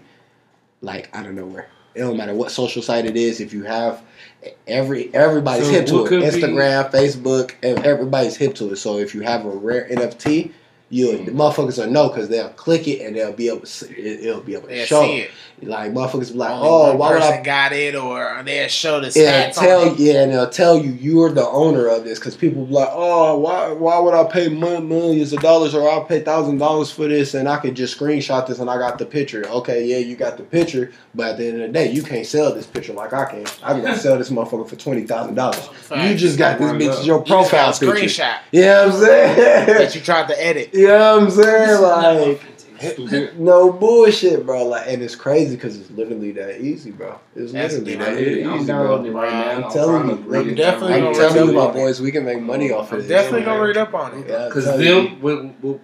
like 0.81 1.09
out 1.15 1.25
of 1.25 1.33
nowhere. 1.33 1.69
It 1.95 1.99
don't 1.99 2.17
matter 2.17 2.33
what 2.33 2.51
social 2.51 2.81
site 2.81 3.05
it 3.05 3.15
is. 3.17 3.39
If 3.41 3.53
you 3.53 3.63
have 3.63 4.01
every 4.67 5.13
everybody's 5.13 5.65
So 5.65 5.71
hip 5.71 5.85
to 5.87 6.05
it. 6.05 6.07
could 6.07 6.19
be- 6.21 6.25
Instagram, 6.27 6.91
Facebook, 6.91 7.51
everybody's 7.63 8.37
hip 8.37 8.55
to 8.55 8.71
it. 8.71 8.77
So 8.77 8.97
if 8.97 9.13
you 9.13 9.21
have 9.21 9.45
a 9.45 9.49
rare 9.49 9.87
NFT, 9.89 10.51
you 10.91 11.25
the 11.25 11.31
motherfuckers 11.31 11.77
will 11.77 11.89
know 11.91 12.09
because 12.09 12.29
they'll 12.29 12.49
click 12.49 12.87
it 12.87 13.01
and 13.05 13.15
they'll 13.15 13.33
be 13.33 13.47
able 13.47 13.61
to 13.61 13.65
see, 13.65 13.87
it, 13.93 14.25
it'll 14.25 14.41
be 14.41 14.53
able 14.53 14.67
to 14.67 14.75
They'll 14.75 14.85
show. 14.85 15.03
see 15.03 15.17
it. 15.21 15.31
Like 15.63 15.91
motherfuckers 15.91 16.31
be 16.31 16.37
like, 16.39 16.51
Only 16.51 16.67
oh, 16.67 16.87
one 16.89 16.97
why 16.97 17.13
would 17.13 17.21
I 17.21 17.41
got 17.43 17.71
it, 17.71 17.95
or 17.95 18.41
they'll 18.43 18.67
show 18.67 18.99
the 18.99 19.11
yeah, 19.19 19.49
stats. 19.51 19.59
tell 19.59 19.81
on 19.81 19.87
it. 19.89 19.99
yeah, 19.99 20.23
and 20.23 20.31
they'll 20.31 20.49
tell 20.49 20.75
you 20.77 20.91
you're 20.91 21.31
the 21.31 21.45
owner 21.47 21.87
of 21.87 22.03
this 22.03 22.17
because 22.17 22.35
people 22.35 22.65
be 22.65 22.73
like, 22.73 22.89
oh, 22.91 23.37
why 23.37 23.71
why 23.71 23.99
would 23.99 24.13
I 24.15 24.23
pay 24.23 24.49
millions 24.49 25.33
of 25.33 25.39
dollars 25.41 25.75
or 25.75 25.87
I'll 25.89 26.03
pay 26.03 26.21
thousand 26.21 26.57
dollars 26.57 26.91
for 26.91 27.07
this 27.07 27.35
and 27.35 27.47
I 27.47 27.57
could 27.57 27.75
just 27.75 27.97
screenshot 27.99 28.47
this 28.47 28.57
and 28.59 28.69
I 28.71 28.77
got 28.79 28.97
the 28.97 29.05
picture. 29.05 29.47
Okay, 29.47 29.85
yeah, 29.85 29.97
you 29.97 30.15
got 30.15 30.37
the 30.37 30.43
picture, 30.43 30.91
but 31.13 31.31
at 31.31 31.37
the 31.37 31.47
end 31.47 31.61
of 31.61 31.67
the 31.67 31.73
day, 31.73 31.91
you 31.91 32.01
can't 32.01 32.25
sell 32.25 32.53
this 32.53 32.65
picture 32.65 32.93
like 32.93 33.13
I 33.13 33.25
can. 33.25 33.45
I 33.63 33.79
can 33.79 33.95
sell 33.97 34.17
this 34.17 34.31
motherfucker 34.31 34.67
for 34.67 34.75
twenty 34.77 35.03
thousand 35.05 35.35
dollars. 35.35 35.69
You 35.95 36.15
just 36.15 36.39
got 36.39 36.57
this 36.57 36.71
bitch 36.71 37.05
your 37.05 37.19
You 37.19 37.25
just 37.25 37.27
profile 37.51 37.71
got 37.71 37.81
a 37.83 37.85
picture. 37.85 38.23
screenshot 38.23 38.37
Yeah, 38.51 38.83
I'm 38.85 38.91
saying. 38.93 39.37
that 39.77 39.93
you 39.93 40.01
tried 40.01 40.27
to 40.29 40.43
edit. 40.43 40.69
You 40.81 40.87
know 40.87 41.15
what 41.19 41.23
I'm 41.23 41.29
saying? 41.31 41.81
Like. 41.81 42.41
Stupid. 42.81 43.39
No 43.39 43.71
bullshit, 43.71 44.43
bro. 44.43 44.65
Like, 44.65 44.87
and 44.87 45.03
it's 45.03 45.15
crazy 45.15 45.55
because 45.55 45.77
it's 45.79 45.91
literally 45.91 46.31
that 46.31 46.61
easy, 46.61 46.89
bro. 46.89 47.19
It's 47.35 47.51
That's 47.51 47.75
literally 47.75 47.95
good. 47.95 48.43
that 48.45 48.49
I'm 48.49 48.59
easy, 48.61 48.71
bro. 48.71 49.03
it 49.05 49.11
right 49.11 49.31
now. 49.31 49.51
I'm 49.57 49.63
I'm 49.65 49.71
telling 49.71 50.09
you, 50.09 50.15
to 50.15 50.21
read 50.23 50.39
I'm 50.39 50.49
it. 50.49 50.55
definitely 50.55 50.93
I'm 50.95 51.01
gonna 51.01 51.15
telling 51.15 51.47
you, 51.49 51.53
my 51.53 51.65
on 51.67 51.73
boys, 51.73 52.01
we 52.01 52.11
can 52.11 52.25
make 52.25 52.41
money 52.41 52.71
off 52.71 52.87
of 52.91 52.93
I'm 52.93 52.99
this. 53.01 53.07
definitely 53.07 53.43
gonna 53.45 53.61
read 53.63 53.77
up 53.77 53.93
on 53.93 54.17
it. 54.17 54.27
Yeah, 54.27 54.45
Because 54.45 54.63
telling 54.65 54.83
you. 54.83 54.93
them, 55.09 55.21
will, 55.21 55.55
will, 55.61 55.81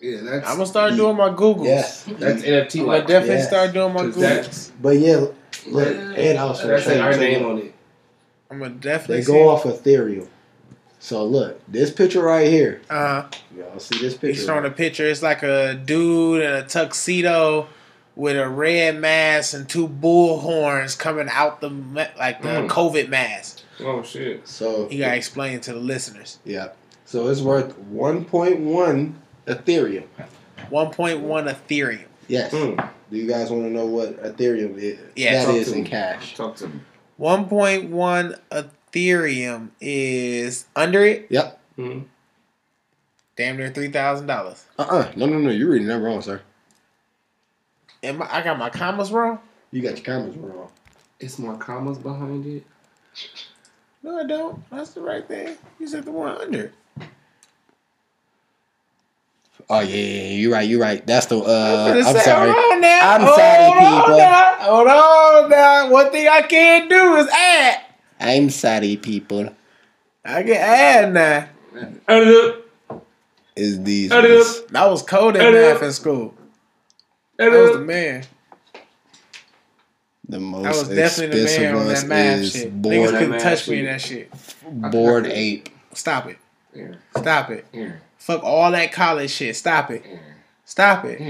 yeah, 0.00 0.20
that's 0.22 0.48
I'm 0.48 0.54
gonna 0.56 0.66
start 0.66 0.96
doing 0.96 1.16
my 1.16 1.28
Googles. 1.30 1.66
Yeah, 2.08 2.14
that's 2.18 2.42
NFT 2.42 2.80
I'm 2.80 2.86
like. 2.86 3.02
gonna 3.02 3.08
definitely 3.08 3.36
Yeah. 3.36 3.46
start 3.46 3.72
doing 3.72 3.92
my 3.92 4.02
'Cause 4.02 4.16
Googles. 4.16 4.70
but 4.82 4.96
yeah, 4.98 5.16
look, 5.68 5.96
and 5.96 6.38
also 6.38 6.72
was 6.72 6.84
That's 6.84 7.00
our 7.00 7.16
name 7.16 7.46
on 7.46 7.58
it. 7.58 7.74
I'm 8.50 8.58
gonna 8.58 8.74
definitely. 8.74 9.20
They 9.20 9.26
go 9.26 9.48
off 9.50 9.62
Ethereum. 9.62 10.26
So 11.00 11.24
look, 11.24 11.60
this 11.68 11.90
picture 11.90 12.22
right 12.22 12.48
here. 12.48 12.80
Uh, 12.90 13.22
huh. 13.22 13.28
Y'all 13.56 13.78
see 13.78 13.98
this 13.98 14.14
picture? 14.14 14.26
he's 14.28 14.36
picture? 14.38 14.46
showing 14.46 14.64
a 14.64 14.70
picture. 14.70 15.06
It's 15.06 15.22
like 15.22 15.42
a 15.42 15.74
dude 15.74 16.42
in 16.42 16.50
a 16.52 16.62
tuxedo 16.66 17.68
with 18.16 18.36
a 18.36 18.48
red 18.48 18.98
mask 19.00 19.54
and 19.54 19.68
two 19.68 19.86
bull 19.86 20.40
horns 20.40 20.96
coming 20.96 21.28
out 21.30 21.60
the 21.60 21.68
like 22.18 22.42
the 22.42 22.48
Mm. 22.48 22.68
COVID 22.68 23.08
mask. 23.08 23.60
Oh 23.80 24.02
shit. 24.02 24.46
So 24.48 24.88
You 24.90 24.98
gotta 24.98 25.16
explain 25.16 25.60
to 25.60 25.72
the 25.72 25.78
listeners. 25.78 26.38
yeah, 26.44 26.70
so 27.04 27.28
it's 27.28 27.40
worth 27.40 27.78
1.1 27.92 29.12
Ethereum. 29.46 30.02
1.1 30.70 31.22
Ethereum. 31.22 32.04
Yes. 32.26 32.52
Mm. 32.52 32.88
Do 33.10 33.16
you 33.16 33.26
guys 33.28 33.50
want 33.50 33.62
to 33.64 33.70
know 33.70 33.86
what 33.86 34.22
Ethereum 34.22 34.76
is? 34.76 34.98
Yeah, 35.16 35.32
that 35.34 35.46
talk 35.46 35.54
is 35.54 35.68
to 35.70 35.74
in 35.78 35.84
me. 35.84 35.88
cash. 35.88 36.34
Talk 36.36 36.56
to 36.56 36.66
me. 36.68 36.80
1.1 37.20 38.38
Ethereum 38.50 38.70
is 38.94 40.66
under 40.76 41.04
it. 41.04 41.26
Yep. 41.30 41.60
Mhm. 41.78 42.04
Damn 43.36 43.56
near 43.56 43.70
three 43.70 43.90
thousand 43.90 44.26
dollars. 44.26 44.64
Uh 44.78 44.82
uh 44.82 45.12
No, 45.16 45.26
no, 45.26 45.38
no. 45.38 45.50
You're 45.50 45.70
reading 45.70 45.88
that 45.88 46.00
wrong, 46.00 46.20
sir. 46.22 46.40
Am 48.02 48.22
I, 48.22 48.36
I 48.38 48.42
got 48.42 48.58
my 48.58 48.70
commas 48.70 49.10
wrong? 49.12 49.38
You 49.70 49.82
got 49.82 49.96
your 49.96 50.04
commas 50.04 50.36
wrong. 50.36 50.70
It's 51.20 51.38
more 51.38 51.56
commas 51.56 51.98
behind 51.98 52.46
it. 52.46 52.64
No, 54.02 54.18
I 54.20 54.24
don't. 54.24 54.68
That's 54.70 54.90
the 54.90 55.00
right 55.00 55.26
thing. 55.26 55.56
You 55.80 55.88
said 55.88 56.04
the 56.04 56.12
one 56.12 56.36
under. 56.40 56.72
Oh 59.68 59.80
yeah, 59.80 59.86
yeah, 59.86 60.22
yeah, 60.22 60.30
you're 60.30 60.52
right. 60.52 60.68
You're 60.68 60.80
right. 60.80 61.04
That's 61.06 61.26
the. 61.26 61.36
I'm, 61.36 61.44
Uh, 61.44 62.02
I'm 62.06 62.14
say, 62.16 62.20
sorry. 62.22 62.50
Hold 62.52 62.72
on 62.74 62.80
now. 62.80 63.14
I'm 63.14 63.20
hold 63.22 63.34
sorry, 63.34 63.64
on 63.64 63.78
people. 64.02 64.16
Now. 64.18 64.54
Hold 64.60 64.88
on 64.88 65.50
now. 65.50 65.90
One 65.90 66.10
thing 66.10 66.28
I 66.28 66.42
can't 66.42 66.88
do 66.88 67.16
is 67.16 67.28
add. 67.28 67.80
I'm 68.20 68.50
sorry, 68.50 68.96
people. 68.96 69.54
I 70.24 70.42
can 70.42 70.52
add 70.52 71.12
now. 71.12 71.48
Add 72.08 72.22
it 72.22 72.54
up. 72.90 73.04
Is 73.56 73.82
these 73.82 74.12
Add 74.12 74.24
it 74.24 74.34
ones- 74.34 74.62
That 74.70 74.90
was 74.90 75.02
cold 75.02 75.36
in 75.36 75.42
Add 75.42 75.52
math 75.54 75.76
up. 75.76 75.82
in 75.84 75.92
school. 75.92 76.34
Add 77.38 77.52
That 77.52 77.58
was 77.58 77.72
the 77.72 77.78
man. 77.78 78.24
the 80.28 80.40
most 80.40 80.62
That 80.64 80.68
was 80.76 80.88
definitely 80.96 81.38
the 81.38 81.44
expensive 81.44 81.62
man 81.72 81.74
on 81.80 81.88
that 81.88 82.06
math 82.06 82.38
is 82.40 82.52
shit. 82.52 82.82
Niggas 82.82 83.10
couldn't 83.10 83.30
math 83.30 83.42
touch 83.42 83.68
me 83.68 83.78
in 83.80 83.84
that 83.86 84.00
shit. 84.00 84.30
Bored 84.70 85.26
Ape. 85.26 85.68
Stop 85.94 86.26
it. 86.26 86.38
Here, 86.74 86.98
Stop 87.16 87.50
it. 87.50 87.66
here, 87.72 88.02
Fuck 88.18 88.44
all 88.44 88.70
that 88.72 88.92
college 88.92 89.30
shit. 89.30 89.56
Stop 89.56 89.90
it. 89.90 90.04
here, 90.04 90.36
Stop 90.64 91.04
it. 91.06 91.20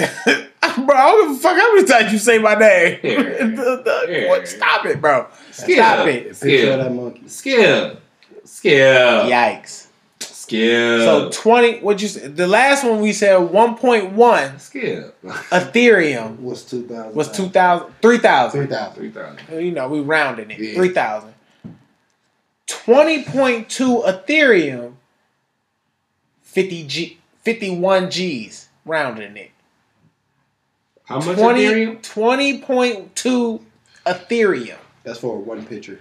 Here. 0.00 0.48
Bro, 0.86 0.96
I 0.96 1.06
don't 1.06 1.28
give 1.28 1.36
a 1.38 1.40
fuck 1.42 1.56
how 1.56 1.74
many 1.74 1.86
times 1.86 2.12
you 2.12 2.18
say 2.18 2.38
my 2.38 2.54
name. 2.54 2.98
Yeah. 3.02 3.22
The- 3.46 3.82
the- 3.84 4.06
Yeah. 4.08 4.28
what? 4.28 4.46
Stop 4.48 4.86
it, 4.86 5.00
bro. 5.00 5.26
Skill. 5.50 5.76
Stop 5.76 6.06
it. 6.06 6.14
Picture 6.22 6.30
of 6.30 6.36
Skill. 6.36 6.78
that 6.78 6.92
monkey. 6.94 7.28
Skill. 7.28 7.96
Skill. 8.44 9.24
Yikes. 9.30 9.86
Skill. 10.20 10.98
So 11.00 11.30
twenty. 11.30 11.78
What 11.80 12.00
you 12.02 12.08
said? 12.08 12.36
The 12.36 12.46
last 12.46 12.84
one 12.84 13.00
we 13.00 13.12
said 13.12 13.36
one 13.38 13.76
point 13.76 14.12
one 14.12 14.58
skill. 14.58 15.12
Ethereum 15.24 16.40
Was 16.40 16.64
two 16.64 16.86
thousand. 16.86 17.14
was 17.14 17.30
two 17.30 17.48
thousand 17.48 17.92
three 18.02 18.18
thousand. 18.18 18.60
Three 18.66 18.70
thousand. 18.76 18.94
Three 18.96 19.10
thousand. 19.10 19.64
You 19.64 19.72
know 19.72 19.88
we 19.88 20.00
rounding 20.00 20.50
it 20.50 20.58
Yeah. 20.58 20.74
three 20.74 20.90
thousand. 20.90 21.34
Twenty 22.66 23.24
point 23.24 23.68
two 23.68 24.02
Ethereum. 24.06 24.94
Fifty 26.42 26.84
G. 26.86 27.18
Fifty 27.42 27.70
one 27.76 28.10
G's 28.10 28.68
rounding 28.84 29.36
it. 29.36 29.50
How 31.10 31.20
much 31.20 31.36
20 31.36 31.60
Ethereum? 31.64 32.02
20.2 32.02 33.60
Ethereum. 34.06 34.78
That's 35.02 35.18
for 35.18 35.38
one 35.38 35.66
picture. 35.66 36.00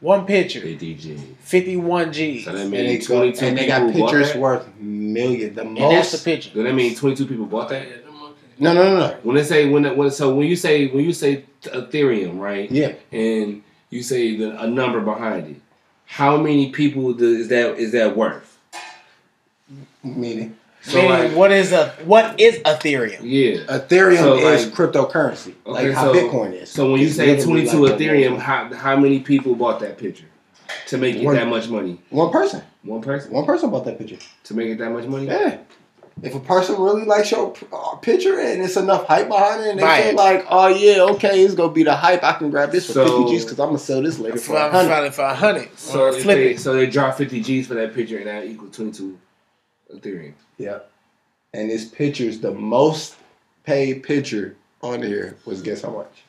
One 0.00 0.26
picture, 0.26 0.60
50 0.60 0.94
G. 0.94 1.16
51 1.40 2.12
G's. 2.12 2.44
So 2.44 2.52
that 2.52 2.62
And 2.62 2.72
they, 2.72 2.86
means 2.86 3.06
go, 3.06 3.16
22 3.18 3.46
and 3.46 3.58
they 3.58 3.66
got 3.66 3.92
bought 3.92 4.12
pictures 4.12 4.34
worth 4.34 4.66
million. 4.78 5.54
The 5.54 5.64
most. 5.64 5.80
and 5.80 5.92
that's 5.92 6.10
the 6.10 6.16
most. 6.16 6.24
picture. 6.24 6.50
So 6.54 6.62
that 6.62 6.74
means 6.74 6.98
22 6.98 7.26
people 7.26 7.46
bought 7.46 7.68
that? 7.70 7.86
No, 8.58 8.72
no, 8.72 8.82
no, 8.84 8.98
no. 8.98 9.16
When 9.22 9.36
they 9.36 9.44
say 9.44 9.68
when, 9.68 9.96
when 9.96 10.10
so 10.10 10.34
when 10.34 10.46
you 10.46 10.56
say 10.56 10.86
when 10.86 11.04
you 11.04 11.12
say 11.12 11.44
Ethereum, 11.62 12.38
right? 12.38 12.70
Yeah. 12.70 12.94
And 13.12 13.62
you 13.90 14.02
say 14.02 14.36
the, 14.36 14.58
a 14.60 14.66
number 14.66 15.00
behind 15.00 15.48
it. 15.48 15.60
How 16.06 16.36
many 16.38 16.70
people 16.72 17.12
do, 17.12 17.34
is 17.36 17.48
that 17.48 17.76
is 17.78 17.92
that 17.92 18.16
worth? 18.16 18.58
Meaning, 20.02 20.56
So 20.86 20.98
Meaning, 21.02 21.10
like 21.10 21.32
what 21.36 21.50
is 21.50 21.72
a 21.72 21.88
what 22.04 22.38
is 22.38 22.58
Ethereum? 22.60 23.18
yeah. 23.22 23.56
Ethereum 23.78 24.18
So, 24.18 24.36
is 24.38 24.66
like- 24.66 24.74
cryptocurrency, 24.74 25.54
Okay, 25.66 25.86
like 25.88 25.90
how 25.92 26.12
so- 26.12 26.14
Bitcoin 26.14 26.52
is. 26.62 26.70
So 26.70 26.90
when 26.92 27.00
you 27.00 27.08
It's 27.08 27.16
say 27.16 27.42
22 27.42 27.76
like. 27.86 27.94
Ethereum, 27.98 28.38
how 28.38 28.72
how 28.72 28.96
many 28.96 29.18
people 29.20 29.56
bought 29.56 29.80
that 29.80 29.98
picture 29.98 30.26
to 30.88 30.96
make 30.98 31.16
it 31.16 31.28
that 31.28 31.48
much 31.48 31.68
money? 31.68 32.00
one 32.10 32.30
person, 32.30 32.62
One 32.84 33.02
person 33.02 33.32
one 33.32 33.44
person 33.44 33.70
bought 33.70 33.84
that 33.86 33.98
picture. 33.98 34.18
to 34.44 34.54
make 34.54 34.68
it 34.68 34.78
that 34.78 34.90
much 34.92 35.06
money? 35.06 35.26
Yeah. 35.26 35.58
If 36.22 36.34
a 36.34 36.40
person 36.40 36.80
really 36.80 37.04
likes 37.04 37.30
your 37.30 37.52
uh, 37.72 37.96
picture 37.96 38.38
and 38.40 38.62
it's 38.62 38.76
enough 38.78 39.04
hype 39.06 39.28
behind 39.28 39.62
it, 39.64 39.70
and 39.70 39.78
they 39.78 39.82
Buy 39.82 40.02
feel 40.02 40.14
like, 40.14 40.46
oh 40.48 40.68
yeah, 40.68 41.02
okay, 41.14 41.42
it's 41.44 41.54
gonna 41.54 41.72
be 41.72 41.82
the 41.82 41.94
hype. 41.94 42.22
I 42.24 42.32
can 42.34 42.48
grab 42.50 42.70
this 42.72 42.86
for 42.86 42.92
So- 42.92 43.18
fifty 43.18 43.32
G's 43.34 43.44
because 43.44 43.58
I'm 43.60 43.66
gonna 43.66 43.78
sell 43.80 44.00
this 44.02 44.18
later 44.20 44.38
For, 44.38 44.52
for 44.52 44.56
a 44.56 44.70
hundred. 44.70 45.06
for, 45.08 45.12
for 45.16 45.22
a 45.24 45.34
hundred. 45.34 45.78
So 45.78 46.12
flip 46.12 46.36
they, 46.38 46.50
it. 46.52 46.60
so 46.60 46.72
they 46.74 46.86
drop 46.86 47.18
50 47.18 47.40
G's 47.42 47.66
for 47.66 47.74
that 47.74 47.92
picture 47.94 48.16
and 48.18 48.28
that 48.28 48.44
equal 48.46 48.68
22 48.68 49.18
Ethereum. 49.94 50.34
Yeah. 50.58 50.80
And 51.54 51.70
this 51.70 51.84
picture's 51.84 52.40
the 52.40 52.52
most 52.52 53.16
paid 53.64 54.02
picture 54.02 54.56
on 54.82 55.02
here 55.02 55.36
was 55.44 55.62
guess 55.62 55.82
how 55.82 55.90
much? 55.90 56.22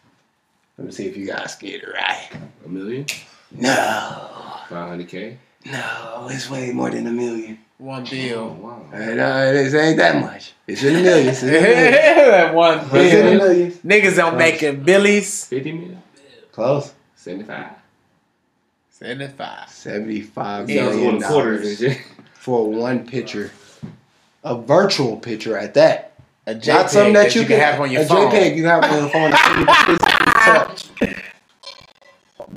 Let 0.77 0.85
me 0.87 0.91
see 0.93 1.07
if 1.07 1.17
you 1.17 1.25
guys 1.25 1.55
get 1.55 1.81
it 1.83 1.87
right. 1.93 2.29
A 2.65 2.69
million? 2.69 3.05
No, 3.51 4.59
500k? 4.69 5.37
no, 5.65 6.27
it's 6.31 6.49
way 6.49 6.71
more 6.71 6.89
than 6.91 7.07
a 7.07 7.11
million. 7.11 7.59
One 7.77 8.03
Oh 8.07 8.09
bill. 8.09 8.49
wow. 8.55 8.85
Uh, 8.91 8.97
it 8.97 9.73
ain't 9.75 9.97
that 9.97 10.19
much. 10.21 10.53
It's 10.65 10.83
in 10.83 10.93
the 10.95 11.01
millions. 11.03 11.29
It's 11.29 11.43
in 11.43 11.53
the 11.53 11.61
millions. 11.61 11.91
that 12.31 12.53
one 12.55 12.79
It's 12.79 13.13
in 13.13 13.25
the 13.25 13.31
bill. 13.31 13.47
millions. 13.47 13.77
Niggas 13.79 14.23
are 14.23 14.35
making 14.35 14.83
billies. 14.83 15.45
50 15.45 15.71
million? 15.71 16.03
Close. 16.51 16.93
75. 17.15 17.71
75. 18.89 19.69
Seventy-five 19.69 20.69
Yeah, 20.69 20.81
That 20.83 20.87
was 20.87 20.95
million 20.95 21.15
one 21.19 21.23
quarters 21.23 21.67
and 21.67 21.77
dollars 21.79 21.97
shit. 21.97 22.07
For 22.47 22.71
one 22.71 23.05
picture, 23.05 23.51
a 24.41 24.57
virtual 24.57 25.17
picture 25.17 25.57
at 25.57 25.73
that. 25.73 26.13
A 26.45 26.55
JPEG 26.55 26.67
Not 26.67 26.89
something 26.89 27.13
that, 27.15 27.35
you, 27.35 27.45
can, 27.45 27.59
have 27.59 27.81
on 27.81 27.91
your 27.91 28.03
a 28.03 28.05
phone. 28.05 28.31
JPEG 28.31 28.55
you 28.55 28.65
have 28.67 28.85
on 28.85 28.99
your 29.01 29.09
phone 29.09 29.31
that 29.31 29.87
you 29.89 29.97
can 29.97 31.17
touch. 31.17 31.25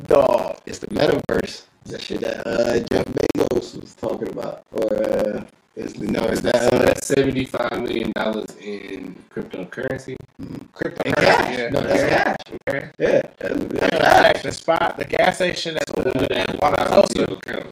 Dog. 0.07 0.61
It's 0.64 0.78
the 0.78 0.86
metaverse. 0.86 1.64
That 1.86 2.01
shit 2.01 2.20
that 2.20 2.47
uh, 2.47 2.78
Jeff 2.93 3.05
Bezos 3.05 3.80
was 3.80 3.95
talking 3.95 4.28
about, 4.28 4.62
or 4.70 4.95
uh, 4.95 5.45
it's 5.77 5.99
no, 5.99 6.25
is 6.27 6.43
that 6.43 6.57
So 6.71 6.77
uh, 6.77 6.85
that's 6.87 7.11
$75 7.11 7.83
million 7.83 8.12
in 8.61 9.16
cryptocurrency. 9.31 10.16
Cryptocurrency. 10.75 11.14
cash? 11.16 11.59
Yeah. 11.59 11.68
No, 11.71 11.81
that's 11.83 12.03
cash. 12.03 12.37
Okay. 12.68 12.91
Yeah, 12.99 13.23
that's, 13.39 13.64
that's 13.64 13.91
cash. 13.99 14.43
the 14.43 14.53
spot, 14.53 14.99
the 14.99 15.05
gas 15.07 15.37
station 15.37 15.75
that's 15.75 15.93
So 15.93 16.03
the 16.03 16.27
that 16.29 16.61
water. 16.62 16.77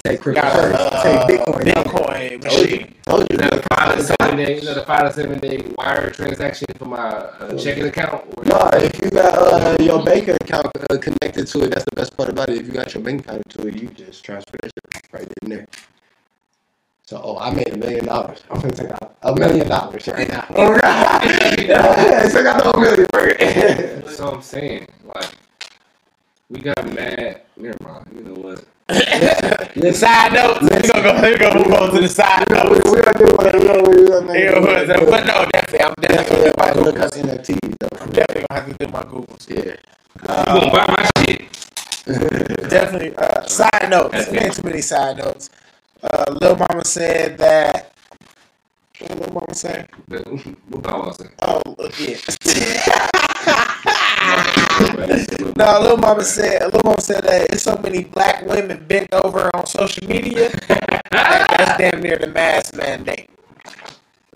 Take 0.06 0.20
cryptocurrency. 0.22 0.74
uh, 0.92 1.02
Take 1.02 1.40
Bitcoin. 1.40 1.62
Bitcoin 1.64 2.42
Told 2.42 2.70
you. 2.70 2.78
machine. 2.78 2.94
Told 3.04 3.26
you. 3.30 3.38
That 3.38 3.54
a 3.54 3.62
five 3.76 3.96
to 3.96 4.02
seven 4.04 4.36
day? 4.38 4.56
You 4.60 4.64
know, 4.66 4.74
the 4.74 4.84
five 4.86 5.02
to 5.02 5.12
seven 5.12 5.38
day 5.40 5.58
wire 5.78 6.10
transaction 6.10 6.66
for 6.78 6.86
my 6.86 6.98
uh, 6.98 7.58
checking 7.58 7.86
account? 7.86 8.24
Or 8.36 8.44
No, 8.44 8.70
if 8.74 9.00
you 9.02 9.10
got 9.10 9.34
uh, 9.36 9.76
your 9.82 10.02
bank 10.04 10.28
account 10.28 10.66
uh, 10.90 10.98
connected 10.98 11.46
to 11.48 11.64
it, 11.64 11.70
that's 11.70 11.84
the 11.84 11.96
best 11.96 12.16
part 12.16 12.30
about 12.30 12.50
it. 12.50 12.58
If 12.58 12.66
you 12.66 12.72
got 12.72 12.94
your 12.94 13.02
bank 13.02 13.22
account 13.26 13.42
to 13.50 13.66
it, 13.68 13.76
you 13.82 13.88
just 13.88 14.24
transfer 14.24 14.56
that 14.62 14.72
shit 14.94 15.04
right 15.12 15.28
in 15.42 15.50
there. 15.50 15.66
So, 17.08 17.18
oh, 17.24 17.38
I 17.38 17.48
made 17.54 17.72
a 17.72 17.76
million 17.78 18.04
dollars. 18.04 18.44
I'm 18.50 18.60
gonna 18.60 18.74
take 18.74 18.90
out 18.90 19.16
a 19.22 19.34
million 19.34 19.66
dollars 19.66 20.06
right 20.08 20.28
now. 20.28 20.44
Oh 20.50 20.78
God! 20.78 21.24
yeah, 21.58 22.28
so 22.28 22.40
I 22.40 22.42
got 22.42 22.62
the 22.62 22.70
whole 22.70 22.82
million. 22.82 23.06
right? 23.14 23.38
That's 24.04 24.18
what 24.20 24.34
I'm 24.34 24.42
saying. 24.42 24.86
Like, 25.06 25.30
we 26.50 26.60
got 26.60 26.84
mad. 26.92 27.40
Never 27.56 27.78
mind. 27.82 28.08
You 28.14 28.20
know 28.24 28.34
what? 28.34 28.62
The 29.74 29.94
side 29.94 30.34
notes. 30.34 30.60
We're 30.60 30.82
gonna 30.82 31.02
go, 31.02 31.22
we're 31.22 31.38
gonna 31.38 31.64
move 31.64 31.72
on 31.72 31.94
to 31.94 32.00
the 32.02 32.08
side 32.10 32.44
we 32.50 32.56
notes. 32.56 32.90
we 32.90 33.00
gonna 33.00 33.18
do 33.18 33.36
whatever 33.36 33.90
we 33.90 34.06
gonna 34.06 34.86
do. 34.86 35.06
but 35.10 35.24
no, 35.24 35.46
definitely, 35.50 35.80
I'm 35.80 35.94
definitely 36.02 36.36
gonna 36.36 36.44
do 36.44 36.54
my 36.58 36.70
Googles. 36.72 37.22
NFTs 37.22 37.74
though. 37.80 38.04
I'm 38.04 38.12
definitely 38.12 38.44
gonna 38.50 38.60
have 38.60 38.76
to 38.76 38.86
do 38.86 38.92
my 38.92 39.02
Googles. 39.04 39.48
Yeah. 39.48 39.76
You 40.20 40.60
gonna 40.60 40.72
buy 40.72 40.94
my 40.94 41.24
shit? 41.24 41.40
Definitely. 42.68 43.16
Uh, 43.16 43.46
side 43.46 43.88
notes. 43.88 44.26
There 44.26 44.44
ain't 44.44 44.54
too 44.54 44.62
many 44.62 44.82
side 44.82 45.16
notes. 45.16 45.48
Uh, 46.02 46.24
Lil 46.40 46.56
Mama 46.56 46.84
said 46.84 47.38
that. 47.38 47.92
What 49.00 49.18
Lil 49.20 49.32
Mama 49.32 49.54
say? 49.54 49.86
What 50.08 50.84
was 50.84 51.16
saying? 51.16 51.32
Oh, 51.42 51.62
yeah. 51.98 52.18
no, 55.56 55.80
Lil 55.80 55.96
Mama 55.96 56.22
said. 56.24 56.72
Lil 56.72 56.82
Mama 56.84 57.00
said 57.00 57.24
that 57.24 57.50
it's 57.52 57.62
so 57.62 57.76
many 57.78 58.04
black 58.04 58.46
women 58.46 58.84
bent 58.86 59.12
over 59.12 59.50
on 59.56 59.66
social 59.66 60.06
media. 60.08 60.50
that 60.68 61.46
that's 61.58 61.78
damn 61.78 62.00
near 62.00 62.16
the 62.16 62.28
mass 62.28 62.72
mandate. 62.74 63.30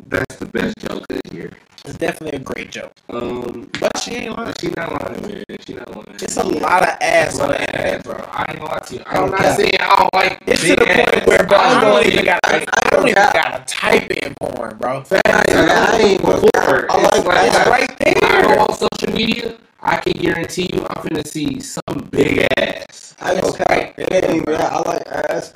That's 0.07 0.37
the 0.37 0.47
best 0.47 0.79
joke 0.79 1.05
of 1.11 1.21
the 1.25 1.35
year. 1.35 1.53
It's 1.85 1.99
definitely 1.99 2.39
a 2.39 2.43
great 2.43 2.71
joke, 2.71 2.93
Um, 3.11 3.69
but 3.81 3.99
she 3.99 4.13
ain't 4.15 4.39
lying. 4.39 4.55
she 4.61 4.69
not 4.77 4.93
lying, 5.03 5.23
man. 5.23 5.45
She 5.67 5.75
not 5.75 5.91
lying. 5.97 6.07
It's 6.15 6.37
a 6.37 6.45
lot 6.47 6.83
of 6.83 6.97
ass 7.01 7.41
on 7.41 7.49
the 7.49 7.61
internet, 7.61 8.05
bro. 8.05 8.15
I 8.31 8.45
ain't 8.51 8.61
gonna 8.61 8.71
lie 8.73 8.79
to 8.79 8.95
you. 8.95 9.03
Oh, 9.05 9.11
I'm 9.25 9.31
not 9.33 9.41
God. 9.43 9.57
saying 9.57 9.77
I 9.81 9.97
don't 9.97 10.15
like 10.15 10.43
It's 10.47 10.61
to 10.63 10.77
the 10.77 10.87
point 10.87 11.27
where 11.27 11.45
bro, 11.47 11.59
I 11.59 11.75
I 11.75 11.81
don't 11.81 12.07
even 12.07 12.25
got 12.25 12.41
I 12.45 12.91
don't 12.91 13.09
even 13.09 13.15
gotta 13.33 13.65
type 13.67 14.11
in 14.13 14.35
porn, 14.41 14.77
bro. 14.79 15.03
I 15.11 15.99
ain't 16.01 16.23
gonna 16.23 16.41
Before, 16.41 16.91
I 16.91 17.03
like 17.03 17.25
like, 17.27 17.53
I- 17.67 17.71
right 17.71 17.91
When 18.05 18.25
I 18.31 18.43
there. 18.43 18.57
go 18.57 18.63
on 18.63 18.75
social 18.79 19.15
media, 19.17 19.57
I 19.81 19.97
can 19.97 20.13
guarantee 20.13 20.71
you 20.73 20.87
I'm 20.89 21.03
finna 21.05 21.27
see 21.27 21.59
some 21.61 22.09
big 22.13 22.47
ass. 22.59 23.17
I 23.21 23.33
ain't 23.33 23.43
gonna 23.43 23.57
That's 23.59 23.69
cap. 23.71 23.99
It 23.99 24.25
ain't 24.25 24.35
even 24.37 24.45
that. 24.55 24.73
I 24.73 24.79
like 24.89 25.07
ass, 25.09 25.55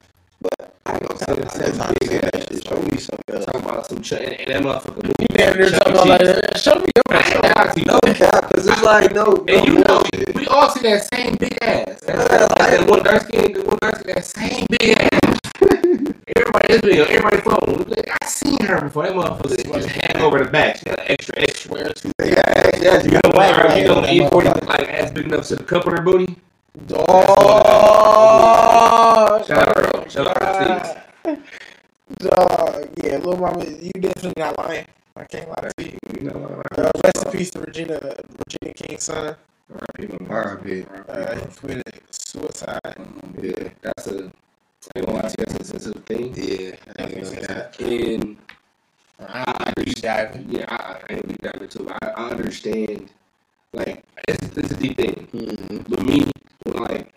but 0.59 0.75
I 0.87 0.93
ain't 0.95 1.03
gonna 1.03 1.95
big 2.01 2.13
ass 2.13 2.47
shit. 2.49 2.67
Show 2.67 2.81
me 2.83 2.99
something 2.99 3.35
else. 3.35 3.45
Talking 3.47 3.61
about 3.65 3.87
some 3.87 4.03
ch- 4.03 4.13
and, 4.13 4.47
that 4.49 4.63
motherfucker. 4.63 5.07
You 5.07 5.27
damn 5.29 5.55
talking 5.73 5.95
E. 5.95 5.99
about 5.99 6.21
that. 6.21 6.59
Show 6.59 6.75
me 6.75 6.87
your 6.95 7.07
you. 7.77 7.85
No 7.85 7.99
cap, 8.15 8.53
cause 8.53 8.67
it's 8.67 8.83
like 8.83 9.13
no. 9.13 9.45
And 9.49 9.67
you 9.67 9.79
know, 9.85 10.03
we 10.35 10.47
all 10.47 10.71
see 10.71 10.81
that 10.83 11.09
same 11.13 11.37
big 11.37 11.57
ass. 11.63 12.01
That's, 12.01 12.29
that 12.29 12.89
one 12.89 13.03
dark 13.03 13.23
skin, 13.23 13.55
one 13.65 13.79
dark 13.81 13.99
skin, 14.01 14.15
that 14.15 14.25
same 14.25 14.67
big 14.79 14.97
ass. 14.99 15.41
everybody 16.37 16.73
is 16.73 16.81
video, 16.81 17.05
everybody 17.05 17.41
phone. 17.41 17.85
Like, 17.89 18.09
I 18.23 18.27
seen 18.27 18.61
her 18.65 18.81
before. 18.83 19.05
That 19.05 19.15
motherfucker 19.15 19.75
just 19.75 19.89
hang 19.89 20.23
over 20.23 20.43
the 20.43 20.51
back. 20.51 20.79
She 20.79 20.85
got 20.85 21.01
an 21.01 21.07
extra, 21.09 21.41
extra. 21.41 21.77
Yeah, 21.77 21.87
yeah, 22.25 22.71
yeah, 22.81 23.03
you 23.03 23.11
got 23.11 23.27
a 23.27 23.31
white 23.31 23.57
Like, 23.57 23.79
you 23.79 23.85
know, 23.89 24.01
right 24.01 24.13
E 24.13 24.29
forty 24.29 24.49
like 24.49 24.89
ass 24.89 25.11
big 25.11 25.27
enough 25.27 25.47
to 25.49 25.57
the 25.57 25.65
cup 25.65 25.87
of 25.87 25.93
her 25.93 26.03
booty. 26.03 26.37
Oh, 26.91 27.37
Shout 29.47 29.69
out, 29.69 29.86
Earl. 30.15 30.25
Shout 30.27 30.43
out 30.43 30.97
to 31.25 31.39
dog. 32.19 32.89
Yeah, 33.03 33.17
little 33.19 33.37
mama, 33.39 33.65
you 33.65 33.91
definitely 34.01 34.35
not 34.37 34.59
lying. 34.59 34.87
I 35.17 35.25
can't 35.25 35.49
lie 35.49 35.71
to 35.79 35.85
you. 35.85 35.99
You 36.15 36.21
know, 36.31 36.63
Uh, 36.77 36.91
rest 37.05 37.25
in 37.27 37.33
peace 37.33 37.51
to 37.53 37.61
Regina, 37.61 37.99
Regina 38.01 38.75
King's 38.75 39.03
son. 39.05 39.37
R.I.P. 40.29 40.85
Uh, 41.09 41.35
he 41.35 41.57
committed 41.57 42.01
suicide. 42.11 42.81
Yeah, 43.43 43.69
That's 43.83 44.07
a. 44.07 44.31
I 44.95 44.99
ain't 44.99 45.07
gonna 45.07 45.19
to 45.33 45.35
you, 45.39 45.45
that's 45.47 45.61
a 45.61 45.65
sensitive 45.65 46.05
thing. 46.05 46.33
yeah. 46.37 46.77
I 46.99 47.03
ain't 47.03 47.25
gonna. 47.25 47.71
And 47.81 48.37
I 49.19 49.73
deep 49.77 49.95
diving. 49.95 50.47
yeah, 50.51 50.67
I, 50.69 50.75
I 51.11 51.13
ain't 51.15 51.25
really 51.25 51.37
diving 51.43 51.63
into 51.63 51.83
it. 51.87 51.93
I, 52.03 52.07
I 52.11 52.31
understand. 52.31 53.11
Like, 53.73 54.05
it's, 54.29 54.57
it's 54.57 54.71
a 54.71 54.77
deep 54.77 54.97
thing. 54.97 55.27
Mm-hmm. 55.33 55.79
But 55.89 56.03
me, 56.07 56.31
when 56.65 56.83
like 56.85 57.13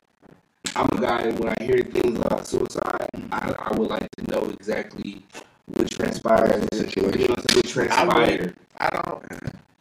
I'm 0.75 0.87
a 0.97 1.01
guy 1.01 1.29
when 1.31 1.49
I 1.57 1.63
hear 1.63 1.83
things 1.83 2.19
about 2.19 2.47
suicide, 2.47 3.09
I, 3.31 3.53
I 3.57 3.71
would 3.77 3.89
like 3.89 4.09
to 4.17 4.31
know 4.31 4.49
exactly 4.49 5.23
what 5.67 5.89
transpired. 5.89 6.67
You 6.73 7.27
know, 7.27 7.35
what 7.35 7.65
transpired. 7.65 8.55
I 8.77 8.89
don't. 8.89 9.23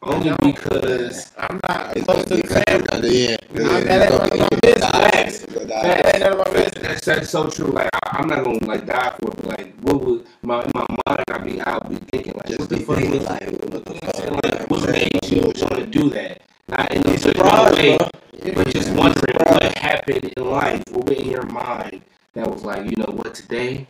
Only 0.02 0.30
because 0.40 1.32
I'm 1.36 1.60
not 1.68 1.94
close 1.96 2.24
gonna 2.24 2.42
the 2.42 2.62
family. 2.66 3.28
Yeah, 3.28 3.36
I'm 3.50 3.84
that 3.84 4.12
ain't 4.12 4.12
none 4.12 4.32
of 4.32 4.50
my 4.50 4.58
business. 4.62 5.40
That 5.66 6.14
ain't 6.14 6.20
none 6.20 6.32
of 6.32 6.38
my 6.38 6.52
business. 6.52 6.82
that's, 6.82 7.04
that's 7.04 7.30
so 7.30 7.50
true. 7.50 7.66
Like 7.66 7.88
I, 7.92 8.18
I'm 8.18 8.28
not 8.28 8.44
gonna 8.44 8.64
like 8.64 8.86
die 8.86 9.16
for 9.20 9.30
it. 9.32 9.36
But 9.36 9.58
like, 9.58 9.74
what 9.80 10.00
would 10.00 10.26
my 10.42 10.64
my 10.74 10.86
mind? 11.06 11.24
I 11.28 11.38
be 11.38 11.60
I'll 11.60 11.80
be 11.80 11.96
thinking 11.96 12.34
like, 12.34 12.46
Just 12.46 12.60
what 12.60 12.68
the 12.70 12.78
fuck 12.78 12.96
was 12.98 13.24
like, 13.28 13.50
what 13.50 13.84
the 13.84 13.94
what? 14.32 14.70
What 14.70 14.90
made 14.90 15.10
you 15.24 15.42
want 15.42 15.74
to 15.74 15.86
do 15.86 16.10
that? 16.10 16.42
Not 16.68 16.92
in 16.92 17.02
no 17.02 17.16
such 17.16 17.36
way, 17.36 17.96
bro. 17.98 18.08
But 18.42 18.68
just 18.72 18.90
wondering 18.92 19.36
what 19.44 19.78
happened 19.78 20.32
in 20.36 20.44
life, 20.50 20.82
what 20.90 21.08
was 21.08 21.18
in 21.18 21.30
your 21.30 21.44
mind 21.46 22.02
that 22.34 22.48
was 22.50 22.62
like, 22.64 22.84
you 22.90 22.96
know 22.96 23.12
what, 23.12 23.34
today, 23.34 23.86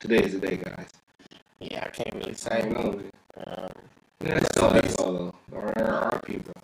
today 0.00 0.18
is 0.18 0.32
the 0.38 0.46
day, 0.46 0.56
guys. 0.56 0.88
Yeah, 1.60 1.84
I 1.86 1.88
can't 1.88 2.14
really 2.14 2.34
say. 2.34 2.62
don't 2.62 2.72
know. 2.72 3.02
Um, 3.46 3.70
Yeah, 4.22 4.34
That's 4.40 4.56
all. 4.58 4.70
That's 4.70 4.94
all 4.96 5.12
though. 5.12 5.34
R- 5.56 5.72
R- 5.76 6.10
RP, 6.20 6.42
bro. 6.44 6.54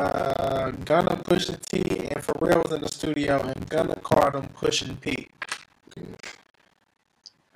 uh, 0.00 0.70
Gunna, 0.84 1.16
Pusha 1.24 1.60
T, 1.66 1.80
and 2.08 2.24
Pharrell 2.24 2.62
was 2.64 2.72
in 2.72 2.82
the 2.82 2.88
studio 2.88 3.40
and 3.42 3.68
Gunna 3.68 3.96
called 3.96 4.34
him 4.34 4.48
pushing 4.54 4.96
P. 4.98 5.28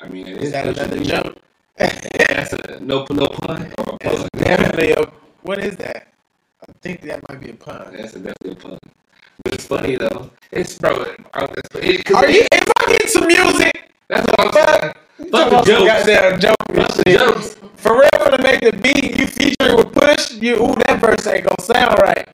I 0.00 0.08
mean, 0.08 0.26
Is 0.28 0.52
that 0.52 0.66
another 0.66 1.02
joke? 1.02 1.36
That's 1.76 2.52
a 2.52 2.78
no 2.80 3.06
no 3.10 3.26
pun 3.28 3.72
or 3.78 3.94
a 3.94 3.98
pun. 3.98 4.28
definitely 4.38 4.92
a. 4.92 5.02
What 5.42 5.58
is 5.58 5.76
that? 5.76 6.08
I 6.68 6.72
think 6.82 7.00
that 7.02 7.22
might 7.28 7.40
be 7.40 7.50
a 7.50 7.54
pun. 7.54 7.92
That's 7.96 8.14
a 8.14 8.18
definitely 8.20 8.52
a 8.52 8.54
pun. 8.56 8.78
But 9.44 9.54
it's 9.54 9.66
funny 9.66 9.96
though. 9.96 10.30
It's 10.52 10.78
bro. 10.78 11.02
It, 11.02 12.10
Are 12.12 12.28
you? 12.30 12.44
If 12.52 12.72
I 12.78 12.92
get 12.92 13.10
some 13.10 13.26
music, 13.26 13.92
That's 14.08 14.26
what 14.26 14.40
I'm 14.40 14.52
saying. 14.52 14.92
you 15.18 15.30
Fuck 15.30 15.50
talking 15.50 15.74
the 15.74 15.80
jokes. 15.80 16.06
goddamn 16.06 16.40
joke 16.40 16.56
Fuck 16.74 16.94
the 17.04 17.12
jokes. 17.18 17.54
For 17.76 17.94
real, 17.94 18.08
for 18.24 18.36
to 18.36 18.42
make 18.42 18.60
the 18.60 18.72
beat, 18.72 19.16
you 19.18 19.26
feature 19.26 19.76
with 19.76 19.92
Push. 19.92 20.32
You, 20.34 20.56
ooh, 20.62 20.74
that 20.86 21.00
verse 21.00 21.26
ain't 21.26 21.44
gonna 21.44 21.62
sound 21.62 21.96
right. 22.02 22.28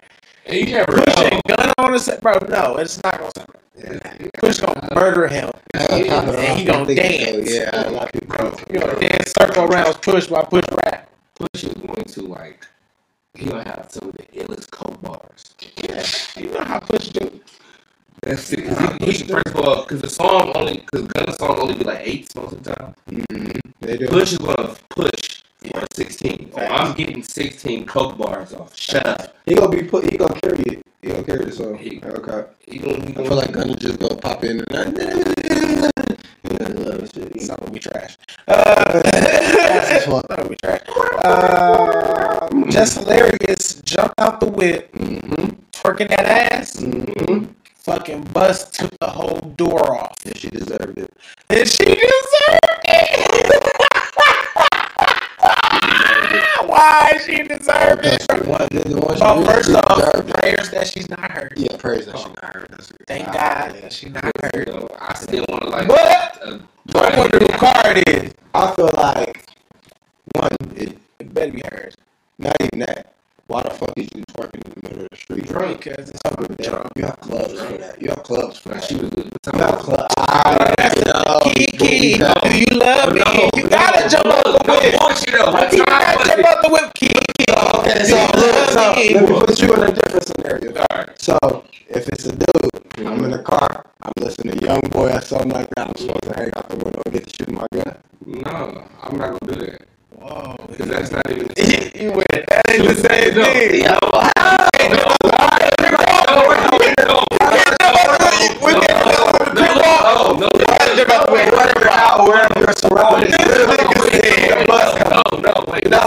And 0.47 0.57
you 0.69 0.75
never 0.75 0.93
Push 0.93 1.17
know. 1.17 1.29
and 1.33 1.41
Gunna 1.49 1.73
on 1.79 1.93
the 1.93 2.19
bro. 2.23 2.35
No, 2.49 2.77
it's 2.77 3.03
not 3.03 3.19
gonna 3.19 3.31
sound 3.37 3.49
right. 3.55 4.31
Push 4.39 4.61
gonna 4.61 4.89
murder 4.95 5.29
him. 5.29 5.51
And 5.75 6.05
he 6.59 6.65
gonna 6.65 6.95
dance. 6.95 7.51
Yeah, 7.53 7.89
a 7.89 7.91
lot 7.91 8.15
of 8.15 8.21
people. 8.21 8.61
You 8.73 8.81
know, 8.81 8.95
dance 8.99 9.33
circle 9.39 9.65
around 9.65 10.01
Push 10.03 10.31
while 10.31 10.47
Push 10.47 10.65
rap. 10.85 11.11
Push 11.35 11.65
is 11.65 11.75
going 11.75 12.05
to 12.05 12.23
like. 12.23 12.67
He 13.35 13.47
gonna 13.47 13.65
have 13.65 13.89
some 13.91 14.09
of 14.09 14.17
the 14.17 14.25
illest 14.39 14.71
coke 14.71 15.01
bars. 15.03 15.55
Yeah, 15.83 16.05
you 16.37 16.51
know 16.53 16.65
how 16.65 16.79
Push 16.81 17.09
do. 17.09 17.41
That's 18.23 18.53
it. 18.53 18.65
'Cause 18.65 18.97
He, 19.01 19.13
he, 19.13 19.25
first 19.25 19.49
of 19.49 19.57
all, 19.57 19.83
because 19.83 20.01
the 20.03 20.09
song 20.09 20.53
only, 20.55 20.79
because 20.79 21.07
Gunna's 21.09 21.37
song 21.39 21.59
only 21.59 21.75
be 21.75 21.85
like 21.85 22.01
eight 22.03 22.35
most 22.37 22.53
of 22.55 22.63
the 22.63 22.75
time. 22.75 22.95
Mm-hmm. 23.11 23.59
They 23.81 23.97
do. 23.99 24.07
Push 24.09 24.33
is 24.33 24.39
gonna 24.39 24.75
push 24.91 25.43
for 25.71 25.85
sixteen. 25.95 26.51
Oh, 26.55 26.61
I'm 26.61 26.95
getting 26.95 27.23
sixteen 27.23 27.85
coke 27.87 28.17
bars 28.17 28.53
off. 28.55 28.77
Shut 28.77 29.07
up. 29.07 29.37
He 29.47 29.55
gonna 29.57 29.69
be 29.69 29.83
put. 29.83 30.09
He 30.11 30.17
gonna 30.17 30.41
carry 30.41 30.61
it. 30.63 30.87
He 31.03 31.09
gonna 31.11 31.23
carry 31.25 31.45
the 31.45 31.53
song. 31.53 31.77
He- 31.77 32.01
Okay. 32.05 32.45
He 32.67 32.79
gonna, 32.79 32.95
he 33.05 33.09
I 33.09 33.13
gonna 33.13 33.29
feel 33.29 33.37
like 33.37 33.53
Gunna 33.53 33.77
just 33.77 33.99
gonna 33.99 34.17
pop 34.17 34.45
in 34.45 34.65
and. 34.71 35.91
It's 36.61 37.49
not 37.49 37.61
gonna 37.61 37.71
be 37.73 37.81
trash. 37.81 38.17
Uh, 38.49 39.01
That's 39.03 40.07
not 40.07 40.27
gonna 40.29 40.49
be 40.49 40.57
trash. 40.63 40.83
Uh, 41.25 42.49
just 42.71 42.99
hilarious. 42.99 43.81
Jumped 43.83 44.15
out 44.19 44.41
the 44.41 44.47
whip, 44.47 44.93
twerking 45.73 46.09
that 46.09 46.25
ass. 46.53 46.83
Fucking 47.85 48.23
bus 48.33 48.71
took 48.71 48.99
the 48.99 49.09
whole 49.09 49.41
door 49.57 50.01
off, 50.01 50.17
And 50.25 50.37
she 50.37 50.49
deserved 50.49 50.99
it. 50.99 51.13
and 51.51 51.69
she 51.69 51.85
deserved 51.85 52.85
it. 52.87 53.91
Why 56.75 57.19
she 57.27 57.45
deserved 57.45 58.07
it? 58.07 58.27
One. 58.47 58.69
The 58.71 59.01
one 59.01 59.17
she 59.17 59.23
Well, 59.23 59.45
first 59.45 59.75
off, 59.75 60.27
prayers 60.29 60.71
that 60.71 60.89
she's 60.89 61.09
not 61.11 61.31
hurt. 61.31 61.55
Yeah, 61.57 61.77
praise 61.79 62.07
that 62.07 62.19
she 62.19 62.29
not 62.29 62.45
heard. 62.55 62.69
That's 62.71 62.93
good. 62.93 63.07
Thank 63.09 63.27
God 63.27 63.75
that 63.83 63.93
she's 63.93 64.13
not 64.13 64.25
hurt. 64.43 64.69
know, 64.69 64.89
I 65.01 65.15
still 65.15 65.45
want 65.51 65.63
to 65.65 65.71
like. 65.71 65.89
But 65.89 66.43
uh, 66.43 66.59
I 66.97 67.19
wonder 67.19 67.39
who 67.41 67.49
car 67.49 67.83
it 67.87 68.09
is. 68.09 68.35
I 68.55 68.75
feel 68.75 68.91
like 68.95 69.47
one. 70.35 70.51
It, 70.77 70.99
It 71.21 71.35
better 71.35 71.53
be 71.53 71.63
hers. 71.71 71.95
not 72.39 72.57
even 72.61 72.81
that. 72.81 73.14
Why 73.47 73.63
the 73.63 73.71
fuck 73.71 73.93
is 73.97 74.09
you 74.15 74.23
twerking 74.33 74.65
in 74.65 74.73
the 74.75 74.89
middle 74.89 75.05
of 75.05 75.11
the 75.11 75.17
street? 75.17 75.47
Drunk, 75.47 75.85
Because 75.85 76.09
it's 76.09 76.21
fucking 76.23 76.57
drunk. 76.65 76.89
You 76.97 77.05
have 77.05 77.21
clubs 77.21 77.53
for 77.61 77.77
that. 77.77 78.01
You 78.01 78.09
have 78.09 78.23
clubs 78.23 78.59
for 78.59 78.69
that. 78.71 78.85
she 78.85 78.97
was 78.97 79.11
good. 79.11 79.25
You 79.27 79.59
have 79.61 79.79
clubs. 79.79 80.15
I. 80.17 81.51
Kiki, 81.55 82.19
No. 82.19 82.33
do 82.43 82.59
you 82.59 82.67
love 82.79 83.13
me? 83.13 83.21
No, 83.21 83.51
you 83.57 83.69
gotta 83.69 84.09
jump 84.09 84.27
out 84.27 84.45
the 84.45 84.59
No 84.67 84.81
whip. 84.81 84.95
bullshit 84.99 85.35
though. 85.35 85.53
What 85.53 85.73
You 85.73 85.85
time 85.85 86.01
gotta 86.01 86.29
jump 86.29 86.47
out 86.47 86.63
the 86.63 86.69
whip, 86.71 86.95
Kiki. 86.95 87.21
Okay, 87.77 88.05
so 88.05 88.17
look, 88.17 88.71
so 88.71 88.81
let 88.81 88.97
me 88.97 89.39
put 89.39 89.61
you 89.61 89.75
in 89.75 89.83
a 89.83 89.93
different 89.93 90.27
scenario. 90.27 90.73
Alright. 90.91 91.21
So 91.21 91.39
if 91.89 92.09
it's 92.09 92.27
a 92.27 92.33
dude, 92.33 93.07
I'm 93.07 93.25
in 93.25 93.31
the 93.31 93.43
car, 93.43 93.85
I'm 94.03 94.13
listening 94.17 94.59
to 94.59 94.65
Young 94.67 94.81
Boy 94.91 95.11
or 95.13 95.21
something 95.21 95.51
like 95.51 95.69
that. 95.77 95.89
I'm 95.89 95.95
supposed 95.97 96.23
to 96.25 96.35
hang 96.35 96.51
out 96.57 96.69
the 96.71 96.77
window 96.77 97.03
and 97.05 97.15
get 97.15 97.27
to 97.29 97.37
shoot 97.37 97.51
my 97.53 97.67
gun. 97.73 97.97
No, 98.27 98.85
I'm 99.03 99.17
not 99.19 99.39
gonna 99.39 99.53
do 99.53 99.67
that. 99.67 99.83
Whoa. 100.25 100.57
Because 100.69 100.89
that's 100.89 101.11
not 101.13 101.31
even. 101.31 101.49
You 101.95 102.13
went, 102.13 102.29
that 102.33 102.63
ain't 102.71 102.89
the 102.89 102.95
same 102.95 103.37
No. 103.37 103.45
thing. 103.45 103.83
No. 103.85 103.99
No, 110.25 110.33
no, 110.41 110.49
Whatever, 111.35 111.91
how, 111.91 112.27
wherever 112.27 112.55
you're 112.59 112.73
surrounded. 112.79 113.31
no, 113.31 113.47
no, 115.39 115.53
wait, 115.71 115.91
no, 115.91 116.03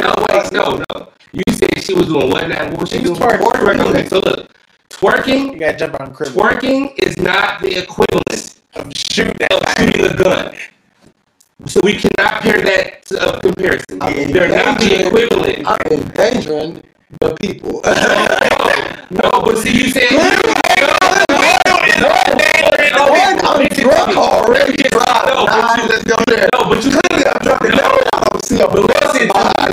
no, 0.00 0.14
wait, 0.28 0.52
no, 0.52 0.82
no. 0.90 1.08
You 1.32 1.42
said 1.52 1.82
she 1.84 1.94
was 1.94 2.06
doing 2.08 2.30
what 2.30 2.48
now? 2.48 2.68
What 2.70 2.80
was 2.80 2.90
she 2.90 3.00
She 3.00 3.08
was 3.08 3.18
doing? 3.18 3.30
twerking. 3.30 3.80
Okay, 3.90 4.08
so 4.08 4.16
look, 4.20 4.50
twerking, 4.90 5.52
You 5.54 5.58
gotta 5.60 5.76
jump 5.78 6.00
on 6.00 6.12
crib. 6.14 6.32
twerking 6.32 6.98
is 6.98 7.16
not 7.18 7.60
the 7.62 7.78
equivalent 7.82 8.56
Shoot 9.12 9.36
that. 9.38 9.52
of 9.52 9.68
shooting 9.78 10.06
a 10.06 10.14
gun. 10.16 10.54
So 11.66 11.80
we 11.82 11.94
cannot 11.94 12.42
pair 12.42 12.60
that 12.62 13.04
to 13.06 13.36
a 13.36 13.40
comparison. 13.40 13.98
They're 14.32 14.48
not 14.48 14.80
the 14.80 15.06
equivalent. 15.06 15.66
I'm 15.66 15.92
endangering 15.92 16.82
the 17.20 17.36
people. 17.40 17.80
No, 19.12 19.42
but 19.44 19.58
see, 19.58 19.76
you 19.76 19.90
said. 19.90 20.06
I'm 23.42 23.66
drunk 23.68 24.16
already. 24.16 24.76
No, 24.84 25.46
but 25.46 26.24
you, 26.28 26.36
no, 26.54 26.68
but 26.68 26.84
you 26.84 26.90
Clearly, 26.90 27.26
I'm 27.26 27.42
drunk 27.42 27.64
enough. 27.64 28.02
I 28.14 28.24
don't 28.30 28.44
see 28.44 28.60
a 28.60 28.66
But 28.68 28.82
listen, 28.82 29.28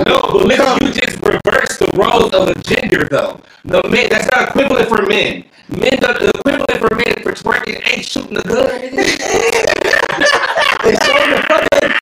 no, 0.06 0.20
but 0.32 0.44
listen, 0.44 0.86
you 0.86 0.92
just 0.92 1.16
reversed 1.22 1.78
the 1.78 1.90
roles 1.94 2.32
of 2.34 2.46
the 2.48 2.54
gender, 2.62 3.06
though. 3.08 3.40
The 3.64 3.82
men, 3.88 4.08
that's 4.10 4.28
not 4.34 4.48
equivalent 4.48 4.88
for 4.88 5.02
men. 5.06 5.44
Men, 5.68 6.00
the, 6.00 6.08
the 6.16 6.32
equivalent 6.32 6.80
for 6.80 6.94
men 6.96 7.12
for 7.20 7.32
twerking 7.36 7.76
ain't 7.92 8.04
shooting 8.04 8.38
a 8.38 8.42
gun. 8.42 8.68
nigga. 8.88 9.20
It's 10.88 11.04
the 11.04 11.44
fucking 11.44 11.92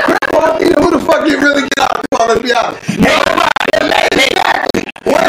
crap 0.00 0.60
you 0.60 0.70
know, 0.72 0.80
who 0.80 0.90
the 0.96 1.04
fuck 1.04 1.28
you 1.28 1.36
really 1.36 1.68
get 1.68 1.84
out 1.84 2.00
of 2.00 2.28
let's 2.28 2.40
be 2.40 2.52
honest. 2.52 2.80
Exactly. 3.76 4.88
What, 5.04 5.20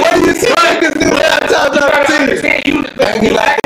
what 0.00 0.14
do 0.14 0.20
you 0.24 0.32
see 0.32 0.48
niggas 0.48 0.96
do 0.96 1.12
nine 1.12 1.44
times 1.44 1.76
out 1.76 2.00
of 2.00 2.06
ten? 2.06 2.22
Understand 2.22 2.66
you? 2.66 2.82
Hanging 3.04 3.36
out, 3.36 3.60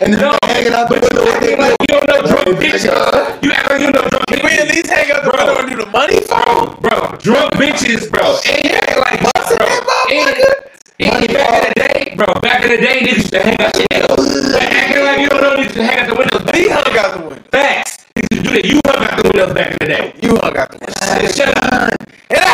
and 0.00 0.14
then 0.14 0.20
No. 0.20 0.38
hanging 0.44 0.72
out 0.72 0.88
the 0.88 0.94
window 1.02 1.24
you 1.24 1.32
with 1.32 1.40
their 1.42 1.58
act 1.58 1.60
like 1.60 1.76
you 1.82 1.86
don't 1.90 2.06
know 2.06 2.20
drunk 2.30 2.58
bitches. 2.62 3.42
You 3.42 3.50
act 3.50 3.70
like 3.70 3.80
you 3.80 3.90
know 3.90 4.06
drunk 4.06 4.30
We 4.30 4.50
at 4.54 4.68
least 4.70 4.86
hang 4.86 5.10
up 5.10 5.24
the 5.24 5.34
window 5.34 5.58
and 5.58 5.68
do 5.68 5.76
the 5.82 5.90
money 5.90 6.20
phone. 6.22 6.78
Bro, 6.78 7.18
drunk 7.26 7.54
bitches, 7.58 8.06
bro. 8.08 8.38
And 8.46 8.64
you 8.64 8.70
act 8.70 8.98
like 9.02 9.18
bro. 9.18 10.14
And, 10.14 10.75
back 10.98 11.22
in 11.22 11.30
the 11.30 11.72
day, 11.76 12.14
bro, 12.16 12.26
back 12.40 12.62
in 12.64 12.70
the 12.70 12.76
day, 12.78 13.00
niggas 13.00 13.16
used 13.16 13.32
to 13.32 13.40
hang 13.42 13.56
out 13.60 13.76
shit. 13.76 13.92
Acting 13.92 15.04
like 15.04 15.20
you 15.20 15.28
don't 15.28 15.42
know 15.42 15.56
niggas 15.56 15.64
used 15.64 15.74
to 15.74 15.82
hang 15.84 15.98
out 16.00 16.08
the 16.08 16.14
windows. 16.14 16.50
He 16.54 16.68
hung 16.68 16.96
out 16.98 17.12
the 17.16 17.20
window. 17.28 17.42
Facts. 17.50 18.06
Niggas 18.16 18.32
used 18.32 18.44
to 18.44 18.50
do 18.50 18.54
that. 18.56 18.64
You 18.64 18.80
hung 18.86 19.04
out 19.04 19.16
the 19.16 19.22
windows 19.28 19.54
back 19.54 19.70
in 19.72 19.76
the 19.80 19.86
day. 19.86 20.12
You 20.22 20.36
hung 20.36 20.56
out 20.56 20.70
the 20.70 20.78
window. 20.78 21.28
Shut 21.32 21.48
up. 21.48 21.62
And 22.30 22.40
I 22.40 22.46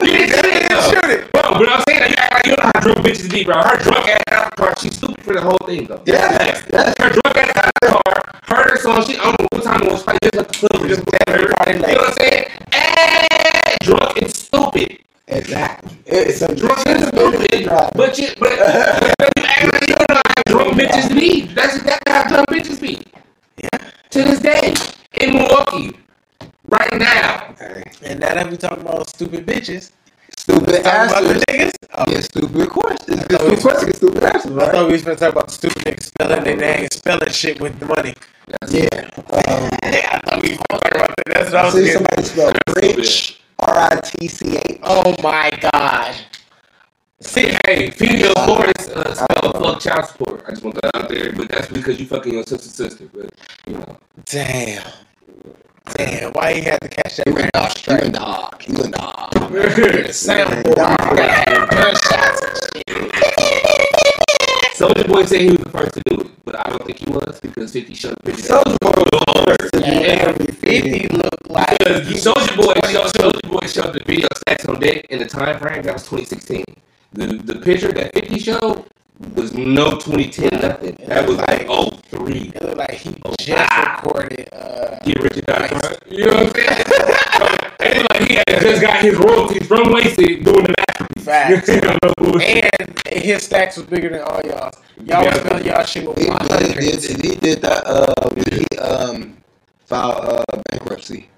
You 0.00 0.12
didn't 0.12 0.34
say 0.34 0.52
it, 0.62 0.68
though. 0.70 0.90
shoot 0.90 1.10
it. 1.10 1.32
Bro, 1.32 1.42
but 1.58 1.68
I'm 1.68 1.82
saying 1.88 2.00
that 2.00 2.10
you 2.10 2.16
act 2.16 2.32
like 2.34 2.46
you 2.46 2.54
don't 2.56 2.64
know 2.64 2.70
how 2.74 2.80
drunk 2.80 2.98
bitches 3.06 3.30
be, 3.30 3.44
bro. 3.44 3.54
Her 3.62 3.76
drunk 3.76 4.08
ass 4.08 4.20
out 4.30 4.50
the 4.50 4.56
car, 4.56 4.74
she's 4.78 4.96
stupid 4.96 5.24
for 5.24 5.34
the 5.34 5.40
whole 5.40 5.58
thing, 5.66 5.86
though. 5.86 6.02
Yeah, 6.06 6.62
yeah. 6.72 6.94
Her 7.00 7.10
drunk 7.10 7.36
ass 7.36 7.56
out 7.56 7.70
the 7.80 7.88
car, 7.88 8.40
heard 8.44 8.70
her 8.70 8.76
song, 8.76 9.04
she, 9.04 9.16
I 9.16 9.24
don't 9.24 9.40
know 9.40 9.46
what 9.50 9.62
time 9.64 9.82
it 9.82 9.90
was, 9.90 10.02
probably 10.02 10.18
just 10.22 10.36
like 10.36 10.48
the 10.48 10.68
club, 10.68 10.88
just 10.88 11.02
whatever. 11.06 11.42
You 11.42 11.48
know 11.48 11.88
what 11.98 12.08
I'm 12.08 12.14
saying? 12.14 12.44
And 12.72 13.78
drunk 13.82 14.16
and 14.22 14.35
stupid. 14.78 14.98
Exactly. 15.28 15.98
It's 16.06 16.42
a 16.42 16.54
Drunk 16.54 16.86
and 16.88 17.04
stupid. 17.08 17.68
But 17.94 18.18
you, 18.18 18.28
but, 18.38 18.52
you 18.52 19.44
act 19.44 19.72
like 19.72 19.88
you 19.88 19.94
don't 19.96 20.10
know 20.10 20.22
how 20.24 20.42
drunk 20.46 20.74
bitches 20.80 21.10
be. 21.18 21.42
That's 21.46 21.76
exactly 21.76 22.12
how 22.12 22.28
drunk 22.28 22.48
bitches 22.50 22.80
be. 22.80 23.02
Yeah. 23.58 23.78
To 24.10 24.22
this 24.22 24.40
day, 24.40 24.74
in 25.20 25.34
Milwaukee, 25.34 25.96
right 26.68 26.98
now. 26.98 27.50
Okay. 27.52 27.82
And 28.04 28.20
now 28.20 28.34
that 28.34 28.50
we 28.50 28.56
talking 28.56 28.82
about 28.82 29.08
stupid 29.10 29.46
bitches, 29.46 29.92
Stupid 30.38 30.84
talking 30.84 31.26
answers. 31.26 31.42
niggas. 31.50 31.72
Oh, 31.94 32.04
Yeah, 32.08 32.20
stupid 32.20 32.68
questions. 32.70 33.20
Stupid 33.24 33.60
questions, 33.60 33.96
stupid 33.96 34.22
answers, 34.24 34.56
I 34.58 34.70
thought 34.72 34.86
we 34.86 34.92
was 34.92 35.02
gonna 35.02 35.16
talk 35.16 35.32
about 35.32 35.50
stupid 35.50 35.82
niggas 35.84 36.02
spelling 36.04 36.44
their 36.44 36.56
name, 36.56 36.88
spelling 36.92 37.30
shit 37.30 37.60
with 37.60 37.78
the 37.80 37.86
money. 37.86 38.14
Yeah. 38.68 38.86
Um, 39.16 39.70
Yeah, 39.84 40.20
I 40.22 40.30
thought 40.30 40.42
we 40.42 40.50
was 40.50 40.58
gonna 40.70 40.80
about 40.94 41.16
that. 41.16 41.24
That's 41.26 41.46
what 41.52 41.56
I 41.56 41.60
I 41.62 41.64
was 41.64 41.74
see 41.74 41.84
getting. 41.84 41.92
somebody 41.94 42.22
spell 42.22 42.52
rich, 42.76 43.35
R-I-T-C-H. 43.66 44.78
Oh 44.82 45.14
my 45.22 45.50
god. 45.72 46.14
See, 47.20 47.56
Hey, 47.66 47.90
female 47.90 48.34
boys 48.46 48.88
uh, 48.90 49.14
spell 49.14 49.52
fuck 49.52 49.80
child 49.80 50.06
support. 50.06 50.44
I 50.46 50.50
just 50.50 50.62
want 50.62 50.76
that 50.82 50.94
out 50.96 51.08
there, 51.08 51.32
but 51.32 51.48
that's 51.48 51.68
because 51.68 51.98
you 51.98 52.06
fucking 52.06 52.32
your 52.32 52.42
sister's 52.44 52.74
sister. 52.74 53.08
But 53.12 53.30
you 53.66 53.74
know, 53.74 53.98
damn. 54.26 54.86
Damn, 55.96 56.32
why 56.32 56.52
he 56.54 56.60
had 56.62 56.80
to 56.82 56.88
catch 56.88 57.16
that 57.16 57.26
You 57.26 57.32
a 57.32 57.38
man 57.38 57.50
dog. 57.54 57.62
off 57.62 57.72
You 57.74 57.78
straight? 57.78 58.02
a 58.04 58.10
dog. 58.10 58.62
You 58.66 58.76
a 58.76 58.88
dog. 58.88 59.30
Soundboard. 60.10 60.76
Gunshots 61.70 62.40
and 62.74 62.84
shit. 62.88 63.72
Soulja 64.76 65.08
Boy 65.08 65.24
said 65.24 65.40
he 65.40 65.48
was 65.48 65.58
the 65.58 65.70
first 65.70 65.94
to 65.94 66.02
do 66.04 66.20
it, 66.20 66.44
but 66.44 66.54
I 66.54 66.68
don't 66.68 66.84
think 66.84 66.98
he 66.98 67.10
was 67.10 67.40
because 67.40 67.72
Fifty 67.72 67.94
showed 67.94 68.14
the 68.22 68.30
picture. 68.30 68.42
Soulja 68.42 68.76
Boy 68.78 68.92
was 68.92 69.08
the 69.34 69.56
first 69.58 69.72
to 69.72 69.80
do 69.80 69.86
And 69.86 70.20
everything. 70.20 70.82
50 70.82 71.16
look 71.16 71.48
like 71.48 71.78
Because 71.78 72.02
Soulja 72.24 72.56
Boy, 72.56 72.74
Soulja 72.74 73.50
Boy 73.50 73.58
boy 73.58 73.66
showed 73.68 73.94
the 73.94 74.04
video 74.04 74.28
stats 74.36 74.68
on 74.68 74.78
deck 74.78 75.06
in 75.06 75.18
the 75.18 75.24
time 75.24 75.58
frame. 75.58 75.82
That 75.82 75.94
was 75.94 76.02
2016. 76.02 76.64
The 77.12 77.26
the 77.38 77.54
picture 77.60 77.90
that 77.92 78.12
50 78.12 78.38
showed 78.38 78.84
was 79.34 79.54
no 79.54 79.92
2010 79.98 80.50
nothing. 80.60 80.96
That 81.06 81.26
was 81.26 81.38
like 81.38 81.66
03. 81.66 82.52
It 82.54 82.62
looked 82.62 82.76
like 82.76 82.90
he 82.92 83.16
Oh, 83.24 83.34
just 83.38 83.70
wow. 83.70 84.02
recorded. 84.02 84.48
Uh, 84.52 84.98
Get 85.04 85.18
rich 85.22 85.38
or 85.38 85.42
die 85.42 85.66
trying. 85.68 85.96
You 86.10 86.26
know 86.26 86.34
what 86.44 86.46
I'm 86.46 86.54
saying? 86.54 86.68
it 87.80 87.96
looked 87.98 88.10
like 88.12 88.28
he 88.28 88.34
had 88.36 88.60
just 88.62 88.82
got 88.82 89.00
his 89.02 89.16
royalties 89.16 89.66
from 89.66 89.92
Wasted 89.92 90.44
doing 90.44 90.64
the 90.64 90.74
masterpiece. 90.88 91.24
Facts. 91.24 91.68
You 91.74 91.80
know, 91.80 91.98
no 92.20 92.38
and 92.40 92.98
his 93.24 93.42
stacks 93.44 93.76
was 93.76 93.86
bigger 93.86 94.08
than 94.10 94.20
all 94.22 94.40
y'all. 94.44 94.70
Y'all 95.04 95.24
was 95.24 95.34
Yeah. 95.34 95.48
feeling 95.48 95.64
y'all 95.66 95.84
shit 95.84 96.06
with 96.06 96.18
He, 96.18 96.24
did, 96.24 96.32
hundred. 96.32 97.22
he 97.24 97.34
did 97.36 97.62
that. 97.62 97.86
Uh, 97.86 98.30
he 98.36 98.78
um 98.78 99.36
file 99.86 100.44
uh 100.52 100.62
bankruptcy? 100.70 101.28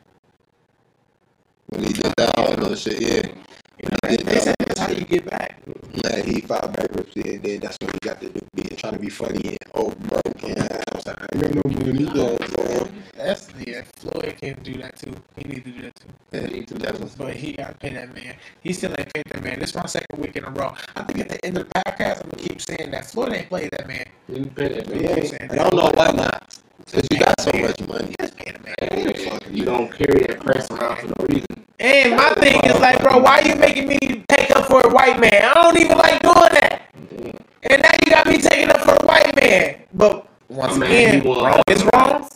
When 1.66 1.84
he 1.84 1.92
did 1.92 2.12
that 2.16 2.38
all 2.38 2.56
those 2.56 2.80
shit, 2.82 3.00
yeah. 3.00 3.30
He 3.78 4.16
They 4.16 4.38
said 4.40 4.54
that's 4.58 4.80
how 4.80 4.90
you 4.90 5.04
get 5.04 5.24
back. 5.30 5.60
yeah, 6.04 6.20
he 6.22 6.40
filed 6.40 6.72
bankruptcy, 6.76 7.34
and 7.34 7.42
then 7.42 7.60
that's 7.60 7.76
when 7.80 7.90
he 7.90 7.98
got 8.00 8.20
to 8.20 8.28
do, 8.28 8.40
being 8.54 8.68
trying 8.76 8.94
to 8.94 8.98
be 8.98 9.08
funny 9.08 9.48
and 9.48 9.58
oh 9.74 9.90
broke 9.90 10.42
and 10.42 10.60
I 10.62 10.82
was 10.94 11.06
like, 11.06 11.20
I 11.20 11.26
ain't 11.34 11.54
no 11.54 11.62
money. 11.70 12.00
You 12.00 12.06
know 12.14 12.24
what 12.32 12.42
I'm 12.42 12.66
saying? 12.66 13.02
That's 13.16 13.48
yeah. 13.66 13.82
Floyd 13.96 14.36
can 14.40 14.62
do 14.62 14.74
that 14.78 14.96
too. 14.96 15.14
He 15.36 15.48
need 15.48 15.64
to 15.64 15.70
do 15.70 15.82
that 15.82 15.94
too. 15.96 16.08
Yeah, 16.32 16.64
definitely. 16.78 17.10
But 17.18 17.34
he 17.36 17.52
got 17.52 17.68
to 17.68 17.74
pay 17.74 17.90
that 17.90 18.14
man. 18.14 18.36
He 18.62 18.72
still 18.72 18.94
ain't 18.98 19.12
paid 19.12 19.24
that 19.30 19.42
man. 19.42 19.58
This 19.60 19.70
is 19.70 19.76
my 19.76 19.86
second 19.86 20.18
week 20.18 20.36
in 20.36 20.44
a 20.44 20.50
row. 20.50 20.74
I 20.96 21.02
think 21.02 21.20
at 21.20 21.28
the 21.28 21.44
end 21.44 21.58
of 21.58 21.68
the 21.68 21.80
podcast, 21.80 22.24
I'm 22.24 22.30
gonna 22.30 22.48
keep 22.48 22.60
saying 22.60 22.90
that 22.90 23.06
Floyd 23.06 23.32
ain't 23.32 23.48
played 23.48 23.70
that 23.72 23.86
man. 23.86 24.04
You 24.28 24.44
pay 24.46 24.68
that, 24.68 24.88
man. 24.88 25.02
Yeah, 25.02 25.64
I 25.64 25.68
don't 25.68 25.74
know 25.74 25.90
why 25.94 26.10
not. 26.12 26.57
Cause 26.86 27.06
you 27.10 27.18
got 27.18 27.40
so 27.40 27.50
much 27.58 27.80
money. 27.86 28.08
He 28.08 28.14
just 28.20 28.36
paid 28.36 28.54
the 28.56 28.60
man. 28.62 28.74
Hey, 28.80 29.38
You 29.52 29.64
don't 29.64 29.92
carry 29.92 30.20
that 30.26 30.40
press 30.40 30.70
around 30.70 30.96
for 30.98 31.06
no 31.08 31.26
reason. 31.28 31.66
And 31.80 32.16
my 32.16 32.30
thing 32.34 32.60
is 32.64 32.78
like, 32.80 33.00
bro, 33.02 33.18
why 33.18 33.40
are 33.40 33.48
you 33.48 33.56
making 33.56 33.88
me 33.88 33.98
take 34.28 34.50
up 34.56 34.66
for 34.66 34.80
a 34.86 34.88
white 34.88 35.20
man? 35.20 35.32
I 35.34 35.54
don't 35.54 35.78
even 35.78 35.98
like 35.98 36.22
doing 36.22 36.34
that. 36.34 36.82
And 37.70 37.82
now 37.82 37.90
you 38.04 38.10
got 38.12 38.26
me 38.26 38.38
taking 38.38 38.70
up 38.70 38.80
for 38.80 38.94
a 38.94 39.06
white 39.06 39.34
man. 39.36 39.82
But 39.92 40.28
once 40.48 40.72
My 40.74 40.78
man, 40.88 40.90
again, 40.90 41.22
he 41.22 41.28
wrong 41.28 41.62
is 41.68 41.84
wrong, 41.92 42.28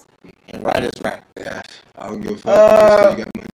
and 0.48 0.64
right 0.64 0.84
is 0.84 1.02
right. 1.02 1.22
Yeah, 1.38 1.62
I 1.96 2.08
don't 2.08 2.20
give 2.20 2.32
a 2.32 2.36
fuck. 2.38 2.46
Uh, 2.48 3.10
you 3.16 3.24
got 3.24 3.36
money. 3.36 3.48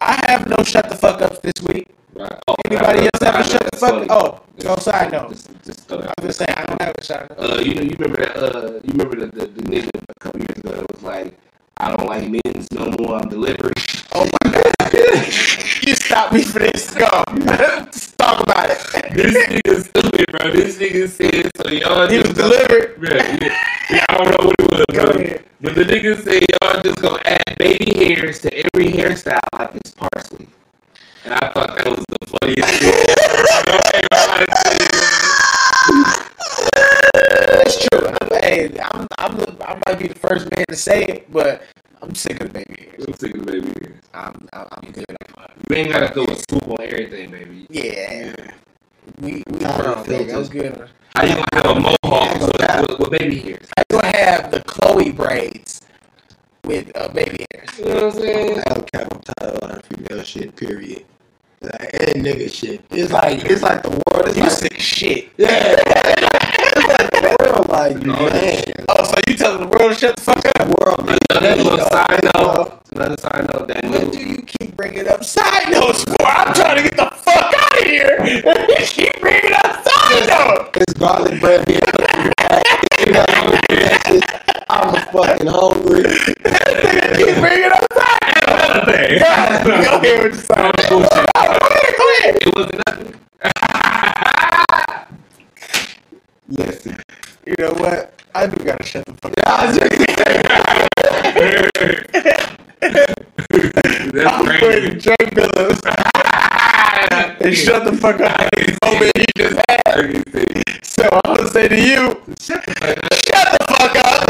I 0.00 0.24
have 0.30 0.46
no 0.46 0.62
shut 0.62 0.88
the 0.88 0.96
fuck 0.96 1.22
up 1.22 1.42
this 1.42 1.54
week. 1.68 1.88
Right. 2.16 2.32
Oh, 2.48 2.54
Anybody 2.66 3.00
else 3.00 3.22
have 3.22 3.34
a 3.36 3.44
shut 3.44 3.62
the 3.70 3.70
that's 3.72 3.80
fuck 3.80 3.90
funny. 3.94 4.06
Oh, 4.10 4.40
go 4.60 4.76
side 4.76 5.12
note. 5.12 5.30
Just, 5.30 5.50
just 5.64 5.92
I'm 5.92 6.02
just 6.22 6.38
saying 6.38 6.54
I 6.56 6.66
don't 6.66 6.82
have 6.82 6.94
a 6.98 7.04
shut. 7.04 7.32
Uh, 7.38 7.60
you 7.60 7.74
know, 7.74 7.82
you 7.82 7.96
remember 7.98 8.24
that? 8.24 8.36
Uh, 8.36 8.72
you 8.84 8.92
remember 8.94 9.16
the, 9.16 9.26
the, 9.26 9.46
the 9.48 9.62
nigga 9.64 9.90
a 10.08 10.20
couple 10.20 10.40
years 10.40 10.58
ago 10.58 10.70
that 10.70 10.92
was 10.94 11.02
like, 11.02 11.38
"I 11.78 11.94
don't 11.94 12.08
like 12.08 12.28
men's 12.30 12.72
no 12.72 12.90
more. 13.00 13.16
I'm 13.16 13.28
delivery." 13.28 13.72
Oh 14.14 14.24
my 14.24 14.52
god. 14.52 14.92
you 15.86 15.94
stop 15.94 16.32
me 16.32 16.42
for 16.42 16.60
this. 16.60 16.94
Go. 16.94 17.06
Talk 18.18 18.40
about 18.42 18.70
it. 18.70 18.78
this 19.14 19.36
nigga 19.48 19.84
stupid, 19.84 20.32
bro. 20.32 20.52
This 20.52 20.78
nigga 20.78 21.08
said 21.08 21.50
so. 21.56 21.70
Y'all 21.70 22.08
He 22.08 22.18
was 22.18 22.28
just 22.28 22.36
delivered. 22.38 22.98
Yeah, 23.02 23.38
yeah, 23.42 23.58
yeah, 23.90 24.04
I 24.08 24.16
don't 24.18 24.30
know 24.30 24.46
what 24.48 24.56
it 24.58 24.70
was, 24.72 24.84
Go 24.92 25.12
bro. 25.12 25.20
ahead. 25.22 25.44
But 25.60 25.74
the 25.74 25.84
nigga 25.84 26.22
said 26.24 26.44
y'all 26.62 26.82
just 26.82 27.02
gonna 27.02 27.22
add 27.26 27.56
baby 27.58 27.92
hairs 28.14 28.40
to 28.40 28.52
every 28.54 28.90
hairstyle 28.92 29.40
like 29.58 29.74
it's 29.76 29.92
parsley. 29.92 30.48
And 31.26 31.34
I 31.34 31.50
thought 31.52 31.74
that 31.74 31.86
was 31.86 32.04
the 32.06 32.38
funniest 32.38 32.70
thing. 32.78 32.94
That's 37.66 37.88
true. 37.88 38.06
I'm, 38.06 38.28
hey, 38.42 38.78
I'm, 38.80 39.08
I'm 39.18 39.36
the, 39.36 39.56
I 39.68 39.74
might 39.88 39.98
be 39.98 40.06
the 40.06 40.14
first 40.14 40.48
man 40.54 40.64
to 40.68 40.76
say 40.76 41.02
it, 41.02 41.32
but 41.32 41.62
I'm 42.00 42.14
sick 42.14 42.40
of 42.40 42.52
baby 42.52 42.76
hairs. 42.78 43.04
I'm 43.08 43.14
sick 43.14 43.34
of 43.34 43.44
baby 43.44 43.72
hairs. 43.82 44.00
I'm, 44.14 44.48
I'm, 44.52 44.68
I'm 44.70 44.92
good. 44.92 45.04
You 45.68 45.76
ain't 45.76 45.90
gotta 45.90 46.14
throw 46.14 46.26
a 46.26 46.36
swoop 46.48 46.68
on 46.68 46.76
everything, 46.80 47.32
baby. 47.32 47.66
Yeah. 47.70 48.36
We, 49.20 49.42
we 49.50 49.64
I 49.64 49.72
don't 49.78 49.82
grown, 49.82 50.04
think 50.04 50.28
baby. 50.28 50.32
I'm 50.32 50.44
so. 50.44 50.50
good. 50.52 50.88
How 51.16 51.24
you 51.24 51.34
gonna 51.34 51.46
have 51.54 51.66
a 51.66 51.74
mohawk 51.80 52.40
with, 52.40 52.88
with, 52.88 52.98
with 53.00 53.10
baby 53.18 53.38
hairs? 53.40 53.68
I 53.76 53.82
do 53.88 53.98
have 53.98 54.52
the 54.52 54.60
Chloe 54.60 55.10
braids 55.10 55.80
with 56.62 56.96
uh, 56.96 57.08
baby 57.08 57.44
hairs. 57.52 57.78
You 57.80 57.84
know 57.86 57.94
what 57.94 58.04
I'm 58.04 58.12
saying? 58.12 58.62
El 58.68 58.82
Capo 58.92 59.20
tired 59.40 59.56
of 59.56 59.62
all 59.62 59.68
that 59.70 59.86
female 59.86 60.22
shit. 60.22 60.54
Period. 60.54 61.04
Like, 61.60 61.94
and 61.94 62.24
nigga 62.24 62.52
shit. 62.52 62.84
It's 62.90 63.12
like 63.12 63.44
it's 63.44 63.62
like 63.62 63.82
the 63.82 63.90
world 63.90 64.28
is 64.28 64.36
You 64.36 64.42
like 64.42 64.52
sick 64.52 64.78
shit. 64.78 65.30
yeah. 65.36 65.76
it's 65.78 66.88
like 66.88 67.10
the 67.10 67.36
world 67.40 67.68
like 67.68 67.96
oh, 67.96 68.30
man. 68.30 68.84
Oh, 68.88 69.04
so 69.04 69.14
you 69.26 69.36
telling 69.36 69.60
the 69.60 69.66
world 69.66 69.94
to 69.94 69.98
shut 69.98 70.16
the 70.16 70.22
fuck 70.22 70.44
up? 70.60 70.68
World 70.80 71.20
Another 71.30 71.62
little 71.62 71.86
side 71.86 72.22
you 72.22 72.30
note. 72.34 72.80
Another 72.92 73.16
side 73.16 73.48
note. 73.52 73.68
That 73.68 73.84
What 73.84 74.12
do 74.12 74.20
you 74.20 74.42
keep 74.42 74.76
bringing 74.76 75.08
up 75.08 75.24
side 75.24 75.70
notes 75.70 76.04
for? 76.04 76.26
I'm 76.26 76.54
trying 76.54 76.76
to 76.76 76.82
get 76.82 76.96
the 76.96 77.10
fuck 77.16 77.55
out 77.76 77.82
of 77.82 77.88
here. 77.88 78.16
you 78.26 78.42
keep 78.86 79.20
bringing 79.20 79.52
up 79.52 79.84
side 79.84 80.28
notes. 80.28 80.70
It's 80.76 80.92
garlic 80.94 81.40
bread 81.40 81.66
being 81.66 81.80
cooked 81.80 82.14
in 82.16 82.24
your 82.24 82.32
bag. 82.38 82.76
I'm 84.68 84.94
fucking 85.12 85.46
hungry. 85.46 86.02
keep 86.02 87.36
bringing 87.36 87.70
up 87.72 87.86
side 87.92 88.18
notes. 88.46 88.64
another 88.66 88.92
thing. 88.92 89.18
God, 89.18 89.64
go 89.64 89.70
ahead 89.72 90.22
with 90.22 90.32
the 90.32 90.38
side 90.42 90.74
notes. 90.76 90.88
Bullshit. 90.88 91.26
Go 91.34 91.40
ahead, 91.40 91.94
go 91.98 92.04
ahead. 92.18 92.34
It 92.40 92.54
wasn't 92.56 92.80
nothing. 92.86 93.12
Listen, 96.48 96.96
You 97.46 97.54
know 97.58 97.72
what? 97.74 98.12
I 98.34 98.46
do 98.46 98.56
gotta 98.64 98.84
shut 98.84 99.04
the 99.06 99.14
fuck 99.14 99.32
up. 99.32 99.46
I 99.46 99.66
was 99.66 99.78
just 99.78 99.96
That's 104.12 104.32
I'm 104.32 104.46
crazy. 104.46 104.60
going 104.60 104.82
to 104.82 104.98
Dre 105.00 105.16
Billups 105.30 106.25
and 107.46 107.56
shut 107.56 107.84
the 107.84 107.96
fuck 107.96 108.20
up. 108.20 108.48
This 108.56 108.76
moment 108.84 109.12
you 109.16 109.24
just 109.36 109.60
had. 109.68 110.22
So 110.84 111.08
I'm 111.24 111.36
gonna 111.36 111.48
say 111.48 111.68
to 111.68 111.80
you, 111.80 112.20
shut 112.40 112.64
the 112.66 112.74
fuck 113.68 113.96
up. 114.04 114.28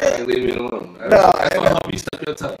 Hey, 0.00 0.22
leave 0.24 0.44
me 0.44 0.52
alone. 0.52 0.96
No, 1.00 1.08
That's 1.08 1.54
I- 1.54 1.58
why 1.58 1.66
I 1.66 1.68
hope 1.70 1.92
you 1.92 1.98
stuck 1.98 2.24
your 2.26 2.34
tongue. 2.36 2.58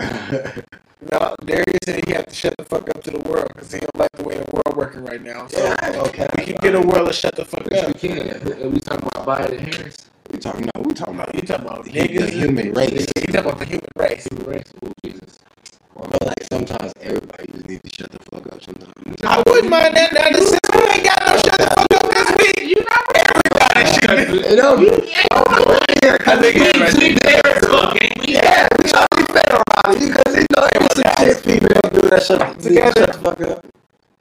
No, 1.10 1.34
Darius 1.44 1.66
said 1.84 2.04
he 2.06 2.12
had 2.12 2.28
to 2.28 2.34
shut 2.34 2.54
the 2.58 2.64
fuck 2.64 2.88
up 2.88 3.02
to 3.02 3.10
the 3.10 3.18
world 3.28 3.48
because 3.54 3.72
he 3.72 3.80
don't 3.80 3.98
like 3.98 4.12
the 4.12 4.22
way 4.22 4.36
the 4.36 4.44
world 4.52 4.76
working 4.76 5.04
right 5.04 5.20
now. 5.20 5.48
So 5.48 5.58
uh, 5.82 6.04
okay. 6.06 6.28
we 6.38 6.44
can 6.44 6.54
get 6.62 6.76
a 6.76 6.80
world 6.80 7.08
to 7.08 7.12
shut 7.12 7.34
the 7.34 7.44
fuck 7.44 7.66
Yes, 7.72 7.88
up. 7.88 8.00
we 8.00 8.08
can. 8.08 8.70
We 8.72 8.78
talking 8.78 9.08
about 9.12 9.26
buying 9.26 9.50
the 9.50 9.60
hairs. 9.60 9.96
We 10.30 10.38
talking 10.38 10.70
no, 10.74 10.82
we 10.82 10.94
talking 10.94 11.14
about 11.16 11.34
You 11.34 11.40
talking 11.42 11.66
about 11.66 11.84
the, 11.86 11.90
niggas? 11.90 12.20
the 12.20 12.30
human 12.30 12.72
race. 12.72 13.04
You 13.16 13.22
talking 13.32 13.36
about 13.40 13.58
the 13.58 13.64
human 13.64 13.88
race? 13.96 14.28
Oh, 14.32 14.92
Jesus. 15.04 15.38
I 15.98 16.02
feel 16.06 16.18
like 16.28 16.41
sometimes 16.52 16.92
everybody 17.00 17.46
just 17.50 17.66
need 17.66 17.82
to 17.82 17.88
shut 17.88 18.10
the 18.12 18.18
fuck 18.28 18.44
up 18.52 18.62
sometimes. 18.62 18.92
I 19.24 19.42
wouldn't 19.46 19.70
mind 19.70 19.96
that. 19.96 20.12
Now, 20.12 20.28
since 20.36 20.60
we 20.68 20.84
ain't 20.92 21.04
got 21.08 21.20
no 21.24 21.32
shut 21.40 21.56
the 21.56 21.68
fuck 21.72 21.92
up 21.96 22.04
this 22.12 22.28
week, 22.36 22.60
you 22.68 22.80
know 22.84 23.02
everybody 23.24 23.82
should 23.88 24.12
be. 24.28 24.48
You 24.52 24.56
know, 24.60 24.76
here, 24.76 26.20
I 26.20 26.36
think 26.36 26.56
everybody 26.60 26.92
should 26.92 27.16
be. 27.16 28.32
yeah, 28.32 28.68
we 28.76 28.84
try 28.84 29.00
to 29.00 29.16
be 29.16 29.24
fair 29.32 29.48
about 29.48 29.96
it 29.96 30.12
because 30.12 30.32
you 30.36 30.46
know 30.52 30.68
it 30.68 30.80
was 30.84 30.92
some 31.00 31.24
shit 31.24 31.40
female 31.40 31.80
don't 31.80 31.94
do 31.94 32.08
that 32.10 32.22
shut, 32.22 32.40
need 32.60 32.76
to 32.76 32.92
shut 32.92 33.12
the 33.12 33.18
fuck 33.24 33.40
up. 33.40 33.66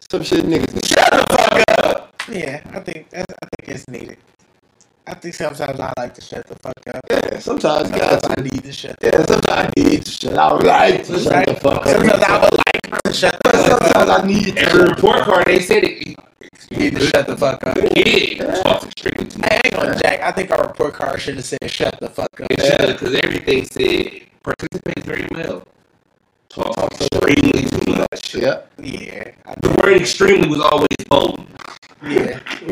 Some 0.10 0.24
shit 0.24 0.46
niggas 0.46 0.88
shut 0.88 1.12
the 1.12 1.24
fuck 1.36 1.84
up. 1.84 2.16
Yeah, 2.32 2.64
I 2.72 2.80
think 2.80 3.10
that's, 3.10 3.34
I 3.44 3.48
think 3.60 3.76
it's 3.76 3.88
needed. 3.90 4.18
I 5.08 5.16
think 5.16 5.36
sometimes 5.36 5.80
I 5.80 5.94
like 5.98 6.14
to 6.16 6.22
shut 6.22 6.46
the 6.48 6.56
fuck 6.56 6.74
up. 6.94 7.02
Yeah, 7.10 7.40
sometimes 7.40 7.90
Sometimes 7.90 8.22
I 8.26 8.42
need 8.42 8.64
to 8.64 8.72
shut. 8.74 8.98
Yeah, 9.04 9.24
sometimes 9.26 9.46
I 9.50 9.70
need 9.78 10.06
to 10.06 10.12
shut. 10.12 10.38
I 10.38 10.54
would 10.54 10.64
like 10.66 11.06
to 11.08 11.20
shut 11.20 11.46
the 11.48 11.56
fuck 11.56 11.86
Sometimes 11.86 12.24
I 12.24 12.36
up. 12.36 12.44
would 12.44 12.60
like 12.94 13.04
to 13.04 13.14
shut 13.14 13.34
the 13.34 13.40
But 13.44 13.56
fuck 13.56 13.72
up. 13.72 13.84
sometimes 13.84 14.10
I 14.10 14.28
need 14.28 14.58
Every 14.58 14.86
to. 14.86 14.92
report 14.92 15.22
card, 15.24 15.46
they 15.48 15.60
said 15.60 15.84
it. 15.84 16.08
You 16.72 16.78
need 16.78 16.96
to 16.96 17.02
shut 17.08 17.28
the 17.28 17.38
fuck 17.38 17.66
up. 17.68 17.78
Kid 17.78 18.40
talks 18.64 18.86
extremely 18.86 19.28
too 19.30 19.40
much. 19.40 19.52
I 19.52 19.62
ain't 19.66 19.74
gonna 19.76 20.00
jack. 20.00 20.22
I 20.22 20.32
think 20.32 20.52
our 20.52 20.68
report 20.68 20.94
card 20.94 21.20
should 21.20 21.36
have 21.36 21.46
said 21.46 21.60
"shut 21.70 22.00
the 22.00 22.10
fuck 22.10 22.30
up." 22.42 22.48
It 22.52 22.62
should 22.62 22.88
because 23.00 23.16
everything 23.24 23.66
said 23.66 24.22
participates 24.44 25.06
very 25.06 25.28
well. 25.32 25.64
Talks 26.54 27.00
extremely 27.02 27.64
too 27.66 27.94
much. 27.94 28.36
Yep. 28.36 28.72
Yeah, 28.84 29.32
I, 29.46 29.56
The 29.62 29.70
word 29.82 30.02
extremely 30.02 30.50
was 30.50 30.60
always 30.60 30.88
bold. 31.10 31.48
yeah. 32.04 32.40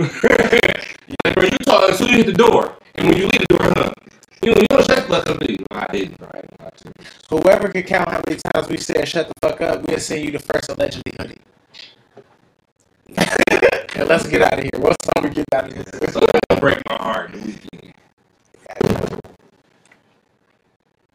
like, 1.26 1.36
bro, 1.36 1.44
you 1.46 1.58
talk 1.64 1.90
as 1.90 1.98
soon 1.98 2.10
as 2.10 2.12
you 2.12 2.18
hit 2.18 2.26
the 2.26 2.34
door, 2.34 2.78
and 2.96 3.08
when 3.08 3.18
you 3.18 3.24
leave 3.24 3.40
the 3.48 3.58
door, 3.58 3.72
huh? 3.76 3.94
You 4.44 4.54
know, 4.54 4.62
you 4.62 4.68
don't 4.70 4.86
shut 4.86 4.98
the 4.98 5.04
fuck 5.04 5.30
up, 5.30 5.50
you? 5.50 5.58
I 5.72 5.88
didn't. 5.94 6.20
Right? 6.20 6.46
Didn't. 6.78 7.08
Whoever 7.30 7.70
can 7.70 7.84
count 7.84 8.10
how 8.10 8.22
many 8.28 8.40
times 8.54 8.68
we 8.70 8.78
said 8.78 9.08
"shut 9.08 9.28
the 9.28 9.34
fuck 9.48 9.62
up," 9.62 9.88
we'll 9.88 10.00
send 10.00 10.26
you 10.26 10.32
the 10.32 10.40
first 10.40 10.70
allegedly 10.70 11.14
hoodie. 11.20 11.42
let's 14.06 14.28
get 14.28 14.42
out 14.42 14.54
of 14.54 14.64
here. 14.64 14.72
What 14.78 14.96
song 15.04 15.24
we 15.24 15.30
get 15.30 15.46
out 15.54 15.68
of 15.70 15.74
here? 15.74 15.86
So 16.12 16.22
break 16.60 16.82
my 16.90 16.96
heart. 16.98 17.32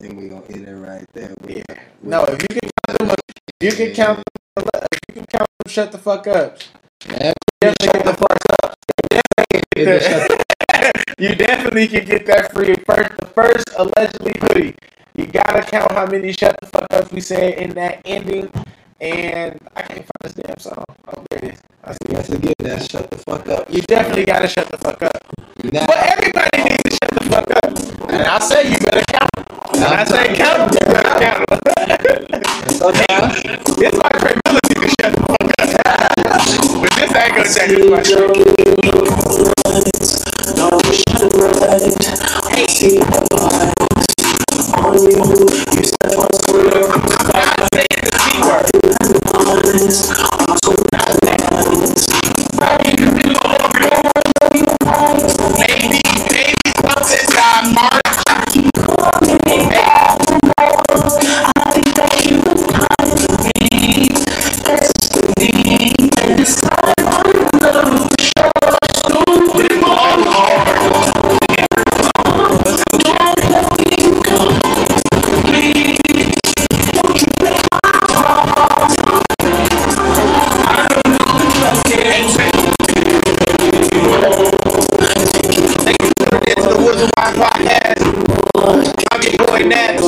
And 0.05 0.19
we 0.19 0.29
gonna 0.29 0.45
end 0.53 0.69
it 0.69 0.75
right 0.75 1.07
there. 1.15 1.33
We- 1.43 1.57
Yeah. 1.69 1.79
No, 2.03 2.25
if 2.25 2.43
you 2.43 2.49
can 2.49 2.71
count 2.87 2.99
them, 2.99 3.17
you 3.61 3.73
can 3.73 3.95
count, 3.95 4.17
them, 4.57 4.65
if 4.93 4.99
you 5.09 5.15
can 5.15 5.27
count 5.27 5.47
them, 5.65 5.71
shut 5.73 5.93
the 5.93 5.99
fuck 5.99 6.27
up. 6.27 6.59
Definitely 7.01 7.75
shut 7.81 8.05
the 8.05 8.15
fuck 8.15 8.39
up. 8.65 8.75
you 11.19 11.35
definitely 11.35 11.89
can 11.89 12.05
get 12.05 12.27
that 12.27 12.53
free 12.53 12.75
first, 12.87 13.17
the 13.19 13.27
first 13.35 13.65
allegedly 13.79 14.35
hoodie. 14.43 14.75
You 15.15 15.27
gotta 15.27 15.63
count 15.63 15.93
how 15.93 16.07
many 16.07 16.33
shut 16.33 16.57
the 16.61 16.67
fuck 16.67 16.87
ups 16.91 17.11
we 17.13 17.21
said 17.21 17.55
in 17.55 17.71
that 17.75 18.03
ending. 18.05 18.51
And 19.01 19.59
I 19.77 19.83
can't 19.83 20.05
find 20.07 20.21
this 20.23 20.35
damn 20.35 20.59
song. 20.59 20.85
Oh, 21.09 21.25
there 21.31 21.39
it 21.45 21.55
is. 21.55 21.61
I 21.85 21.93
see 21.93 21.99
Once 22.15 22.29
it. 22.29 22.37
again, 22.37 22.55
that 22.61 22.91
shut 22.91 23.11
the 23.11 23.19
fuck 23.19 23.49
up. 23.49 23.71
You 23.73 23.81
definitely 23.83 24.25
gotta 24.25 24.49
shut 24.49 24.69
the 24.71 24.79
fuck 24.79 25.03
up. 25.03 25.34
Now, 25.73 25.87
But 25.87 25.97
everybody 25.97 26.63
needs 26.63 26.83
to 26.85 26.91
shut 26.91 27.11
the 27.15 27.25
fuck 27.31 27.51
up. 27.51 27.65
And 28.11 28.23
I 28.23 28.39
say 28.39 28.71
you 28.71 28.77
better 28.81 29.03
count. 29.09 29.31
And 29.75 29.85
I 29.85 30.05
say 30.05 30.37
count, 30.37 30.73
you 30.75 30.81
better 30.93 31.19
count. 31.25 31.49
sometimes 32.69 33.41
it's 33.81 33.97
my 33.97 34.11
credibility 34.13 34.75
to 34.75 34.89
shut 35.01 35.15
the 35.15 35.21
fuck 35.25 35.41
up. 35.41 35.73
but 36.83 36.93
this 37.01 37.17
ain't 37.17 37.33
gonna 37.35 37.49
change 37.49 37.89
my 37.89 38.03
shit. 38.03 38.45
Fire 87.15 87.33
Podcast. 87.35 88.01
I'm 89.13 89.23
your 89.23 89.47
boy 89.47 89.63
Nappz. 89.71 90.03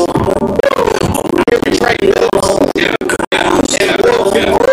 Here 1.50 1.60
we 1.64 1.78
trade 1.78 2.02
looks. 2.02 2.48
And 3.80 3.90
a 3.90 4.50
wolf. 4.50 4.65